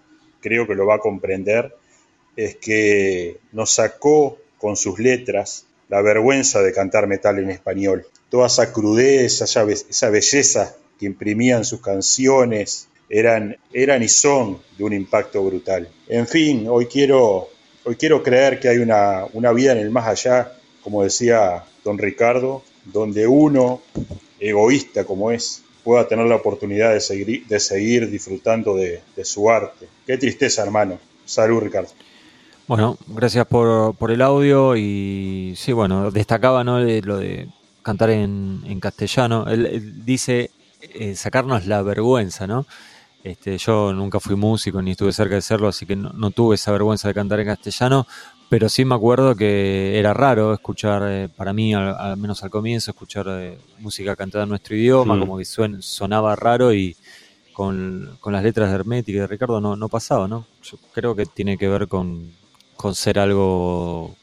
creo 0.42 0.66
que 0.66 0.74
lo 0.74 0.84
va 0.84 0.96
a 0.96 0.98
comprender, 0.98 1.74
es 2.36 2.56
que 2.56 3.38
nos 3.52 3.70
sacó 3.70 4.38
con 4.58 4.76
sus 4.76 4.98
letras 4.98 5.66
la 5.88 6.02
vergüenza 6.02 6.62
de 6.62 6.72
cantar 6.72 7.06
metal 7.06 7.38
en 7.38 7.50
español. 7.50 8.06
Toda 8.30 8.46
esa 8.46 8.72
crudeza, 8.72 9.44
esa 9.44 10.10
belleza 10.10 10.76
que 10.98 11.06
imprimían 11.06 11.64
sus 11.64 11.80
canciones, 11.80 12.88
eran, 13.08 13.56
eran 13.72 14.02
y 14.02 14.08
son 14.08 14.58
de 14.76 14.84
un 14.84 14.92
impacto 14.92 15.44
brutal. 15.44 15.88
En 16.08 16.26
fin, 16.26 16.66
hoy 16.68 16.86
quiero, 16.86 17.48
hoy 17.84 17.96
quiero 17.96 18.22
creer 18.22 18.58
que 18.58 18.68
hay 18.68 18.78
una, 18.78 19.24
una 19.32 19.52
vida 19.52 19.72
en 19.72 19.78
el 19.78 19.90
más 19.90 20.08
allá, 20.08 20.52
como 20.82 21.04
decía 21.04 21.64
don 21.84 21.98
Ricardo, 21.98 22.64
donde 22.84 23.26
uno, 23.26 23.82
egoísta 24.40 25.04
como 25.04 25.30
es, 25.30 25.62
pueda 25.82 26.08
tener 26.08 26.26
la 26.26 26.36
oportunidad 26.36 26.92
de 26.92 27.00
seguir, 27.00 27.46
de 27.46 27.60
seguir 27.60 28.10
disfrutando 28.10 28.74
de, 28.74 29.02
de 29.14 29.24
su 29.24 29.50
arte. 29.50 29.86
Qué 30.06 30.16
tristeza, 30.16 30.62
hermano. 30.62 30.98
Salud, 31.26 31.60
Ricardo. 31.60 31.90
Bueno, 32.66 32.96
gracias 33.06 33.46
por, 33.46 33.94
por, 33.96 34.10
el 34.10 34.22
audio 34.22 34.74
y 34.74 35.52
sí, 35.56 35.72
bueno, 35.72 36.10
destacaba 36.10 36.64
¿no? 36.64 36.80
lo 36.80 37.18
de 37.18 37.48
cantar 37.82 38.08
en, 38.08 38.62
en 38.64 38.80
castellano. 38.80 39.46
Él, 39.48 39.66
él 39.66 40.04
dice 40.04 40.50
eh, 40.80 41.14
sacarnos 41.14 41.66
la 41.66 41.82
vergüenza, 41.82 42.46
¿no? 42.46 42.66
Este, 43.22 43.56
yo 43.58 43.92
nunca 43.92 44.20
fui 44.20 44.36
músico 44.36 44.82
ni 44.82 44.92
estuve 44.92 45.12
cerca 45.12 45.34
de 45.34 45.42
serlo, 45.42 45.68
así 45.68 45.86
que 45.86 45.96
no, 45.96 46.10
no, 46.10 46.30
tuve 46.30 46.56
esa 46.56 46.72
vergüenza 46.72 47.08
de 47.08 47.14
cantar 47.14 47.40
en 47.40 47.46
castellano, 47.46 48.06
pero 48.50 48.68
sí 48.68 48.84
me 48.84 48.94
acuerdo 48.94 49.34
que 49.34 49.98
era 49.98 50.12
raro 50.12 50.52
escuchar, 50.52 51.02
eh, 51.06 51.28
para 51.34 51.52
mí, 51.54 51.74
al, 51.74 51.94
al, 51.98 52.16
menos 52.16 52.42
al 52.44 52.50
comienzo, 52.50 52.90
escuchar 52.90 53.26
eh, 53.28 53.58
música 53.78 54.14
cantada 54.14 54.44
en 54.44 54.50
nuestro 54.50 54.76
idioma, 54.76 55.16
mm. 55.16 55.20
como 55.20 55.38
que 55.38 55.44
suen, 55.46 55.80
sonaba 55.82 56.36
raro 56.36 56.74
y 56.74 56.96
con, 57.54 58.16
con, 58.20 58.32
las 58.32 58.42
letras 58.42 58.68
de 58.68 58.74
Hermética 58.74 59.16
y 59.16 59.20
de 59.20 59.26
Ricardo 59.26 59.60
no, 59.60 59.74
no 59.74 59.88
pasaba, 59.88 60.28
¿no? 60.28 60.46
Yo 60.62 60.78
creo 60.92 61.14
que 61.14 61.24
tiene 61.24 61.56
que 61.56 61.68
ver 61.68 61.88
con, 61.88 62.30
con 62.76 62.94
ser 62.94 63.18
algo 63.18 64.14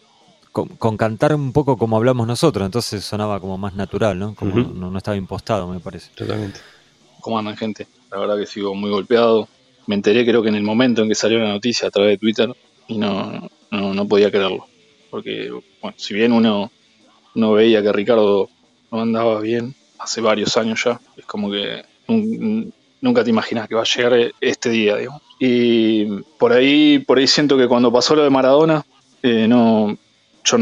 con, 0.51 0.67
con, 0.69 0.97
cantar 0.97 1.33
un 1.33 1.53
poco 1.53 1.77
como 1.77 1.97
hablamos 1.97 2.27
nosotros, 2.27 2.65
entonces 2.65 3.03
sonaba 3.03 3.39
como 3.39 3.57
más 3.57 3.75
natural, 3.75 4.19
¿no? 4.19 4.35
Como 4.35 4.53
uh 4.53 4.57
-huh. 4.57 4.73
no, 4.73 4.91
no, 4.91 4.97
estaba 4.97 5.17
impostado, 5.17 5.67
me 5.67 5.79
parece. 5.79 6.11
Totalmente. 6.15 6.59
¿Cómo 7.21 7.39
andan, 7.39 7.55
gente? 7.55 7.87
la 8.11 8.19
verdad 8.19 8.37
que 8.37 8.45
sigo 8.45 8.75
muy 8.75 8.89
golpeado. 8.89 9.47
Me 9.87 9.95
enteré 9.95 10.25
creo 10.25 10.43
que 10.43 10.49
en 10.49 10.55
el 10.55 10.63
momento 10.63 11.01
en 11.01 11.09
que 11.09 11.15
salió 11.15 11.39
la 11.39 11.49
noticia 11.49 11.87
a 11.87 11.91
través 11.91 12.11
de 12.11 12.17
Twitter 12.17 12.53
y 12.87 12.97
no, 12.97 13.49
no, 13.71 13.93
no 13.93 14.07
podía 14.07 14.29
creerlo. 14.29 14.67
Porque, 15.09 15.49
bueno, 15.81 15.95
si 15.97 16.13
bien 16.13 16.31
uno, 16.31 16.71
no 17.35 17.53
veía 17.53 17.81
que 17.81 17.91
Ricardo 17.91 18.49
no 18.91 19.01
andaba 19.01 19.39
bien 19.39 19.73
hace 19.97 20.21
varios 20.21 20.57
años 20.57 20.83
ya, 20.83 20.99
es 21.15 21.25
como 21.25 21.51
que 21.51 21.83
nunca 23.01 23.23
te 23.23 23.29
imaginas 23.29 23.67
que 23.67 23.75
va 23.75 23.81
a 23.81 23.85
llegar 23.85 24.33
este 24.41 24.69
día, 24.69 24.97
digamos. 24.97 25.21
Y 25.43 26.05
por 26.37 26.53
ahí, 26.53 26.99
por 26.99 27.17
ahí 27.17 27.25
siento 27.25 27.57
que 27.57 27.67
cuando 27.67 27.91
pasó 27.91 28.15
lo 28.15 28.21
de 28.21 28.29
Maradona, 28.29 28.85
eh, 29.23 29.47
no, 29.47 29.97
yo 30.43 30.57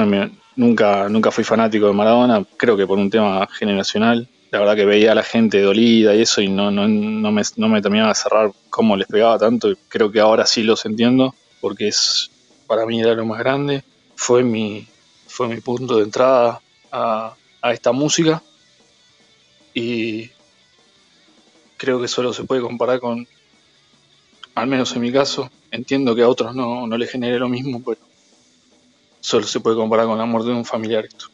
nunca, 0.55 1.09
nunca 1.09 1.31
fui 1.31 1.43
fanático 1.43 1.87
de 1.87 1.91
Maradona, 1.91 2.45
creo 2.55 2.77
que 2.77 2.87
por 2.87 2.97
un 2.97 3.09
tema 3.09 3.45
generacional. 3.51 4.29
La 4.51 4.59
verdad 4.59 4.77
que 4.77 4.85
veía 4.85 5.11
a 5.11 5.15
la 5.15 5.23
gente 5.23 5.61
dolida 5.61 6.15
y 6.15 6.21
eso 6.21 6.39
y 6.39 6.47
no, 6.47 6.71
no, 6.71 6.87
no, 6.87 7.29
me, 7.29 7.41
no 7.57 7.67
me 7.67 7.81
terminaba 7.81 8.07
de 8.07 8.15
cerrar 8.15 8.51
cómo 8.69 8.95
les 8.95 9.07
pegaba 9.07 9.37
tanto. 9.37 9.67
Creo 9.89 10.09
que 10.13 10.21
ahora 10.21 10.45
sí 10.45 10.63
los 10.63 10.85
entiendo 10.85 11.35
porque 11.59 11.89
es 11.89 12.31
para 12.65 12.85
mí 12.85 13.01
era 13.01 13.15
lo 13.15 13.25
más 13.25 13.39
grande. 13.39 13.83
Fue 14.15 14.45
mi, 14.45 14.87
fue 15.27 15.49
mi 15.49 15.59
punto 15.59 15.97
de 15.97 16.03
entrada 16.03 16.61
a, 16.89 17.35
a 17.61 17.73
esta 17.73 17.91
música 17.91 18.41
y 19.73 20.29
creo 21.75 21.99
que 21.99 22.07
solo 22.07 22.31
se 22.31 22.45
puede 22.45 22.61
comparar 22.61 23.01
con, 23.01 23.27
al 24.59 24.67
menos 24.67 24.95
en 24.95 25.01
mi 25.01 25.11
caso, 25.11 25.49
entiendo 25.71 26.15
que 26.15 26.23
a 26.23 26.29
otros 26.29 26.55
no, 26.55 26.85
no 26.85 26.97
les 26.97 27.09
genere 27.09 27.39
lo 27.39 27.47
mismo, 27.47 27.81
pero 27.85 28.01
solo 29.19 29.45
se 29.45 29.59
puede 29.59 29.75
comparar 29.75 30.05
con 30.05 30.17
la 30.17 30.25
muerte 30.25 30.49
de 30.49 30.55
un 30.55 30.65
familiar 30.65 31.05
esto. 31.05 31.25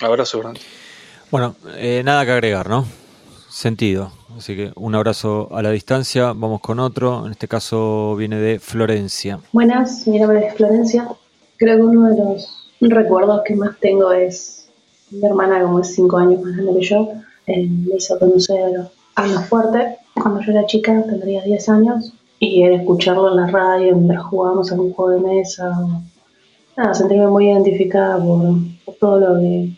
Abrazo 0.00 0.40
grande. 0.40 0.60
Bueno, 1.30 1.56
eh, 1.76 2.02
nada 2.04 2.24
que 2.24 2.32
agregar, 2.32 2.68
¿no? 2.68 2.86
Sentido. 3.48 4.12
Así 4.36 4.54
que 4.54 4.72
un 4.74 4.94
abrazo 4.94 5.48
a 5.52 5.62
la 5.62 5.70
distancia. 5.70 6.32
Vamos 6.34 6.60
con 6.60 6.78
otro. 6.78 7.24
En 7.24 7.32
este 7.32 7.48
caso 7.48 8.14
viene 8.16 8.36
de 8.36 8.58
Florencia. 8.58 9.40
Buenas, 9.52 10.06
mi 10.06 10.18
nombre 10.18 10.46
es 10.46 10.54
Florencia. 10.54 11.08
Creo 11.56 11.76
que 11.76 11.82
uno 11.82 12.10
de 12.10 12.16
los 12.16 12.68
recuerdos 12.80 13.40
que 13.46 13.56
más 13.56 13.78
tengo 13.80 14.12
es 14.12 14.68
mi 15.10 15.24
hermana, 15.24 15.62
como 15.62 15.80
es 15.80 15.94
cinco 15.94 16.18
años 16.18 16.42
más 16.42 16.54
grande 16.54 16.78
que 16.78 16.86
yo, 16.86 17.08
eh, 17.46 17.66
me 17.66 17.96
hizo 17.96 18.18
conocer 18.18 18.60
a 19.14 19.26
los 19.26 19.46
Fuerte 19.46 19.98
cuando 20.20 20.40
yo 20.40 20.52
era 20.52 20.66
chica, 20.66 21.02
tendría 21.04 21.42
10 21.42 21.68
años, 21.68 22.12
y 22.38 22.62
era 22.62 22.76
escucharlo 22.76 23.30
en 23.30 23.36
la 23.36 23.46
radio 23.46 23.96
mientras 23.96 24.24
jugábamos 24.24 24.70
algún 24.72 24.92
juego 24.92 25.10
de 25.12 25.20
mesa. 25.20 25.72
Nada, 26.76 26.94
sentirme 26.94 27.28
muy 27.28 27.48
identificada 27.48 28.22
por, 28.22 28.56
todo 29.00 29.18
lo 29.20 29.40
que 29.40 29.70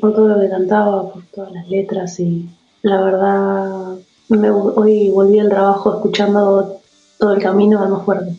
por 0.00 0.14
todo 0.14 0.28
lo 0.28 0.40
que 0.40 0.48
cantaba, 0.48 1.12
por 1.12 1.22
todas 1.26 1.52
las 1.52 1.68
letras 1.68 2.18
y 2.20 2.48
la 2.82 3.02
verdad 3.02 3.96
me, 4.28 4.50
hoy 4.50 5.10
volví 5.10 5.38
al 5.38 5.48
trabajo 5.48 5.94
escuchando 5.94 6.80
todo 7.18 7.34
el 7.34 7.42
camino 7.42 7.82
de 7.82 7.88
más 7.88 8.04
fuerte. 8.04 8.32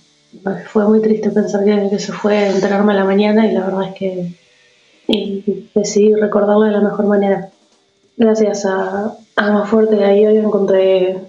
Fue 0.68 0.88
muy 0.88 1.01
triste 1.01 1.30
pensar 1.30 1.64
que, 1.64 1.99
se 1.99 2.12
fue 2.12 2.38
a 2.38 2.51
enterarme 2.51 2.93
a 2.93 2.97
la 2.97 3.06
mañana 3.06 3.45
y 3.47 3.54
la 3.54 3.66
verdad 3.66 3.89
es 3.89 3.95
que 3.95 4.34
decidí 5.76 6.14
recordarlo 6.16 6.64
de 6.64 6.72
la 6.72 6.82
mejor 6.82 7.06
manera. 7.06 7.49
Gracias 8.18 8.66
a, 8.66 9.16
a 9.36 9.51
más 9.51 9.70
fuerte 9.70 9.95
y 9.97 10.26
a 10.26 10.30
hoy 10.30 10.38
encontré, 10.38 11.22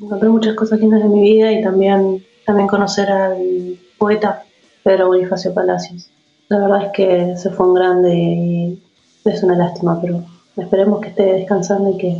encontré 0.00 0.28
muchas 0.28 0.54
cosas 0.54 0.80
lindas 0.80 1.02
en 1.02 1.12
mi 1.12 1.22
vida 1.22 1.52
y 1.52 1.62
también, 1.62 2.24
también 2.46 2.68
conocer 2.68 3.10
al 3.10 3.78
poeta 3.98 4.44
Pedro 4.82 5.08
Bonifacio 5.08 5.52
Palacios. 5.52 6.10
La 6.48 6.58
verdad 6.58 6.86
es 6.86 6.92
que 6.94 7.36
se 7.36 7.50
fue 7.50 7.66
un 7.66 7.74
grande 7.74 8.14
y 8.14 8.82
es 9.24 9.42
una 9.42 9.56
lástima, 9.56 10.00
pero 10.00 10.24
esperemos 10.56 11.00
que 11.00 11.08
esté 11.08 11.22
descansando 11.24 11.90
y 11.90 11.98
que, 11.98 12.16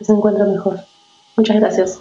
se 0.00 0.12
encuentre 0.12 0.44
mejor. 0.44 0.78
Muchas 1.36 1.56
gracias. 1.56 2.00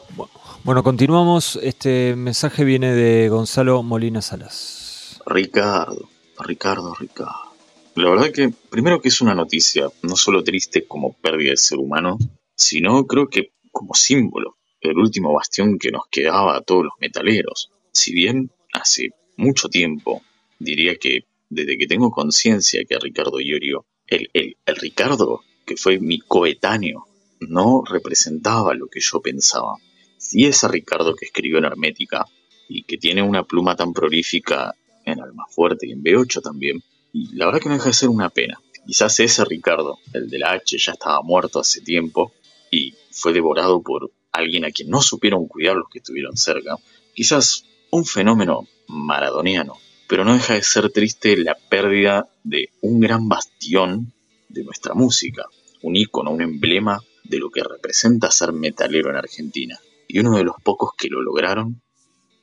Bueno, 0.63 0.83
continuamos. 0.83 1.57
Este 1.63 2.15
mensaje 2.15 2.63
viene 2.63 2.93
de 2.93 3.29
Gonzalo 3.29 3.81
Molina 3.81 4.21
Salas. 4.21 5.19
Ricardo, 5.25 6.07
Ricardo, 6.39 6.93
Ricardo. 6.93 7.53
La 7.95 8.11
verdad 8.11 8.31
que 8.31 8.53
primero 8.69 9.01
que 9.01 9.07
es 9.07 9.19
una 9.21 9.33
noticia 9.33 9.87
no 10.03 10.15
solo 10.15 10.43
triste 10.43 10.87
como 10.87 11.13
pérdida 11.13 11.51
de 11.51 11.57
ser 11.57 11.79
humano, 11.79 12.19
sino 12.55 13.07
creo 13.07 13.27
que 13.27 13.53
como 13.71 13.95
símbolo, 13.95 14.56
el 14.81 14.97
último 14.97 15.33
bastión 15.33 15.77
que 15.77 15.91
nos 15.91 16.03
quedaba 16.11 16.55
a 16.55 16.61
todos 16.61 16.85
los 16.85 16.93
metaleros. 16.99 17.71
Si 17.91 18.13
bien 18.13 18.51
hace 18.73 19.11
mucho 19.35 19.69
tiempo, 19.69 20.21
diría 20.59 20.95
que 20.95 21.25
desde 21.49 21.77
que 21.77 21.87
tengo 21.87 22.11
conciencia 22.11 22.83
que 22.87 22.99
Ricardo 22.99 23.39
Iorio, 23.39 23.85
el, 24.07 24.29
el, 24.33 24.57
el 24.65 24.75
Ricardo 24.75 25.41
que 25.65 25.77
fue 25.77 25.99
mi 25.99 26.19
coetáneo, 26.19 27.05
no 27.39 27.83
representaba 27.87 28.73
lo 28.73 28.87
que 28.87 28.99
yo 28.99 29.21
pensaba. 29.21 29.75
Si 30.17 30.45
ese 30.45 30.67
Ricardo 30.67 31.15
que 31.15 31.25
escribió 31.25 31.57
en 31.57 31.65
Hermética 31.65 32.25
y 32.69 32.83
que 32.83 32.97
tiene 32.97 33.21
una 33.21 33.43
pluma 33.43 33.75
tan 33.75 33.93
prolífica 33.93 34.73
en 35.05 35.21
Alma 35.21 35.45
Fuerte 35.49 35.87
y 35.87 35.91
en 35.91 36.03
B8 36.03 36.41
también, 36.41 36.81
la 37.13 37.45
verdad 37.45 37.61
que 37.61 37.69
no 37.69 37.75
deja 37.75 37.89
de 37.89 37.93
ser 37.93 38.09
una 38.09 38.29
pena. 38.29 38.59
Quizás 38.85 39.19
ese 39.19 39.43
Ricardo, 39.45 39.99
el 40.13 40.29
de 40.29 40.39
la 40.39 40.51
H, 40.51 40.77
ya 40.77 40.93
estaba 40.93 41.21
muerto 41.21 41.59
hace 41.59 41.81
tiempo 41.81 42.31
y 42.71 42.93
fue 43.11 43.33
devorado 43.33 43.81
por 43.81 44.11
alguien 44.37 44.65
a 44.65 44.71
quien 44.71 44.89
no 44.89 45.01
supieron 45.01 45.47
cuidar 45.47 45.75
los 45.75 45.89
que 45.89 45.99
estuvieron 45.99 46.37
cerca. 46.37 46.77
Quizás 47.13 47.65
un 47.91 48.05
fenómeno 48.05 48.67
maradoniano, 48.87 49.77
pero 50.07 50.23
no 50.23 50.33
deja 50.33 50.53
de 50.53 50.63
ser 50.63 50.89
triste 50.91 51.35
la 51.37 51.55
pérdida 51.55 52.29
de 52.43 52.69
un 52.81 52.99
gran 52.99 53.27
bastión 53.27 54.13
de 54.49 54.63
nuestra 54.63 54.93
música, 54.93 55.45
un 55.81 55.95
ícono, 55.95 56.31
un 56.31 56.41
emblema 56.41 56.99
de 57.23 57.39
lo 57.39 57.49
que 57.49 57.63
representa 57.63 58.31
ser 58.31 58.53
metalero 58.53 59.09
en 59.09 59.17
Argentina. 59.17 59.79
Y 60.07 60.19
uno 60.19 60.37
de 60.37 60.43
los 60.43 60.55
pocos 60.63 60.91
que 60.97 61.09
lo 61.09 61.21
lograron, 61.21 61.81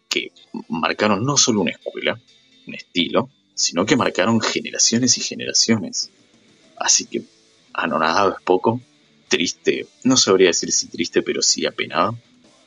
que 0.08 0.32
marcaron 0.68 1.24
no 1.24 1.36
solo 1.36 1.62
una 1.62 1.70
escuela, 1.70 2.20
un 2.66 2.74
estilo, 2.74 3.30
sino 3.54 3.86
que 3.86 3.96
marcaron 3.96 4.40
generaciones 4.40 5.16
y 5.16 5.22
generaciones. 5.22 6.10
Así 6.76 7.06
que 7.06 7.22
anonadado 7.72 8.34
es 8.36 8.42
poco, 8.42 8.80
triste, 9.28 9.86
no 10.02 10.16
sabría 10.16 10.48
decir 10.48 10.70
si 10.72 10.88
triste, 10.88 11.22
pero 11.22 11.42
sí 11.42 11.66
apenado. 11.66 12.16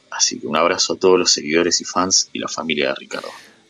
Así 0.09 0.39
que 0.39 0.47
un 0.47 0.55
abrazo 0.55 0.93
a 0.93 0.97
todos 0.97 1.19
los 1.19 1.31
seguidores 1.31 1.81
y 1.81 1.85
fans 1.85 2.29
y 2.33 2.39
la 2.39 2.47
familia 2.47 2.89
de 2.89 2.95
Ricardo. 2.95 3.29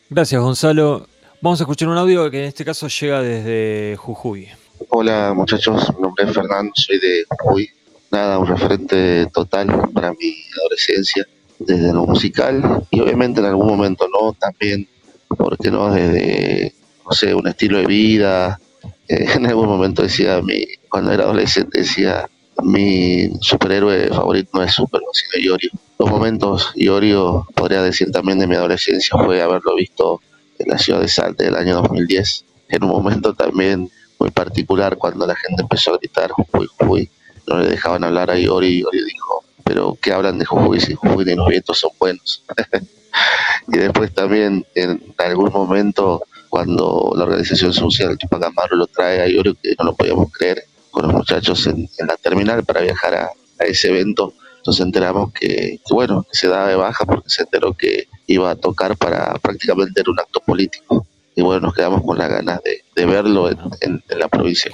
Gracias 0.10 0.42
Gonzalo. 0.42 1.08
Vamos 1.42 1.60
a 1.60 1.64
escuchar 1.64 1.90
un 1.90 1.98
audio 1.98 2.30
que 2.32 2.40
en 2.40 2.46
este 2.46 2.64
caso 2.66 2.88
llega 2.88 3.22
desde 3.22 3.96
Jujuy. 3.98 4.48
Hola 4.90 5.34
muchachos, 5.36 5.94
mi 5.96 6.02
nombre 6.02 6.26
es 6.26 6.34
Fernando, 6.34 6.72
soy 6.76 7.00
de 7.00 7.26
Jujuy. 7.30 7.70
Nada, 8.12 8.40
un 8.40 8.48
referente 8.48 9.28
total 9.34 9.68
para 9.94 10.12
mi 10.14 10.34
adolescencia, 10.60 11.28
desde 11.60 11.94
lo 11.94 12.06
musical 12.06 12.86
y 12.90 13.00
obviamente 13.00 13.40
en 13.40 13.48
algún 13.48 13.68
momento 13.68 14.08
no, 14.08 14.34
también, 14.34 14.88
porque 15.28 15.72
no? 15.72 15.92
Desde, 15.92 16.74
no 17.06 17.12
sé, 17.12 17.34
un 17.34 17.48
estilo 17.48 17.80
de 17.80 17.86
vida. 17.86 18.60
Eh, 19.08 19.26
en 19.36 19.46
algún 19.46 19.68
momento 19.68 20.04
decía, 20.04 20.42
mi, 20.42 20.66
cuando 20.90 21.12
era 21.12 21.24
adolescente 21.24 21.80
decía, 21.80 22.30
mi 22.64 23.30
superhéroe 23.42 24.10
favorito 24.10 24.50
no 24.54 24.64
es 24.64 24.74
Superman, 24.74 25.10
sino 25.14 25.44
Iorio. 25.44 25.72
Los 26.00 26.10
momentos 26.10 26.72
Iorio, 26.76 27.48
podría 27.56 27.82
decir 27.82 28.12
también 28.12 28.40
de 28.40 28.48
mi 28.48 28.56
adolescencia, 28.56 29.18
fue 29.18 29.42
haberlo 29.42 29.76
visto 29.76 30.22
en 30.60 30.70
la 30.70 30.78
ciudad 30.78 31.02
de 31.02 31.08
Salta 31.08 31.44
del 31.44 31.56
año 31.56 31.76
2010, 31.76 32.46
en 32.70 32.84
un 32.84 32.90
momento 32.90 33.34
también 33.34 33.90
muy 34.20 34.32
particular 34.32 34.98
cuando 34.98 35.28
la 35.28 35.36
gente 35.36 35.62
empezó 35.62 35.94
a 35.94 35.98
gritar 35.98 36.32
Jujuy, 36.32 36.68
Jujuy, 36.80 37.10
no 37.48 37.60
le 37.60 37.70
dejaban 37.70 38.04
hablar 38.04 38.32
a 38.32 38.40
Iori 38.40 38.68
y 38.68 38.80
Iori 38.80 39.04
dijo, 39.04 39.44
pero 39.64 39.98
¿qué 40.02 40.12
hablan 40.12 40.40
de 40.40 40.46
Jujuy 40.46 40.80
si 40.80 40.96
Jujuy 40.96 41.26
y 41.30 41.36
los 41.36 41.48
vientos 41.48 41.80
son 41.80 41.92
buenos? 42.00 42.44
y 43.68 43.78
después 43.78 44.14
también 44.14 44.66
en 44.76 45.02
algún 45.18 45.52
momento 45.52 46.24
cuando 46.50 47.14
la 47.16 47.24
organización 47.24 47.74
social 47.74 48.18
Tupac 48.18 48.44
Amaru 48.44 48.78
lo 48.78 48.88
trae 48.88 49.22
a 49.22 49.28
Iori, 49.28 49.56
que 49.62 49.76
no 49.78 49.86
lo 49.86 49.96
podíamos 49.96 50.32
creer, 50.32 50.64
con 50.98 51.06
los 51.06 51.14
muchachos 51.14 51.68
en, 51.68 51.88
la 52.08 52.18
terminal 52.18 52.66
para 52.66 52.82
viajar 52.82 53.14
a, 53.14 53.30
ese 53.60 53.90
evento, 53.90 54.34
nos 54.66 54.80
enteramos 54.80 55.32
que, 55.32 55.80
bueno, 55.92 56.26
que 56.30 56.36
se 56.36 56.48
daba 56.48 56.68
de 56.68 56.76
baja 56.76 57.06
porque 57.06 57.30
se 57.30 57.44
enteró 57.44 57.74
que 57.74 58.08
iba 58.26 58.50
a 58.50 58.56
tocar 58.56 58.98
para 58.98 59.34
prácticamente 59.36 60.02
era 60.02 60.12
un 60.12 60.20
acto 60.20 60.40
político. 60.40 61.06
Y 61.36 61.44
bueno, 61.44 61.68
nos 61.68 61.76
quedamos 61.76 62.02
con 62.04 62.18
las 62.18 62.30
ganas 62.30 62.60
de, 62.64 63.06
verlo 63.06 63.50
en, 63.50 64.04
la 64.10 64.28
provincia. 64.28 64.72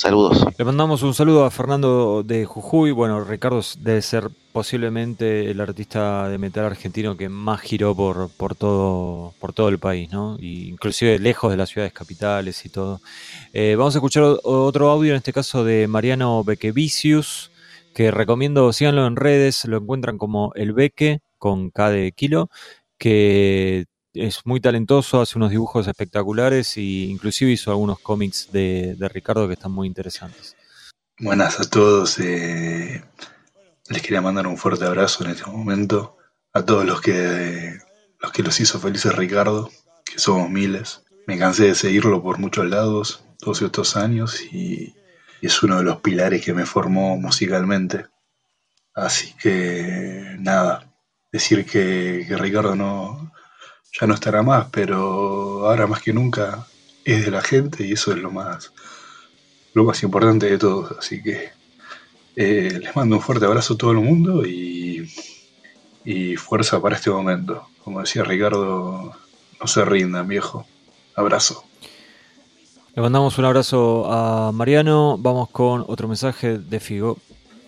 Saludos. 0.00 0.46
Le 0.56 0.64
mandamos 0.64 1.02
un 1.02 1.12
saludo 1.12 1.44
a 1.44 1.50
Fernando 1.50 2.22
de 2.22 2.46
Jujuy. 2.46 2.90
Bueno, 2.90 3.22
Ricardo 3.22 3.60
debe 3.80 4.00
ser 4.00 4.30
posiblemente 4.50 5.50
el 5.50 5.60
artista 5.60 6.26
de 6.30 6.38
metal 6.38 6.64
argentino 6.64 7.18
que 7.18 7.28
más 7.28 7.60
giró 7.60 7.94
por, 7.94 8.30
por, 8.30 8.54
todo, 8.54 9.34
por 9.38 9.52
todo 9.52 9.68
el 9.68 9.78
país, 9.78 10.10
¿no? 10.10 10.38
inclusive 10.40 11.18
lejos 11.18 11.50
de 11.50 11.58
las 11.58 11.68
ciudades 11.68 11.92
capitales 11.92 12.64
y 12.64 12.70
todo. 12.70 13.02
Eh, 13.52 13.74
vamos 13.76 13.94
a 13.94 13.98
escuchar 13.98 14.24
otro 14.42 14.88
audio, 14.88 15.10
en 15.10 15.18
este 15.18 15.34
caso 15.34 15.64
de 15.64 15.86
Mariano 15.86 16.44
Bequevicius, 16.44 17.50
que 17.92 18.10
recomiendo, 18.10 18.72
síganlo 18.72 19.06
en 19.06 19.16
redes, 19.16 19.66
lo 19.66 19.76
encuentran 19.76 20.16
como 20.16 20.52
El 20.54 20.72
Beque, 20.72 21.20
con 21.36 21.68
K 21.68 21.90
de 21.90 22.12
kilo, 22.12 22.48
que 22.96 23.84
es 24.20 24.44
muy 24.44 24.60
talentoso, 24.60 25.20
hace 25.20 25.38
unos 25.38 25.50
dibujos 25.50 25.86
espectaculares 25.88 26.76
e 26.76 26.82
inclusive 26.82 27.52
hizo 27.52 27.70
algunos 27.70 27.98
cómics 28.00 28.48
de, 28.52 28.96
Ricardo 29.12 29.46
que 29.46 29.54
están 29.54 29.72
muy 29.72 29.88
interesantes. 29.88 30.56
Buenas 31.18 31.58
a 31.60 31.68
todos. 31.68 32.18
Eh, 32.20 33.02
les 33.88 34.02
quería 34.02 34.20
mandar 34.20 34.46
un 34.46 34.58
fuerte 34.58 34.84
abrazo 34.84 35.24
en 35.24 35.30
este 35.30 35.50
momento 35.50 36.16
a 36.52 36.64
todos 36.64 36.84
los 36.84 37.00
que 37.00 37.78
los 38.20 38.32
que 38.32 38.42
los 38.42 38.60
hizo 38.60 38.78
felices 38.78 39.16
Ricardo, 39.16 39.70
que 40.04 40.18
somos 40.18 40.50
miles. 40.50 41.02
Me 41.26 41.38
cansé 41.38 41.64
de 41.64 41.74
seguirlo 41.74 42.22
por 42.22 42.38
muchos 42.38 42.68
lados 42.68 43.24
todos 43.38 43.62
estos 43.62 43.96
años 43.96 44.42
y, 44.52 44.94
es 45.40 45.62
uno 45.62 45.78
de 45.78 45.84
los 45.84 46.02
pilares 46.02 46.44
que 46.44 46.52
me 46.52 46.66
formó 46.66 47.16
musicalmente. 47.16 48.04
Así 48.92 49.32
que 49.42 50.36
nada, 50.38 50.92
decir 51.32 51.64
que, 51.64 52.26
que 52.28 52.36
Ricardo 52.36 52.76
no 52.76 53.32
ya 53.92 54.06
no 54.06 54.14
estará 54.14 54.42
más, 54.42 54.66
pero 54.70 55.66
ahora 55.66 55.86
más 55.86 56.02
que 56.02 56.12
nunca 56.12 56.66
es 57.04 57.24
de 57.24 57.30
la 57.30 57.42
gente 57.42 57.86
y 57.86 57.92
eso 57.92 58.12
es 58.12 58.18
lo 58.18 58.30
más 58.30 58.72
lo 59.72 59.84
más 59.84 60.02
importante 60.02 60.50
de 60.50 60.58
todo. 60.58 60.96
Así 60.98 61.22
que 61.22 61.50
eh, 62.36 62.78
les 62.80 62.96
mando 62.96 63.16
un 63.16 63.22
fuerte 63.22 63.46
abrazo 63.46 63.74
a 63.74 63.76
todo 63.76 63.92
el 63.92 63.98
mundo 63.98 64.44
y, 64.46 65.08
y 66.04 66.36
fuerza 66.36 66.80
para 66.80 66.96
este 66.96 67.10
momento. 67.10 67.68
Como 67.84 68.00
decía 68.00 68.24
Ricardo, 68.24 69.12
no 69.60 69.66
se 69.66 69.84
rindan, 69.84 70.28
viejo. 70.28 70.66
Abrazo. 71.14 71.64
Le 72.94 73.02
mandamos 73.02 73.38
un 73.38 73.44
abrazo 73.44 74.10
a 74.10 74.52
Mariano. 74.52 75.16
Vamos 75.18 75.50
con 75.50 75.84
otro 75.86 76.08
mensaje 76.08 76.58
de 76.58 76.80
Figo. 76.80 77.18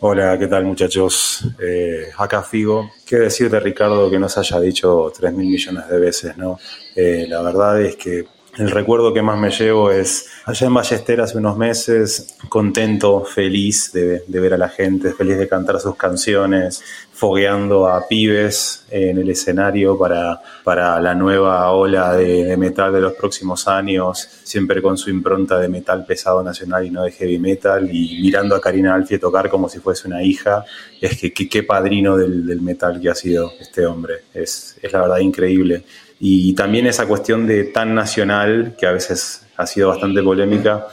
Hola, 0.04 0.36
¿qué 0.36 0.48
tal 0.48 0.64
muchachos? 0.64 1.44
Eh, 1.60 2.10
acá 2.18 2.42
Figo. 2.42 2.90
¿Qué 3.06 3.18
decir 3.18 3.48
de 3.48 3.60
Ricardo 3.60 4.10
que 4.10 4.18
nos 4.18 4.36
haya 4.36 4.58
dicho 4.58 5.12
3 5.16 5.32
mil 5.32 5.46
millones 5.46 5.88
de 5.88 6.00
veces, 6.00 6.36
no? 6.36 6.58
Eh, 6.96 7.26
la 7.28 7.40
verdad 7.40 7.80
es 7.80 7.94
que 7.94 8.24
el 8.58 8.70
recuerdo 8.70 9.14
que 9.14 9.22
más 9.22 9.38
me 9.38 9.50
llevo 9.50 9.90
es 9.90 10.28
allá 10.44 10.66
en 10.66 10.74
Ballester 10.74 11.22
hace 11.22 11.38
unos 11.38 11.56
meses, 11.56 12.36
contento, 12.50 13.24
feliz 13.24 13.92
de, 13.92 14.22
ver 14.28 14.52
a 14.52 14.58
la 14.58 14.68
gente, 14.68 15.14
feliz 15.14 15.38
de 15.38 15.48
cantar 15.48 15.80
sus 15.80 15.96
canciones, 15.96 16.82
fogueando 17.12 17.88
a 17.88 18.06
pibes 18.06 18.84
en 18.90 19.16
el 19.16 19.30
escenario 19.30 19.98
para, 19.98 20.38
para 20.64 21.00
la 21.00 21.14
nueva 21.14 21.70
ola 21.70 22.14
de, 22.14 22.54
metal 22.58 22.92
de 22.92 23.00
los 23.00 23.14
próximos 23.14 23.66
años, 23.68 24.28
siempre 24.42 24.82
con 24.82 24.98
su 24.98 25.08
impronta 25.08 25.58
de 25.58 25.68
metal 25.68 26.04
pesado 26.04 26.42
nacional 26.42 26.84
y 26.84 26.90
no 26.90 27.04
de 27.04 27.12
heavy 27.12 27.38
metal, 27.38 27.88
y 27.90 28.20
mirando 28.20 28.54
a 28.54 28.60
Karina 28.60 28.94
Alfie 28.94 29.18
tocar 29.18 29.48
como 29.48 29.70
si 29.70 29.78
fuese 29.78 30.08
una 30.08 30.22
hija. 30.22 30.62
Es 31.00 31.18
que 31.18 31.48
qué 31.48 31.62
padrino 31.62 32.18
del, 32.18 32.60
metal 32.60 33.00
que 33.00 33.08
ha 33.08 33.14
sido 33.14 33.50
este 33.58 33.86
hombre, 33.86 34.24
es, 34.34 34.76
es 34.82 34.92
la 34.92 35.00
verdad 35.00 35.18
increíble. 35.18 35.84
Y 36.24 36.54
también 36.54 36.86
esa 36.86 37.08
cuestión 37.08 37.48
de 37.48 37.64
tan 37.64 37.96
nacional, 37.96 38.76
que 38.78 38.86
a 38.86 38.92
veces 38.92 39.44
ha 39.56 39.66
sido 39.66 39.88
bastante 39.88 40.22
polémica, 40.22 40.86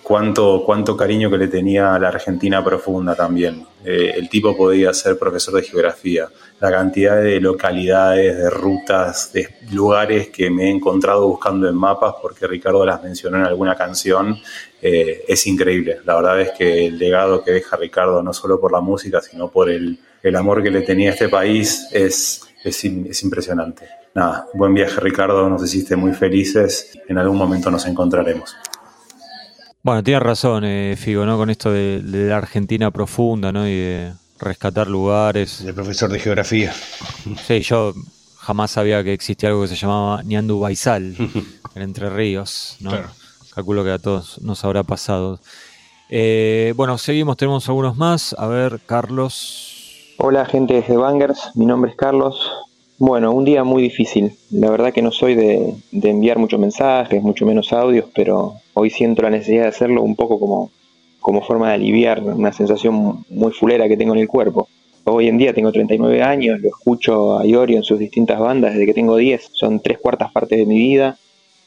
cuánto, 0.00 0.62
cuánto 0.64 0.96
cariño 0.96 1.28
que 1.28 1.38
le 1.38 1.48
tenía 1.48 1.92
a 1.92 1.98
la 1.98 2.06
Argentina 2.06 2.62
profunda 2.62 3.16
también. 3.16 3.66
Eh, 3.84 4.12
el 4.14 4.28
tipo 4.28 4.56
podía 4.56 4.94
ser 4.94 5.18
profesor 5.18 5.54
de 5.54 5.64
geografía. 5.64 6.28
La 6.60 6.70
cantidad 6.70 7.20
de 7.20 7.40
localidades, 7.40 8.36
de 8.36 8.48
rutas, 8.48 9.32
de 9.32 9.56
lugares 9.72 10.28
que 10.28 10.50
me 10.50 10.66
he 10.66 10.70
encontrado 10.70 11.26
buscando 11.26 11.68
en 11.68 11.74
mapas, 11.74 12.14
porque 12.22 12.46
Ricardo 12.46 12.86
las 12.86 13.02
mencionó 13.02 13.38
en 13.38 13.44
alguna 13.44 13.74
canción, 13.74 14.38
eh, 14.80 15.24
es 15.26 15.48
increíble. 15.48 15.98
La 16.04 16.14
verdad 16.14 16.40
es 16.40 16.52
que 16.52 16.86
el 16.86 16.96
legado 16.96 17.42
que 17.42 17.50
deja 17.50 17.76
Ricardo, 17.76 18.22
no 18.22 18.32
solo 18.32 18.60
por 18.60 18.70
la 18.70 18.80
música, 18.80 19.20
sino 19.20 19.50
por 19.50 19.68
el, 19.68 19.98
el 20.22 20.36
amor 20.36 20.62
que 20.62 20.70
le 20.70 20.82
tenía 20.82 21.10
a 21.10 21.14
este 21.14 21.28
país, 21.28 21.88
es, 21.90 22.42
es, 22.62 22.84
es 22.84 23.22
impresionante 23.24 24.05
nada, 24.16 24.48
buen 24.54 24.72
viaje 24.72 24.98
Ricardo, 24.98 25.48
nos 25.50 25.62
hiciste 25.62 25.94
muy 25.94 26.14
felices, 26.14 26.98
en 27.06 27.18
algún 27.18 27.36
momento 27.36 27.70
nos 27.70 27.86
encontraremos. 27.86 28.56
Bueno, 29.82 30.02
tienes 30.02 30.22
razón, 30.22 30.64
eh, 30.64 30.96
Figo, 30.98 31.26
¿no? 31.26 31.36
Con 31.36 31.50
esto 31.50 31.70
de, 31.70 32.00
la 32.02 32.38
Argentina 32.38 32.90
profunda, 32.90 33.52
¿no? 33.52 33.68
Y 33.68 33.74
de 33.74 34.12
rescatar 34.38 34.88
lugares. 34.88 35.60
El 35.60 35.74
profesor 35.74 36.10
de 36.10 36.18
geografía. 36.18 36.72
Sí, 37.46 37.60
yo 37.60 37.92
jamás 38.38 38.72
sabía 38.72 39.04
que 39.04 39.12
existía 39.12 39.50
algo 39.50 39.62
que 39.62 39.68
se 39.68 39.76
llamaba 39.76 40.22
Ñandu 40.22 40.58
Baizal, 40.58 41.14
en 41.74 41.82
Entre 41.82 42.08
Ríos, 42.08 42.78
¿no? 42.80 42.92
Calculo 43.54 43.84
que 43.84 43.92
a 43.92 43.98
todos 43.98 44.40
nos 44.40 44.64
habrá 44.64 44.82
pasado. 44.82 45.40
Eh, 46.08 46.72
bueno, 46.74 46.96
seguimos, 46.96 47.36
tenemos 47.36 47.68
algunos 47.68 47.96
más. 47.96 48.34
A 48.38 48.46
ver, 48.46 48.80
Carlos. 48.86 50.14
Hola, 50.16 50.46
gente 50.46 50.80
de 50.80 50.96
Bangers. 50.96 51.50
Mi 51.54 51.66
nombre 51.66 51.90
es 51.90 51.96
Carlos. 51.96 52.65
Bueno, 52.98 53.32
un 53.34 53.44
día 53.44 53.62
muy 53.62 53.82
difícil. 53.82 54.32
La 54.50 54.70
verdad 54.70 54.90
que 54.90 55.02
no 55.02 55.12
soy 55.12 55.34
de, 55.34 55.74
enviar 55.92 56.38
muchos 56.38 56.58
mensajes, 56.58 57.22
mucho 57.22 57.44
menos 57.44 57.70
audios, 57.74 58.06
pero 58.14 58.54
hoy 58.72 58.88
siento 58.88 59.20
la 59.20 59.28
necesidad 59.28 59.64
de 59.64 59.68
hacerlo 59.68 60.02
un 60.02 60.16
poco 60.16 60.40
como, 60.40 60.70
forma 61.42 61.68
de 61.68 61.74
aliviar 61.74 62.22
una 62.22 62.54
sensación 62.54 63.26
muy 63.28 63.52
fulera 63.52 63.86
que 63.86 63.98
tengo 63.98 64.14
en 64.14 64.20
el 64.20 64.28
cuerpo. 64.28 64.68
Hoy 65.04 65.28
en 65.28 65.36
día 65.36 65.52
tengo 65.52 65.72
39 65.72 66.22
años, 66.22 66.58
lo 66.58 66.68
escucho 66.68 67.38
a 67.38 67.46
Iorio 67.46 67.76
en 67.76 67.84
sus 67.84 67.98
distintas 67.98 68.40
bandas 68.40 68.72
desde 68.72 68.86
que 68.86 68.94
tengo 68.94 69.16
10, 69.16 69.50
son 69.52 69.80
tres 69.80 69.98
cuartas 69.98 70.32
partes 70.32 70.58
de 70.58 70.64
mi 70.64 70.78
vida, 70.78 71.18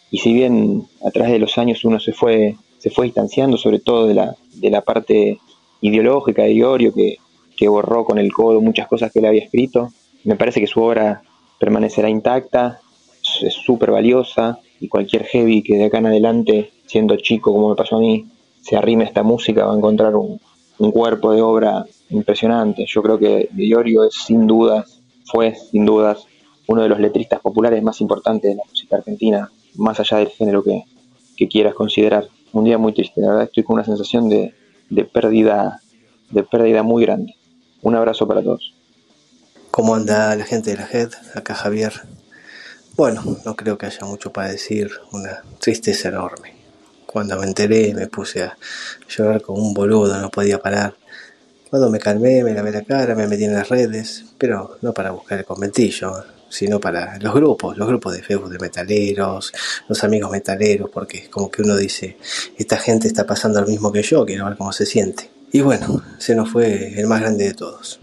y 0.10 0.18
si 0.18 0.34
bien 0.34 0.88
a 1.06 1.12
través 1.12 1.32
de 1.32 1.40
los 1.40 1.60
años 1.60 1.86
uno 1.86 2.00
se 2.00 2.12
fue, 2.12 2.56
se 2.80 2.90
fue 2.90 3.06
distanciando, 3.06 3.58
sobre 3.58 3.80
todo 3.80 4.08
de 4.08 4.16
la, 4.16 4.36
de 4.56 4.70
la 4.72 4.82
parte 4.82 5.38
ideológica 5.82 6.42
de 6.44 6.56
Iorio, 6.56 6.92
que, 6.92 7.18
que 7.56 7.68
borró 7.68 8.04
con 8.04 8.18
el 8.18 8.34
codo 8.34 8.62
muchas 8.62 8.88
cosas 8.88 9.12
que 9.12 9.20
él 9.20 9.26
había 9.26 9.44
escrito, 9.44 9.92
me 10.24 10.36
parece 10.36 10.60
que 10.60 10.68
su 10.68 10.82
obra 10.82 11.22
permanecerá 11.60 12.10
intacta, 12.10 12.80
es 13.42 13.54
súper 13.54 13.92
valiosa 13.92 14.60
y 14.80 14.88
cualquier 14.88 15.26
heavy 15.26 15.62
que 15.62 15.76
de 15.76 15.86
acá 15.86 15.98
en 15.98 16.08
adelante, 16.08 16.72
siendo 16.86 17.16
chico 17.18 17.52
como 17.54 17.70
me 17.70 17.76
pasó 17.76 17.98
a 17.98 18.00
mí, 18.00 18.26
se 18.62 18.76
arrime 18.76 19.04
a 19.04 19.08
esta 19.08 19.24
música 19.24 19.66
va 19.66 19.74
a 19.74 19.78
encontrar 19.78 20.16
un, 20.16 20.40
cuerpo 20.94 21.34
de 21.34 21.42
obra 21.42 21.86
impresionante. 22.10 22.86
Yo 22.88 23.04
creo 23.04 23.20
que 23.20 23.50
Diorio 23.52 24.06
es 24.06 24.16
sin 24.16 24.48
dudas, 24.48 25.02
fue 25.26 25.54
sin 25.56 25.86
dudas 25.86 26.26
uno 26.68 26.84
de 26.84 26.88
los 26.88 27.02
letristas 27.02 27.42
populares 27.42 27.84
más 27.84 28.00
importantes 28.00 28.50
de 28.50 28.56
la 28.56 28.64
música 28.70 28.96
argentina, 28.96 29.52
más 29.76 30.00
allá 30.00 30.18
del 30.18 30.30
género 30.30 30.64
que, 30.64 30.86
quieras 31.50 31.74
considerar. 31.74 32.28
Un 32.52 32.66
día 32.66 32.78
muy 32.78 32.94
triste, 32.94 33.22
la 33.22 33.30
verdad 33.30 33.44
estoy 33.44 33.64
con 33.64 33.76
una 33.76 33.86
sensación 33.86 34.30
de, 34.30 34.54
de 34.90 35.04
pérdida, 35.06 35.82
de 36.32 36.44
pérdida 36.44 36.84
muy 36.84 37.04
grande. 37.04 37.36
Un 37.82 37.96
abrazo 37.96 38.28
para 38.28 38.42
todos. 38.42 38.74
¿Cómo 39.80 39.96
anda 39.96 40.36
la 40.36 40.44
gente 40.44 40.72
de 40.72 40.76
la 40.76 40.88
JED? 40.88 41.12
Acá 41.36 41.56
Javier. 41.56 41.94
Bueno, 42.98 43.24
no 43.46 43.56
creo 43.56 43.78
que 43.78 43.86
haya 43.86 44.06
mucho 44.06 44.34
para 44.34 44.52
decir, 44.52 44.92
una 45.14 45.42
tristeza 45.58 46.10
enorme. 46.10 46.54
Cuando 47.06 47.38
me 47.38 47.46
enteré 47.46 47.94
me 47.94 48.08
puse 48.08 48.44
a 48.44 48.58
llorar 49.08 49.42
como 49.42 49.64
un 49.64 49.74
boludo, 49.74 50.20
no 50.20 50.30
podía 50.30 50.60
parar. 50.60 50.96
Cuando 51.70 51.90
me 51.90 51.98
calmé, 51.98 52.44
me 52.44 52.54
lavé 52.54 52.74
la 52.74 52.82
cara, 52.82 53.16
me 53.16 53.26
metí 53.26 53.46
en 53.46 53.54
las 53.54 53.70
redes, 53.70 54.26
pero 54.38 54.78
no 54.82 54.94
para 54.94 55.12
buscar 55.12 55.40
el 55.40 55.46
conventillo, 55.46 56.26
sino 56.50 56.82
para 56.82 57.18
los 57.20 57.34
grupos, 57.34 57.78
los 57.78 57.88
grupos 57.88 58.14
de 58.16 58.22
Facebook 58.22 58.50
de 58.50 58.60
metaleros, 58.60 59.54
los 59.88 60.04
amigos 60.04 60.30
metaleros, 60.30 60.90
porque 60.90 61.30
como 61.30 61.50
que 61.50 61.62
uno 61.62 61.78
dice, 61.78 62.18
esta 62.58 62.76
gente 62.76 63.08
está 63.08 63.26
pasando 63.26 63.62
lo 63.62 63.68
mismo 63.68 63.94
que 63.94 64.04
yo, 64.04 64.26
quiero 64.26 64.44
ver 64.44 64.58
cómo 64.58 64.74
se 64.74 64.86
siente. 64.86 65.30
Y 65.54 65.62
bueno, 65.62 66.04
se 66.18 66.36
nos 66.36 66.52
fue 66.52 67.00
el 67.00 67.08
más 67.08 67.22
grande 67.22 67.46
de 67.46 67.54
todos 67.54 67.98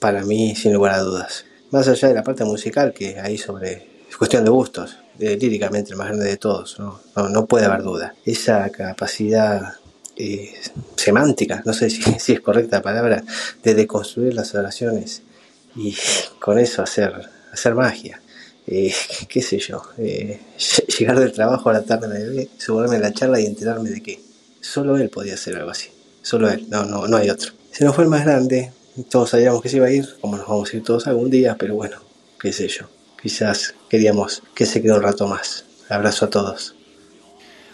para 0.00 0.24
mí, 0.24 0.56
sin 0.56 0.72
lugar 0.72 0.94
a 0.94 1.00
dudas. 1.00 1.44
Más 1.70 1.86
allá 1.86 2.08
de 2.08 2.14
la 2.14 2.24
parte 2.24 2.44
musical 2.44 2.92
que 2.92 3.20
hay 3.20 3.38
sobre 3.38 3.88
es 4.10 4.16
cuestión 4.16 4.42
de 4.42 4.50
gustos, 4.50 4.98
de, 5.16 5.36
líricamente 5.36 5.92
el 5.92 5.96
más 5.96 6.08
grande 6.08 6.26
de 6.26 6.36
todos, 6.36 6.80
no, 6.80 7.00
no, 7.28 7.46
puede 7.46 7.66
haber 7.66 7.82
duda. 7.82 8.14
Esa 8.24 8.68
capacidad 8.70 9.74
eh, 10.16 10.52
semántica, 10.96 11.62
no 11.64 11.72
sé 11.72 11.88
si, 11.90 12.02
si, 12.18 12.32
es 12.32 12.40
correcta 12.40 12.78
la 12.78 12.82
palabra, 12.82 13.22
de 13.62 13.74
deconstruir 13.74 14.34
las 14.34 14.52
oraciones 14.54 15.22
y 15.76 15.96
con 16.40 16.58
eso 16.58 16.82
hacer, 16.82 17.12
hacer 17.52 17.76
magia. 17.76 18.20
Eh, 18.66 18.92
qué 19.28 19.42
sé 19.42 19.58
yo, 19.58 19.82
eh, 19.98 20.40
llegar 20.98 21.20
del 21.20 21.32
trabajo 21.32 21.70
a 21.70 21.74
la 21.74 21.82
tarde, 21.82 22.08
me 22.08 22.48
subirme 22.58 22.96
en 22.96 23.02
la 23.02 23.12
charla 23.12 23.40
y 23.40 23.46
enterarme 23.46 23.90
de 23.90 24.02
que 24.02 24.20
solo 24.60 24.96
él 24.96 25.08
podía 25.08 25.34
hacer 25.34 25.56
algo 25.56 25.70
así, 25.70 25.90
solo 26.22 26.50
él, 26.50 26.66
no, 26.68 26.84
no, 26.84 27.06
no 27.06 27.16
hay 27.16 27.30
otro. 27.30 27.52
Se 27.70 27.84
nos 27.84 27.94
fue 27.94 28.04
el 28.04 28.10
más 28.10 28.24
grande, 28.24 28.72
todos 29.08 29.30
sabíamos 29.30 29.62
que 29.62 29.68
se 29.68 29.76
iba 29.76 29.86
a 29.86 29.92
ir, 29.92 30.08
como 30.20 30.36
nos 30.36 30.46
vamos 30.46 30.72
a 30.72 30.76
ir 30.76 30.82
todos 30.82 31.06
algún 31.06 31.30
día, 31.30 31.56
pero 31.58 31.74
bueno, 31.74 31.96
qué 32.40 32.52
sé 32.52 32.68
yo. 32.68 32.86
Quizás 33.20 33.74
queríamos 33.88 34.42
que 34.54 34.66
se 34.66 34.80
quede 34.80 34.94
un 34.94 35.02
rato 35.02 35.26
más. 35.26 35.64
Abrazo 35.88 36.26
a 36.26 36.30
todos. 36.30 36.74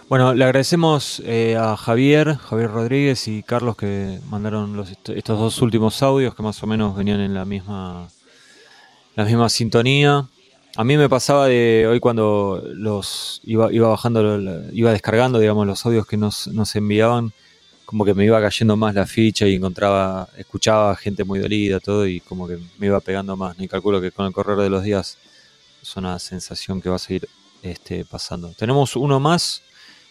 Bueno, 0.09 0.35
le 0.35 0.45
agradecemos 0.45 1.21
eh, 1.25 1.57
a 1.59 1.77
Javier, 1.77 2.37
Javier 2.37 2.71
Rodríguez 2.71 3.27
y 3.27 3.43
Carlos 3.43 3.77
que 3.77 4.21
mandaron 4.29 4.77
los, 4.77 4.91
estos 4.91 5.39
dos 5.39 5.61
últimos 5.63 6.01
audios 6.03 6.35
que 6.35 6.43
más 6.43 6.63
o 6.63 6.67
menos 6.67 6.97
venían 6.97 7.21
en 7.21 7.35
la 7.35 7.45
misma, 7.45 8.09
la 9.17 9.25
misma 9.25 9.49
sintonía. 9.49 10.29
A 10.77 10.85
mí 10.85 10.97
me 10.97 11.09
pasaba 11.09 11.47
de 11.47 11.87
hoy 11.89 11.99
cuando 11.99 12.63
los 12.73 13.41
iba, 13.45 13.73
iba 13.73 13.89
bajando, 13.89 14.41
iba 14.73 14.93
descargando, 14.93 15.41
digamos, 15.41 15.67
los 15.67 15.85
audios 15.87 16.07
que 16.07 16.17
nos, 16.17 16.47
nos 16.49 16.77
enviaban 16.77 17.33
como 17.87 18.05
que 18.05 18.15
me 18.15 18.25
iba 18.25 18.41
cayendo 18.41 18.77
más 18.77 18.95
la 18.95 19.07
ficha 19.07 19.47
y 19.47 19.55
encontraba, 19.55 20.29
escuchaba 20.37 20.95
gente 20.97 21.25
muy 21.25 21.39
dolida, 21.39 21.79
todo, 21.81 22.07
y 22.07 22.21
como 22.21 22.49
que 22.49 22.59
me 22.79 22.89
iba 22.89 23.01
pegando 23.01 23.37
más. 23.37 23.57
Y 23.59 23.69
calculo 23.69 24.01
que 24.01 24.11
con 24.11 24.27
el 24.27 24.33
correr 24.33 24.59
de 24.59 24.69
los 24.69 24.83
días 24.83 25.17
es 25.81 25.97
una 25.97 26.19
sensación 26.19 26.83
que 26.83 26.91
va 26.91 26.97
a 26.97 26.99
seguir 26.99 27.29
este, 27.63 28.05
pasando. 28.05 28.53
Tenemos 28.59 28.97
uno 28.97 29.21
más 29.21 29.63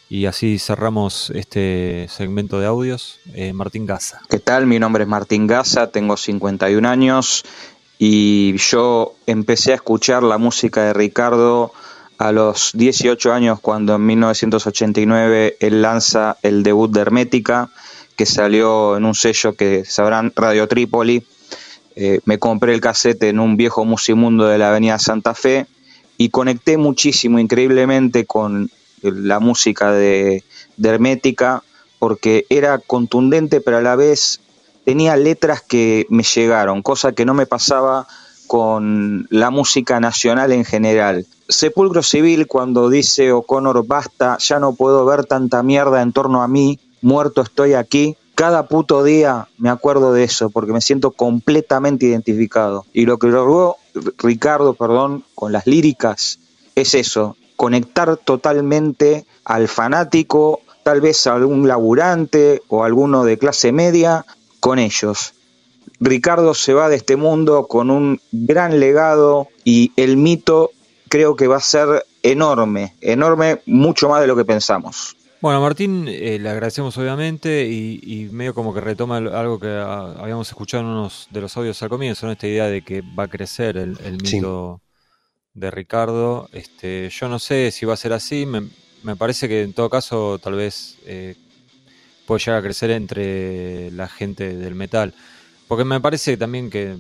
Y 0.08 0.28
así 0.28 0.60
cerramos 0.60 1.32
este 1.32 2.08
segmento 2.10 2.60
de 2.60 2.68
audios. 2.68 3.20
Eh, 3.34 3.54
Martín 3.54 3.88
Gaza. 3.88 4.22
¿Qué 4.30 4.38
tal? 4.38 4.68
Mi 4.68 4.78
nombre 4.78 5.04
es 5.04 5.10
Martín 5.10 5.48
Gaza, 5.48 5.92
tengo 5.92 6.16
51 6.16 6.88
años 6.88 7.44
y 7.98 8.56
yo 8.58 9.16
empecé 9.26 9.72
a 9.72 9.76
escuchar 9.76 10.22
la 10.22 10.38
música 10.38 10.84
de 10.84 10.94
Ricardo 10.94 11.74
a 12.18 12.32
los 12.32 12.72
18 12.74 13.34
años 13.34 13.60
cuando 13.60 13.96
en 13.96 14.06
1989 14.06 15.58
él 15.60 15.82
lanza 15.82 16.38
el 16.42 16.64
debut 16.64 16.92
de 16.92 17.02
Hermética, 17.02 17.70
que 18.16 18.26
salió 18.26 18.98
en 18.98 19.06
un 19.06 19.16
sello 19.16 19.56
que 19.56 19.84
sabrán 19.86 20.32
Radio 20.36 20.68
Trípoli. 20.68 21.26
Eh, 21.96 22.20
me 22.26 22.40
compré 22.40 22.74
el 22.74 22.82
casete 22.82 23.30
en 23.30 23.40
un 23.40 23.58
viejo 23.58 23.86
musimundo 23.86 24.48
de 24.48 24.58
la 24.58 24.70
avenida 24.70 25.00
Santa 25.00 25.34
Fe 25.34 25.68
y 26.18 26.30
conecté 26.30 26.78
muchísimo, 26.78 27.40
increíblemente, 27.40 28.26
con 28.26 28.70
la 29.02 29.40
música 29.40 29.92
de, 29.92 30.44
de 30.78 30.90
Hermética, 30.90 31.64
porque 32.00 32.46
era 32.50 32.80
contundente, 32.80 33.62
pero 33.62 33.78
a 33.78 33.82
la 33.82 33.96
vez 33.96 34.40
tenía 34.86 35.16
letras 35.16 35.62
que 35.62 36.06
me 36.10 36.24
llegaron, 36.24 36.82
cosa 36.82 37.12
que 37.14 37.26
no 37.26 37.34
me 37.34 37.46
pasaba 37.46 38.08
con 38.48 39.28
la 39.30 39.50
música 39.50 40.00
nacional 40.00 40.52
en 40.52 40.66
general. 40.66 41.26
Sepulcro 41.48 42.02
Civil 42.02 42.48
cuando 42.48 42.90
dice 42.90 43.32
O'Connor 43.32 43.86
basta, 43.86 44.38
ya 44.40 44.60
no 44.60 44.74
puedo 44.74 45.06
ver 45.06 45.26
tanta 45.26 45.62
mierda 45.64 46.02
en 46.02 46.12
torno 46.12 46.42
a 46.42 46.48
mí, 46.48 46.80
muerto 47.02 47.42
estoy 47.42 47.74
aquí. 47.74 48.18
Cada 48.34 48.68
puto 48.68 49.04
día 49.04 49.48
me 49.58 49.70
acuerdo 49.70 50.12
de 50.12 50.24
eso 50.24 50.50
porque 50.50 50.74
me 50.74 50.82
siento 50.82 51.12
completamente 51.12 52.06
identificado. 52.06 52.86
Y 52.94 53.06
lo 53.06 53.18
que 53.18 53.28
logró 53.28 53.78
Ricardo, 54.18 54.74
perdón, 54.74 55.24
con 55.36 55.52
las 55.52 55.68
líricas 55.68 56.40
es 56.76 56.94
eso, 56.96 57.38
conectar 57.56 58.18
totalmente 58.18 59.26
al 59.46 59.68
fanático, 59.68 60.62
tal 60.84 61.00
vez 61.00 61.26
a 61.28 61.36
algún 61.36 61.68
laburante 61.68 62.62
o 62.68 62.84
alguno 62.84 63.24
de 63.24 63.38
clase 63.38 63.72
media 63.72 64.26
con 64.60 64.80
ellos. 64.80 65.34
Ricardo 66.00 66.54
se 66.54 66.74
va 66.74 66.90
de 66.90 66.98
este 66.98 67.16
mundo 67.16 67.68
con 67.68 67.90
un 67.90 68.20
gran 68.32 68.80
legado 68.80 69.48
y 69.64 69.92
el 69.96 70.18
mito 70.18 70.72
creo 71.10 71.36
que 71.36 71.48
va 71.48 71.58
a 71.58 71.62
ser 71.62 72.06
enorme, 72.24 72.96
enorme, 73.02 73.62
mucho 73.66 74.10
más 74.10 74.22
de 74.22 74.28
lo 74.28 74.36
que 74.36 74.46
pensamos. 74.46 75.16
Bueno, 75.42 75.62
Martín, 75.62 76.08
eh, 76.08 76.40
le 76.40 76.50
agradecemos 76.50 76.98
obviamente 76.98 77.68
y, 77.68 78.30
medio 78.32 78.56
como 78.56 78.74
que 78.74 78.82
retoma 78.82 79.18
algo 79.18 79.60
que 79.60 79.68
ah, 79.68 80.16
habíamos 80.18 80.48
escuchado 80.50 80.82
en 80.82 80.90
unos 80.90 81.28
de 81.30 81.42
los 81.42 81.56
audios 81.56 81.82
al 81.84 81.90
comienzo, 81.90 82.32
esta 82.32 82.48
idea 82.48 82.66
de 82.66 82.82
que 82.82 83.02
va 83.02 83.24
a 83.24 83.28
crecer 83.28 83.78
el, 83.78 83.98
mito 84.24 84.82
de 85.54 85.70
Ricardo. 85.70 86.50
Este, 86.52 87.10
yo 87.10 87.30
no 87.30 87.38
sé 87.38 87.70
si 87.72 87.86
va 87.86 87.94
a 87.94 87.98
ser 87.98 88.14
así, 88.14 88.46
me, 88.48 89.16
parece 89.16 89.48
que 89.48 89.62
en 89.62 89.74
todo 89.74 89.90
caso 89.90 90.40
tal 90.40 90.56
vez 90.56 90.98
eh, 91.06 91.36
puede 92.26 92.40
llegar 92.40 92.60
a 92.60 92.64
crecer 92.64 92.90
entre 92.90 93.92
la 93.92 94.08
gente 94.08 94.56
del 94.56 94.74
metal. 94.74 95.14
Porque 95.68 95.84
me 95.84 96.00
parece 96.00 96.38
también 96.38 96.70
que 96.70 96.98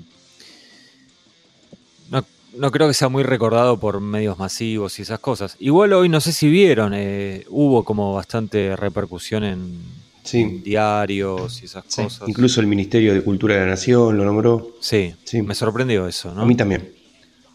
no, 2.57 2.71
creo 2.71 2.87
que 2.87 2.93
sea 2.93 3.09
muy 3.09 3.23
recordado 3.23 3.77
por 3.79 3.99
medios 3.99 4.39
masivos 4.39 4.97
y 4.99 5.01
esas 5.01 5.19
cosas. 5.19 5.57
Igual 5.59 5.91
hoy 5.91 6.07
no 6.07 6.21
sé 6.21 6.31
si 6.31 6.47
vieron, 6.47 6.93
eh, 6.95 7.43
hubo 7.49 7.83
como 7.83 8.13
bastante 8.13 8.77
repercusión 8.77 9.43
en, 9.43 10.63
diarios 10.63 11.61
y 11.61 11.65
esas 11.65 11.83
cosas. 11.83 12.27
Incluso 12.27 12.61
el 12.61 12.67
Ministerio 12.67 13.13
de 13.13 13.21
Cultura 13.21 13.55
de 13.55 13.61
la 13.61 13.67
Nación 13.67 14.17
lo 14.17 14.23
nombró. 14.23 14.75
Sí, 14.79 15.13
sí. 15.25 15.41
me 15.41 15.53
sorprendió 15.53 16.07
eso, 16.07 16.33
¿no? 16.33 16.43
A 16.43 16.45
mí 16.45 16.55
también. 16.55 16.93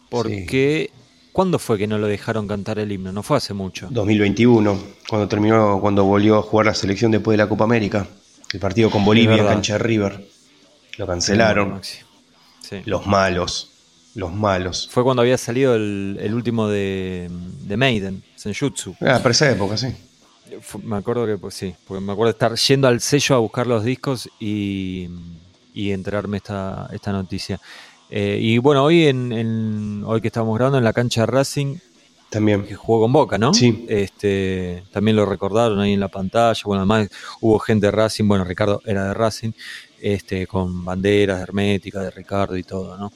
Porque, 0.09 0.91
¿cuándo 1.31 1.57
fue 1.57 1.77
que 1.77 1.87
no 1.87 1.97
lo 1.97 2.07
dejaron 2.07 2.47
cantar 2.47 2.77
el 2.77 2.91
himno? 2.91 3.11
No 3.11 3.23
fue 3.23 3.37
hace 3.37 3.53
mucho. 3.53 3.87
2021, 3.89 4.79
cuando 5.09 5.27
terminó, 5.27 5.79
cuando 5.81 6.05
volvió 6.05 6.37
a 6.37 6.43
jugar 6.43 6.67
la 6.67 6.75
selección 6.75 7.11
después 7.11 7.33
de 7.33 7.43
la 7.43 7.49
Copa 7.49 7.63
América. 7.63 8.07
El 8.53 8.59
partido 8.59 8.91
con 8.91 9.03
Bolivia, 9.03 9.43
cancha 9.45 9.73
de 9.73 9.79
River. 9.79 10.27
Lo 10.97 11.07
cancelaron. 11.07 11.81
Los 12.85 13.05
malos. 13.05 13.71
Los 14.13 14.33
malos. 14.33 14.89
Fue 14.91 15.03
cuando 15.03 15.21
había 15.21 15.37
salido 15.37 15.75
el, 15.75 16.31
último 16.33 16.67
de, 16.67 17.29
de, 17.61 17.77
Maiden, 17.77 18.23
Senjutsu. 18.35 18.95
Ah, 18.99 19.19
para 19.19 19.31
esa 19.31 19.49
época, 19.49 19.77
sí. 19.77 19.87
me 20.83 20.97
acuerdo 20.97 21.25
que, 21.25 21.37
pues 21.37 21.55
sí, 21.55 21.73
porque 21.87 22.03
me 22.03 22.11
acuerdo 22.11 22.33
de 22.33 22.35
estar 22.35 22.53
yendo 22.55 22.89
al 22.89 22.99
sello 22.99 23.35
a 23.35 23.39
buscar 23.39 23.67
los 23.67 23.85
discos 23.85 24.29
y, 24.37 25.07
y 25.73 25.91
enterarme 25.91 26.37
esta, 26.37 26.89
esta 26.91 27.13
noticia. 27.13 27.59
Eh, 28.09 28.37
y 28.41 28.57
bueno, 28.57 28.83
hoy 28.83 29.07
en, 29.07 30.03
hoy 30.05 30.19
que 30.19 30.27
estamos 30.27 30.53
grabando 30.55 30.77
en 30.77 30.83
la 30.83 30.91
cancha 30.91 31.21
de 31.21 31.27
Racing, 31.27 31.77
también. 32.31 32.63
Que 32.63 32.75
jugó 32.75 33.01
con 33.01 33.11
Boca, 33.11 33.37
¿no? 33.37 33.53
Sí. 33.53 33.85
Este, 33.89 34.83
también 34.93 35.17
lo 35.17 35.25
recordaron 35.25 35.81
ahí 35.81 35.93
en 35.93 35.99
la 35.99 36.07
pantalla. 36.07 36.59
Bueno, 36.63 36.81
además 36.83 37.09
hubo 37.41 37.59
gente 37.59 37.87
de 37.87 37.91
Racing, 37.91 38.25
bueno, 38.25 38.45
Ricardo 38.45 38.81
era 38.85 39.03
de 39.09 39.13
Racing, 39.13 39.51
este, 40.01 40.47
con 40.47 40.83
banderas 40.83 41.39
herméticas 41.39 42.03
de 42.03 42.11
Ricardo 42.11 42.57
y 42.57 42.63
todo, 42.63 42.97
¿no? 42.97 43.13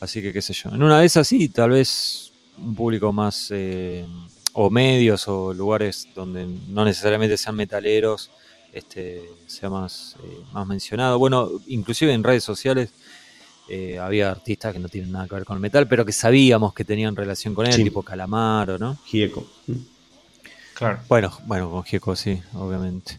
Así 0.00 0.22
que 0.22 0.32
qué 0.32 0.42
sé 0.42 0.52
yo. 0.52 0.70
En 0.70 0.82
una 0.82 1.00
de 1.00 1.06
esas 1.06 1.26
sí, 1.26 1.48
tal 1.48 1.70
vez 1.70 2.32
un 2.58 2.74
público 2.74 3.12
más, 3.12 3.48
eh, 3.50 4.06
o 4.52 4.70
medios 4.70 5.26
o 5.28 5.52
lugares 5.54 6.08
donde 6.14 6.46
no 6.68 6.84
necesariamente 6.84 7.36
sean 7.36 7.56
metaleros, 7.56 8.30
este, 8.72 9.22
sea 9.46 9.70
más, 9.70 10.16
eh, 10.22 10.40
más 10.52 10.66
mencionado. 10.66 11.18
Bueno, 11.18 11.50
inclusive 11.68 12.12
en 12.12 12.22
redes 12.22 12.44
sociales 12.44 12.90
eh, 13.68 13.98
había 13.98 14.30
artistas 14.30 14.72
que 14.72 14.78
no 14.78 14.88
tienen 14.88 15.12
nada 15.12 15.26
que 15.26 15.34
ver 15.34 15.44
con 15.44 15.56
el 15.56 15.60
metal, 15.60 15.88
pero 15.88 16.04
que 16.04 16.12
sabíamos 16.12 16.74
que 16.74 16.84
tenían 16.84 17.16
relación 17.16 17.54
con 17.54 17.66
él, 17.66 17.74
tipo 17.76 18.02
Calamaro, 18.02 18.78
¿no? 18.78 18.98
Gieco. 19.04 19.46
Claro. 20.74 21.00
Bueno, 21.08 21.36
bueno, 21.46 21.70
con 21.70 21.84
Gieco 21.84 22.14
sí, 22.14 22.40
obviamente. 22.54 23.18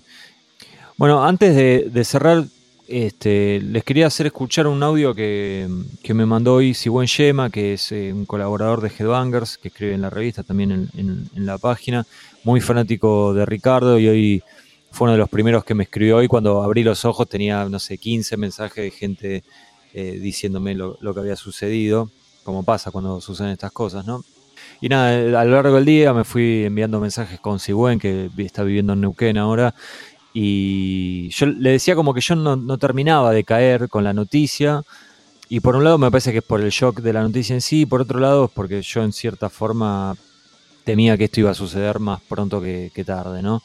Bueno, 0.98 1.24
antes 1.24 1.56
de 1.94 2.04
cerrar, 2.04 2.46
este, 2.90 3.62
les 3.62 3.84
quería 3.84 4.08
hacer 4.08 4.26
escuchar 4.26 4.66
un 4.66 4.82
audio 4.82 5.14
que, 5.14 5.68
me 6.08 6.26
mandó 6.26 6.56
hoy 6.56 6.74
Sigüen 6.74 7.06
Yema, 7.06 7.52
que 7.52 7.74
es 7.74 7.92
eh, 7.92 8.12
un 8.12 8.26
colaborador 8.26 8.82
de 8.82 8.90
Headbangers, 8.90 9.60
que 9.60 9.68
escribe 9.68 9.94
en 9.94 10.02
la 10.02 10.10
revista, 10.10 10.42
también 10.42 10.90
en, 10.98 11.30
la 11.46 11.60
página, 11.60 12.08
muy 12.44 12.62
fanático 12.62 13.32
de 13.36 13.46
Ricardo 13.46 14.00
y 14.00 14.08
hoy 14.08 14.44
fue 14.90 15.06
uno 15.06 15.12
de 15.12 15.20
los 15.20 15.30
primeros 15.30 15.64
que 15.64 15.76
me 15.76 15.84
escribió 15.84 16.18
hoy. 16.18 16.28
Cuando 16.28 16.64
abrí 16.64 16.82
los 16.82 17.06
ojos 17.06 17.30
tenía, 17.30 17.70
no 17.70 17.78
sé, 17.78 18.00
15 18.00 18.38
mensajes 18.38 18.84
de 18.84 18.90
gente 18.90 19.44
eh, 19.94 20.18
diciéndome 20.20 20.74
lo, 20.74 20.98
que 21.14 21.20
había 21.20 21.36
sucedido, 21.36 22.10
como 22.44 22.64
pasa 22.64 22.90
cuando 22.90 23.22
suceden 23.22 23.52
estas 23.52 23.72
cosas, 23.72 24.04
¿no? 24.08 24.24
Y 24.82 24.90
nada, 24.90 25.42
a 25.42 25.46
lo 25.46 25.52
largo 25.52 25.76
del 25.76 25.86
día 25.86 26.12
me 26.12 26.24
fui 26.24 26.66
enviando 26.66 27.00
mensajes 27.00 27.40
con 27.40 27.60
Sigüen, 27.60 28.00
que 28.00 28.32
está 28.38 28.64
viviendo 28.64 28.94
en 28.94 29.02
Neuquén 29.02 29.38
ahora, 29.38 29.76
y 30.34 31.30
yo 31.30 31.48
le 31.48 31.72
decía 31.72 31.96
como 31.96 32.14
que 32.14 32.22
yo 32.22 32.36
no, 32.36 32.78
terminaba 32.78 33.32
de 33.32 33.44
caer 33.44 33.90
con 33.90 34.04
la 34.04 34.14
noticia. 34.14 34.84
Y 35.48 35.62
por 35.62 35.76
un 35.76 35.84
lado 35.84 35.98
me 35.98 36.12
parece 36.12 36.32
que 36.32 36.40
es 36.40 36.44
por 36.44 36.62
el 36.62 36.70
shock 36.70 37.02
de 37.02 37.14
la 37.14 37.24
noticia 37.24 37.56
en 37.56 37.62
sí, 37.62 37.82
y 37.82 37.86
por 37.86 38.02
otro 38.02 38.20
lado 38.20 38.46
es 38.46 38.52
porque 38.52 38.82
yo 38.82 39.04
en 39.04 39.12
cierta 39.12 39.50
forma 39.50 40.16
temía 40.84 41.18
que 41.18 41.26
esto 41.26 41.40
iba 41.40 41.52
a 41.52 41.56
suceder 41.56 42.00
más 42.00 42.22
pronto 42.22 42.62
que, 42.62 43.04
tarde, 43.06 43.42
¿no? 43.42 43.64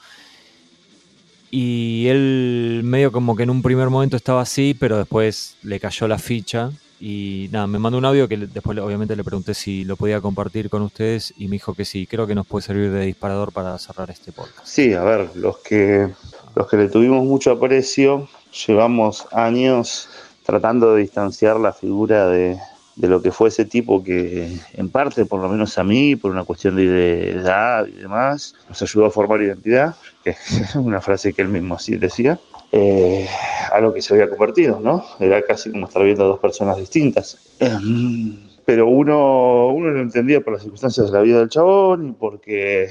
Y 1.50 2.06
él 2.08 2.80
medio 2.84 3.12
como 3.12 3.36
que 3.36 3.42
en 3.42 3.50
un 3.50 3.62
primer 3.62 3.90
momento 3.90 4.16
estaba 4.16 4.40
así, 4.40 4.74
pero 4.74 4.96
después 4.96 5.56
le 5.62 5.78
cayó 5.78 6.08
la 6.08 6.18
ficha 6.18 6.70
y 7.00 7.48
nada, 7.52 7.66
me 7.66 7.78
mandó 7.78 7.98
un 7.98 8.04
audio 8.06 8.26
que 8.28 8.36
después 8.38 8.78
obviamente 8.78 9.14
le 9.14 9.22
pregunté 9.22 9.52
si 9.52 9.84
lo 9.84 9.94
podía 9.96 10.22
compartir 10.22 10.70
con 10.70 10.80
ustedes 10.82 11.34
y 11.36 11.48
me 11.48 11.56
dijo 11.56 11.74
que 11.74 11.84
sí. 11.84 12.06
Creo 12.06 12.26
que 12.26 12.34
nos 12.34 12.46
puede 12.46 12.64
servir 12.64 12.90
de 12.90 13.04
disparador 13.04 13.52
para 13.52 13.78
cerrar 13.78 14.10
este 14.10 14.32
podcast. 14.32 14.64
Sí, 14.64 14.94
a 14.94 15.02
ver, 15.02 15.36
los 15.36 15.58
que 15.58 16.08
los 16.54 16.68
que 16.68 16.76
le 16.76 16.88
tuvimos 16.88 17.24
mucho 17.24 17.52
aprecio, 17.52 18.28
llevamos 18.66 19.26
años 19.32 20.08
tratando 20.44 20.94
de 20.94 21.02
distanciar 21.02 21.58
la 21.58 21.72
figura 21.72 22.28
de, 22.28 22.58
lo 22.96 23.20
que 23.20 23.32
fue 23.32 23.48
ese 23.48 23.64
tipo 23.64 24.04
que 24.04 24.56
en 24.74 24.88
parte, 24.88 25.26
por 25.26 25.40
lo 25.40 25.48
menos 25.48 25.76
a 25.78 25.84
mí, 25.84 26.16
por 26.16 26.30
una 26.30 26.44
cuestión 26.44 26.76
de 26.76 27.30
edad 27.30 27.86
y 27.86 28.02
demás, 28.02 28.54
nos 28.68 28.80
ayudó 28.82 29.06
a 29.06 29.10
formar 29.10 29.42
identidad, 29.42 29.96
que 30.22 30.30
es 30.50 30.74
una 30.76 31.00
frase 31.00 31.32
que 31.32 31.42
él 31.42 31.48
mismo 31.48 31.74
así 31.74 31.96
decía, 31.96 32.38
eh, 32.70 33.26
a 33.72 33.80
lo 33.80 33.92
que 33.92 34.02
se 34.02 34.14
había 34.14 34.28
convertido, 34.28 34.80
¿no? 34.80 35.04
Era 35.18 35.42
casi 35.42 35.70
como 35.70 35.86
estar 35.86 36.04
viendo 36.04 36.24
a 36.24 36.28
dos 36.28 36.40
personas 36.40 36.76
distintas. 36.76 37.38
Em, 37.58 38.36
pero 38.64 38.88
uno, 38.88 39.68
uno 39.68 39.90
lo 39.90 40.00
entendía 40.00 40.40
por 40.40 40.54
las 40.54 40.62
circunstancias 40.62 41.06
de 41.06 41.12
la 41.12 41.22
vida 41.22 41.38
del 41.38 41.48
chabón 41.48 42.08
y 42.08 42.12
porque 42.12 42.90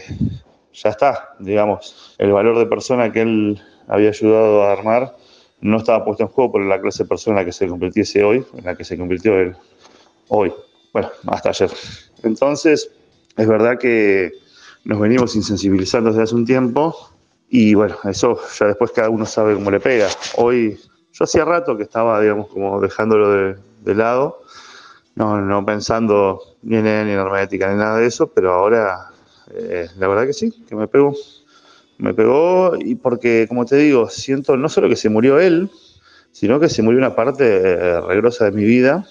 ya 0.73 0.89
está, 0.89 1.35
digamos, 1.39 2.15
el 2.17 2.31
valor 2.31 2.57
de 2.57 2.65
persona 2.65 3.11
que 3.11 3.21
él 3.21 3.61
había 3.87 4.09
ayudado 4.09 4.63
a 4.63 4.71
armar 4.71 5.15
no 5.61 5.77
estaba 5.77 6.03
puesto 6.03 6.23
en 6.23 6.29
juego 6.29 6.53
por 6.53 6.61
la 6.65 6.81
clase 6.81 7.03
de 7.03 7.09
persona 7.09 7.39
en 7.39 7.43
la 7.43 7.45
que 7.45 7.53
se 7.53 7.67
convirtiese 7.67 8.23
hoy, 8.23 8.45
en 8.57 8.65
la 8.65 8.75
que 8.75 8.83
se 8.83 8.97
convirtió 8.97 9.37
él 9.39 9.55
hoy, 10.27 10.53
bueno, 10.91 11.09
hasta 11.27 11.49
ayer. 11.49 11.69
Entonces, 12.23 12.91
es 13.37 13.47
verdad 13.47 13.77
que 13.77 14.31
nos 14.83 14.99
venimos 14.99 15.35
insensibilizando 15.35 16.09
desde 16.09 16.23
hace 16.23 16.35
un 16.35 16.45
tiempo 16.45 16.95
y 17.49 17.75
bueno, 17.75 17.95
eso 18.05 18.39
ya 18.59 18.67
después 18.67 18.91
cada 18.91 19.09
uno 19.09 19.25
sabe 19.25 19.53
cómo 19.53 19.71
le 19.71 19.79
pega. 19.79 20.09
Hoy, 20.35 20.79
yo 21.13 21.23
hacía 21.23 21.45
rato 21.45 21.77
que 21.77 21.83
estaba, 21.83 22.19
digamos, 22.19 22.47
como 22.47 22.81
dejándolo 22.81 23.55
de, 23.83 23.95
lado, 23.95 24.41
no, 25.15 25.39
no 25.39 25.65
pensando 25.65 26.41
ni 26.63 26.77
en 26.77 26.87
él, 26.87 27.05
ni 27.05 27.13
en 27.13 27.19
hermética, 27.19 27.69
ni 27.71 27.77
nada 27.77 27.99
de 27.99 28.07
eso, 28.07 28.27
pero 28.33 28.53
ahora 28.53 29.12
eh, 29.51 29.87
la 29.97 30.07
verdad 30.07 30.25
que 30.25 30.33
sí, 30.33 30.51
que 30.67 30.75
me 30.75 30.87
pego, 30.87 31.15
me 31.97 32.13
pegó 32.13 32.75
y 32.77 32.95
porque, 32.95 33.45
como 33.47 33.65
te 33.65 33.77
digo, 33.77 34.09
siento 34.09 34.57
no 34.57 34.69
solo 34.69 34.89
que 34.89 34.95
se 34.95 35.09
murió 35.09 35.39
él, 35.39 35.69
sino 36.31 36.59
que 36.59 36.69
se 36.69 36.81
murió 36.81 36.99
una 36.99 37.15
parte 37.15 37.45
eh, 37.45 38.01
regrosa 38.01 38.45
de 38.45 38.51
mi 38.51 38.63
vida 38.63 39.05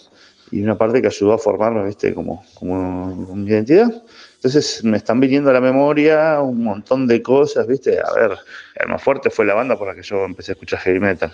y 0.50 0.62
una 0.62 0.76
parte 0.76 1.00
que 1.00 1.06
ayudó 1.06 1.32
a 1.32 1.38
formarme, 1.38 1.84
¿viste? 1.84 2.12
Como, 2.12 2.44
como 2.54 3.34
mi 3.34 3.48
identidad. 3.48 4.02
Entonces 4.34 4.82
me 4.84 4.96
están 4.96 5.20
viniendo 5.20 5.50
a 5.50 5.52
la 5.52 5.60
memoria 5.60 6.40
un 6.40 6.62
montón 6.62 7.06
de 7.06 7.22
cosas, 7.22 7.66
¿viste? 7.66 7.98
A 8.00 8.12
ver, 8.12 8.36
el 8.74 8.88
más 8.88 9.02
fuerte 9.02 9.30
fue 9.30 9.46
la 9.46 9.54
banda 9.54 9.78
por 9.78 9.88
la 9.88 9.94
que 9.94 10.02
yo 10.02 10.24
empecé 10.24 10.52
a 10.52 10.54
escuchar 10.54 10.80
heavy 10.80 11.00
metal. 11.00 11.32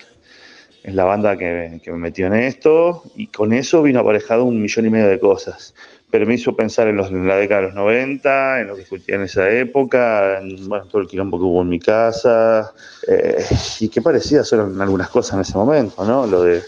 Es 0.85 0.95
la 0.95 1.05
banda 1.05 1.37
que, 1.37 1.81
que 1.83 1.91
me 1.91 1.99
metió 1.99 2.27
en 2.27 2.35
esto 2.35 3.03
y 3.17 3.27
con 3.27 3.53
eso 3.53 3.83
vino 3.83 3.99
aparejado 4.01 4.45
un 4.45 4.63
millón 4.63 4.87
y 4.87 4.91
medio 4.91 5.09
de 5.09 5.19
cosas 5.19 5.75
pero 6.11 6.27
me 6.27 6.35
hizo 6.35 6.57
pensar 6.57 6.89
en, 6.89 6.97
los, 6.97 7.11
en 7.11 7.27
la 7.27 7.37
década 7.37 7.63
de 7.63 7.67
los 7.69 7.77
90, 7.77 8.61
en 8.61 8.69
lo 8.69 8.77
que 8.77 8.83
escuché 8.83 9.15
en 9.15 9.23
esa 9.23 9.51
época, 9.51 10.39
en 10.39 10.69
bueno, 10.69 10.87
todo 10.87 11.03
el 11.03 11.09
quilombo 11.09 11.39
que 11.39 11.45
hubo 11.45 11.63
en 11.63 11.69
mi 11.69 11.79
casa, 11.79 12.73
eh, 13.07 13.45
y 13.81 13.89
qué 13.89 14.01
parecidas 14.01 14.53
eran 14.53 14.81
algunas 14.81 15.11
cosas 15.11 15.35
en 15.35 15.41
ese 15.41 15.59
momento, 15.59 16.05
¿no? 16.05 16.27
Lo 16.27 16.43
de 16.43 16.63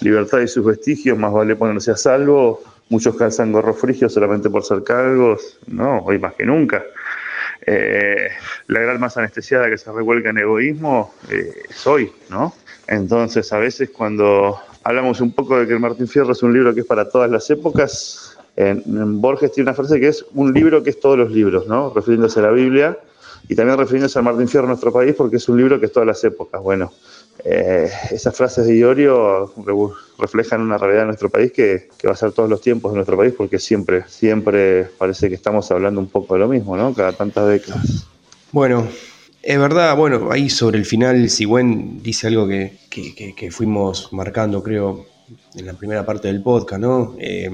libertad 0.00 0.40
y 0.40 0.48
sus 0.48 0.64
vestigios, 0.64 1.18
más 1.18 1.32
vale 1.32 1.56
ponerse 1.56 1.90
a 1.90 1.96
salvo, 1.96 2.62
muchos 2.88 3.16
calzan 3.16 3.52
gorros 3.52 3.78
frigios 3.78 4.12
solamente 4.12 4.48
por 4.48 4.64
ser 4.64 4.82
cargos, 4.82 5.58
no, 5.66 5.98
hoy 5.98 6.18
más 6.18 6.34
que 6.34 6.44
nunca. 6.44 6.82
Eh, 7.68 8.28
la 8.68 8.80
gran 8.80 9.00
más 9.00 9.16
anestesiada 9.16 9.68
que 9.68 9.76
se 9.76 9.90
revuelca 9.90 10.30
en 10.30 10.38
egoísmo 10.38 11.12
eh, 11.30 11.52
es 11.68 11.86
hoy, 11.86 12.12
¿no? 12.30 12.54
Entonces, 12.86 13.52
a 13.52 13.58
veces 13.58 13.90
cuando 13.90 14.60
hablamos 14.84 15.20
un 15.20 15.32
poco 15.32 15.58
de 15.58 15.66
que 15.66 15.72
el 15.72 15.80
Martín 15.80 16.06
Fierro 16.06 16.32
es 16.32 16.42
un 16.42 16.52
libro 16.52 16.72
que 16.72 16.80
es 16.80 16.86
para 16.86 17.08
todas 17.08 17.28
las 17.28 17.50
épocas, 17.50 18.25
en, 18.56 19.20
Borges 19.20 19.52
tiene 19.52 19.70
una 19.70 19.76
frase 19.76 20.00
que 20.00 20.08
es 20.08 20.24
un 20.34 20.52
libro 20.52 20.82
que 20.82 20.90
es 20.90 20.98
todos 20.98 21.18
los 21.18 21.30
libros, 21.30 21.66
¿no? 21.66 21.92
Refiriéndose 21.94 22.40
a 22.40 22.44
la 22.44 22.50
Biblia 22.50 22.98
y 23.48 23.54
también 23.54 23.78
refiriéndose 23.78 24.18
al 24.18 24.24
Martín 24.24 24.48
Fierro, 24.48 24.66
nuestro 24.66 24.92
país, 24.92 25.14
porque 25.14 25.36
es 25.36 25.48
un 25.48 25.58
libro 25.58 25.78
que 25.78 25.86
es 25.86 25.92
todas 25.92 26.06
las 26.06 26.24
épocas. 26.24 26.60
Bueno, 26.62 26.90
eh, 27.44 27.88
esas 28.10 28.34
frases 28.34 28.66
de 28.66 28.76
Iorio 28.76 29.52
reflejan 30.18 30.62
una 30.62 30.78
realidad 30.78 31.02
de 31.02 31.06
nuestro 31.06 31.28
país 31.28 31.52
que, 31.52 31.88
va 32.06 32.12
a 32.12 32.16
ser 32.16 32.32
todos 32.32 32.48
los 32.48 32.60
tiempos 32.60 32.92
de 32.92 32.96
nuestro 32.96 33.16
país, 33.16 33.34
porque 33.36 33.58
siempre, 33.58 34.04
siempre 34.08 34.84
parece 34.98 35.28
que 35.28 35.34
estamos 35.34 35.70
hablando 35.70 36.00
un 36.00 36.08
poco 36.08 36.34
de 36.34 36.40
lo 36.40 36.48
mismo, 36.48 36.76
¿no? 36.76 36.94
Cada 36.94 37.12
tantas 37.12 37.46
décadas. 37.48 38.06
Bueno, 38.52 38.88
es 39.42 39.58
verdad, 39.58 39.96
bueno, 39.96 40.30
ahí 40.32 40.48
sobre 40.48 40.78
el 40.78 40.86
final 40.86 41.28
Sigüen 41.28 42.02
dice 42.02 42.28
algo 42.28 42.48
que, 42.48 42.78
que, 42.90 43.50
fuimos 43.50 44.12
marcando, 44.12 44.62
creo, 44.62 45.04
en 45.54 45.66
la 45.66 45.74
primera 45.74 46.06
parte 46.06 46.28
del 46.28 46.42
podcast, 46.42 46.80
¿no? 46.80 47.14
Eh, 47.18 47.50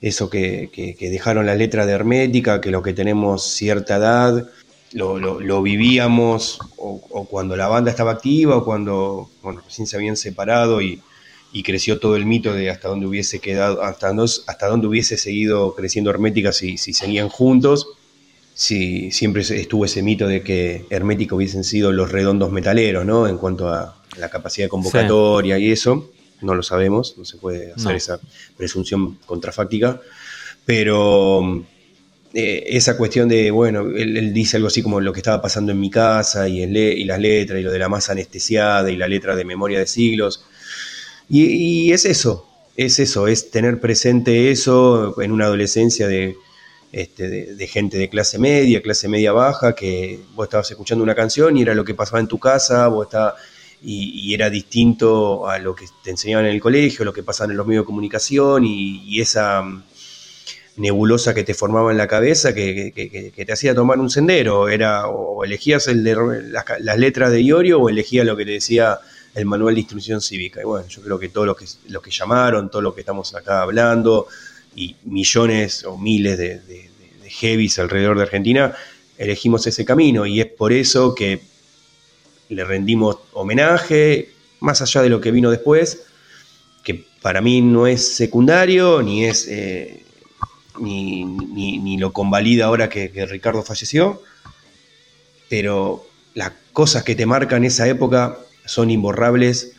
eso 0.00 0.30
que, 0.30 0.96
dejaron 1.00 1.46
la 1.46 1.54
letra 1.54 1.86
de 1.86 1.92
Hermética, 1.92 2.60
que 2.60 2.70
los 2.70 2.82
que 2.82 2.92
tenemos 2.92 3.44
cierta 3.44 3.96
edad 3.96 4.48
lo, 4.92 5.62
vivíamos, 5.62 6.58
o, 6.76 7.26
cuando 7.30 7.56
la 7.56 7.68
banda 7.68 7.90
estaba 7.90 8.12
activa, 8.12 8.56
o 8.56 8.64
cuando 8.64 9.30
bueno, 9.42 9.60
recién 9.64 9.86
se 9.86 9.96
habían 9.96 10.16
separado 10.16 10.80
y, 10.80 11.00
creció 11.64 11.98
todo 11.98 12.16
el 12.16 12.26
mito 12.26 12.54
de 12.54 12.70
hasta 12.70 12.88
dónde 12.88 13.06
hubiese 13.06 13.40
quedado, 13.40 13.82
hasta 13.82 14.08
dónde, 14.08 14.32
hasta 14.46 14.68
dónde 14.68 14.86
hubiese 14.86 15.16
seguido 15.16 15.74
creciendo 15.74 16.10
Hermética 16.10 16.52
si, 16.52 16.78
si 16.78 16.92
seguían 16.94 17.28
juntos. 17.28 17.88
Si 18.54 19.10
siempre 19.10 19.42
estuvo 19.42 19.84
ese 19.84 20.02
mito 20.02 20.26
de 20.26 20.42
que 20.42 20.84
Hermética 20.90 21.34
hubiesen 21.34 21.64
sido 21.64 21.92
los 21.92 22.12
redondos 22.12 22.52
metaleros, 22.52 23.06
¿no? 23.06 23.26
En 23.26 23.38
cuanto 23.38 23.68
a 23.68 23.96
la 24.16 24.28
capacidad 24.28 24.66
de 24.66 24.70
convocatoria 24.70 25.58
y 25.58 25.72
eso 25.72 26.10
no 26.42 26.54
lo 26.54 26.62
sabemos, 26.62 27.14
no 27.16 27.24
se 27.24 27.36
puede 27.36 27.72
hacer 27.72 27.96
esa 27.96 28.20
presunción 28.56 29.18
contrafáctica, 29.26 30.00
pero 30.64 31.64
eh, 32.32 32.64
esa 32.68 32.96
cuestión 32.96 33.28
de, 33.28 33.50
bueno, 33.50 33.80
él, 33.82 34.32
dice 34.32 34.56
algo 34.56 34.68
así 34.68 34.82
como 34.82 35.00
lo 35.00 35.12
que 35.12 35.20
estaba 35.20 35.42
pasando 35.42 35.72
en 35.72 35.80
mi 35.80 35.90
casa 35.90 36.48
y, 36.48 36.62
y 36.62 37.04
las 37.04 37.18
letras 37.18 37.60
y 37.60 37.62
lo 37.62 37.72
de 37.72 37.78
la 37.78 37.88
masa 37.88 38.12
anestesiada 38.12 38.90
y 38.90 38.96
la 38.96 39.08
letra 39.08 39.34
de 39.36 39.44
memoria 39.44 39.78
de 39.78 39.86
siglos, 39.86 40.44
y, 41.32 41.92
es 41.92 42.06
eso, 42.06 42.44
es 42.76 42.98
eso, 42.98 43.28
es 43.28 43.52
tener 43.52 43.78
presente 43.78 44.50
eso 44.50 45.20
en 45.22 45.30
una 45.30 45.44
adolescencia 45.44 46.08
de, 46.08 46.36
este, 46.90 47.28
de, 47.54 47.66
gente 47.68 47.98
de 47.98 48.08
clase 48.08 48.36
media, 48.36 48.82
clase 48.82 49.06
media 49.06 49.30
baja, 49.30 49.76
que 49.76 50.18
vos 50.34 50.46
estabas 50.46 50.68
escuchando 50.72 51.04
una 51.04 51.14
canción 51.14 51.56
y 51.56 51.62
era 51.62 51.74
lo 51.74 51.84
que 51.84 51.94
pasaba 51.94 52.18
en 52.18 52.26
tu 52.26 52.40
casa, 52.40 52.88
vos 52.88 53.06
estabas 53.06 53.34
y, 53.82 54.34
era 54.34 54.50
distinto 54.50 55.48
a 55.48 55.58
lo 55.58 55.74
que 55.74 55.86
te 56.02 56.10
enseñaban 56.10 56.46
en 56.46 56.52
el 56.52 56.60
colegio, 56.60 57.04
lo 57.04 57.12
que 57.12 57.22
pasaba 57.22 57.50
en 57.50 57.56
los 57.56 57.66
medios 57.66 57.82
de 57.82 57.86
comunicación 57.86 58.64
y, 58.64 59.20
esa 59.20 59.62
mm, 59.62 59.82
nebulosa 60.76 61.34
que 61.34 61.44
te 61.44 61.54
formaba 61.54 61.90
en 61.90 61.98
la 61.98 62.06
cabeza 62.06 62.54
que, 62.54 63.32
te 63.34 63.52
hacía 63.52 63.74
tomar 63.74 63.98
un 63.98 64.10
sendero. 64.10 64.68
Era 64.68 65.08
o 65.08 65.44
elegías 65.44 65.88
el 65.88 66.04
las, 66.04 66.98
letras 66.98 67.30
de 67.30 67.42
Iorio 67.42 67.80
o 67.80 67.88
elegías 67.88 68.26
lo 68.26 68.36
que 68.36 68.44
te 68.44 68.52
decía 68.52 68.98
el 69.34 69.46
manual 69.46 69.74
de 69.74 69.80
instrucción 69.80 70.20
cívica. 70.20 70.60
Y 70.60 70.64
bueno, 70.64 70.86
yo 70.88 71.02
creo 71.02 71.18
que 71.18 71.28
todos 71.28 71.46
los 71.46 71.56
que, 71.56 71.66
los 71.88 72.02
que 72.02 72.10
llamaron, 72.10 72.70
todos 72.70 72.82
los 72.82 72.94
que 72.94 73.00
estamos 73.00 73.34
acá 73.34 73.62
hablando 73.62 74.26
y 74.74 74.96
millones 75.04 75.84
o 75.84 75.96
miles 75.96 76.38
de, 76.38 76.60
de, 76.60 76.90
de 77.22 77.30
heavies 77.30 77.78
alrededor 77.78 78.16
de 78.16 78.24
Argentina, 78.24 78.74
elegimos 79.18 79.66
ese 79.66 79.84
camino 79.84 80.26
y 80.26 80.40
es 80.40 80.46
por 80.46 80.72
eso 80.72 81.14
que 81.14 81.49
le 82.54 82.64
rendimos 82.64 83.18
homenaje, 83.32 84.30
más 84.60 84.82
allá 84.82 85.02
de 85.02 85.08
lo 85.08 85.20
que 85.20 85.30
vino 85.30 85.50
después, 85.50 86.02
que 86.82 87.06
para 87.22 87.40
mí 87.40 87.60
no 87.60 87.86
es 87.86 88.14
secundario, 88.14 89.02
ni 89.02 89.24
es 89.24 89.46
eh, 89.48 90.04
ni, 90.80 91.96
lo 91.98 92.12
convalida 92.12 92.66
ahora 92.66 92.88
que, 92.88 93.08
Ricardo 93.26 93.62
falleció, 93.62 94.22
pero 95.48 96.06
las 96.34 96.52
cosas 96.72 97.04
que 97.04 97.14
te 97.14 97.26
marcan 97.26 97.64
esa 97.64 97.86
época 97.88 98.38
son 98.64 98.90
imborrables 98.90 99.72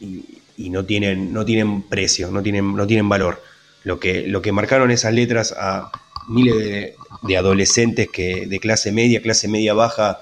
y, 0.00 0.70
no, 0.70 0.84
tienen, 0.84 1.32
no 1.32 1.44
tienen 1.44 1.82
precio, 1.82 2.30
no 2.30 2.42
tienen, 2.42 2.76
no 2.76 2.86
tienen 2.86 3.08
valor. 3.08 3.42
Lo 3.82 4.00
que, 4.00 4.26
lo 4.26 4.40
que 4.40 4.52
marcaron 4.52 4.90
esas 4.90 5.12
letras 5.12 5.54
a 5.56 5.90
miles 6.28 6.56
de, 6.56 6.94
de 7.22 7.36
adolescentes 7.36 8.08
que, 8.08 8.46
de 8.46 8.60
clase 8.60 8.92
media, 8.92 9.20
clase 9.20 9.46
media 9.46 9.74
baja, 9.74 10.18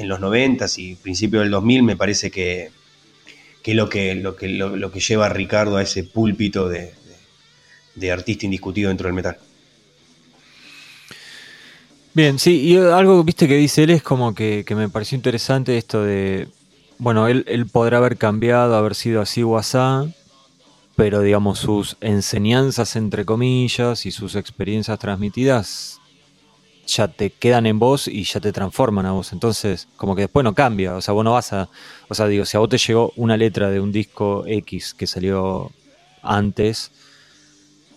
en 0.00 0.08
los 0.08 0.18
90 0.18 0.64
y 0.78 0.94
principios 0.94 1.42
del 1.42 1.50
2000 1.50 1.82
me 1.82 1.94
parece 1.94 2.30
que, 2.30 2.70
que, 3.62 3.74
lo, 3.74 3.90
que, 3.90 4.14
lo, 4.14 4.34
que 4.34 4.48
lo, 4.48 4.90
que 4.90 5.00
lleva 5.00 5.26
a 5.26 5.28
Ricardo 5.28 5.76
a 5.76 5.82
ese 5.82 6.04
púlpito 6.04 6.68
de, 6.68 6.94
artista 8.10 8.46
indiscutido 8.46 8.88
dentro 8.88 9.08
del 9.08 9.14
metal. 9.14 9.36
Bien, 12.14 12.38
sí, 12.38 12.62
y 12.62 12.76
algo 12.78 13.22
viste 13.22 13.46
que 13.46 13.56
dice 13.56 13.82
él 13.82 13.90
es 13.90 14.02
como 14.02 14.34
que, 14.34 14.64
me 14.70 14.88
pareció 14.88 15.16
interesante 15.16 15.76
esto 15.76 16.02
de, 16.02 16.48
bueno, 16.96 17.28
él, 17.28 17.44
él, 17.46 17.66
podrá 17.66 17.98
haber 17.98 18.16
cambiado, 18.16 18.74
haber 18.76 18.94
sido 18.94 19.20
así 19.20 19.42
o 19.42 19.58
asá, 19.58 20.10
pero 20.96 21.20
digamos 21.20 21.58
sus 21.58 21.98
enseñanzas 22.00 22.96
entre 22.96 23.26
comillas 23.26 24.06
y 24.06 24.10
sus 24.12 24.34
experiencias 24.34 24.98
transmitidas 24.98 25.99
ya 26.90 27.08
te 27.08 27.30
quedan 27.30 27.66
en 27.66 27.78
vos 27.78 28.08
y 28.08 28.24
ya 28.24 28.40
te 28.40 28.52
transforman 28.52 29.06
a 29.06 29.12
vos. 29.12 29.32
Entonces, 29.32 29.88
como 29.96 30.14
que 30.14 30.22
después 30.22 30.44
no 30.44 30.54
cambia. 30.54 30.96
O 30.96 31.00
sea, 31.00 31.14
vos 31.14 31.24
no 31.24 31.32
vas 31.32 31.52
a. 31.52 31.68
O 32.08 32.14
sea, 32.14 32.26
digo, 32.26 32.44
si 32.44 32.56
a 32.56 32.60
vos 32.60 32.68
te 32.68 32.78
llegó 32.78 33.12
una 33.16 33.36
letra 33.36 33.70
de 33.70 33.80
un 33.80 33.92
disco 33.92 34.44
X 34.46 34.94
que 34.94 35.06
salió 35.06 35.70
antes, 36.22 36.90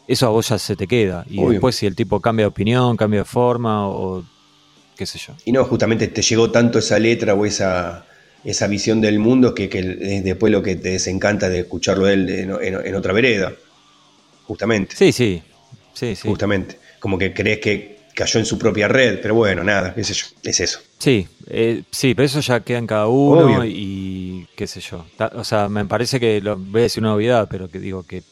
eso 0.07 0.28
a 0.28 0.30
vos 0.30 0.49
ya 0.49 0.60
se 0.60 0.76
te 0.76 0.88
queda. 0.88 1.26
Y 1.30 1.44
después, 1.45 1.76
si 1.76 1.86
el 1.86 1.95
tipo 1.95 2.20
cambia 2.20 2.45
de 2.45 2.48
opinión, 2.49 2.95
cambia 2.95 3.22
de 3.22 3.26
forma 3.26 3.88
o. 3.88 4.24
qué 4.95 5.06
sé 5.06 5.18
yo. 5.20 5.34
Y 5.45 5.52
no, 5.52 5.65
justamente 5.65 6.07
te 6.07 6.22
llegó 6.22 6.52
tanto 6.52 6.80
esa 6.80 6.99
letra 6.99 7.34
o 7.34 7.45
esa. 7.45 8.06
Esa 8.44 8.68
visión 8.68 8.99
del 8.99 9.20
mundo 9.20 9.56
que, 9.56 9.70
es 9.72 10.24
después 10.26 10.52
lo 10.52 10.61
que 10.61 10.76
te 10.76 10.90
desencanta 10.90 11.48
de 11.48 11.60
escucharlo 11.60 12.10
él 12.10 12.30
en, 12.30 12.94
otra 12.94 13.14
vereda. 13.14 13.53
Justamente. 14.44 14.98
Sí, 14.98 15.14
sí. 15.14 15.41
Sí, 15.94 16.14
sí. 16.18 16.28
Justamente. 16.28 16.78
Como 16.99 17.18
que 17.18 17.34
crees 17.34 17.60
que 17.60 18.02
cayó 18.14 18.40
en 18.40 18.45
su 18.45 18.57
propia 18.57 18.88
red, 18.88 19.19
pero 19.22 19.35
bueno, 19.35 19.64
nada, 19.64 19.94
qué 19.94 20.03
sé 20.03 20.14
yo, 20.14 20.26
es 20.44 20.60
eso. 20.60 20.80
Sí, 20.98 21.27
eh, 21.48 21.84
sí, 21.91 22.14
pero 22.14 22.26
eso 22.26 22.40
ya 22.40 22.60
queda 22.61 22.77
en 22.77 22.88
cada 22.88 23.07
uno 23.07 23.65
y 23.65 24.48
qué 24.56 24.68
sé 24.68 24.80
yo. 24.81 25.06
O 25.35 25.44
sea, 25.44 25.69
me 25.69 25.85
parece 25.85 26.19
que, 26.19 26.41
lo, 26.41 26.57
voy 26.57 26.81
a 26.81 26.84
decir 26.84 27.02
una 27.02 27.15
obviedad, 27.15 27.48
pero 27.49 27.69
que 27.69 27.80
digo 27.80 28.03
que 28.03 28.23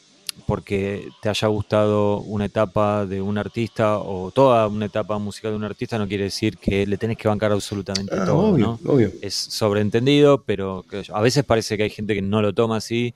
porque 0.46 1.08
te 1.20 1.28
haya 1.28 1.48
gustado 1.48 2.20
una 2.20 2.46
etapa 2.46 3.06
de 3.06 3.20
un 3.20 3.38
artista 3.38 3.98
o 3.98 4.30
toda 4.30 4.66
una 4.66 4.86
etapa 4.86 5.18
musical 5.18 5.52
de 5.52 5.56
un 5.56 5.64
artista 5.64 5.98
no 5.98 6.08
quiere 6.08 6.24
decir 6.24 6.56
que 6.56 6.86
le 6.86 6.96
tenés 6.96 7.18
que 7.18 7.28
bancar 7.28 7.52
absolutamente 7.52 8.14
ah, 8.14 8.24
todo, 8.24 8.56
¿no? 8.56 8.78
Es 9.20 9.34
sobreentendido, 9.34 10.42
pero 10.42 10.84
a 11.12 11.20
veces 11.20 11.44
parece 11.44 11.76
que 11.76 11.84
hay 11.84 11.90
gente 11.90 12.14
que 12.14 12.22
no 12.22 12.40
lo 12.40 12.52
toma 12.52 12.76
así 12.76 13.14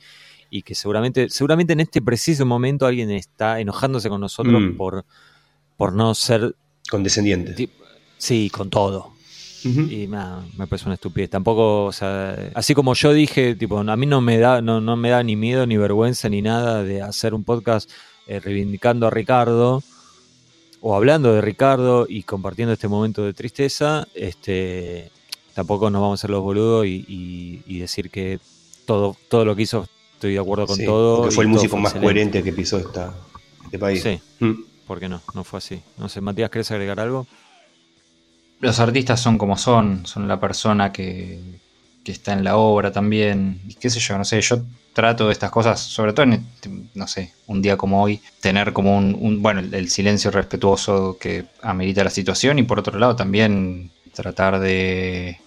y 0.50 0.62
que 0.62 0.74
seguramente, 0.74 1.28
seguramente 1.28 1.72
en 1.72 1.80
este 1.80 2.00
preciso 2.02 2.46
momento 2.46 2.86
alguien 2.86 3.10
está 3.10 3.60
enojándose 3.60 4.08
con 4.08 4.20
nosotros 4.20 4.60
mm. 4.60 4.76
por 4.76 5.04
por 5.76 5.92
no 5.92 6.14
ser... 6.14 6.54
Condescendiente. 6.90 7.68
Sí, 8.18 8.50
con 8.50 8.70
todo. 8.70 9.12
Y 9.64 10.06
me 10.06 10.66
parece 10.68 10.84
una 10.86 10.94
estupidez. 10.94 11.28
Tampoco, 11.28 11.86
o 11.86 11.92
sea, 11.92 12.50
así 12.54 12.72
como 12.72 12.94
yo 12.94 13.12
dije, 13.12 13.56
tipo, 13.56 13.78
a 13.80 13.96
mí 13.96 14.06
no 14.06 14.20
me 14.20 14.38
da, 14.38 14.60
no, 14.62 14.80
no 14.80 14.94
me 14.96 15.10
da 15.10 15.24
ni 15.24 15.34
miedo, 15.34 15.66
ni 15.66 15.76
vergüenza, 15.76 16.28
ni 16.28 16.40
nada 16.40 16.84
de 16.84 17.02
hacer 17.02 17.34
un 17.34 17.42
podcast 17.42 17.90
eh, 18.28 18.38
reivindicando 18.38 19.08
a 19.08 19.10
Ricardo 19.10 19.82
o 20.80 20.94
hablando 20.94 21.32
de 21.32 21.40
Ricardo 21.40 22.06
y 22.08 22.22
compartiendo 22.22 22.74
este 22.74 22.86
momento 22.86 23.24
de 23.24 23.32
tristeza. 23.34 24.06
Este, 24.14 25.10
tampoco 25.52 25.90
nos 25.90 26.00
vamos 26.00 26.20
a 26.20 26.20
hacer 26.20 26.30
los 26.30 26.42
boludos 26.42 26.86
y, 26.86 27.04
y- 27.08 27.62
y 27.66 27.78
decir 27.80 28.08
que 28.10 28.38
todo, 28.84 29.16
todo 29.28 29.44
lo 29.44 29.56
que 29.56 29.62
hizo 29.62 29.88
estoy 30.14 30.34
de 30.34 30.38
acuerdo 30.38 30.68
con 30.68 30.76
Sí, 30.76 30.84
todo. 30.84 31.16
porque 31.22 31.34
fue 31.34 31.42
el 31.44 31.50
músico 31.50 31.76
más 31.76 31.90
excelente. 31.92 32.04
coherente 32.06 32.42
que 32.44 32.52
pisó 32.52 32.78
esta, 32.78 33.12
este 33.64 33.78
país. 33.80 34.00
Sí, 34.00 34.20
Mm. 34.38 34.52
¿Por 34.86 35.00
qué 35.00 35.08
no? 35.08 35.22
No 35.34 35.44
fue 35.44 35.58
así. 35.58 35.82
No 35.98 36.08
sé, 36.08 36.20
Matías, 36.20 36.50
¿querés 36.50 36.70
agregar 36.70 37.00
algo? 37.00 37.26
Los 38.58 38.80
artistas 38.80 39.20
son 39.20 39.36
como 39.38 39.56
son, 39.58 40.06
son 40.06 40.28
la 40.28 40.40
persona 40.40 40.90
que, 40.92 41.60
que 42.02 42.12
está 42.12 42.32
en 42.32 42.42
la 42.44 42.56
obra 42.56 42.90
también. 42.90 43.60
Y 43.68 43.74
qué 43.74 43.90
sé 43.90 44.00
yo, 44.00 44.16
no 44.16 44.24
sé, 44.24 44.40
yo 44.40 44.64
trato 44.94 45.26
de 45.26 45.32
estas 45.32 45.50
cosas, 45.50 45.78
sobre 45.80 46.12
todo 46.14 46.24
en, 46.24 46.32
este, 46.54 46.70
no 46.94 47.06
sé, 47.06 47.34
un 47.46 47.60
día 47.60 47.76
como 47.76 48.02
hoy, 48.02 48.22
tener 48.40 48.72
como 48.72 48.96
un, 48.96 49.14
un- 49.20 49.42
bueno, 49.42 49.60
el, 49.60 49.74
el 49.74 49.90
silencio 49.90 50.30
respetuoso 50.30 51.18
que 51.20 51.46
amerita 51.62 52.02
la 52.04 52.10
situación 52.10 52.58
y 52.58 52.62
por 52.62 52.78
otro 52.78 52.98
lado 52.98 53.14
también 53.14 53.90
tratar 54.14 54.58
de 54.58 55.38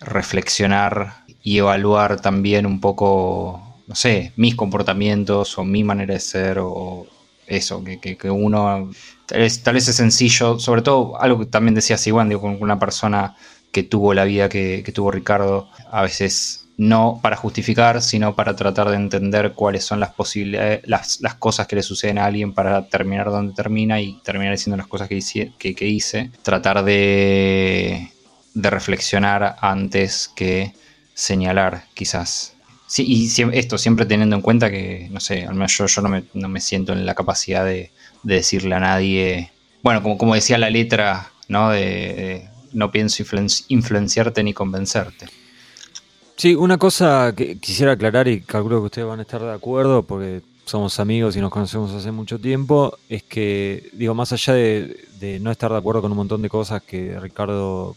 reflexionar 0.00 1.24
y 1.42 1.58
evaluar 1.58 2.20
también 2.20 2.66
un 2.66 2.80
poco, 2.80 3.82
no 3.86 3.94
sé, 3.94 4.32
mis 4.36 4.56
comportamientos 4.56 5.56
o 5.58 5.64
mi 5.64 5.84
manera 5.84 6.14
de 6.14 6.20
ser 6.20 6.58
o 6.60 7.06
eso, 7.46 7.82
que, 7.84 8.00
que- 8.00 8.30
uno, 8.30 8.90
tal 9.26 9.38
vez, 9.40 9.62
tal 9.62 9.76
es 9.76 9.84
sencillo, 9.84 10.58
sobre 10.58 10.82
todo 10.82 11.20
algo 11.20 11.40
que 11.40 11.46
también 11.46 11.74
decía 11.74 11.96
Siwan, 11.98 12.28
digo, 12.28 12.42
con 12.42 12.58
una 12.62 12.78
persona 12.78 13.36
que 13.72 13.82
tuvo 13.82 14.14
la 14.14 14.24
vida 14.24 14.48
que, 14.48 14.82
que 14.84 14.92
tuvo 14.92 15.10
Ricardo, 15.10 15.68
a 15.90 16.02
veces 16.02 16.62
no 16.78 17.20
para 17.22 17.36
justificar, 17.36 18.02
sino 18.02 18.34
para 18.34 18.54
tratar 18.54 18.90
de 18.90 18.96
entender 18.96 19.52
cuáles 19.52 19.84
son 19.84 19.98
las 20.00 20.10
posibilidades, 20.12 20.82
las, 20.86 21.20
las 21.22 21.34
cosas 21.34 21.66
que 21.66 21.76
le 21.76 21.82
suceden 21.82 22.18
a 22.18 22.26
alguien 22.26 22.52
para 22.52 22.86
terminar 22.88 23.30
donde 23.30 23.54
termina 23.54 24.00
y 24.00 24.20
terminar 24.22 24.52
diciendo 24.54 24.76
las 24.76 24.86
cosas 24.86 25.08
que 25.08 25.16
hice. 25.16 25.52
Que 25.58 25.74
hice. 25.86 26.30
Tratar 26.42 26.84
de, 26.84 28.10
de 28.54 28.70
reflexionar 28.70 29.56
antes 29.60 30.30
que 30.36 30.74
señalar, 31.14 31.84
quizás. 31.94 32.55
Sí, 32.86 33.04
y 33.04 33.28
esto 33.52 33.78
siempre 33.78 34.06
teniendo 34.06 34.36
en 34.36 34.42
cuenta 34.42 34.70
que, 34.70 35.08
no 35.10 35.18
sé, 35.20 35.44
al 35.44 35.54
menos 35.54 35.76
yo, 35.76 35.86
yo 35.86 36.02
no, 36.02 36.08
me, 36.08 36.24
no 36.34 36.48
me 36.48 36.60
siento 36.60 36.92
en 36.92 37.04
la 37.04 37.14
capacidad 37.14 37.64
de, 37.64 37.90
de 38.22 38.34
decirle 38.34 38.74
a 38.76 38.80
nadie, 38.80 39.50
bueno, 39.82 40.02
como, 40.02 40.16
como 40.16 40.34
decía 40.34 40.56
la 40.56 40.70
letra, 40.70 41.30
¿no? 41.48 41.70
De, 41.70 42.48
no 42.72 42.90
pienso 42.92 43.24
influen- 43.24 43.64
influenciarte 43.68 44.42
ni 44.44 44.52
convencerte. 44.52 45.26
Sí, 46.36 46.54
una 46.54 46.78
cosa 46.78 47.32
que 47.36 47.58
quisiera 47.58 47.92
aclarar 47.92 48.28
y 48.28 48.42
calculo 48.42 48.80
que 48.80 48.86
ustedes 48.86 49.08
van 49.08 49.18
a 49.18 49.22
estar 49.22 49.40
de 49.40 49.52
acuerdo 49.52 50.02
porque 50.02 50.42
somos 50.64 51.00
amigos 51.00 51.34
y 51.36 51.40
nos 51.40 51.50
conocemos 51.50 51.92
hace 51.92 52.12
mucho 52.12 52.38
tiempo, 52.38 52.98
es 53.08 53.22
que, 53.22 53.88
digo, 53.94 54.14
más 54.14 54.32
allá 54.32 54.52
de 54.52 55.38
no 55.40 55.50
estar 55.50 55.72
de 55.72 55.78
acuerdo 55.78 56.02
con 56.02 56.12
un 56.12 56.18
montón 56.18 56.42
de 56.42 56.48
cosas 56.48 56.82
que 56.82 57.18
Ricardo 57.18 57.96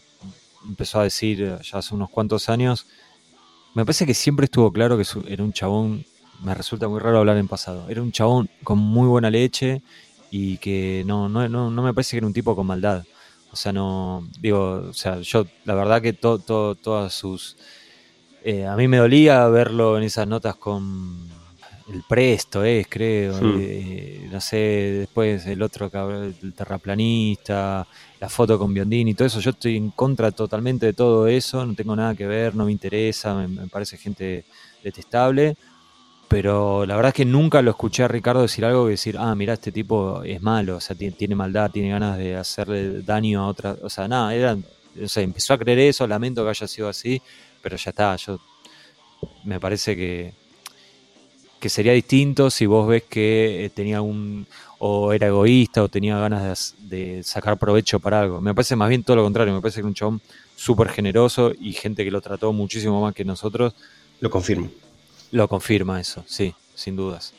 empezó 0.66 1.00
a 1.00 1.04
decir 1.04 1.58
ya 1.62 1.78
hace 1.78 1.94
unos 1.94 2.10
cuantos 2.10 2.48
años, 2.48 2.86
me 3.74 3.84
parece 3.84 4.06
que 4.06 4.14
siempre 4.14 4.44
estuvo 4.44 4.72
claro 4.72 4.96
que 4.98 5.04
era 5.28 5.44
un 5.44 5.52
chabón, 5.52 6.04
me 6.42 6.54
resulta 6.54 6.88
muy 6.88 7.00
raro 7.00 7.18
hablar 7.18 7.36
en 7.36 7.48
pasado, 7.48 7.88
era 7.88 8.02
un 8.02 8.12
chabón 8.12 8.48
con 8.64 8.78
muy 8.78 9.06
buena 9.08 9.30
leche 9.30 9.82
y 10.30 10.58
que 10.58 11.02
no, 11.06 11.28
no, 11.28 11.48
no, 11.48 11.70
no 11.70 11.82
me 11.82 11.94
parece 11.94 12.12
que 12.12 12.18
era 12.18 12.26
un 12.26 12.32
tipo 12.32 12.54
con 12.56 12.66
maldad. 12.66 13.04
O 13.52 13.56
sea, 13.56 13.72
no, 13.72 14.28
digo, 14.40 14.88
o 14.90 14.92
sea, 14.92 15.20
yo, 15.20 15.44
la 15.64 15.74
verdad 15.74 16.00
que 16.02 16.12
to- 16.12 16.38
to- 16.38 16.76
todas 16.76 17.12
sus... 17.14 17.56
eh, 18.42 18.66
a 18.66 18.76
mí 18.76 18.88
me 18.88 18.98
dolía 18.98 19.46
verlo 19.48 19.98
en 19.98 20.04
esas 20.04 20.26
notas 20.28 20.56
con 20.56 21.29
el 21.92 22.02
Presto, 22.08 22.64
es, 22.64 22.86
creo. 22.88 23.40
Hmm. 23.40 23.58
eh, 23.60 24.28
no 24.30 24.40
sé, 24.40 24.56
después 25.00 25.46
el 25.46 25.62
otro, 25.62 25.90
el 26.22 26.54
terraplanista, 26.54 27.86
la 28.20 28.28
foto 28.28 28.58
con 28.58 28.72
Biondini 28.72 29.10
y 29.10 29.14
todo 29.14 29.26
eso. 29.26 29.40
Yo 29.40 29.50
estoy 29.50 29.76
en 29.76 29.90
contra 29.90 30.30
totalmente 30.30 30.86
de 30.86 30.92
todo 30.92 31.26
eso. 31.26 31.64
No 31.64 31.74
tengo 31.74 31.96
nada 31.96 32.14
que 32.14 32.26
ver, 32.26 32.54
no 32.54 32.64
me 32.64 32.72
interesa, 32.72 33.34
me, 33.34 33.48
me 33.48 33.68
parece 33.68 33.96
gente 33.96 34.44
detestable. 34.82 35.56
Pero 36.30 36.86
la 36.86 36.94
verdad 36.94 37.08
es 37.08 37.14
que 37.14 37.24
nunca 37.24 37.60
lo 37.60 37.72
escuché 37.72 38.04
a 38.04 38.08
Ricardo 38.08 38.42
decir 38.42 38.64
algo 38.64 38.84
que 38.84 38.92
decir, 38.92 39.16
ah, 39.18 39.34
mira, 39.34 39.54
este 39.54 39.72
tipo 39.72 40.22
es 40.22 40.40
malo, 40.40 40.76
o 40.76 40.80
sea, 40.80 40.94
tiene, 40.94 41.16
tiene 41.16 41.34
maldad, 41.34 41.72
tiene 41.72 41.90
ganas 41.90 42.18
de 42.18 42.36
hacerle 42.36 43.02
daño 43.02 43.42
a 43.42 43.48
otra. 43.48 43.76
O 43.82 43.90
sea, 43.90 44.06
nada, 44.06 44.32
era, 44.32 44.56
o 45.02 45.08
sea, 45.08 45.24
empezó 45.24 45.54
a 45.54 45.58
creer 45.58 45.80
eso, 45.80 46.06
lamento 46.06 46.44
que 46.44 46.50
haya 46.50 46.68
sido 46.68 46.88
así, 46.88 47.20
pero 47.60 47.76
ya 47.76 47.90
está, 47.90 48.14
yo 48.14 48.38
me 49.42 49.58
parece 49.58 49.96
que, 49.96 50.32
que 51.60 51.68
sería 51.68 51.92
distinto 51.92 52.50
si 52.50 52.66
vos 52.66 52.88
ves 52.88 53.04
que 53.08 53.66
eh, 53.66 53.70
tenía 53.70 54.00
un 54.02 54.46
o 54.78 55.12
era 55.12 55.26
egoísta 55.26 55.82
o 55.82 55.88
tenía 55.88 56.18
ganas 56.18 56.74
de, 56.78 57.22
sacar 57.22 57.58
provecho 57.58 58.00
para 58.00 58.20
algo. 58.22 58.40
Me 58.40 58.54
parece 58.54 58.76
más 58.76 58.88
bien 58.88 59.04
todo 59.04 59.16
lo 59.16 59.22
contrario, 59.22 59.52
me 59.52 59.60
parece 59.60 59.76
que 59.76 59.80
era 59.80 59.88
un 59.88 59.94
chabón 59.94 60.20
súper 60.56 60.88
generoso 60.88 61.52
y 61.60 61.72
gente 61.74 62.02
que 62.02 62.10
lo 62.10 62.20
trató 62.22 62.52
muchísimo 62.54 63.00
más 63.02 63.14
que 63.14 63.24
nosotros. 63.24 63.74
Lo 64.20 64.30
confirmo. 64.30 64.70
Lo 65.32 65.48
confirma 65.48 66.00
eso, 66.00 66.24
sí, 66.26 66.54
sin 66.74 66.96
dudas. 66.96 67.34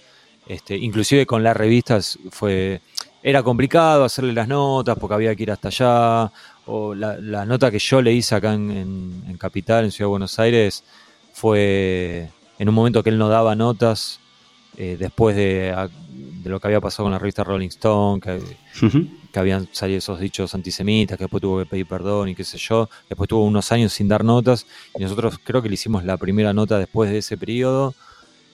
Este, 0.47 0.77
inclusive 0.77 1.25
con 1.25 1.43
las 1.43 1.57
revistas 1.57 2.17
fue 2.29 2.81
era 3.23 3.43
complicado 3.43 4.03
hacerle 4.03 4.33
las 4.33 4.47
notas 4.47 4.97
porque 4.97 5.13
había 5.15 5.35
que 5.35 5.43
ir 5.43 5.51
hasta 5.51 5.67
allá. 5.69 6.31
O 6.67 6.93
la, 6.93 7.17
la 7.17 7.45
nota 7.45 7.71
que 7.71 7.79
yo 7.79 8.01
le 8.01 8.13
hice 8.13 8.35
acá 8.35 8.53
en, 8.53 8.69
en- 8.71 9.23
en 9.27 9.37
Capital, 9.37 9.85
en 9.85 9.91
Ciudad 9.91 10.07
de 10.07 10.11
Buenos 10.11 10.37
Aires, 10.39 10.83
fue 11.33 12.29
en 12.61 12.69
un 12.69 12.75
momento 12.75 13.01
que 13.01 13.09
él 13.09 13.17
no 13.17 13.27
daba 13.27 13.55
notas 13.55 14.19
eh, 14.77 14.95
después 14.99 15.35
de, 15.35 15.75
lo 16.43 16.59
que 16.59 16.67
había 16.67 16.79
pasado 16.79 17.05
con 17.05 17.11
la 17.11 17.17
revista 17.17 17.43
Rolling 17.43 17.69
Stone, 17.69 18.21
que, 18.21 18.39
que 19.33 19.39
habían 19.39 19.67
salido 19.71 19.97
esos 19.97 20.19
dichos 20.19 20.53
antisemitas, 20.53 21.17
que 21.17 21.23
después 21.23 21.41
tuvo 21.41 21.57
que 21.57 21.65
pedir 21.65 21.87
perdón 21.87 22.29
y 22.29 22.35
qué 22.35 22.43
sé 22.43 22.59
yo. 22.59 22.87
Después 23.09 23.27
tuvo 23.27 23.45
unos 23.45 23.71
años 23.71 23.93
sin 23.93 24.07
dar 24.07 24.23
notas 24.23 24.67
y 24.95 25.01
nosotros 25.01 25.39
creo 25.43 25.63
que 25.63 25.69
le 25.69 25.73
hicimos 25.73 26.03
la 26.03 26.17
primera 26.17 26.53
nota 26.53 26.77
después 26.77 27.09
de 27.09 27.17
ese 27.17 27.35
periodo 27.35 27.95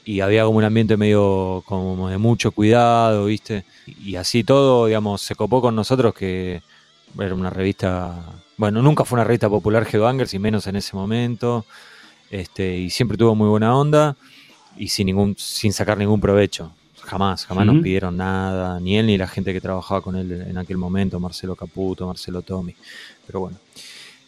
y 0.05 0.21
había 0.21 0.45
como 0.45 0.59
un 0.59 0.63
ambiente 0.63 0.95
medio 0.95 1.61
como 1.65 2.07
de 2.07 2.17
mucho 2.17 2.51
cuidado, 2.53 3.25
¿viste? 3.25 3.65
Y 3.87 4.15
así 4.15 4.41
todo, 4.45 4.85
digamos, 4.85 5.19
se 5.19 5.35
copó 5.35 5.61
con 5.61 5.75
nosotros 5.75 6.13
que 6.13 6.61
era 7.19 7.35
una 7.35 7.49
revista, 7.49 8.23
bueno, 8.55 8.81
nunca 8.81 9.03
fue 9.03 9.17
una 9.17 9.25
revista 9.25 9.49
popular 9.49 9.85
Headbangers 9.85 10.33
y 10.33 10.39
menos 10.39 10.65
en 10.67 10.77
ese 10.77 10.95
momento. 10.95 11.65
Este, 12.29 12.77
y 12.77 12.89
siempre 12.89 13.17
tuvo 13.17 13.35
muy 13.35 13.47
buena 13.47 13.75
onda 13.75 14.15
y 14.77 14.89
sin 14.89 15.07
ningún 15.07 15.35
sin 15.37 15.73
sacar 15.73 15.97
ningún 15.97 16.19
provecho. 16.19 16.71
Jamás, 17.03 17.45
jamás 17.45 17.65
nos 17.65 17.81
pidieron 17.81 18.17
nada, 18.17 18.81
ni 18.81 18.97
él 18.97 19.05
ni 19.05 19.17
la 19.17 19.27
gente 19.29 19.53
que 19.53 19.61
trabajaba 19.61 20.01
con 20.01 20.17
él 20.17 20.29
en 20.49 20.57
aquel 20.57 20.77
momento, 20.77 21.19
Marcelo 21.21 21.55
Caputo, 21.55 22.05
Marcelo 22.05 22.41
Tommy. 22.41 22.75
Pero 23.25 23.39
bueno, 23.39 23.57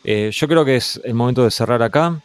Eh, 0.05 0.29
yo 0.31 0.47
creo 0.47 0.63
que 0.63 0.77
es 0.77 0.99
el 1.03 1.13
momento 1.13 1.43
de 1.43 1.51
cerrar 1.51 1.83
acá. 1.83 2.21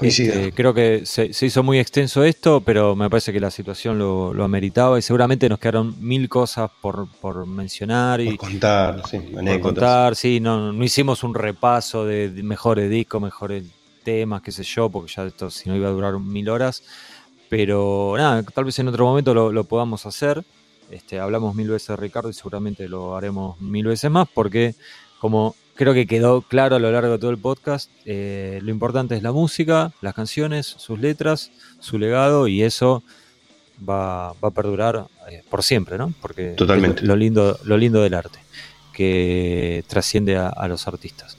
Este, 0.00 0.52
creo 0.52 0.72
que 0.72 1.04
se, 1.04 1.32
se 1.32 1.46
hizo 1.46 1.64
muy 1.64 1.80
extenso 1.80 2.22
esto, 2.22 2.60
pero 2.60 2.94
me 2.94 3.10
parece 3.10 3.32
que 3.32 3.40
la 3.40 3.50
situación 3.50 3.98
lo, 3.98 4.32
lo 4.32 4.44
ameritaba 4.44 4.96
y 4.96 5.02
seguramente 5.02 5.48
nos 5.48 5.58
quedaron 5.58 5.96
mil 5.98 6.28
cosas 6.28 6.70
por, 6.80 7.08
por 7.20 7.44
mencionar 7.44 8.20
y 8.20 8.36
contar, 8.36 9.02
sí, 9.10 9.18
por 9.18 9.60
contar. 9.60 10.14
Sí, 10.14 10.38
no, 10.38 10.72
no 10.72 10.84
hicimos 10.84 11.24
un 11.24 11.34
repaso 11.34 12.04
de, 12.04 12.30
de 12.30 12.42
mejores 12.44 12.88
discos, 12.88 13.20
mejores 13.20 13.64
temas, 14.08 14.40
qué 14.40 14.52
sé 14.52 14.62
yo, 14.62 14.88
porque 14.88 15.12
ya 15.14 15.24
esto 15.24 15.50
si 15.50 15.68
no 15.68 15.76
iba 15.76 15.88
a 15.88 15.92
durar 15.92 16.18
mil 16.18 16.48
horas. 16.48 16.82
Pero 17.50 18.14
nada, 18.16 18.42
tal 18.42 18.64
vez 18.64 18.78
en 18.78 18.88
otro 18.88 19.04
momento 19.04 19.34
lo, 19.34 19.52
lo 19.52 19.64
podamos 19.64 20.06
hacer. 20.06 20.44
Este, 20.90 21.20
hablamos 21.20 21.54
mil 21.54 21.68
veces 21.68 21.88
de 21.88 21.96
Ricardo 21.96 22.30
y 22.30 22.32
seguramente 22.32 22.88
lo 22.88 23.16
haremos 23.16 23.60
mil 23.60 23.86
veces 23.86 24.10
más 24.10 24.26
porque 24.32 24.74
como 25.20 25.54
creo 25.74 25.92
que 25.92 26.06
quedó 26.06 26.40
claro 26.40 26.76
a 26.76 26.78
lo 26.78 26.90
largo 26.90 27.12
de 27.12 27.18
todo 27.18 27.30
el 27.30 27.36
podcast, 27.36 27.90
eh, 28.06 28.60
lo 28.62 28.70
importante 28.70 29.14
es 29.14 29.22
la 29.22 29.32
música, 29.32 29.92
las 30.00 30.14
canciones, 30.14 30.66
sus 30.66 30.98
letras, 30.98 31.50
su 31.80 31.98
legado 31.98 32.48
y 32.48 32.62
eso 32.62 33.02
va, 33.86 34.32
va 34.42 34.48
a 34.48 34.50
perdurar 34.50 35.06
eh, 35.30 35.42
por 35.50 35.62
siempre, 35.62 35.98
¿no? 35.98 36.14
Porque 36.22 36.54
Totalmente. 36.56 37.02
es 37.02 37.06
lo 37.06 37.16
lindo, 37.16 37.58
lo 37.64 37.76
lindo 37.76 38.00
del 38.00 38.14
arte, 38.14 38.38
que 38.94 39.84
trasciende 39.86 40.36
a, 40.36 40.48
a 40.48 40.66
los 40.66 40.88
artistas. 40.88 41.37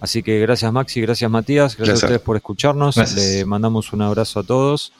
Así 0.00 0.22
que 0.22 0.38
gracias 0.40 0.72
Maxi, 0.72 1.00
gracias 1.00 1.30
Matías, 1.30 1.76
gracias, 1.76 1.78
Gracias. 1.88 2.02
a 2.02 2.06
ustedes 2.06 2.20
por 2.22 2.36
escucharnos. 2.36 2.96
Gracias. 2.96 3.20
Le 3.20 3.44
mandamos 3.46 3.92
un 3.92 4.02
abrazo 4.02 4.40
a 4.40 4.42
todos. 4.44 4.92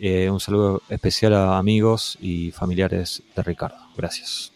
eh, 0.00 0.30
un 0.30 0.38
saludo 0.38 0.80
especial 0.88 1.34
a 1.34 1.58
amigos 1.58 2.16
y 2.20 2.52
familiares 2.52 3.22
de 3.34 3.42
Ricardo. 3.42 3.76
Gracias. 3.96 4.52